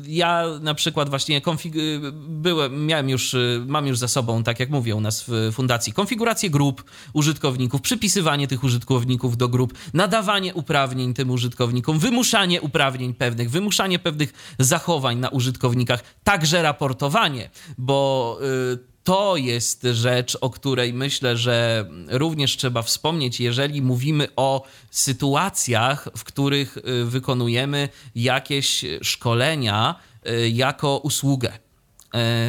[0.06, 3.36] Ja na przykład właśnie konfig- byłem, miałem już,
[3.66, 8.48] mam już za sobą, tak jak mówię u nas w fundacji, konfigurację grup użytkowników, przypisywanie
[8.48, 15.28] tych użytkowników do grup, nadawanie uprawnień tym użytkownikom, wymuszanie uprawnień pewnych, wymuszanie pewnych zachowań na
[15.28, 23.40] użytkownikach, także raportowanie, bo Y, to jest rzecz, o której myślę, że również trzeba wspomnieć,
[23.40, 29.94] jeżeli mówimy o sytuacjach, w których y, wykonujemy jakieś szkolenia
[30.28, 31.58] y, jako usługę.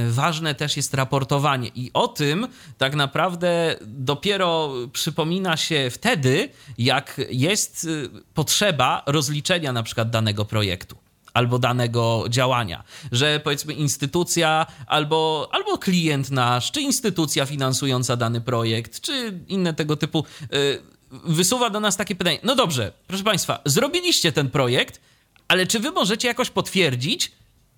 [0.10, 2.48] Ważne też jest raportowanie, i o tym
[2.78, 7.88] tak naprawdę dopiero przypomina się wtedy, jak jest
[8.34, 10.98] potrzeba rozliczenia na przykład danego projektu
[11.38, 19.01] albo danego działania, że powiedzmy instytucja albo, albo klient nasz, czy instytucja finansująca dany projekt,
[19.01, 20.81] czy inne tego typu yy,
[21.11, 22.39] wysuwa do nas takie pytanie.
[22.43, 25.01] No dobrze, proszę Państwa, zrobiliście ten projekt,
[25.47, 27.31] ale czy Wy możecie jakoś potwierdzić,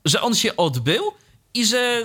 [0.06, 1.04] że on się odbył?
[1.54, 2.04] i że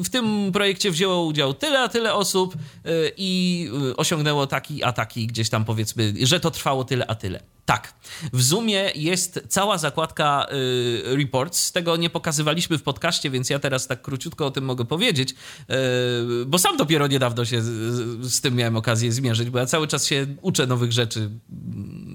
[0.00, 4.84] y, w tym projekcie wzięło udział tyle a tyle osób y, i y, osiągnęło taki
[4.84, 7.40] a taki gdzieś tam powiedzmy, że to trwało tyle a tyle.
[7.66, 7.94] Tak.
[8.32, 11.72] W Zoomie jest cała zakładka y, reports.
[11.72, 15.34] Tego nie pokazywaliśmy w podcaście, więc ja teraz tak króciutko o tym mogę powiedzieć, y,
[16.46, 17.66] bo sam dopiero niedawno się z,
[18.34, 21.30] z, tym miałem okazję zmierzyć, bo ja cały czas się uczę nowych rzeczy,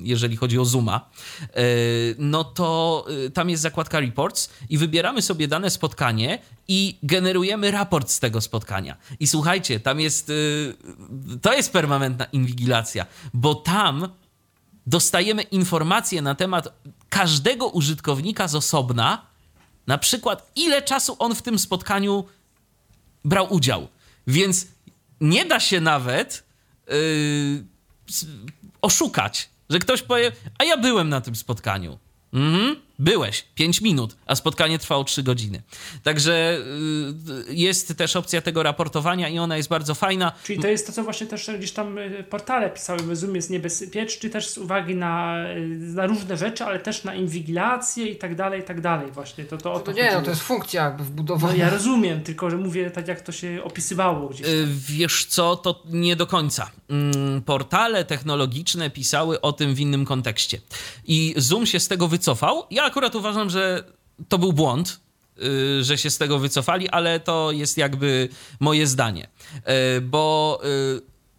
[0.04, 1.10] jeżeli chodzi o Zooma.
[1.42, 7.72] Y, no to y, tam jest zakładka reports i wybieramy sobie dane spotkanie i generujemy
[7.72, 8.98] raport z tego spotkania.
[9.20, 10.74] I słuchajcie, tam jest, y,
[11.42, 14.08] to jest permanentna inwigilacja, bo tam
[14.88, 16.68] dostajemy informacje na temat
[17.10, 19.26] każdego użytkownika z osobna,
[19.88, 22.26] na przykład ile czasu on w tym spotkaniu
[23.26, 23.88] brał udział.
[24.28, 24.68] Więc
[25.22, 26.44] nie da się nawet
[26.88, 27.66] yy,
[28.82, 31.98] oszukać, że ktoś powie, a ja byłem na tym spotkaniu.
[32.34, 35.62] Mhm, byłeś 5 minut, a spotkanie trwało 3 godziny.
[36.04, 36.58] Także
[37.50, 40.32] y, jest też opcja tego raportowania i ona jest bardzo fajna.
[40.44, 44.30] Czyli to jest to, co właśnie też gdzieś tam y, portale pisały, Zoom jest niebezpieczny
[44.30, 48.62] też z uwagi na, y, na różne rzeczy, ale też na inwigilację i tak dalej,
[48.62, 49.46] i tak dalej właśnie.
[49.46, 51.54] To, to, to, to nie, no to jest funkcja jakby wbudowana.
[51.54, 54.48] No ja rozumiem, tylko że mówię tak, jak to się opisywało gdzieś.
[54.48, 54.54] Tam.
[54.88, 56.72] Wiesz co, to nie do końca.
[56.90, 60.62] Mm, portale technologiczne pisały o tym w innym kontekście.
[61.06, 62.64] I Zoom się z tego wycofał.
[62.72, 63.84] Ja akurat uważam, że
[64.30, 65.00] to był błąd,
[65.44, 69.28] y, że się z tego wycofali, ale to jest jakby moje zdanie.
[69.98, 70.62] Y, bo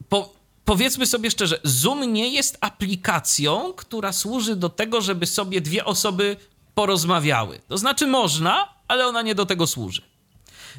[0.09, 0.35] po,
[0.65, 6.37] powiedzmy sobie szczerze, Zoom nie jest aplikacją, która służy do tego, żeby sobie dwie osoby
[6.75, 7.59] porozmawiały.
[7.69, 10.03] To znaczy można, ale ona nie do tego służy.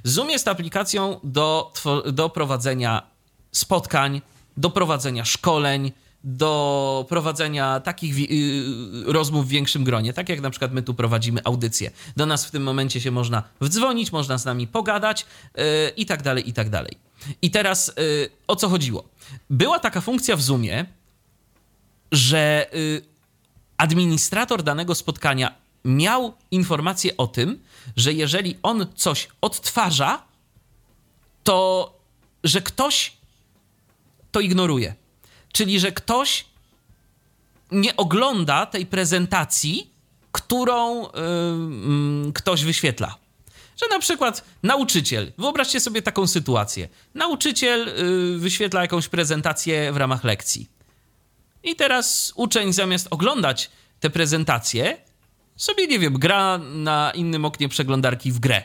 [0.03, 1.73] Zoom jest aplikacją do,
[2.11, 3.03] do prowadzenia
[3.51, 4.21] spotkań,
[4.57, 5.91] do prowadzenia szkoleń,
[6.23, 8.63] do prowadzenia takich y,
[9.05, 11.91] rozmów w większym gronie, tak jak na przykład my tu prowadzimy audycję.
[12.17, 15.25] Do nas w tym momencie się można wdzwonić, można z nami pogadać
[15.55, 15.63] yy,
[15.97, 16.91] i tak dalej, i tak dalej.
[17.41, 19.09] I teraz yy, o co chodziło?
[19.49, 20.85] Była taka funkcja w Zoomie,
[22.11, 23.01] że yy,
[23.77, 25.55] administrator danego spotkania
[25.85, 27.59] miał informację o tym,
[27.95, 30.23] że jeżeli on coś odtwarza,
[31.43, 31.93] to
[32.43, 33.17] że ktoś
[34.31, 34.95] to ignoruje.
[35.53, 36.45] Czyli, że ktoś
[37.71, 39.93] nie ogląda tej prezentacji,
[40.31, 43.17] którą yy, ktoś wyświetla.
[43.81, 46.89] Że na przykład nauczyciel, wyobraźcie sobie taką sytuację.
[47.13, 50.69] Nauczyciel yy, wyświetla jakąś prezentację w ramach lekcji.
[51.63, 53.69] I teraz uczeń zamiast oglądać
[53.99, 54.97] tę prezentację,
[55.55, 58.63] sobie, nie wiem, gra na innym oknie przeglądarki w grę.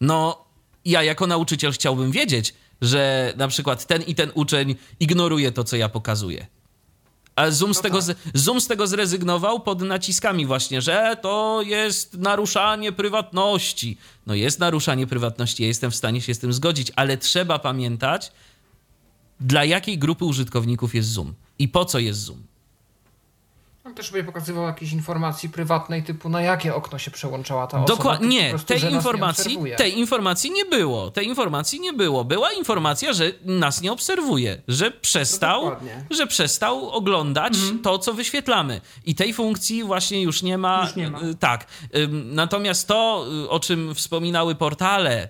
[0.00, 0.44] No,
[0.84, 5.76] ja jako nauczyciel chciałbym wiedzieć, że na przykład ten i ten uczeń ignoruje to, co
[5.76, 6.46] ja pokazuję.
[7.36, 8.16] A Zoom, no z tego, tak.
[8.34, 13.98] Zoom z tego zrezygnował pod naciskami właśnie, że to jest naruszanie prywatności.
[14.26, 18.32] No jest naruszanie prywatności, ja jestem w stanie się z tym zgodzić, ale trzeba pamiętać,
[19.40, 22.42] dla jakiej grupy użytkowników jest Zoom i po co jest Zoom.
[23.86, 27.96] On też by pokazywał jakieś informacji prywatnej typu na jakie okno się przełączała ta osoba.
[27.96, 31.10] Dokładnie, nie, prostu, tej informacji, nie tej informacji nie było.
[31.10, 32.24] Tej informacji nie było.
[32.24, 35.64] Była informacja, że nas nie obserwuje, że przestał,
[36.10, 37.78] no że przestał oglądać mhm.
[37.78, 38.80] to, co wyświetlamy.
[39.04, 40.82] I tej funkcji właśnie już nie ma.
[40.82, 41.20] Już nie ma.
[41.20, 41.66] Y, tak.
[42.24, 45.28] Natomiast to, y, o czym wspominały portale,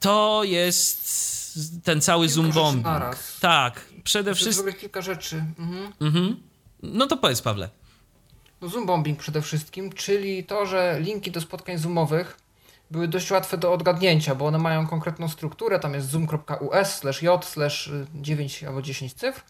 [0.00, 1.02] to jest
[1.84, 2.86] ten cały zoom bombing.
[3.40, 4.72] Tak, przede wszystkim.
[4.72, 5.44] kilka rzeczy.
[5.58, 5.92] Mhm.
[6.00, 6.36] Mhm.
[6.82, 7.68] No to powiedz, Pawle.
[8.60, 12.36] No zoom bombing przede wszystkim, czyli to, że linki do spotkań zoomowych
[12.90, 17.44] były dość łatwe do odgadnięcia, bo one mają konkretną strukturę, tam jest zoom.us slash j
[17.44, 19.42] slash 9 albo 10 cyfr.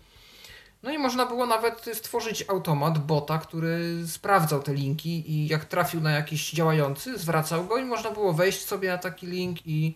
[0.82, 6.00] No i można było nawet stworzyć automat, bota, który sprawdzał te linki i jak trafił
[6.00, 9.94] na jakiś działający, zwracał go i można było wejść sobie na taki link i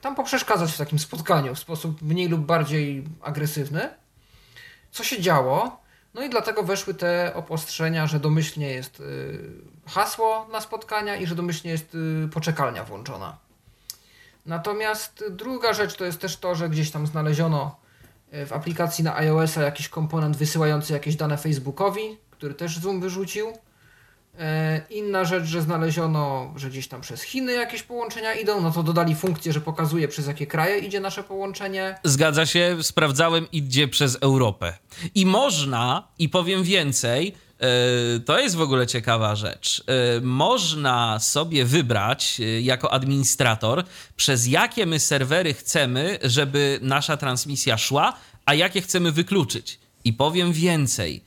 [0.00, 3.88] tam poprzeszkadzać w takim spotkaniu w sposób mniej lub bardziej agresywny.
[4.90, 5.80] Co się działo?
[6.14, 11.34] No i dlatego weszły te obostrzenia, że domyślnie jest e, hasło na spotkania i że
[11.34, 13.36] domyślnie jest e, poczekalnia włączona.
[14.46, 17.76] Natomiast druga rzecz to jest też to, że gdzieś tam znaleziono
[18.46, 23.52] w aplikacji na iOS-a jakiś komponent wysyłający jakieś dane Facebookowi, który też Zoom wyrzucił.
[24.38, 28.82] E, inna rzecz, że znaleziono, że gdzieś tam przez Chiny jakieś połączenia idą, no to
[28.82, 31.98] dodali funkcję, że pokazuje przez jakie kraje idzie nasze połączenie.
[32.04, 34.78] Zgadza się, sprawdzałem, idzie przez Europę.
[35.14, 39.84] I można, i powiem więcej, e, to jest w ogóle ciekawa rzecz.
[39.86, 43.84] E, można sobie wybrać jako administrator,
[44.16, 48.16] przez jakie my serwery chcemy, żeby nasza transmisja szła,
[48.46, 49.78] a jakie chcemy wykluczyć.
[50.04, 51.22] I powiem więcej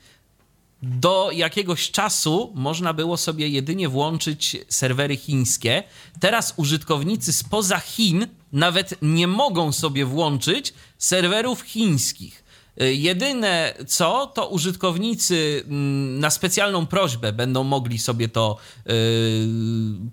[0.84, 5.84] do jakiegoś czasu można było sobie jedynie włączyć serwery chińskie.
[6.20, 12.44] Teraz użytkownicy spoza Chin nawet nie mogą sobie włączyć serwerów chińskich.
[12.82, 18.58] Y, jedyne co, to użytkownicy mm, na specjalną prośbę będą mogli sobie to,
[18.90, 18.92] y,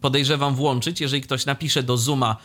[0.01, 1.01] podejrzewam, włączyć.
[1.01, 2.37] Jeżeli ktoś napisze do Zooma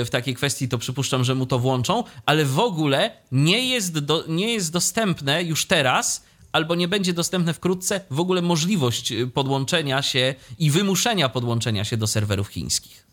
[0.00, 3.98] y, w takiej kwestii, to przypuszczam, że mu to włączą, ale w ogóle nie jest,
[3.98, 6.24] do, nie jest dostępne już teraz
[6.54, 11.96] albo nie będzie dostępne wkrótce w ogóle możliwość y, podłączenia się i wymuszenia podłączenia się
[11.96, 13.03] do serwerów chińskich.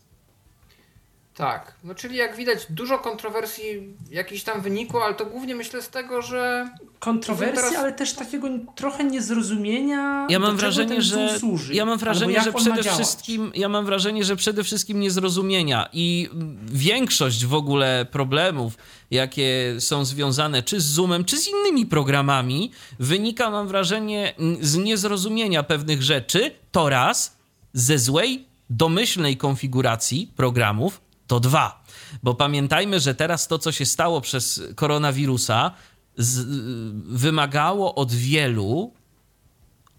[1.36, 3.64] Tak, no czyli jak widać dużo kontrowersji
[4.10, 6.68] jakiś tam wynikło, ale to głównie myślę z tego, że...
[6.98, 7.76] Kontrowersji, teraz...
[7.76, 12.82] ale też takiego trochę niezrozumienia Ja mam wrażenie, że służy, ja mam wrażenie, że przede
[12.82, 16.28] wszystkim ja mam wrażenie, że przede wszystkim niezrozumienia i
[16.66, 18.74] większość w ogóle problemów,
[19.10, 25.62] jakie są związane czy z Zoomem, czy z innymi programami, wynika mam wrażenie z niezrozumienia
[25.62, 27.36] pewnych rzeczy, to raz
[27.72, 31.84] ze złej domyślnej konfiguracji programów, to dwa.
[32.22, 35.70] Bo pamiętajmy, że teraz to, co się stało przez koronawirusa,
[36.16, 36.46] z,
[37.06, 38.92] wymagało od wielu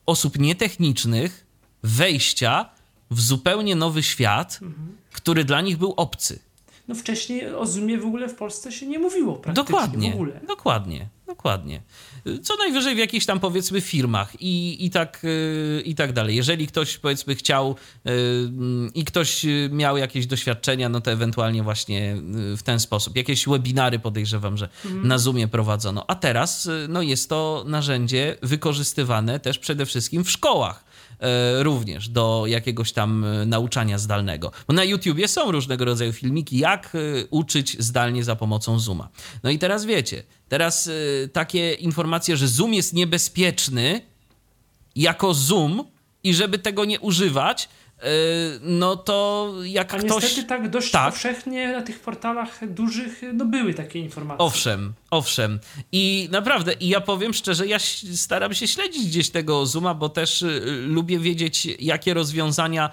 [0.05, 1.45] osób nietechnicznych
[1.83, 2.69] wejścia
[3.11, 4.97] w zupełnie nowy świat, mhm.
[5.11, 6.39] który dla nich był obcy.
[6.87, 10.39] No wcześniej o Zoomie w ogóle w Polsce się nie mówiło praktycznie dokładnie, w ogóle.
[10.47, 11.81] Dokładnie, Dokładnie.
[12.43, 16.35] Co najwyżej w jakichś tam powiedzmy firmach i, i, tak, y, i tak dalej.
[16.35, 17.75] Jeżeli ktoś powiedzmy chciał
[18.07, 18.11] y,
[18.95, 22.17] i ktoś miał jakieś doświadczenia, no to ewentualnie właśnie
[22.53, 23.15] y, w ten sposób.
[23.15, 25.07] Jakieś webinary podejrzewam, że mhm.
[25.07, 26.05] na Zoomie prowadzono.
[26.07, 30.92] A teraz no jest to narzędzie wykorzystywane też przede wszystkim w szkołach
[31.59, 34.51] również do jakiegoś tam e, nauczania zdalnego.
[34.67, 36.99] Bo na YouTubie są różnego rodzaju filmiki, jak e,
[37.29, 39.09] uczyć zdalnie za pomocą Zooma.
[39.43, 40.89] No i teraz wiecie, teraz
[41.33, 44.01] takie informacje, że Zoom jest niebezpieczny
[44.95, 45.83] jako Zoom
[46.23, 47.69] i żeby tego nie używać,
[48.61, 50.23] no to jak A ktoś...
[50.23, 51.13] niestety tak dość tak.
[51.13, 54.45] powszechnie na tych portalach dużych no były takie informacje.
[54.45, 55.59] Owszem, owszem.
[55.91, 57.77] I naprawdę, i ja powiem szczerze, ja
[58.15, 62.89] staram się śledzić gdzieś tego Zooma, bo też y, lubię wiedzieć, jakie rozwiązania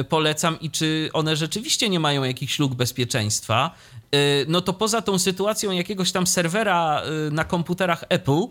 [0.00, 3.74] y, polecam i czy one rzeczywiście nie mają jakichś luk bezpieczeństwa.
[4.14, 8.42] Y, no to poza tą sytuacją jakiegoś tam serwera y, na komputerach Apple,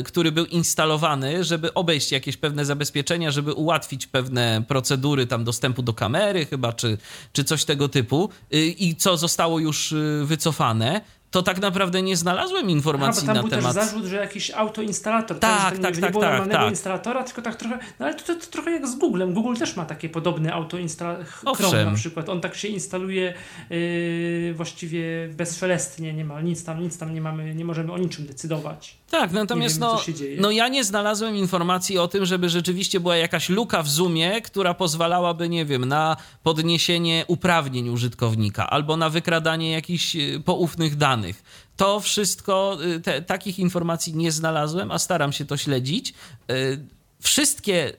[0.00, 5.82] y, który był instalowany, żeby obejść jakieś pewne zabezpieczenia, żeby ułatwić pewne procedury tam dostępu
[5.82, 6.98] do kamery chyba, czy,
[7.32, 9.94] czy coś tego typu i co zostało już
[10.24, 11.00] wycofane,
[11.30, 13.74] to tak naprawdę nie znalazłem informacji na był temat.
[13.74, 16.70] też zarzut, że jakiś autoinstalator, tak, tak, tak, nie, tak, było tak, tak.
[16.70, 19.34] instalatora, tylko tak trochę, no ale to, to, to, trochę jak z Googlem.
[19.34, 21.26] Google też ma takie podobne autoinstalator,
[21.56, 22.28] Chrome na przykład.
[22.28, 23.34] On tak się instaluje
[23.70, 28.26] yy, właściwie bezszelestnie, nie ma nic tam, nic tam nie mamy, nie możemy o niczym
[28.26, 28.97] decydować.
[29.10, 30.00] Tak, natomiast no,
[30.38, 34.74] no ja nie znalazłem informacji o tym, żeby rzeczywiście była jakaś luka w Zoomie, która
[34.74, 41.42] pozwalałaby, nie wiem, na podniesienie uprawnień użytkownika albo na wykradanie jakichś y, poufnych danych.
[41.76, 46.14] To wszystko, y, te, takich informacji nie znalazłem, a staram się to śledzić.
[46.50, 46.84] Y,
[47.20, 47.92] wszystkie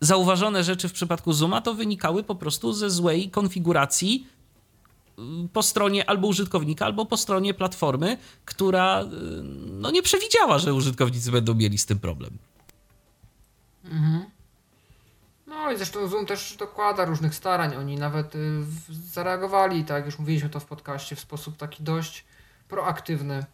[0.00, 4.26] zauważone rzeczy w przypadku Zooma to wynikały po prostu ze złej konfiguracji
[5.52, 9.04] po stronie albo użytkownika, albo po stronie platformy, która
[9.66, 12.38] no, nie przewidziała, że użytkownicy będą mieli z tym problem.
[13.84, 14.24] Mhm.
[15.46, 17.76] No i zresztą Zoom też dokłada różnych starań.
[17.76, 18.38] Oni nawet y,
[18.88, 22.24] zareagowali, tak już mówiliśmy to w podcaście, w sposób taki dość
[22.68, 23.44] proaktywny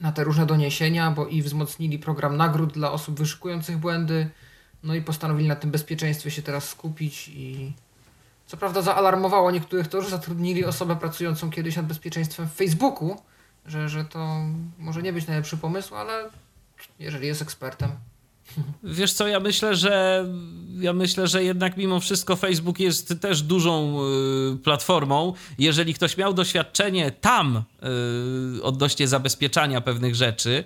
[0.00, 4.30] na te różne doniesienia, bo i wzmocnili program nagród dla osób wyszukujących błędy,
[4.82, 7.72] no i postanowili na tym bezpieczeństwie się teraz skupić i
[8.46, 13.16] co prawda zaalarmowało niektórych to, że zatrudnili osobę pracującą kiedyś nad bezpieczeństwem w Facebooku,
[13.66, 14.40] że, że to
[14.78, 16.30] może nie być najlepszy pomysł, ale
[16.98, 17.90] jeżeli jest ekspertem.
[18.82, 20.24] Wiesz co, ja myślę, że
[20.80, 23.98] ja myślę, że jednak mimo wszystko Facebook jest też dużą
[24.54, 25.34] y, platformą.
[25.58, 27.62] Jeżeli ktoś miał doświadczenie tam
[28.58, 30.64] y, odnośnie zabezpieczania pewnych rzeczy,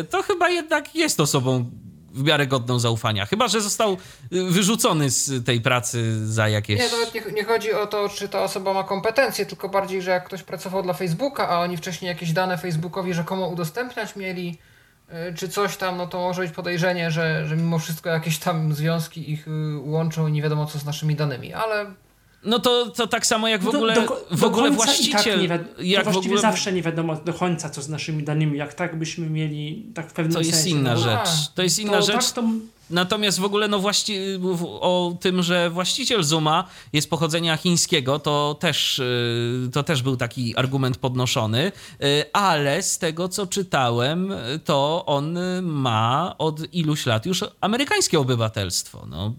[0.00, 1.70] y, to chyba jednak jest osobą
[2.16, 3.26] w miarę godną zaufania.
[3.26, 3.96] Chyba, że został
[4.30, 6.80] wyrzucony z tej pracy za jakieś...
[6.80, 10.10] Nie, nawet nie, nie, chodzi o to, czy ta osoba ma kompetencje, tylko bardziej, że
[10.10, 14.58] jak ktoś pracował dla Facebooka, a oni wcześniej jakieś dane Facebookowi rzekomo udostępniać mieli,
[15.30, 18.74] y, czy coś tam, no to może być podejrzenie, że, że mimo wszystko jakieś tam
[18.74, 21.86] związki ich y, łączą i nie wiadomo co z naszymi danymi, ale
[22.44, 25.48] no to, to tak samo jak w ogóle, do, do, w ogóle tak właściciel.
[25.48, 26.40] Tak jak właściwie ogóle...
[26.40, 28.58] zawsze nie wiadomo do końca, co z naszymi danymi.
[28.58, 30.50] Jak tak byśmy mieli, tak w pewnym to sensie.
[30.50, 31.28] To jest inna no, rzecz.
[31.54, 32.26] To jest inna to, rzecz.
[32.26, 32.42] Tak, to...
[32.90, 34.18] Natomiast w ogóle no właści...
[34.80, 40.56] o tym, że właściciel Zuma jest pochodzenia chińskiego, to też, y, to też był taki
[40.56, 41.72] argument podnoszony,
[42.02, 44.32] y, ale z tego co czytałem,
[44.64, 49.06] to on ma od iluś lat już amerykańskie obywatelstwo.
[49.10, 49.34] No,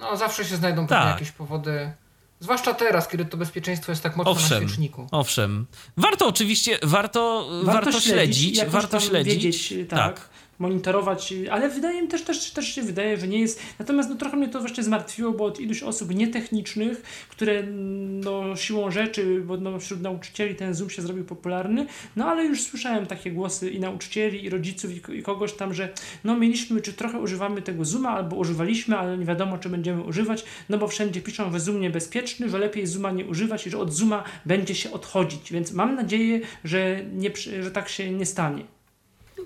[0.00, 1.06] no, zawsze się znajdą tak.
[1.06, 1.92] jakieś powody.
[2.40, 5.06] Zwłaszcza teraz, kiedy to bezpieczeństwo jest tak mocno owszem, na świeczniku.
[5.10, 5.66] Owszem.
[5.96, 9.34] Warto oczywiście, warto, warto, warto śledzić, śledzić warto śledzić.
[9.34, 10.14] Wiedzieć, tak.
[10.14, 10.28] tak
[10.60, 13.60] monitorować, ale wydaje mi też, też, też się wydaje, że nie jest.
[13.78, 17.62] Natomiast no, trochę mnie to właśnie zmartwiło, bo od iluś osób nietechnicznych, które
[18.08, 22.62] no, siłą rzeczy, bo no, wśród nauczycieli ten Zoom się zrobił popularny, no ale już
[22.62, 25.88] słyszałem takie głosy i nauczycieli, i rodziców, i, i kogoś tam, że
[26.24, 30.44] no mieliśmy, czy trochę używamy tego Zooma, albo używaliśmy, ale nie wiadomo, czy będziemy używać,
[30.68, 33.92] no bo wszędzie piszą, że Zoom niebezpieczny, że lepiej Zooma nie używać i że od
[33.92, 37.30] Zooma będzie się odchodzić, więc mam nadzieję, że, nie,
[37.62, 38.79] że tak się nie stanie.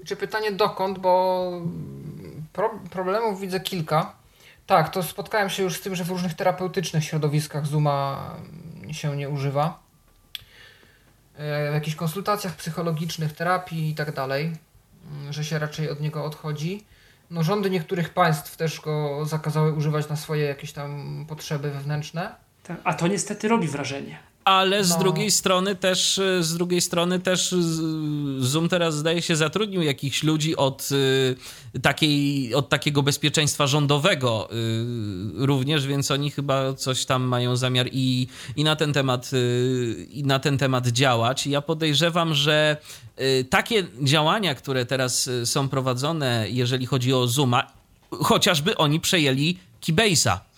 [0.05, 1.51] Czy pytanie dokąd, bo
[2.53, 4.13] pro, problemów widzę kilka.
[4.67, 8.31] Tak, to spotkałem się już z tym, że w różnych terapeutycznych środowiskach Zooma
[8.93, 9.79] się nie używa.
[11.37, 14.53] E, w jakichś konsultacjach psychologicznych, terapii i tak dalej,
[15.31, 16.85] że się raczej od niego odchodzi.
[17.31, 22.35] No, rządy niektórych państw też go zakazały używać na swoje jakieś tam potrzeby wewnętrzne.
[22.63, 24.19] Tak, a to niestety robi wrażenie.
[24.45, 24.99] Ale z no.
[24.99, 27.55] drugiej strony też z drugiej strony też
[28.39, 34.49] Zoom teraz zdaje się zatrudnił jakichś ludzi od y, takiej od takiego bezpieczeństwa rządowego
[35.35, 38.27] również, więc oni chyba coś tam mają zamiar i,
[38.57, 39.31] i na ten temat
[40.11, 41.47] i na ten temat działać.
[41.47, 42.77] Ja podejrzewam, że
[43.51, 47.73] takie działania, które teraz są prowadzone, jeżeli chodzi o Zooma,
[48.11, 50.54] chociażby oni przejęli Keybase'a Y,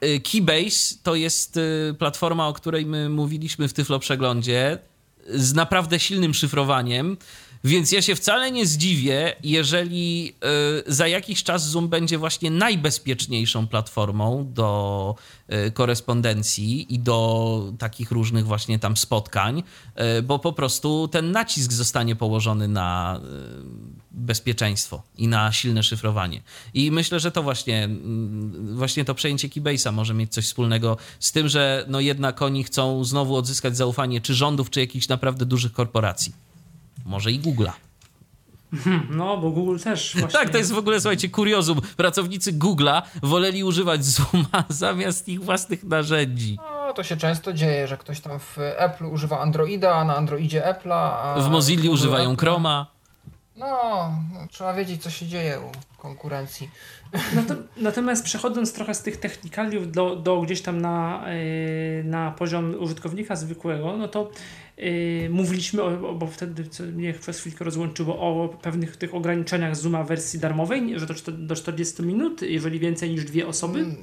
[0.00, 4.78] Keybase to jest y, platforma, o której my mówiliśmy w Tyflo Przeglądzie,
[5.28, 7.16] z naprawdę silnym szyfrowaniem,
[7.64, 10.34] więc ja się wcale nie zdziwię, jeżeli
[10.88, 15.14] y, za jakiś czas Zoom będzie właśnie najbezpieczniejszą platformą do
[15.74, 19.62] korespondencji i do takich różnych właśnie tam spotkań,
[20.22, 23.20] bo po prostu ten nacisk zostanie położony na
[24.16, 26.42] bezpieczeństwo i na silne szyfrowanie.
[26.74, 31.32] I myślę, że to właśnie, mm, właśnie to przejęcie Keybase'a może mieć coś wspólnego z
[31.32, 35.72] tym, że no jednak oni chcą znowu odzyskać zaufanie czy rządów, czy jakichś naprawdę dużych
[35.72, 36.45] korporacji.
[37.06, 37.72] Może i Google'a.
[39.10, 40.38] No, bo Google też właśnie...
[40.38, 41.80] Tak, to jest w ogóle, słuchajcie, kuriozum.
[41.96, 46.56] Pracownicy Google'a woleli używać Zooma zamiast ich własnych narzędzi.
[46.56, 50.62] No, to się często dzieje, że ktoś tam w Apple używa Androida, a na Androidzie
[50.62, 51.42] Apple'a...
[51.42, 52.36] W Mozilla używają.
[52.36, 52.86] Chroma.
[53.56, 56.70] No, no, trzeba wiedzieć, co się dzieje u konkurencji.
[57.76, 61.24] Natomiast przechodząc trochę z tych technikaliów do, do gdzieś tam na,
[61.96, 64.30] yy, na poziom użytkownika zwykłego, no to
[64.76, 70.04] yy, mówiliśmy, o, bo wtedy co mnie przez chwilkę rozłączyło, o pewnych tych ograniczeniach Zooma
[70.04, 73.78] wersji darmowej, że to do 40 minut, jeżeli więcej niż dwie osoby.
[73.78, 73.96] Mm,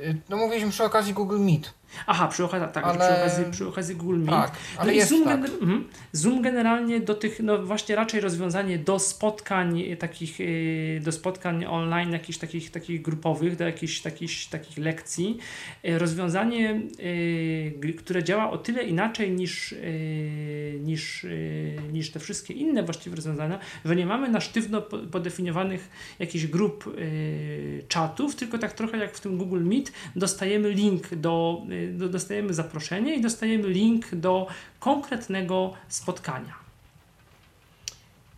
[0.00, 1.79] y, no mówiliśmy przy okazji Google Meet.
[2.06, 2.98] Aha, przy okazji, tak, ale...
[2.98, 4.30] przy, okazji, przy okazji Google Meet.
[4.30, 5.40] Tak, ale no jest Zoom, tak.
[5.40, 5.84] gener mhm.
[6.12, 12.12] Zoom generalnie do tych, no właśnie raczej rozwiązanie do spotkań takich, y, do spotkań online,
[12.12, 15.38] jakichś takich, takich grupowych, do jakichś takich, takich lekcji.
[15.84, 16.80] Y, rozwiązanie,
[17.98, 19.74] które działa o tyle inaczej niż,
[20.80, 21.26] niż,
[21.92, 26.96] niż te wszystkie inne właściwie rozwiązania, że nie mamy na sztywno podefiniowanych jakichś grup
[27.88, 33.20] czatów, tylko tak trochę jak w tym Google Meet dostajemy link do dostajemy zaproszenie i
[33.20, 34.46] dostajemy link do
[34.80, 36.54] konkretnego spotkania.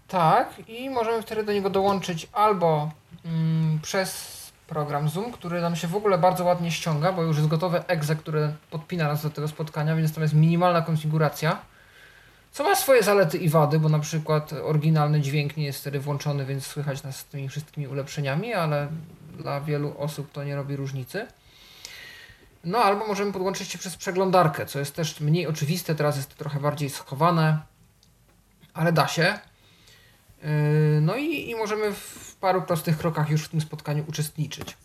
[0.08, 2.90] Tak, i możemy wtedy do niego dołączyć albo
[3.24, 7.48] mm, przez program Zoom, który nam się w ogóle bardzo ładnie ściąga, bo już jest
[7.48, 11.58] gotowe exe, które podpina nas do tego spotkania, więc tam jest minimalna konfiguracja.
[12.52, 16.44] Co ma swoje zalety i wady, bo na przykład oryginalny dźwięk nie jest wtedy włączony,
[16.44, 18.88] więc słychać nas z tymi wszystkimi ulepszeniami, ale
[19.38, 21.26] dla wielu osób to nie robi różnicy.
[22.64, 26.36] No albo możemy podłączyć się przez przeglądarkę, co jest też mniej oczywiste, teraz jest to
[26.36, 27.58] trochę bardziej schowane,
[28.74, 29.38] ale da się.
[30.42, 30.48] Yy,
[31.00, 34.76] no i, i możemy w paru prostych krokach już w tym spotkaniu uczestniczyć.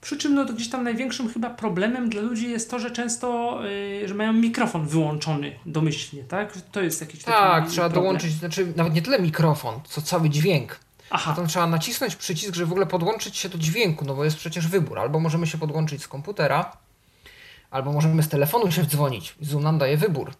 [0.00, 3.58] Przy czym no, to gdzieś tam największym chyba problemem dla ludzi jest to, że często,
[3.64, 6.52] yy, że mają mikrofon wyłączony domyślnie, tak?
[6.72, 8.04] To jest jakiś taki Tak, trzeba problem.
[8.04, 10.80] dołączyć, znaczy nawet nie tyle mikrofon, co cały dźwięk.
[11.10, 11.30] Aha.
[11.30, 14.68] Potem trzeba nacisnąć przycisk, żeby w ogóle podłączyć się do dźwięku, no bo jest przecież
[14.68, 14.98] wybór.
[14.98, 16.76] Albo możemy się podłączyć z komputera,
[17.70, 19.34] albo możemy z telefonu się wdzwonić.
[19.40, 20.34] Zoom nam daje wybór.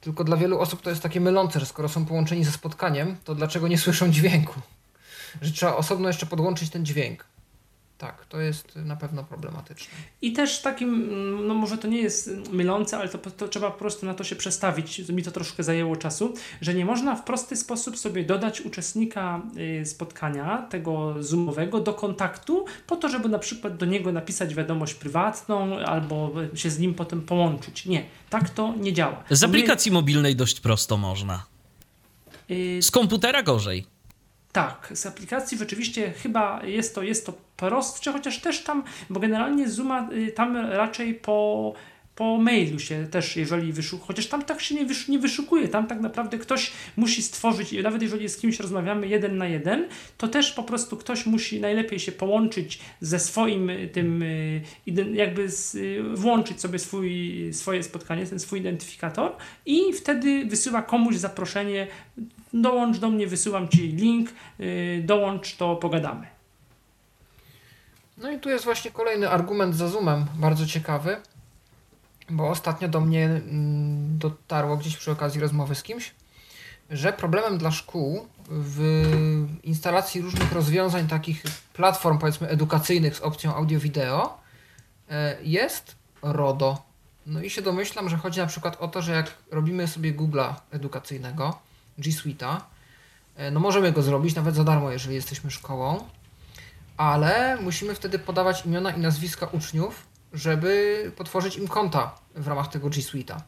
[0.00, 3.34] Tylko dla wielu osób to jest takie mylące, że skoro są połączeni ze spotkaniem, to
[3.34, 4.60] dlaczego nie słyszą dźwięku?
[5.42, 7.24] Że trzeba osobno jeszcze podłączyć ten dźwięk.
[8.04, 9.94] Tak, to jest na pewno problematyczne.
[10.22, 11.08] I też takim,
[11.46, 14.36] no może to nie jest mylące, ale to, to, trzeba po prostu na to się
[14.36, 15.08] przestawić.
[15.08, 19.42] Mi to troszkę zajęło czasu, że nie można w prosty sposób sobie dodać uczestnika
[19.82, 24.94] y, spotkania, tego zoomowego, do kontaktu, po to, żeby na przykład do niego napisać wiadomość
[24.94, 27.86] prywatną albo się z nim potem połączyć.
[27.86, 29.24] Nie, tak to nie działa.
[29.30, 31.46] Z aplikacji mobilnej dość prosto można.
[32.50, 33.93] Y, z komputera gorzej.
[34.54, 39.68] Tak, z aplikacji rzeczywiście chyba jest to, jest to prostsze, chociaż też tam, bo generalnie
[39.68, 41.72] Zooma y, tam raczej po,
[42.16, 45.86] po mailu się też, jeżeli wyszukuje, chociaż tam tak się nie, wysz, nie wyszukuje, tam
[45.86, 50.52] tak naprawdę ktoś musi stworzyć, nawet jeżeli z kimś rozmawiamy jeden na jeden, to też
[50.52, 54.62] po prostu ktoś musi najlepiej się połączyć ze swoim y, tym, y,
[55.12, 55.76] jakby z,
[56.18, 59.36] włączyć sobie swój, swoje spotkanie, ten swój identyfikator
[59.66, 61.86] i wtedy wysyła komuś zaproszenie
[62.54, 66.26] dołącz do mnie, wysyłam Ci link, yy, dołącz, to pogadamy.
[68.18, 71.16] No i tu jest właśnie kolejny argument za Zoomem, bardzo ciekawy,
[72.30, 76.14] bo ostatnio do mnie mm, dotarło gdzieś przy okazji rozmowy z kimś,
[76.90, 78.80] że problemem dla szkół w
[79.62, 84.38] instalacji różnych rozwiązań, takich platform powiedzmy edukacyjnych z opcją audio-wideo
[85.10, 86.82] e, jest RODO.
[87.26, 90.54] No i się domyślam, że chodzi na przykład o to, że jak robimy sobie Google'a
[90.70, 91.58] edukacyjnego,
[91.98, 92.60] G Suite'a.
[93.36, 96.04] E, no możemy go zrobić nawet za darmo, jeżeli jesteśmy szkołą,
[96.96, 102.90] ale musimy wtedy podawać imiona i nazwiska uczniów żeby potworzyć im konta w ramach tego
[102.90, 103.40] G Suite'a.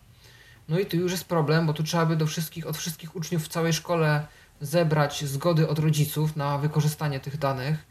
[0.69, 3.45] No i tu już jest problem, bo tu trzeba by do wszystkich, od wszystkich uczniów
[3.45, 4.27] w całej szkole
[4.61, 7.87] zebrać zgody od rodziców na wykorzystanie tych danych,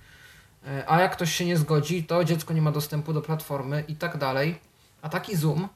[0.67, 3.95] e, a jak ktoś się nie zgodzi, to dziecko nie ma dostępu do platformy i
[3.95, 4.59] tak dalej.
[5.01, 5.69] A taki Zoom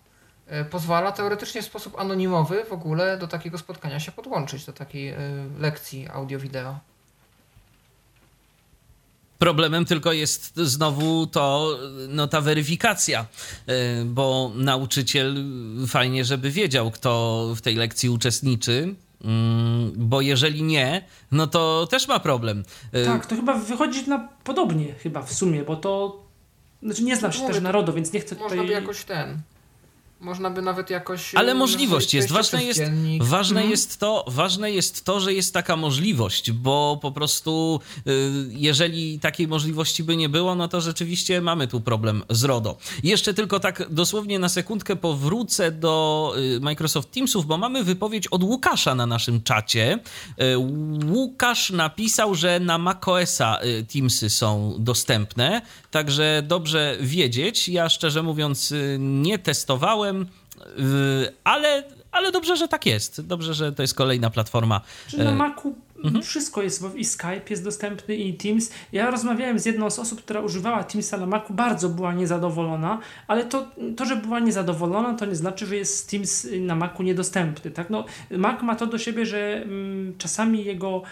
[0.69, 5.17] pozwala teoretycznie w sposób anonimowy w ogóle do takiego spotkania się podłączyć, do takiej e,
[5.59, 6.79] lekcji audio-wideo.
[9.39, 11.77] Problemem tylko jest znowu to,
[12.07, 13.25] no ta weryfikacja,
[14.05, 15.45] bo nauczyciel
[15.87, 22.07] fajnie, żeby wiedział, kto w tej lekcji uczestniczy, Mm, bo jeżeli nie, no to też
[22.07, 22.63] ma problem.
[23.05, 26.23] Tak, to chyba wychodzi na podobnie chyba w sumie, bo to
[26.83, 28.57] znaczy nie znam się Mówię, też narodu, więc nie chcę tutaj...
[28.57, 29.41] Można by jakoś ten
[30.19, 31.35] można by nawet jakoś.
[31.35, 32.31] Ale e, możliwość jest.
[32.31, 32.81] Ważne jest,
[33.19, 33.71] ważne, mhm.
[33.71, 38.11] jest to, ważne jest to, że jest taka możliwość, bo po prostu y,
[38.49, 42.77] jeżeli takiej możliwości by nie było, no to rzeczywiście mamy tu problem z RODO.
[43.03, 48.43] Jeszcze tylko tak dosłownie na sekundkę powrócę do y, Microsoft Teamsów, bo mamy wypowiedź od
[48.43, 49.99] Łukasza na naszym czacie.
[50.41, 50.57] Y,
[51.11, 53.59] Łukasz napisał, że na macOSa
[53.93, 57.69] Teamsy są dostępne, także dobrze wiedzieć.
[57.69, 60.08] Ja szczerze mówiąc nie testowałem
[61.43, 63.21] ale, ale dobrze, że tak jest.
[63.21, 64.81] Dobrze, że to jest kolejna platforma.
[65.07, 66.23] Czy na e, Macu mhm.
[66.23, 68.71] wszystko jest, bo i Skype jest dostępny, i Teams.
[68.91, 73.45] Ja rozmawiałem z jedną z osób, która używała Teamsa na Macu, bardzo była niezadowolona, ale
[73.45, 73.67] to,
[73.97, 77.71] to że była niezadowolona, to nie znaczy, że jest Teams na Macu niedostępny.
[77.71, 77.89] Tak?
[77.89, 81.03] No, Mac ma to do siebie, że mm, czasami jego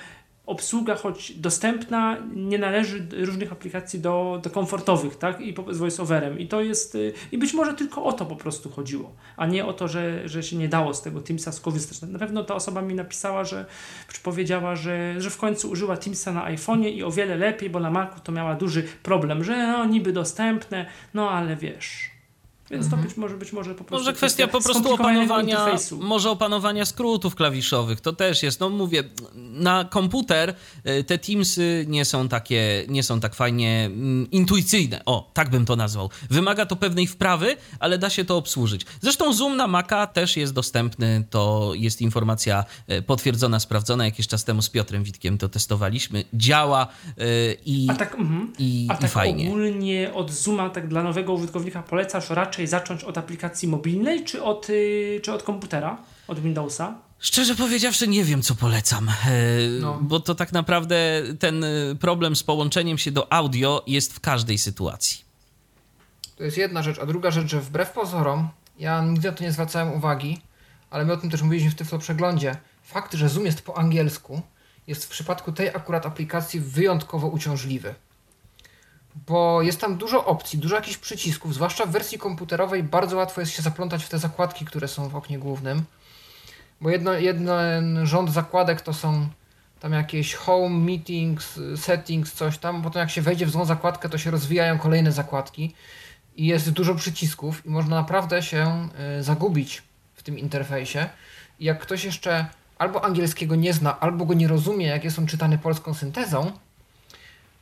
[0.48, 5.42] obsługa, choć dostępna, nie należy różnych aplikacji do, do komfortowych, tak?
[5.42, 6.40] I z voiceoverem.
[6.40, 9.66] I to jest, y, i być może tylko o to po prostu chodziło, a nie
[9.66, 12.02] o to, że, że się nie dało z tego Teamsa skorzystać.
[12.02, 13.66] Na pewno ta osoba mi napisała, że,
[14.14, 17.80] czy powiedziała, że, że w końcu użyła Teamsa na iPhone'ie i o wiele lepiej, bo
[17.80, 22.17] na Macu to miała duży problem, że no niby dostępne, no ale wiesz
[22.72, 23.02] więc mhm.
[23.02, 24.06] to być może, być może po prostu.
[24.06, 25.68] Może kwestia po prostu opanowania,
[26.00, 28.02] może opanowania skrótów klawiszowych.
[28.02, 29.04] To też jest, no mówię,
[29.36, 30.56] na komputer
[30.88, 35.02] y, te Teamsy nie są takie, nie są tak fajnie mm, intuicyjne.
[35.06, 36.10] O, tak bym to nazwał.
[36.30, 38.86] Wymaga to pewnej wprawy, ale da się to obsłużyć.
[39.02, 41.24] Zresztą Zoom na Maca też jest dostępny.
[41.30, 44.06] To jest informacja y, potwierdzona, sprawdzona.
[44.06, 46.24] Jakiś czas temu z Piotrem Witkiem to testowaliśmy.
[46.34, 48.54] Działa y, i, a tak, mhm.
[48.60, 49.48] i, a i tak fajnie.
[49.48, 54.44] ogólnie od Zooma tak dla nowego użytkownika polecasz raczej raczej zacząć od aplikacji mobilnej, czy
[54.44, 55.98] od, y, czy od komputera,
[56.28, 56.96] od Windowsa?
[57.20, 59.14] Szczerze powiedziawszy, nie wiem, co polecam, e,
[59.82, 60.00] no.
[60.02, 64.58] bo to tak naprawdę ten y, problem z połączeniem się do audio jest w każdej
[64.58, 65.26] sytuacji.
[66.36, 69.52] To jest jedna rzecz, a druga rzecz, że wbrew pozorom, ja nigdy na to nie
[69.52, 70.42] zwracałem uwagi,
[70.90, 72.58] ale my o tym też mówiliśmy w Tyflo Przeglądzie.
[72.84, 74.42] Fakt, że Zoom jest po angielsku,
[74.88, 77.96] jest w przypadku tej akurat aplikacji wyjątkowo uciążliwy
[79.28, 83.54] bo jest tam dużo opcji, dużo jakichś przycisków, zwłaszcza w wersji komputerowej bardzo łatwo jest
[83.54, 85.84] się zaplątać w te zakładki, które są w oknie głównym,
[86.82, 87.60] bo jedno, jeden
[88.04, 89.30] rząd zakładek to są
[89.80, 94.18] tam jakieś home, meetings, settings, coś tam, potem jak się wejdzie w złą zakładkę, to
[94.18, 95.74] się rozwijają kolejne zakładki
[96.36, 98.90] i jest dużo przycisków i można naprawdę się
[99.20, 99.84] y, zagubić
[100.16, 101.10] w tym interfejsie.
[101.60, 102.46] I jak ktoś jeszcze
[102.78, 106.52] albo angielskiego nie zna, albo go nie rozumie, jak jest on czytany polską syntezą,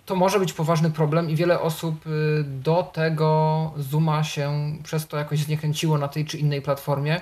[0.05, 5.17] to może być poważny problem i wiele osób y, do tego Zooma się przez to
[5.17, 7.21] jakoś zniechęciło na tej czy innej platformie.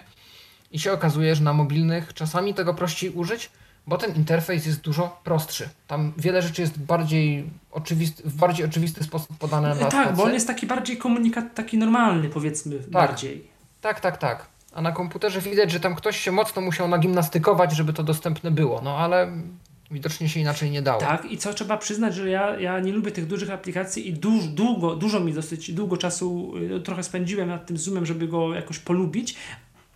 [0.71, 3.49] I się okazuje, że na mobilnych czasami tego prościej użyć,
[3.87, 5.69] bo ten interfejs jest dużo prostszy.
[5.87, 10.33] Tam wiele rzeczy jest bardziej oczywisty, w bardziej oczywisty sposób podane na Tak, bo on
[10.33, 12.89] jest taki bardziej komunikat, taki normalny powiedzmy tak.
[12.89, 13.47] bardziej.
[13.81, 14.47] Tak, tak, tak.
[14.73, 18.81] A na komputerze widać, że tam ktoś się mocno musiał nagimnastykować, żeby to dostępne było.
[18.81, 19.31] No ale
[19.93, 20.99] Widocznie się inaczej nie dało.
[20.99, 24.47] Tak, i co trzeba przyznać, że ja, ja nie lubię tych dużych aplikacji i duż,
[24.47, 28.79] długo, dużo mi dosyć długo czasu y, trochę spędziłem nad tym Zoomem, żeby go jakoś
[28.79, 29.35] polubić,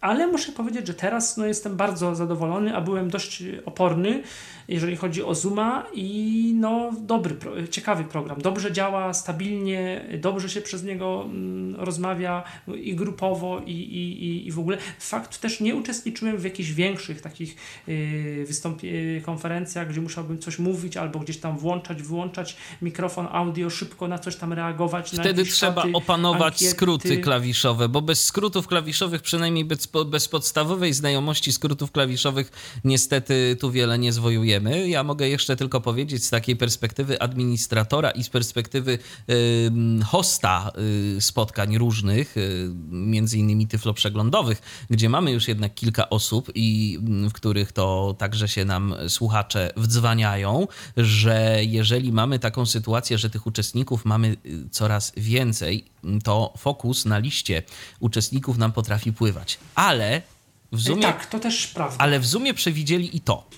[0.07, 4.23] ale muszę powiedzieć, że teraz no, jestem bardzo zadowolony, a byłem dość oporny
[4.67, 7.35] jeżeli chodzi o Zooma i no dobry,
[7.71, 8.41] ciekawy program.
[8.41, 12.43] Dobrze działa, stabilnie, dobrze się przez niego mm, rozmawia
[12.81, 14.77] i grupowo i, i, i w ogóle.
[14.99, 17.55] Fakt też nie uczestniczyłem w jakichś większych takich
[17.87, 24.19] yy, konferencjach, gdzie musiałbym coś mówić albo gdzieś tam włączać, wyłączać mikrofon audio, szybko na
[24.19, 25.11] coś tam reagować.
[25.11, 26.71] Wtedy trzeba opanować ankiety.
[26.71, 32.51] skróty klawiszowe, bo bez skrótów klawiszowych, przynajmniej bez, bez, bez podstawowej znajomości skrótów klawiszowych
[32.83, 34.89] niestety tu wiele nie zwojujemy.
[34.89, 38.99] Ja mogę jeszcze tylko powiedzieć z takiej perspektywy administratora i z perspektywy
[40.05, 40.71] hosta
[41.17, 46.99] y, spotkań różnych, y, między innymi tyfloprzeglądowych, gdzie mamy już jednak kilka osób i
[47.29, 50.67] w których to także się nam słuchacze wdzwaniają,
[50.97, 55.85] że jeżeli mamy taką sytuację, że tych uczestników mamy y, coraz więcej,
[56.23, 57.63] to fokus na liście
[57.99, 59.59] uczestników nam potrafi pływać.
[59.77, 60.21] Ale
[60.71, 61.97] w Zoomie, tak, to też prawda.
[61.99, 63.49] Ale w Zoomie przewidzieli i to.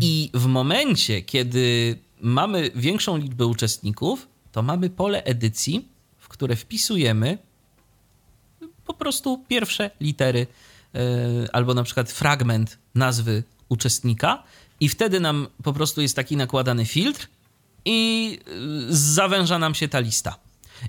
[0.00, 7.38] I w momencie, kiedy mamy większą liczbę uczestników, to mamy pole edycji, w które wpisujemy
[8.86, 10.46] po prostu pierwsze litery
[10.94, 11.00] yy,
[11.52, 14.42] albo na przykład fragment nazwy uczestnika
[14.80, 17.28] i wtedy nam po prostu jest taki nakładany filtr
[17.84, 20.36] i yy, zawęża nam się ta lista.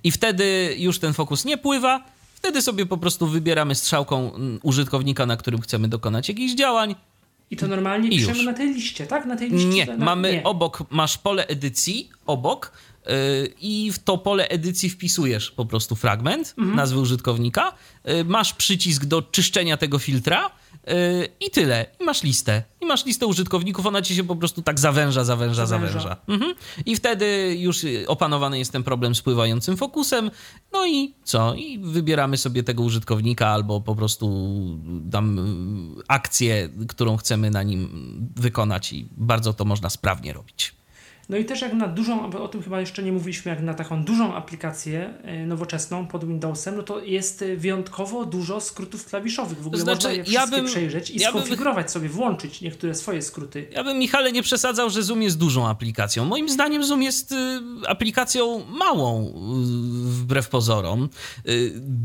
[0.04, 5.26] I wtedy już ten fokus nie pływa, wtedy sobie po prostu wybieramy strzałką mm, użytkownika,
[5.26, 6.96] na którym chcemy dokonać jakichś działań,
[7.52, 8.46] i to normalnie I piszemy już.
[8.46, 9.26] na tej liście, tak?
[9.26, 9.68] Na tej liście.
[9.70, 10.44] Nie, na, mamy nie.
[10.44, 12.72] obok, masz pole edycji obok
[13.06, 13.14] yy,
[13.62, 16.76] i w to pole edycji wpisujesz po prostu fragment mhm.
[16.78, 17.74] nazwy użytkownika,
[18.06, 20.50] yy, masz przycisk do czyszczenia tego filtra
[21.40, 21.86] i tyle.
[22.00, 22.64] I masz listę.
[22.82, 26.00] I masz listę użytkowników, ona ci się po prostu tak zawęża, zawęża, zawęża.
[26.00, 26.18] zawęża.
[26.28, 26.54] Mhm.
[26.86, 30.32] I wtedy już opanowany jest ten problem z pływającym fokusem.
[30.74, 31.54] No i co?
[31.54, 34.56] I wybieramy sobie tego użytkownika albo po prostu
[34.86, 35.40] dam
[36.08, 40.79] akcję, którą chcemy na nim wykonać i bardzo to można sprawnie robić.
[41.30, 44.04] No i też jak na dużą, o tym chyba jeszcze nie mówiliśmy, jak na taką
[44.04, 49.62] dużą aplikację e, nowoczesną pod Windowsem, no to jest e, wyjątkowo dużo skrótów klawiszowych.
[49.62, 52.96] W ogóle znaczy, można je ja bym, przejrzeć i ja skonfigurować bym, sobie, włączyć niektóre
[52.96, 53.68] swoje skróty.
[53.72, 56.26] Ja bym, Michale, nie przesadzał, że Zoom jest dużą aplikacją.
[56.26, 57.36] Moim zdaniem Zoom jest y,
[57.88, 59.34] aplikacją małą,
[60.04, 61.10] wbrew pozorom.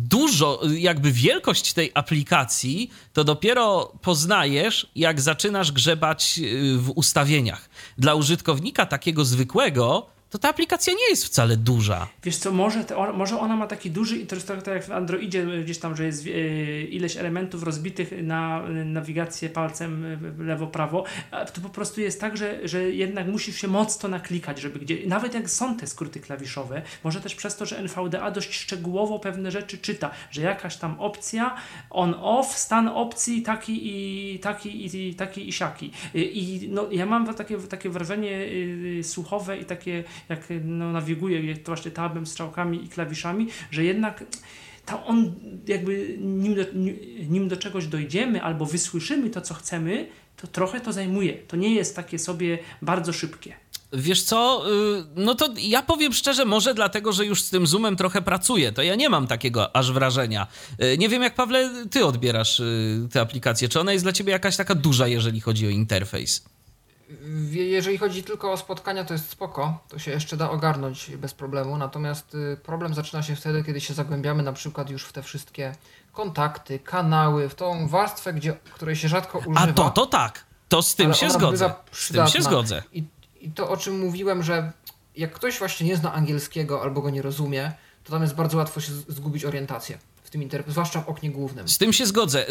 [0.09, 6.41] Dużo, jakby wielkość tej aplikacji to dopiero poznajesz, jak zaczynasz grzebać
[6.77, 7.69] w ustawieniach.
[7.99, 12.09] Dla użytkownika takiego takiego zwykłego, to ta aplikacja nie jest wcale duża.
[12.23, 14.93] Wiesz co, może, to, może ona ma taki duży, i to jest tak jak w
[14.93, 21.05] Androidzie gdzieś tam, że jest yy, ileś elementów rozbitych na nawigację palcem lewo-prawo,
[21.55, 25.35] to po prostu jest tak, że, że jednak musisz się mocno naklikać, żeby gdzie, nawet
[25.35, 29.79] jak są te skróty klawiszowe, może też przez to, że NVDA dość szczegółowo pewne rzeczy
[29.79, 31.55] czyta, że jakaś tam opcja
[31.91, 35.91] on-off, stan opcji taki i taki i taki i siaki.
[36.15, 38.41] I no, ja mam takie, takie wrażenie
[39.03, 44.25] słuchowe i takie jak no, nawiguje to właśnie tabem, strzałkami i klawiszami, że jednak
[44.87, 45.35] to on
[45.67, 46.63] jakby nim do,
[47.29, 50.07] nim do czegoś dojdziemy albo wysłyszymy to, co chcemy,
[50.37, 51.35] to trochę to zajmuje.
[51.35, 53.55] To nie jest takie sobie bardzo szybkie.
[53.93, 57.97] Wiesz co, y, no to ja powiem szczerze, może dlatego, że już z tym Zoomem
[57.97, 60.47] trochę pracuję, to ja nie mam takiego aż wrażenia.
[60.83, 63.69] Y, nie wiem, jak Pawle, ty odbierasz y, tę aplikację.
[63.69, 66.45] Czy ona jest dla ciebie jakaś taka duża, jeżeli chodzi o interfejs?
[67.51, 71.79] Jeżeli chodzi tylko o spotkania, to jest spoko, to się jeszcze da ogarnąć bez problemu,
[71.79, 75.75] natomiast y, problem zaczyna się wtedy, kiedy się zagłębiamy na przykład już w te wszystkie
[76.13, 79.61] kontakty, kanały, w tą warstwę, gdzie, której się rzadko używa.
[79.61, 82.83] A to, to tak, to z tym się zgodzę, z tym się zgodzę.
[82.93, 83.05] I,
[83.41, 84.73] I to, o czym mówiłem, że
[85.17, 87.73] jak ktoś właśnie nie zna angielskiego albo go nie rozumie,
[88.05, 89.99] to tam jest bardzo łatwo się zgubić orientację
[90.35, 91.69] tym interfejsie, zwłaszcza w oknie głównym.
[91.69, 92.47] Z tym się zgodzę.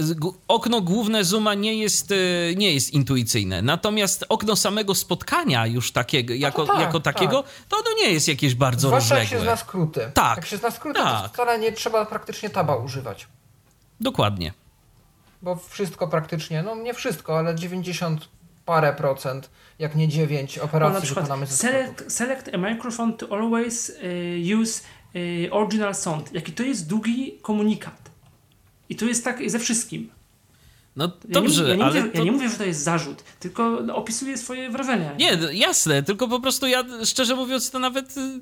[0.48, 2.16] Okno główne Zooma nie jest, e,
[2.56, 3.62] nie jest intuicyjne.
[3.62, 7.52] Natomiast okno samego spotkania już takiego, jako, no tak, jako takiego, tak.
[7.70, 9.38] to ono nie jest jakieś bardzo Zwłaszcza rozległe.
[9.38, 10.12] jak się zna skróty.
[10.14, 10.38] Tak.
[10.38, 11.24] Jak się zna skróty, tak.
[11.24, 13.28] to wcale nie trzeba praktycznie taba używać.
[14.02, 14.54] Dokładnie.
[15.42, 18.30] Bo wszystko praktycznie, no nie wszystko, ale 90
[18.66, 19.50] parę procent,
[19.80, 24.82] jak nie 9 operacji wykonamy ze select, select a microphone to always uh, use
[25.52, 26.34] original sound.
[26.34, 28.12] Jaki to jest długi komunikat.
[28.90, 30.10] I to jest tak ze wszystkim.
[30.96, 32.00] No dobrze, ja nie, ja nie ale.
[32.00, 32.18] Mówię, to...
[32.18, 35.16] Ja nie mówię, że to jest zarzut, tylko opisuję swoje wrażenia.
[35.20, 38.40] Nie, jasne, tylko po prostu ja szczerze mówiąc to nawet y,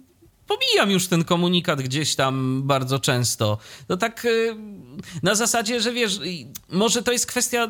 [0.48, 3.57] pomijam już ten komunikat gdzieś tam bardzo często.
[3.88, 4.56] To tak y,
[5.23, 6.19] na zasadzie, że wiesz,
[6.69, 7.68] może to jest kwestia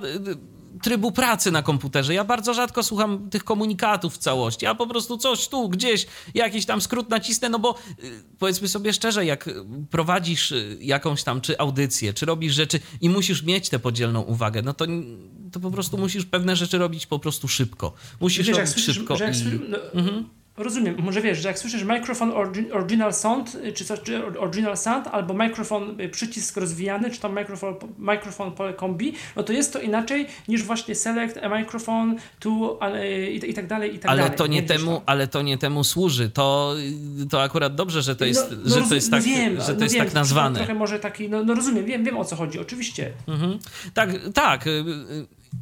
[0.81, 2.13] trybu pracy na komputerze.
[2.13, 4.65] Ja bardzo rzadko słucham tych komunikatów w całości.
[4.65, 8.93] Ja po prostu coś tu, gdzieś, jakiś tam skrót nacisnę, no bo y, powiedzmy sobie
[8.93, 9.49] szczerze, jak
[9.89, 14.61] prowadzisz y, jakąś tam czy audycję, czy robisz rzeczy i musisz mieć tę podzielną uwagę,
[14.61, 14.85] no to,
[15.51, 17.93] to po prostu musisz pewne rzeczy robić po prostu szybko.
[18.19, 19.15] Musisz Wiesz, robić słyszysz, szybko.
[19.15, 19.69] I...
[19.69, 20.40] no, mhm.
[20.57, 22.31] Rozumiem, może wiesz, że jak słyszysz microphone
[22.73, 27.37] original sound, y, czy, coś, czy original sound, albo mikrofon y, przycisk rozwijany, czy tam
[27.37, 32.79] mikrofon, mikrofon pole kombi, no to jest to inaczej niż właśnie select a microphone to
[33.31, 34.37] i, i tak dalej, i tak ale dalej.
[34.37, 36.29] To nie temu, ale to nie temu służy.
[36.29, 36.75] To,
[37.29, 39.67] to akurat dobrze, że to jest, no, no, że to jest, no tak, wiem, że
[39.67, 40.59] to no jest wiem, tak nazwane.
[40.59, 43.11] Trochę może taki, no, no rozumiem, wiem, wiem o co chodzi, oczywiście.
[43.27, 43.59] Mhm.
[43.93, 44.83] Tak, tak y,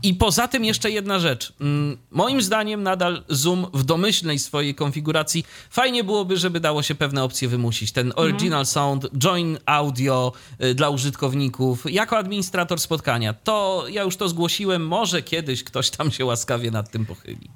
[0.03, 1.53] i poza tym jeszcze jedna rzecz.
[1.61, 7.23] Mm, moim zdaniem nadal Zoom w domyślnej swojej konfiguracji fajnie byłoby, żeby dało się pewne
[7.23, 7.91] opcje wymusić.
[7.91, 8.27] Ten mhm.
[8.27, 10.31] original sound, join audio
[10.63, 11.91] y, dla użytkowników.
[11.91, 16.91] Jako administrator spotkania, to ja już to zgłosiłem, może kiedyś ktoś tam się łaskawie nad
[16.91, 17.49] tym pochyli.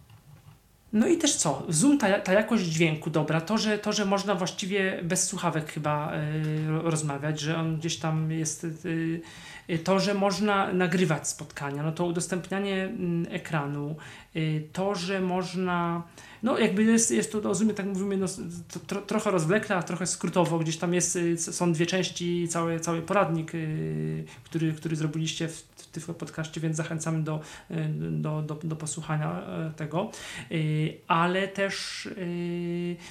[0.94, 1.64] No i też co?
[1.70, 6.14] Zoom, ta, ta jakość dźwięku dobra, to że, to, że można właściwie bez słuchawek chyba
[6.14, 6.20] y,
[6.68, 8.64] rozmawiać, że on gdzieś tam jest...
[8.64, 9.22] Y, Y,
[9.84, 13.96] to, że można nagrywać spotkania, no to udostępnianie mm, ekranu,
[14.36, 16.04] y, to, że można,
[16.44, 18.28] no jakby jest, jest to, rozumiem, tak mówimy, no,
[18.88, 23.02] to, trochę rozwlekle, a trochę skrótowo, gdzieś tam jest, y, są dwie części, cały, cały
[23.02, 23.52] poradnik,
[24.44, 27.40] który, który zrobiliście w, w tym podcaście, więc zachęcamy do,
[28.12, 29.42] do, do, do posłuchania
[29.76, 30.12] tego,
[31.08, 32.08] ale też,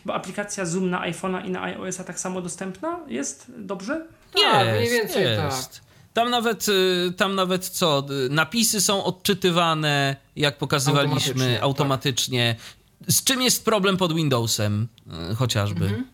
[0.05, 4.07] bo aplikacja Zoom na iPhone'a i na iOS-a tak samo dostępna jest, dobrze?
[4.43, 5.71] Tak, mniej więcej jest.
[5.71, 5.92] tak.
[6.15, 11.55] Tam nawet, y, tam nawet co, y, napisy są odczytywane, jak pokazywaliśmy, automatycznie.
[11.55, 11.62] Tak.
[11.62, 12.57] automatycznie.
[12.58, 13.10] Tak.
[13.10, 14.89] Z czym jest problem pod Windowsem
[15.32, 15.84] y, chociażby?
[15.84, 16.07] Mhm.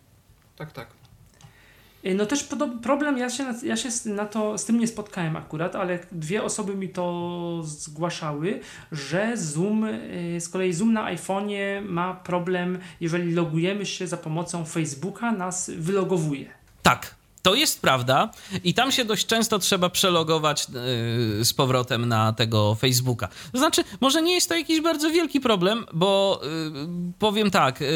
[0.57, 0.99] Tak, tak.
[2.15, 2.49] No też
[2.83, 6.75] problem, ja się, ja się na to, z tym nie spotkałem akurat, ale dwie osoby
[6.75, 8.61] mi to zgłaszały,
[8.93, 9.87] że Zoom,
[10.39, 16.51] z kolei Zoom na iPhone'ie ma problem, jeżeli logujemy się za pomocą Facebooka, nas wylogowuje.
[16.83, 17.15] Tak,
[17.49, 18.31] to jest prawda
[18.65, 20.67] i tam się dość często trzeba przelogować
[21.39, 23.29] yy, z powrotem na tego Facebooka.
[23.53, 27.89] To znaczy, może nie jest to jakiś bardzo wielki problem, bo yy, powiem tak, yy,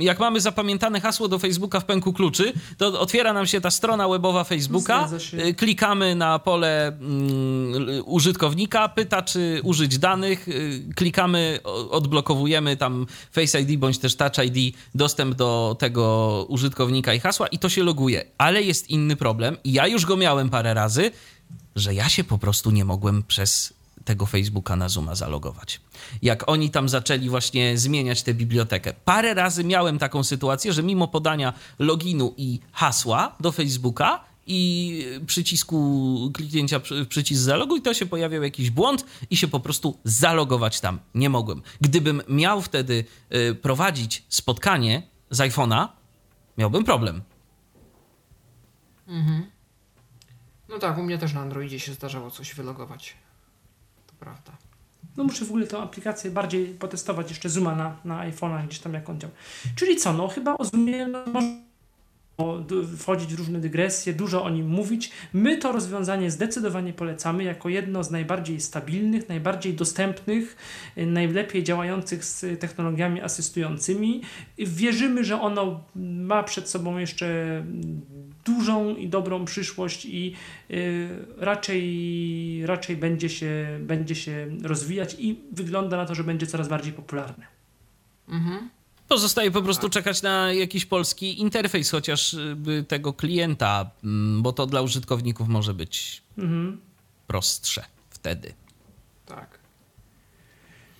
[0.00, 4.08] jak mamy zapamiętane hasło do Facebooka w pęku kluczy, to otwiera nam się ta strona
[4.08, 5.08] webowa Facebooka,
[5.56, 10.46] klikamy na pole mm, użytkownika, pyta czy użyć danych,
[10.96, 11.58] klikamy,
[11.90, 17.58] odblokowujemy tam Face ID bądź też Touch ID, dostęp do tego użytkownika i hasła i
[17.58, 18.23] to się loguje.
[18.38, 21.10] Ale jest inny problem i ja już go miałem parę razy,
[21.76, 25.80] że ja się po prostu nie mogłem przez tego Facebooka na Zooma zalogować.
[26.22, 28.92] Jak oni tam zaczęli właśnie zmieniać tę bibliotekę.
[29.04, 36.30] Parę razy miałem taką sytuację, że mimo podania loginu i hasła do Facebooka i przycisku
[36.34, 41.30] kliknięcia przycisk zaloguj, to się pojawiał jakiś błąd i się po prostu zalogować tam nie
[41.30, 41.62] mogłem.
[41.80, 43.04] Gdybym miał wtedy
[43.34, 45.88] y, prowadzić spotkanie z iPhone'a,
[46.58, 47.22] miałbym problem.
[49.08, 49.46] Mhm.
[50.68, 53.16] No tak, u mnie też na Androidzie się zdarzało coś wylogować
[54.24, 54.52] prawda.
[55.16, 58.94] No muszę w ogóle tę aplikację bardziej potestować, jeszcze Zooma na, na iPhone'a, gdzieś tam
[58.94, 59.32] jak on działa.
[59.76, 61.24] Czyli co, no chyba o Zoomie no,
[62.98, 65.12] wchodzić w różne dygresje, dużo o nim mówić.
[65.32, 70.56] My to rozwiązanie zdecydowanie polecamy jako jedno z najbardziej stabilnych, najbardziej dostępnych,
[70.96, 74.22] najlepiej działających z technologiami asystującymi.
[74.58, 77.26] Wierzymy, że ono ma przed sobą jeszcze
[78.44, 80.34] dużą i dobrą przyszłość i
[80.70, 86.68] y, raczej, raczej będzie, się, będzie się rozwijać i wygląda na to, że będzie coraz
[86.68, 87.46] bardziej popularne.
[88.28, 88.70] Mhm.
[89.08, 94.82] Pozostaje po prostu czekać na jakiś polski interfejs, chociażby tego klienta, mm, bo to dla
[94.82, 96.80] użytkowników może być mhm.
[97.26, 98.54] prostsze wtedy.
[99.26, 99.63] Tak.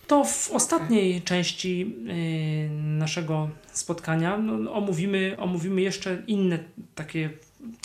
[0.07, 1.97] To w ostatniej części
[2.67, 6.59] y, naszego spotkania no, omówimy, omówimy jeszcze inne
[6.95, 7.31] takie,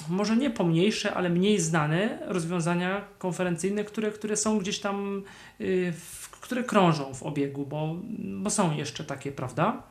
[0.10, 5.24] może nie pomniejsze, ale mniej znane rozwiązania konferencyjne, które, które są gdzieś tam,
[5.62, 5.94] y,
[6.42, 9.84] które krążą w obiegu, bo, bo są jeszcze takie, prawda?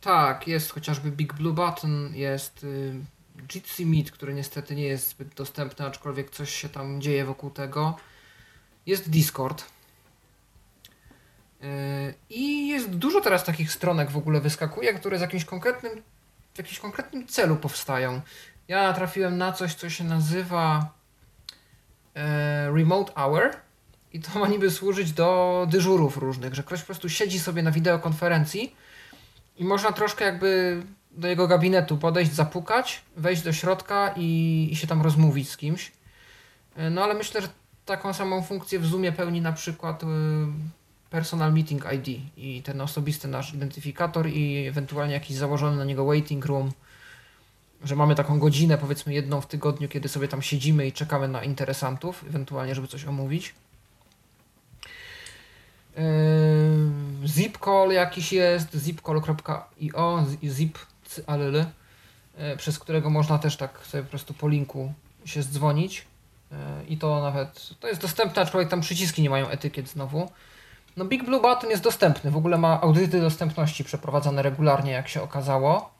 [0.00, 2.94] Tak, jest chociażby Big Blue Button, jest y,
[3.54, 7.96] Jitsi Meet, który niestety nie jest zbyt dostępny, aczkolwiek coś się tam dzieje wokół tego.
[8.86, 9.64] Jest Discord.
[11.62, 16.02] Y, I jest dużo teraz takich stronek w ogóle wyskakuje, które z jakimś konkretnym,
[16.54, 18.20] w jakimś konkretnym celu powstają.
[18.68, 20.92] Ja trafiłem na coś, co się nazywa
[22.14, 23.50] e, Remote Hour
[24.12, 27.70] i to ma niby służyć do dyżurów różnych, że ktoś po prostu siedzi sobie na
[27.70, 28.76] wideokonferencji
[29.56, 34.86] i można troszkę jakby do jego gabinetu podejść, zapukać, wejść do środka i, i się
[34.86, 35.92] tam rozmówić z kimś.
[36.76, 37.48] E, no ale myślę, że
[37.86, 40.06] taką samą funkcję w Zoomie pełni na przykład e,
[41.12, 46.46] Personal Meeting ID i ten osobisty nasz identyfikator i ewentualnie jakiś założony na niego waiting
[46.46, 46.72] room,
[47.84, 51.44] że mamy taką godzinę, powiedzmy jedną w tygodniu, kiedy sobie tam siedzimy i czekamy na
[51.44, 53.54] interesantów, ewentualnie żeby coś omówić.
[55.96, 56.02] Yy
[57.26, 60.78] zipcall jakiś jest, zipcall.io, zip,
[61.26, 61.66] alele,
[62.56, 64.92] przez którego można też tak sobie po prostu po linku
[65.24, 66.06] się zdzwonić.
[66.88, 70.30] I to nawet, to jest dostępne, aczkolwiek tam przyciski nie mają etykiet znowu.
[70.96, 75.22] No Big Blue Button jest dostępny, w ogóle ma audyty dostępności przeprowadzane regularnie, jak się
[75.22, 75.92] okazało.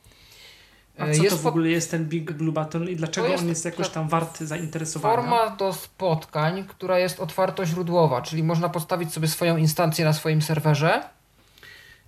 [0.99, 3.49] A co jest to w ogóle jest ten Big Blue Button i dlaczego jest on
[3.49, 5.17] jest jakoś tam warty zainteresowania?
[5.17, 11.03] Forma do spotkań, która jest otwartoźródłowa, czyli można postawić sobie swoją instancję na swoim serwerze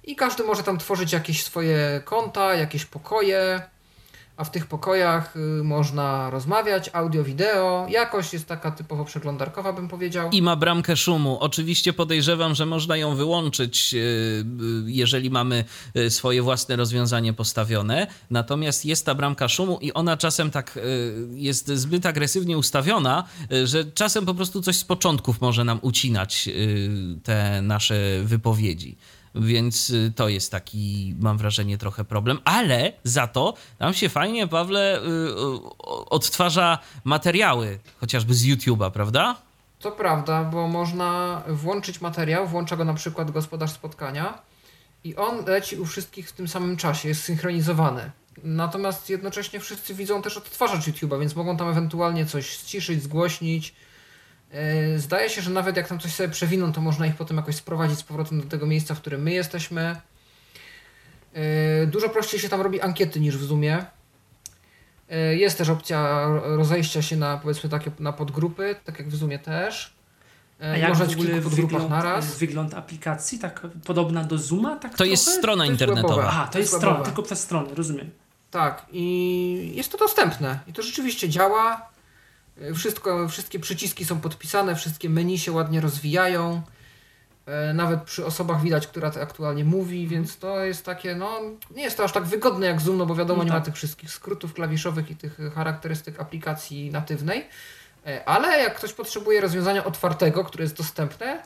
[0.04, 3.60] i każdy może tam tworzyć jakieś swoje konta, jakieś pokoje,
[4.36, 7.86] a w tych pokojach y, można rozmawiać, audio, wideo.
[7.90, 10.30] Jakość jest taka typowo przeglądarkowa, bym powiedział.
[10.30, 11.38] I ma bramkę szumu.
[11.40, 14.44] Oczywiście podejrzewam, że można ją wyłączyć, y, y,
[14.86, 15.64] jeżeli mamy
[16.08, 18.06] swoje własne rozwiązanie postawione.
[18.30, 20.78] Natomiast jest ta bramka szumu i ona czasem tak
[21.34, 23.24] jest zbyt agresywnie ustawiona,
[23.64, 26.48] że czasem po prostu coś z początków może nam ucinać
[27.22, 28.96] te nasze wypowiedzi.
[29.34, 34.46] Więc y, to jest taki, mam wrażenie, trochę problem, ale za to tam się fajnie,
[34.46, 35.02] Pawle, y,
[36.10, 39.36] odtwarza materiały, chociażby z YouTube'a, prawda?
[39.80, 44.42] To prawda, bo można włączyć materiał, włącza go na przykład gospodarz spotkania
[45.04, 48.10] i on leci u wszystkich w tym samym czasie, jest synchronizowany.
[48.44, 53.74] Natomiast jednocześnie wszyscy widzą też odtwarzacz YouTube'a, więc mogą tam ewentualnie coś ściszyć, zgłośnić,
[54.96, 57.98] zdaje się, że nawet jak tam coś sobie przewiną, to można ich potem jakoś sprowadzić
[57.98, 59.96] z powrotem do tego miejsca, w którym my jesteśmy.
[61.34, 63.84] E, dużo prościej się tam robi ankiety niż w Zoomie.
[65.10, 69.38] E, jest też opcja rozejścia się na powiedzmy takie na podgrupy, tak jak w Zoomie
[69.38, 69.94] też.
[70.60, 72.38] A jak Można w ogóle wygląd, naraz.
[72.38, 74.76] wygląd aplikacji, tak podobna do Zooma?
[74.76, 75.10] Tak to trochę?
[75.10, 76.14] jest strona to internetowa.
[76.14, 78.10] Jest Aha, to, to jest, jest strona, tylko przez stronę, rozumiem.
[78.50, 80.58] Tak, i jest to dostępne.
[80.66, 81.93] I to rzeczywiście działa.
[82.74, 86.62] Wszystko, wszystkie przyciski są podpisane, wszystkie menu się ładnie rozwijają.
[87.46, 91.40] E, nawet przy osobach widać, która to aktualnie mówi, więc to jest takie, no,
[91.76, 93.46] nie jest to aż tak wygodne jak Zoom, no bo wiadomo, no tak.
[93.46, 93.64] nie ma tak.
[93.64, 97.48] tych wszystkich skrótów klawiszowych i tych charakterystyk aplikacji natywnej.
[98.06, 101.42] E, ale jak ktoś potrzebuje rozwiązania otwartego, które jest dostępne,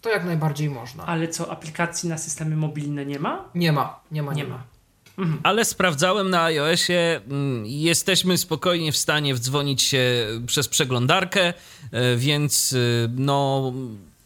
[0.00, 1.06] to jak najbardziej można.
[1.06, 3.44] Ale co, aplikacji na systemy mobilne nie ma?
[3.54, 4.56] Nie ma, nie ma, nie, nie ma.
[4.56, 4.71] ma.
[5.18, 5.40] Mhm.
[5.42, 11.54] Ale sprawdzałem na iOSie, mm, jesteśmy spokojnie w stanie wdzwonić się przez przeglądarkę,
[11.92, 13.72] e, więc e, no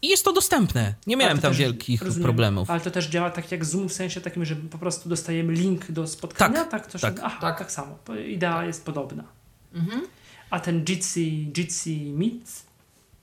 [0.03, 0.95] jest to dostępne.
[1.07, 2.71] Nie miałem tam też, wielkich rozumiem, problemów.
[2.71, 5.91] Ale to też działa tak jak Zoom, w sensie takim, że po prostu dostajemy link
[5.91, 6.65] do spotkania?
[6.65, 7.21] Tak, tak, coś tak.
[7.23, 7.59] Aha, tak.
[7.59, 7.99] tak samo.
[8.27, 9.25] Idea jest podobna.
[9.75, 10.03] Mhm.
[10.51, 12.66] A ten Jitsi, Jitsi Meet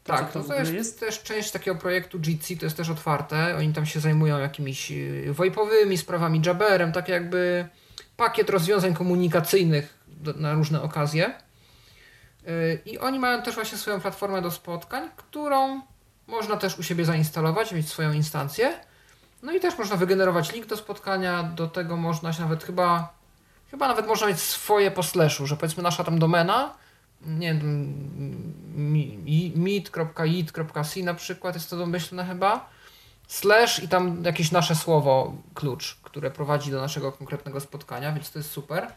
[0.04, 3.58] tak, to, to jest, jest, też część takiego projektu Jitsi, to jest też otwarte.
[3.58, 7.68] Oni tam się zajmują jakimiś y, VoIPowymi sprawami, Jabberem, tak jakby
[8.18, 10.04] pakiet rozwiązań komunikacyjnych
[10.36, 11.34] na różne okazje.
[12.48, 15.82] Y, I oni mają też właśnie swoją platformę do spotkań, którą
[16.28, 18.74] można też u siebie zainstalować, mieć swoją instancję.
[19.44, 23.14] No i też można wygenerować link do spotkania, do tego można się nawet chyba,
[23.72, 26.74] chyba nawet można mieć swoje po slashu, że powiedzmy nasza tam domena
[27.28, 27.94] nie wiem,
[29.56, 32.70] meet.it.c na przykład jest to domyślne chyba,
[33.28, 38.40] slash i tam jakieś nasze słowo, klucz, które prowadzi do naszego konkretnego spotkania, więc to
[38.40, 38.88] jest super.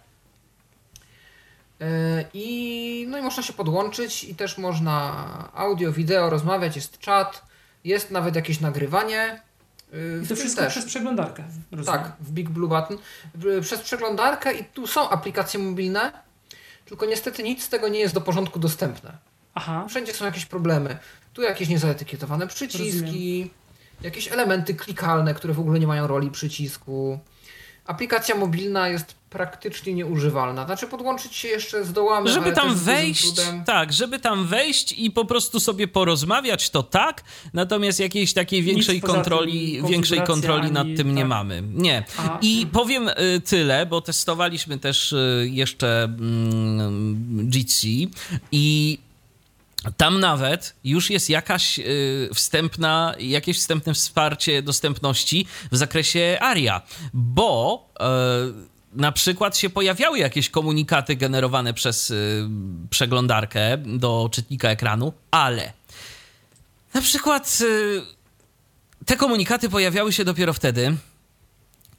[1.80, 5.14] E, I, no i można się podłączyć i też można
[5.54, 7.42] audio, wideo, rozmawiać, jest czat,
[7.84, 9.40] jest nawet jakieś nagrywanie.
[9.92, 10.72] E, I to wszystko też.
[10.72, 11.44] przez przeglądarkę.
[11.72, 12.00] Rozumiem.
[12.00, 12.98] Tak, w Big Blue Button.
[13.60, 16.12] Przez przeglądarkę i tu są aplikacje mobilne,
[16.86, 19.16] tylko niestety nic z tego nie jest do porządku dostępne.
[19.54, 19.86] Aha.
[19.88, 20.98] Wszędzie są jakieś problemy.
[21.32, 23.48] Tu jakieś niezaetykietowane przyciski, Rozumiem.
[24.02, 27.18] jakieś elementy klikalne, które w ogóle nie mają roli przycisku.
[27.86, 30.64] Aplikacja mobilna jest praktycznie nieużywalna.
[30.66, 32.30] Znaczy podłączyć się jeszcze z dołami.
[32.30, 38.00] Żeby tam wejść, tak, żeby tam wejść i po prostu sobie porozmawiać, to tak, natomiast
[38.00, 41.16] jakiejś takiej większej kontroli, większej kontroli nad tym tak.
[41.16, 41.62] nie mamy.
[41.74, 42.04] Nie.
[42.18, 48.10] A, I powiem y, tyle, bo testowaliśmy też y, jeszcze mm, Jitsi
[48.52, 48.98] i
[49.96, 56.82] tam nawet już jest jakaś y, wstępna, jakieś wstępne wsparcie dostępności w zakresie ARIA,
[57.14, 62.48] bo y, na przykład się pojawiały jakieś komunikaty generowane przez y,
[62.90, 65.72] przeglądarkę do czytnika ekranu, ale
[66.94, 67.58] na przykład
[69.06, 70.96] te komunikaty pojawiały się dopiero wtedy,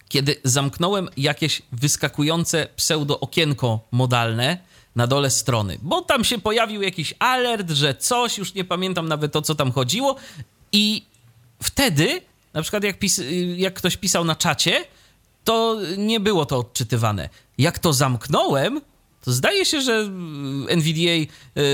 [0.10, 4.58] kiedy zamknąłem jakieś wyskakujące pseudo okienko modalne
[4.98, 9.36] na dole strony, bo tam się pojawił jakiś alert, że coś, już nie pamiętam nawet
[9.36, 10.16] o co tam chodziło
[10.72, 11.06] i
[11.64, 12.22] wtedy,
[12.54, 13.22] na przykład jak, pis
[13.56, 14.86] jak ktoś pisał na czacie,
[15.44, 17.30] to nie było to odczytywane.
[17.58, 18.82] Jak to zamknąłem,
[19.22, 20.10] to zdaje się, że
[20.68, 21.32] NVDA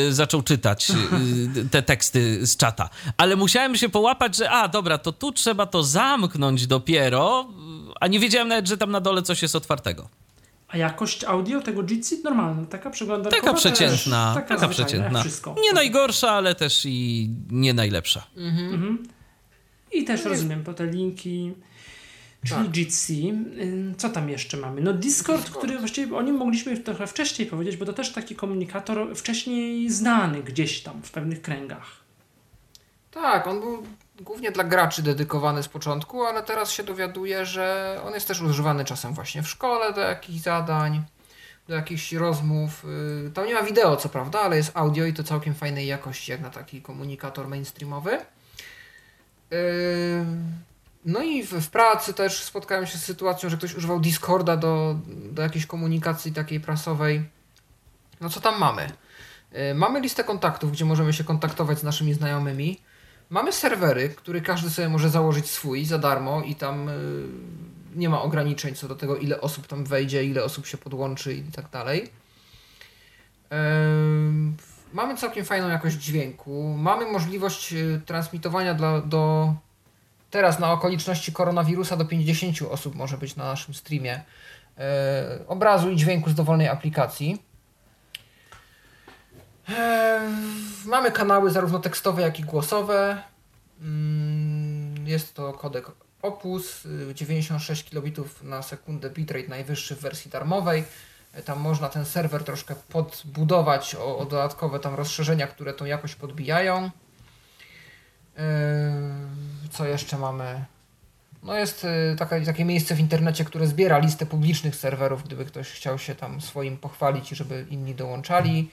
[0.09, 0.87] zaczął czytać
[1.71, 2.89] te teksty z czata.
[3.17, 7.47] Ale musiałem się połapać, że a, dobra, to tu trzeba to zamknąć dopiero,
[7.99, 10.09] a nie wiedziałem nawet, że tam na dole coś jest otwartego.
[10.73, 13.41] A jakość audio tego Jitsi normalna, taka przeglądarkowa?
[13.41, 15.21] Taka przeciętna, taka, taka przeciętna.
[15.21, 15.55] Wszystko.
[15.61, 18.27] Nie najgorsza, ale też i nie najlepsza.
[18.37, 18.73] Mhm.
[18.73, 19.07] Mhm.
[19.91, 21.53] I też no rozumiem, po te linki,
[22.45, 22.77] czyli tak.
[22.77, 23.33] Jitsi.
[23.97, 24.81] Co tam jeszcze mamy?
[24.81, 28.35] No Discord, Discord, który właściwie o nim mogliśmy trochę wcześniej powiedzieć, bo to też taki
[28.35, 32.03] komunikator wcześniej znany gdzieś tam w pewnych kręgach.
[33.11, 33.83] Tak, on był
[34.21, 38.85] głównie dla graczy dedykowany z początku, ale teraz się dowiaduję, że on jest też używany
[38.85, 41.03] czasem właśnie w szkole do jakichś zadań,
[41.67, 42.85] do jakichś rozmów.
[43.27, 46.31] Y, tam nie ma wideo, co prawda, ale jest audio i to całkiem fajnej jakości,
[46.31, 48.19] jak na taki komunikator mainstreamowy.
[49.53, 50.25] Y,
[51.05, 55.41] no i w, pracy też spotkałem się z sytuacją, że ktoś używał Discorda do, do
[55.41, 57.29] jakiejś komunikacji takiej prasowej.
[58.21, 58.91] No co tam mamy?
[59.71, 62.79] Y, mamy listę kontaktów, gdzie możemy się kontaktować z naszymi znajomymi.
[63.33, 66.93] Mamy serwery, które każdy sobie może założyć swój za darmo i tam y,
[67.95, 71.43] nie ma ograniczeń co do tego, ile osób tam wejdzie, ile osób się podłączy i
[71.43, 72.09] tak dalej.
[74.93, 76.75] Mamy całkiem fajną jakość dźwięku.
[76.77, 79.53] Mamy możliwość y, transmitowania dla, do
[80.31, 84.23] teraz na okoliczności koronawirusa do 50 osób może być na naszym streamie
[85.47, 87.52] obrazu i dźwięku z dowolnej aplikacji.
[90.85, 93.23] Mamy kanały zarówno tekstowe, jak i głosowe.
[93.81, 100.83] Mm, jest to kodek Opus, 96 y, kilobitów na sekundę bitrate najwyższy w wersji darmowej.
[101.45, 106.89] Tam można ten serwer troszkę podbudować o, o dodatkowe tam rozszerzenia, które tą jakość podbijają.
[109.71, 110.65] Co jeszcze mamy?
[111.43, 115.69] No jest y, taka, takie miejsce w internecie, które zbiera listę publicznych serwerów, gdyby ktoś
[115.69, 118.69] chciał się tam swoim pochwalić i żeby inni dołączali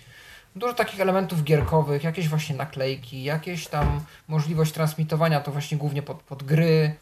[0.61, 6.23] dużo takich elementów gierkowych, jakieś właśnie naklejki, jakieś tam możliwość transmitowania to właśnie głównie pod,
[6.23, 6.95] pod gry,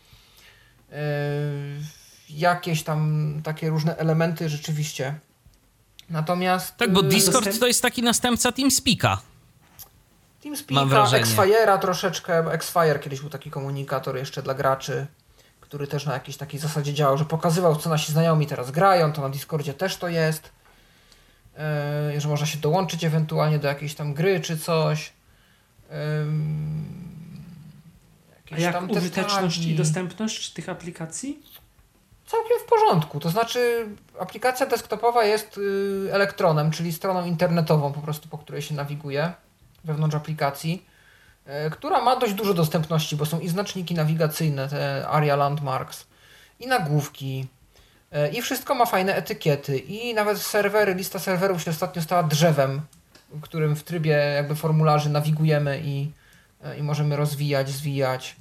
[0.90, 0.96] yy,
[2.30, 5.14] jakieś tam takie różne elementy rzeczywiście.
[6.10, 6.76] Natomiast...
[6.76, 9.20] Tak, bo yy, Discord to jest taki następca TeamSpeaka.
[10.42, 15.06] TeamSpeaka, Xfire'a troszeczkę, Xfire kiedyś był taki komunikator jeszcze dla graczy,
[15.60, 19.22] który też na jakiejś takiej zasadzie działał, że pokazywał co nasi znajomi teraz grają, to
[19.22, 20.57] na Discordzie też to jest.
[22.14, 25.12] Yy, że można się dołączyć ewentualnie do jakiejś tam gry czy coś.
[28.50, 31.42] A jak tam użyteczność i dostępność tych aplikacji?
[32.26, 33.20] Całkiem w porządku.
[33.20, 33.86] To znaczy,
[34.20, 39.32] aplikacja desktopowa jest yy, elektronem, czyli stroną internetową, po prostu po której się nawiguje
[39.84, 40.86] wewnątrz aplikacji,
[41.70, 46.06] która ma dość dużo dostępności, bo są i znaczniki nawigacyjne, te ARIA Landmarks,
[46.60, 47.57] i nagłówki, E,
[48.32, 49.78] I wszystko ma fajne etykiety.
[49.78, 52.80] I nawet serwery, lista serwerów się ostatnio stała drzewem,
[53.42, 56.10] którym w trybie jakby formularzy nawigujemy i,
[56.64, 58.36] e, i możemy rozwijać, zwijać.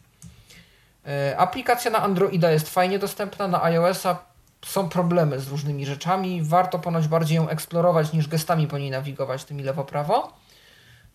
[1.07, 4.19] E, aplikacja na Androida jest fajnie dostępna, na iOS-a
[4.65, 6.43] są problemy z różnymi rzeczami.
[6.43, 10.33] Warto ponoć bardziej ją eksplorować niż gestami po niej nawigować tymi lewo-prawo.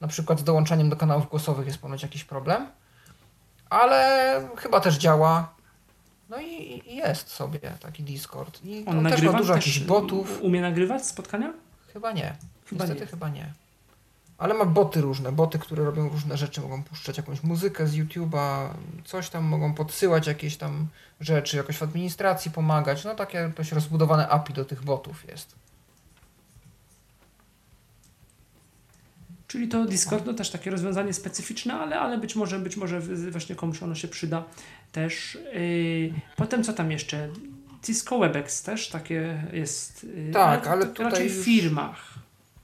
[0.01, 2.67] Na przykład z dołączaniem do kanałów głosowych jest ponoć jakiś problem.
[3.71, 5.52] Ale chyba też działa.
[6.33, 8.65] No i jest sobie taki Discord.
[8.65, 10.39] I on, też ma dużo jakichś botów.
[10.43, 11.53] Umie nagrywać spotkania?
[11.93, 12.37] Chyba nie.
[12.67, 13.07] Chyba Niestety nie.
[13.07, 13.53] chyba nie.
[14.39, 18.69] Ale ma boty różne, boty, które robią różne rzeczy, mogą puszczać jakąś muzykę z YouTube'a,
[19.05, 20.87] coś tam mogą podsyłać jakieś tam
[21.21, 23.05] rzeczy, jakoś w administracji pomagać.
[23.05, 25.55] No takie dość rozbudowane API do tych botów jest.
[29.49, 33.55] Czyli to Discord no też takie rozwiązanie specyficzne, ale, ale być może być może właśnie
[33.55, 34.45] komuś ono się przyda
[34.93, 35.39] też.
[35.55, 37.29] Yy, potem co tam jeszcze?
[37.83, 40.05] Cisco WebEx też takie jest.
[40.05, 42.13] Yy, tak, ale, tutaj raczej w firmach.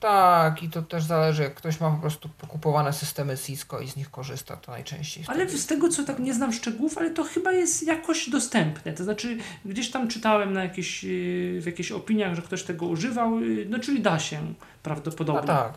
[0.01, 3.97] Tak, i to też zależy, jak ktoś ma po prostu pokupowane systemy Cisco i z
[3.97, 5.25] nich korzysta, to najczęściej.
[5.27, 8.93] Ale z tego, co tak nie znam szczegółów, ale to chyba jest jakoś dostępne.
[8.93, 13.41] To znaczy, gdzieś tam czytałem na jakieś, yy, w jakichś opiniach, że ktoś tego używał,
[13.41, 15.43] yy, no czyli da się prawdopodobnie.
[15.53, 15.73] A tak,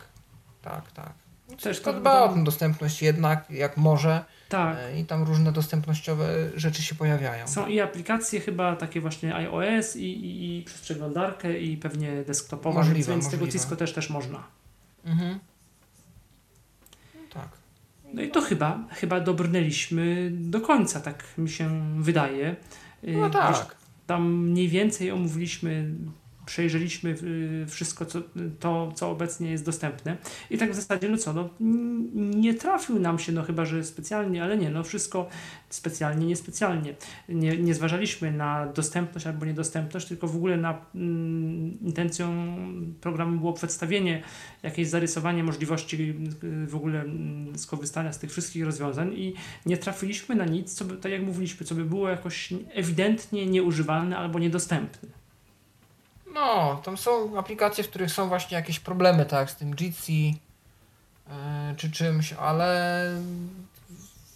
[0.62, 1.12] tak, tak.
[1.62, 4.24] Też to dba o tę dostępność jednak, jak może.
[4.52, 4.78] Tak.
[4.78, 7.48] E, I tam różne dostępnościowe rzeczy się pojawiają.
[7.48, 12.78] Są i aplikacje chyba takie właśnie iOS i, i, i przez przeglądarkę i pewnie desktopowe,
[12.78, 13.30] możliwe, więc, możliwe.
[13.30, 14.42] tego Cisco też też można.
[15.04, 15.38] Mhm.
[17.14, 17.48] No tak.
[18.14, 22.56] No i to chyba, chyba dobrnęliśmy do końca, tak mi się wydaje.
[23.02, 23.76] No tak.
[24.06, 25.94] Tam mniej więcej omówiliśmy
[26.46, 27.14] przejrzeliśmy
[27.68, 28.22] wszystko co,
[28.60, 30.16] to, co obecnie jest dostępne
[30.50, 31.48] i tak w zasadzie, no co, no,
[32.34, 35.28] nie trafił nam się, no chyba, że specjalnie, ale nie, no wszystko
[35.70, 36.94] specjalnie, niespecjalnie.
[37.28, 42.56] Nie, nie zważaliśmy na dostępność albo niedostępność, tylko w ogóle na mm, intencją
[43.00, 44.22] programu było przedstawienie,
[44.62, 46.14] jakieś zarysowanie możliwości
[46.44, 49.34] y, w ogóle mm, skorzystania z tych wszystkich rozwiązań i
[49.66, 54.16] nie trafiliśmy na nic, co by, tak jak mówiliśmy, co by było jakoś ewidentnie nieużywalne
[54.16, 55.21] albo niedostępne.
[56.42, 60.36] No, tam są aplikacje, w których są właśnie jakieś problemy, tak, z tym Jitsi
[61.26, 61.34] yy,
[61.76, 63.10] czy czymś, ale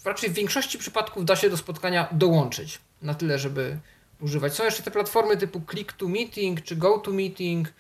[0.05, 3.79] raczej w większości przypadków da się do spotkania dołączyć na tyle, żeby
[4.21, 4.55] używać.
[4.55, 7.73] Są jeszcze te platformy typu Click to Meeting czy Go to Meeting.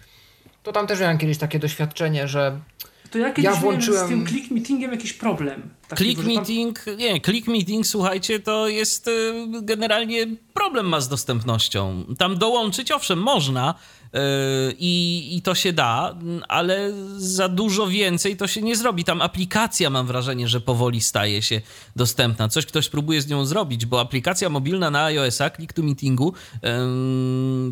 [0.62, 2.60] To tam też miałem kiedyś takie doświadczenie, że
[3.10, 4.06] to ja kiedyś ja włączyłem...
[4.06, 5.70] z tym click meetingiem jakiś problem.
[5.88, 6.96] Taki, click meeting, tam...
[6.96, 9.32] nie, click meeting, słuchajcie, to jest y,
[9.62, 12.04] generalnie problem ma z dostępnością.
[12.18, 13.74] Tam dołączyć, owszem, można,
[14.78, 16.14] i, I to się da,
[16.48, 19.04] ale za dużo więcej to się nie zrobi.
[19.04, 21.60] Tam aplikacja, mam wrażenie, że powoli staje się
[21.96, 22.48] dostępna.
[22.48, 26.32] Coś ktoś próbuje z nią zrobić, bo aplikacja mobilna na iOS-a, Click to Meetingu,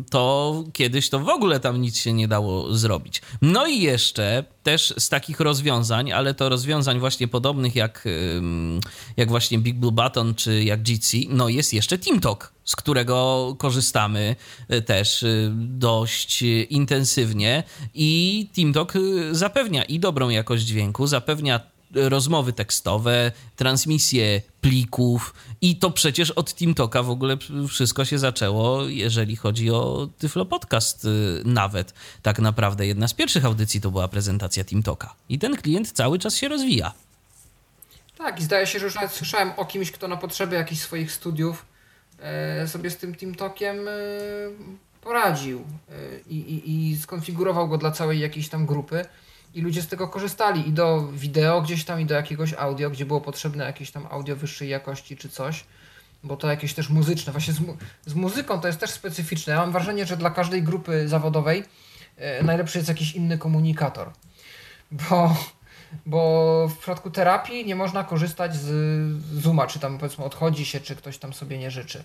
[0.09, 3.21] to kiedyś to w ogóle tam nic się nie dało zrobić.
[3.41, 8.05] No i jeszcze też z takich rozwiązań, ale to rozwiązań właśnie podobnych jak,
[9.17, 14.35] jak właśnie Big Blue Button czy jak Jitsi, no jest jeszcze TeamTalk z którego korzystamy
[14.67, 17.63] e, też e, dość intensywnie
[17.93, 18.93] i TeamTalk
[19.31, 27.03] zapewnia i dobrą jakość dźwięku, zapewnia rozmowy tekstowe, transmisje plików i to przecież od TeamTalka
[27.03, 27.37] w ogóle
[27.69, 31.07] wszystko się zaczęło, jeżeli chodzi o Tyflo Podcast
[31.45, 31.93] nawet.
[32.21, 36.35] Tak naprawdę jedna z pierwszych audycji to była prezentacja TeamTalka i ten klient cały czas
[36.35, 36.93] się rozwija.
[38.17, 41.11] Tak i zdaje się, że już nawet słyszałem o kimś, kto na potrzeby jakichś swoich
[41.11, 41.65] studiów
[42.19, 43.91] E, sobie z tym TeamTalkiem e,
[45.01, 45.93] poradził e,
[46.29, 49.05] i, i, i skonfigurował go dla całej jakiejś tam grupy
[49.55, 53.05] i ludzie z tego korzystali i do wideo gdzieś tam i do jakiegoś audio, gdzie
[53.05, 55.63] było potrzebne jakieś tam audio wyższej jakości czy coś,
[56.23, 57.31] bo to jakieś też muzyczne.
[57.31, 59.53] Właśnie z, mu z muzyką to jest też specyficzne.
[59.53, 61.63] Ja mam wrażenie, że dla każdej grupy zawodowej
[62.43, 64.11] najlepszy jest jakiś inny komunikator,
[64.91, 65.35] bo
[66.05, 70.95] bo w przypadku terapii nie można korzystać z Zooma, czy tam powiedzmy odchodzi się, czy
[70.95, 72.03] ktoś tam sobie nie życzy.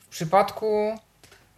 [0.00, 0.98] W przypadku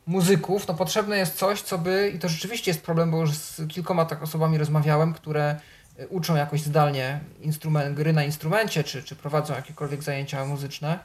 [0.07, 3.69] muzyków, no potrzebne jest coś, co by, i to rzeczywiście jest problem, bo już z
[3.69, 5.57] kilkoma tak osobami rozmawiałem, które
[6.01, 10.99] y, uczą jakoś zdalnie instrument, gry na instrumencie, czy, czy prowadzą jakiekolwiek zajęcia muzyczne.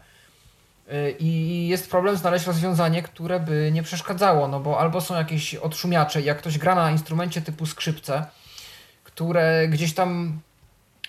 [0.91, 5.56] Y, I jest problem znaleźć rozwiązanie, które by nie przeszkadzało, no bo albo są jakieś
[5.56, 8.25] odszumiacze, jak ktoś gra na instrumencie typu skrzypce,
[9.03, 10.40] które gdzieś tam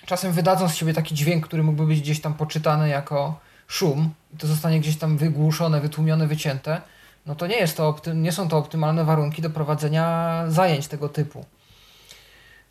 [0.07, 4.37] czasem wydadzą z siebie taki dźwięk, który mógłby być gdzieś tam poczytany jako szum i
[4.37, 6.81] to zostanie gdzieś tam wygłuszone, wytłumione, wycięte,
[7.27, 11.45] no to nie, jest to nie są to optymalne warunki do prowadzenia zajęć tego typu.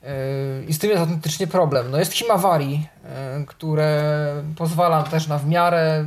[0.03, 0.09] Yy,
[0.67, 1.92] I z tym jest autentycznie problem.
[1.92, 2.88] No jest Himawari,
[3.38, 6.06] yy, które pozwala też na w miarę,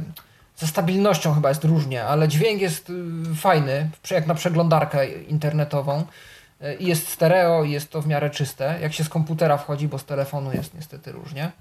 [0.57, 6.05] ze stabilnością chyba jest różnie, ale dźwięk jest yy, fajny, jak na przeglądarkę internetową
[6.79, 8.79] i jest stereo i jest to w miarę czyste.
[8.83, 11.53] Jak się z komputera wchodzi, bo z telefonu jest niestety różnie.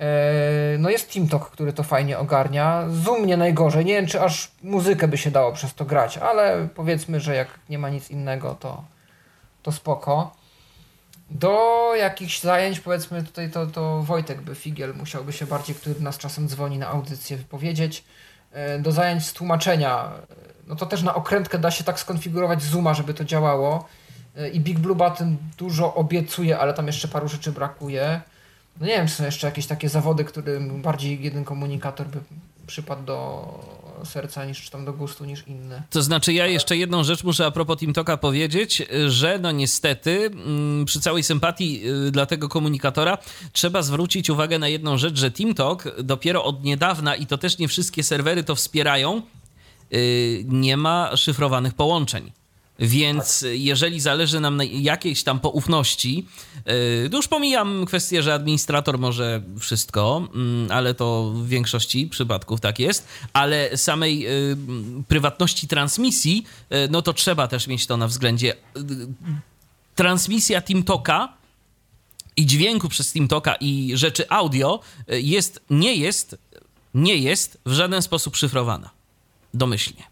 [0.00, 2.84] E, no jest TeamTalk, który to fajnie ogarnia.
[2.90, 3.84] Zoom nie najgorzej.
[3.84, 7.48] Nie wiem, czy aż muzykę by się dało przez to grać, ale powiedzmy, że jak
[7.68, 8.84] nie ma nic innego, to,
[9.62, 10.36] to spoko.
[11.30, 16.18] Do jakichś zajęć, powiedzmy tutaj, to, to Wojtek by Figiel musiałby się bardziej, który nas
[16.18, 18.04] czasem dzwoni na audycję, wypowiedzieć.
[18.52, 20.12] E, do zajęć z tłumaczenia
[20.66, 23.88] no to też na okrętkę da się tak skonfigurować Zooma, żeby to działało.
[24.36, 28.20] E, I Big Blue Button dużo obiecuje, ale tam jeszcze paru rzeczy brakuje.
[28.80, 32.18] No nie wiem, czy są jeszcze jakieś takie zawody, którym bardziej jeden komunikator by
[32.66, 33.48] przypadł do
[34.04, 35.82] serca niż czy tam do gustu niż inny.
[35.90, 40.84] To znaczy ja jeszcze jedną rzecz muszę a propos TeamTalka powiedzieć, że no niestety mm,
[40.84, 43.18] przy całej sympatii y, dla tego komunikatora
[43.52, 47.68] trzeba zwrócić uwagę na jedną rzecz, że TeamTalk dopiero od niedawna i to też nie
[47.68, 49.22] wszystkie serwery to wspierają,
[49.92, 52.32] Y, nie ma szyfrowanych połączeń.
[52.78, 56.26] Więc jeżeli zależy nam na jakiejś tam poufności,
[57.06, 62.60] y, to już pomijam kwestię, że administrator może wszystko, mm, ale to w większości przypadków
[62.60, 64.56] tak jest, ale samej y,
[65.08, 66.44] prywatności transmisji,
[66.90, 68.56] no to trzeba też mieć to na względzie.
[69.94, 71.32] Transmisja TeamToka
[72.36, 76.38] i dźwięku przez TeamToka i rzeczy audio jest, nie jest,
[76.94, 78.90] nie jest w żaden sposób szyfrowana
[79.54, 80.04] domyślnie.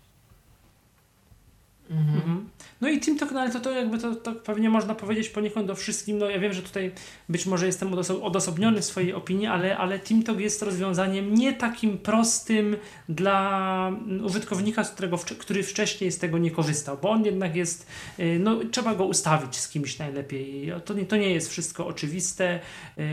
[1.90, 2.50] Mhm.
[2.84, 5.74] No i TeamTalk, no ale to, to jakby to, to pewnie można powiedzieć poniekąd o
[5.74, 6.18] wszystkim.
[6.18, 6.92] No ja wiem, że tutaj
[7.28, 12.76] być może jestem odosobniony w swojej opinii, ale, ale TeamTalk jest rozwiązaniem nie takim prostym
[13.08, 13.92] dla
[14.24, 17.86] użytkownika, z którego, który wcześniej z tego nie korzystał, bo on jednak jest,
[18.18, 20.72] y, no trzeba go ustawić z kimś najlepiej.
[20.84, 22.60] To nie, to nie jest wszystko oczywiste,
[22.96, 23.04] yy,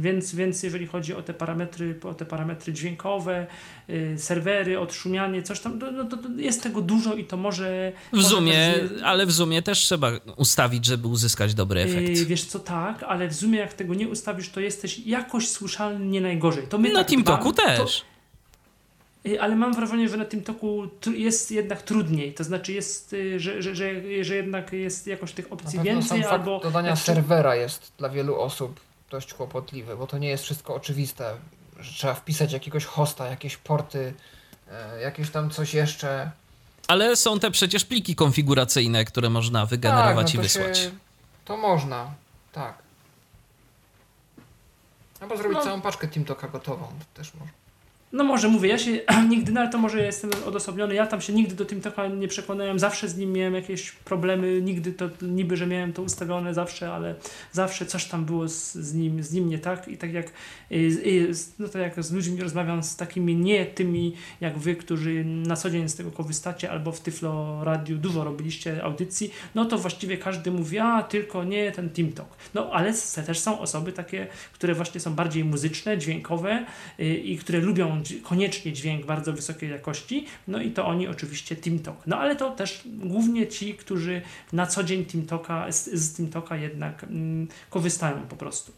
[0.00, 3.46] więc, więc jeżeli chodzi o te parametry, o te parametry dźwiękowe,
[4.16, 7.92] serwery, odszumianie, coś tam, no, to, to jest tego dużo i to może...
[8.12, 12.18] W Zoomie, ale w Zoomie też trzeba ustawić, żeby uzyskać dobry efekt.
[12.18, 16.06] Yy, wiesz co, tak, ale w Zoomie jak tego nie ustawisz, to jesteś jakoś słyszalny
[16.06, 16.66] nie najgorzej.
[16.66, 18.00] To my na tak TeamTalku też.
[18.00, 18.10] To,
[19.26, 22.34] Y, ale mam wrażenie, że na tym toku jest jednak trudniej.
[22.34, 26.22] To znaczy, jest, y, że, że, że, że jednak jest jakoś tych opcji na więcej.
[26.22, 30.44] Sam albo fakt dodania serwera jest dla wielu osób dość kłopotliwy, bo to nie jest
[30.44, 31.34] wszystko oczywiste,
[31.80, 34.14] że trzeba wpisać jakiegoś hosta, jakieś porty,
[34.70, 36.30] e, jakieś tam coś jeszcze.
[36.88, 40.78] Ale są te przecież pliki konfiguracyjne, które można wygenerować tak, no i wysłać.
[40.78, 40.90] Się,
[41.44, 42.14] to można,
[42.52, 42.78] tak.
[45.20, 45.64] Albo zrobić no.
[45.64, 47.59] całą paczkę TeamTalka gotową, też można.
[48.12, 48.90] No może mówię, ja się
[49.28, 52.78] nigdy, no ale to może jestem odosobniony, ja tam się nigdy do TeamTalka nie przekonałem,
[52.78, 57.14] zawsze z nim miałem jakieś problemy, nigdy to, niby, że miałem to ustawione zawsze, ale
[57.52, 59.88] zawsze coś tam było z, z nim, z nim nie tak.
[59.88, 60.32] I tak jak,
[61.58, 65.70] no to jak z ludźmi rozmawiam, z takimi nie tymi jak wy, którzy na co
[65.70, 70.50] dzień z tego korzystacie albo w Tyflo Radiu dużo robiliście audycji, no to właściwie każdy
[70.50, 72.36] mówi, a tylko nie ten TeamTalk.
[72.54, 72.94] No ale
[73.26, 76.66] też są osoby takie, które właśnie są bardziej muzyczne, dźwiękowe
[77.00, 82.06] y, i które lubią koniecznie dźwięk bardzo wysokiej jakości, no i to oni oczywiście TeamTalk.
[82.06, 84.22] No ale to też głównie ci, którzy
[84.52, 88.72] na co dzień TeamTalka, z, z TeamTalka jednak mm, korzystają po prostu.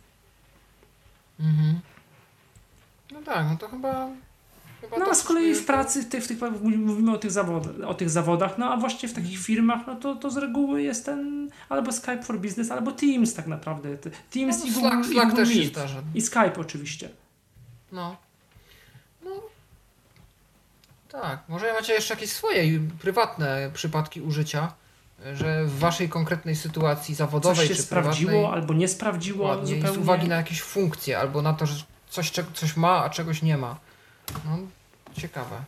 [1.40, 1.80] Mhm.
[3.12, 4.10] No tak, no to chyba
[4.82, 7.88] Chyba no a z kolei w pracy, w tych, w tych, mówimy o tych, zawodach,
[7.88, 11.06] o tych zawodach, no a właśnie w takich firmach, no to, to z reguły jest
[11.06, 13.96] ten albo Skype for Business, albo Teams tak naprawdę.
[14.30, 15.78] Teams no, i Google, Slack i Google Meet.
[16.14, 17.08] I Skype oczywiście.
[17.92, 18.16] No.
[21.12, 24.72] Tak, może macie jeszcze jakieś swoje prywatne przypadki użycia,
[25.34, 29.94] że w waszej konkretnej sytuacji zawodowej coś się czy sprawdziło albo nie sprawdziło ładnie, zupełnie.
[29.94, 33.56] z uwagi na jakieś funkcje albo na to, że coś, coś ma, a czegoś nie
[33.56, 33.76] ma.
[34.44, 34.58] No,
[35.20, 35.64] ciekawe.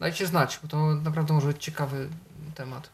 [0.00, 2.08] Dajcie znać, bo to naprawdę może być ciekawy
[2.54, 2.88] temat.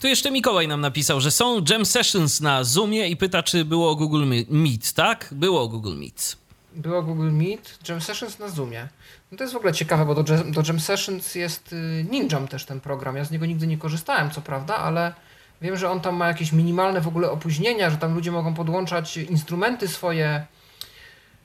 [0.00, 3.96] Tu jeszcze Mikołaj nam napisał, że są jam sessions na Zoomie i pyta, czy było
[3.96, 5.28] Google Meet, tak?
[5.32, 6.36] Było Google Meet.
[6.76, 8.88] Było Google Meet, jam sessions na Zoomie.
[9.32, 12.64] No to jest w ogóle ciekawe, bo do, do Jam Sessions jest y, Ninjam też
[12.64, 13.16] ten program.
[13.16, 15.14] Ja z niego nigdy nie korzystałem, co prawda, ale
[15.62, 19.16] wiem, że on tam ma jakieś minimalne w ogóle opóźnienia, że tam ludzie mogą podłączać
[19.16, 20.46] instrumenty swoje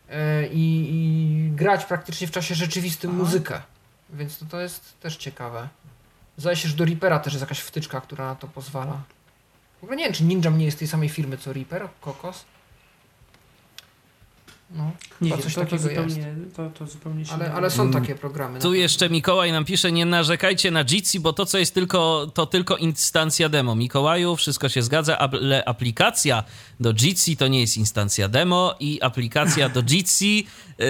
[0.09, 0.13] y,
[0.53, 3.19] i, i grać praktycznie w czasie rzeczywistym Aha.
[3.19, 3.61] muzykę.
[4.09, 5.67] Więc to, to jest też ciekawe.
[6.37, 9.01] Zdaje się, że do Reapera też jest jakaś wtyczka, która na to pozwala.
[9.79, 12.45] W ogóle nie wiem, czy Ninjam nie jest tej samej firmy co Reaper, Kokos.
[14.73, 14.91] No,
[15.21, 18.59] nie wiem, coś to, to zupełnie, to, to zupełnie się ale, ale są takie programy.
[18.59, 22.45] Tu jeszcze Mikołaj nam pisze, nie narzekajcie na Jitsi, bo to, co jest tylko, to
[22.45, 23.75] tylko instancja demo.
[23.75, 26.43] Mikołaju, wszystko się zgadza, ale aplikacja
[26.79, 30.85] do Jitsi to nie jest instancja demo i aplikacja do Jitsi yy,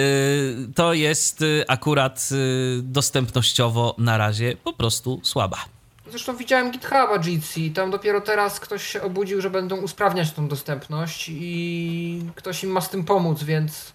[0.74, 5.81] to jest y, akurat yy, dostępnościowo na razie po prostu słaba.
[6.12, 11.30] Zresztą widziałem GitHuba Jitsi, tam dopiero teraz ktoś się obudził, że będą usprawniać tą dostępność
[11.32, 13.92] i ktoś im ma z tym pomóc, więc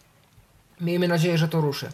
[0.81, 1.89] miejmy nadzieję, że to ruszy.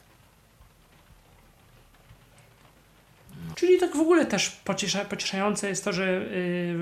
[3.55, 6.11] Czyli tak w ogóle też pociesza, pocieszające jest to, że,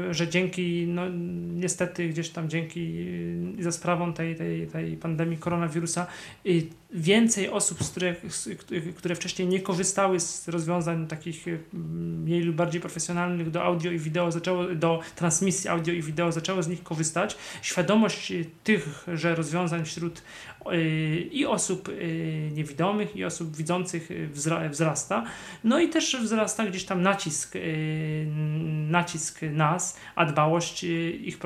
[0.08, 1.02] yy, że dzięki, no
[1.56, 2.96] niestety gdzieś tam dzięki
[3.58, 6.08] yy, za sprawą tej, tej, tej pandemii koronawirusa
[6.44, 6.62] yy,
[6.94, 11.60] więcej osób, z których, które wcześniej nie korzystały z rozwiązań takich y,
[12.24, 16.64] mniej lub bardziej profesjonalnych do audio i wideo, zaczęło, do transmisji audio i wideo, zaczęło
[16.64, 17.38] z nich korzystać.
[17.62, 20.22] Świadomość tych, że rozwiązań wśród
[20.72, 24.10] y, i osób y, niewidomych, i osób widzących
[24.72, 25.26] wzrasta.
[25.64, 27.54] No i też wzrasta gdzieś tam nacisk,
[28.90, 30.84] nacisk nas, a dbałość
[31.24, 31.40] ich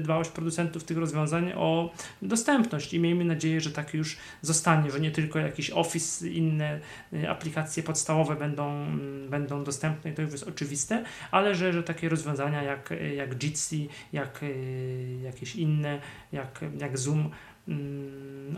[0.00, 1.92] dbałość producentów tych rozwiązań o
[2.22, 6.80] dostępność i miejmy nadzieję, że tak już zostanie że nie tylko jakiś Office, inne
[7.12, 12.08] y, aplikacje podstawowe będą, mm, będą dostępne to już jest oczywiste, ale że, że takie
[12.08, 16.00] rozwiązania jak, jak Jitsi, jak y, jakieś inne,
[16.32, 17.30] jak, jak Zoom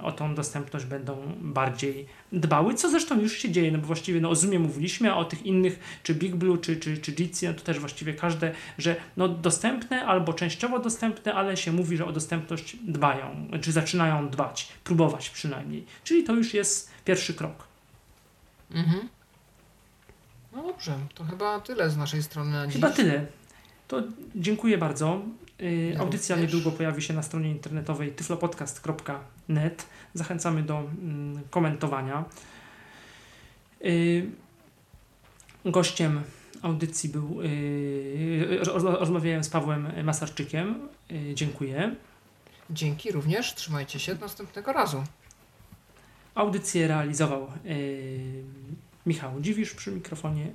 [0.02, 4.30] o tą dostępność będą bardziej dbały, co zresztą już się dzieje, no bo właściwie no,
[4.30, 7.54] o Zoomie mówiliśmy, a o tych innych, czy Big Blue, czy, czy, czy Jitsi, no
[7.54, 12.12] to też właściwie każde, że no dostępne albo częściowo dostępne, ale się mówi, że o
[12.12, 15.84] dostępność dbają, czy zaczynają dbać, próbować przynajmniej.
[16.04, 17.68] Czyli to już jest pierwszy krok.
[18.70, 19.08] Mhm.
[20.52, 22.74] No dobrze, to chyba tyle z naszej strony na dziś.
[22.74, 23.26] Chyba tyle.
[23.88, 24.02] To
[24.34, 25.20] dziękuję bardzo.
[25.62, 29.86] Y, audycja niedługo pojawi się na stronie internetowej tyflopodcast.net.
[30.14, 32.24] Zachęcamy do mm, komentowania.
[33.84, 34.30] Y,
[35.64, 36.22] Gościem
[36.62, 40.88] audycji był, y, roz- rozmawiałem z Pawłem Masarczykiem.
[41.34, 41.94] Dziękuję.
[42.70, 45.04] Dzięki również, trzymajcie się, do następnego razu.
[46.34, 47.52] Audycję realizował
[49.06, 50.46] Michał Dziwisz przy mikrofonie,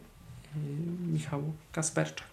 [1.08, 2.33] Michał Kasperczak.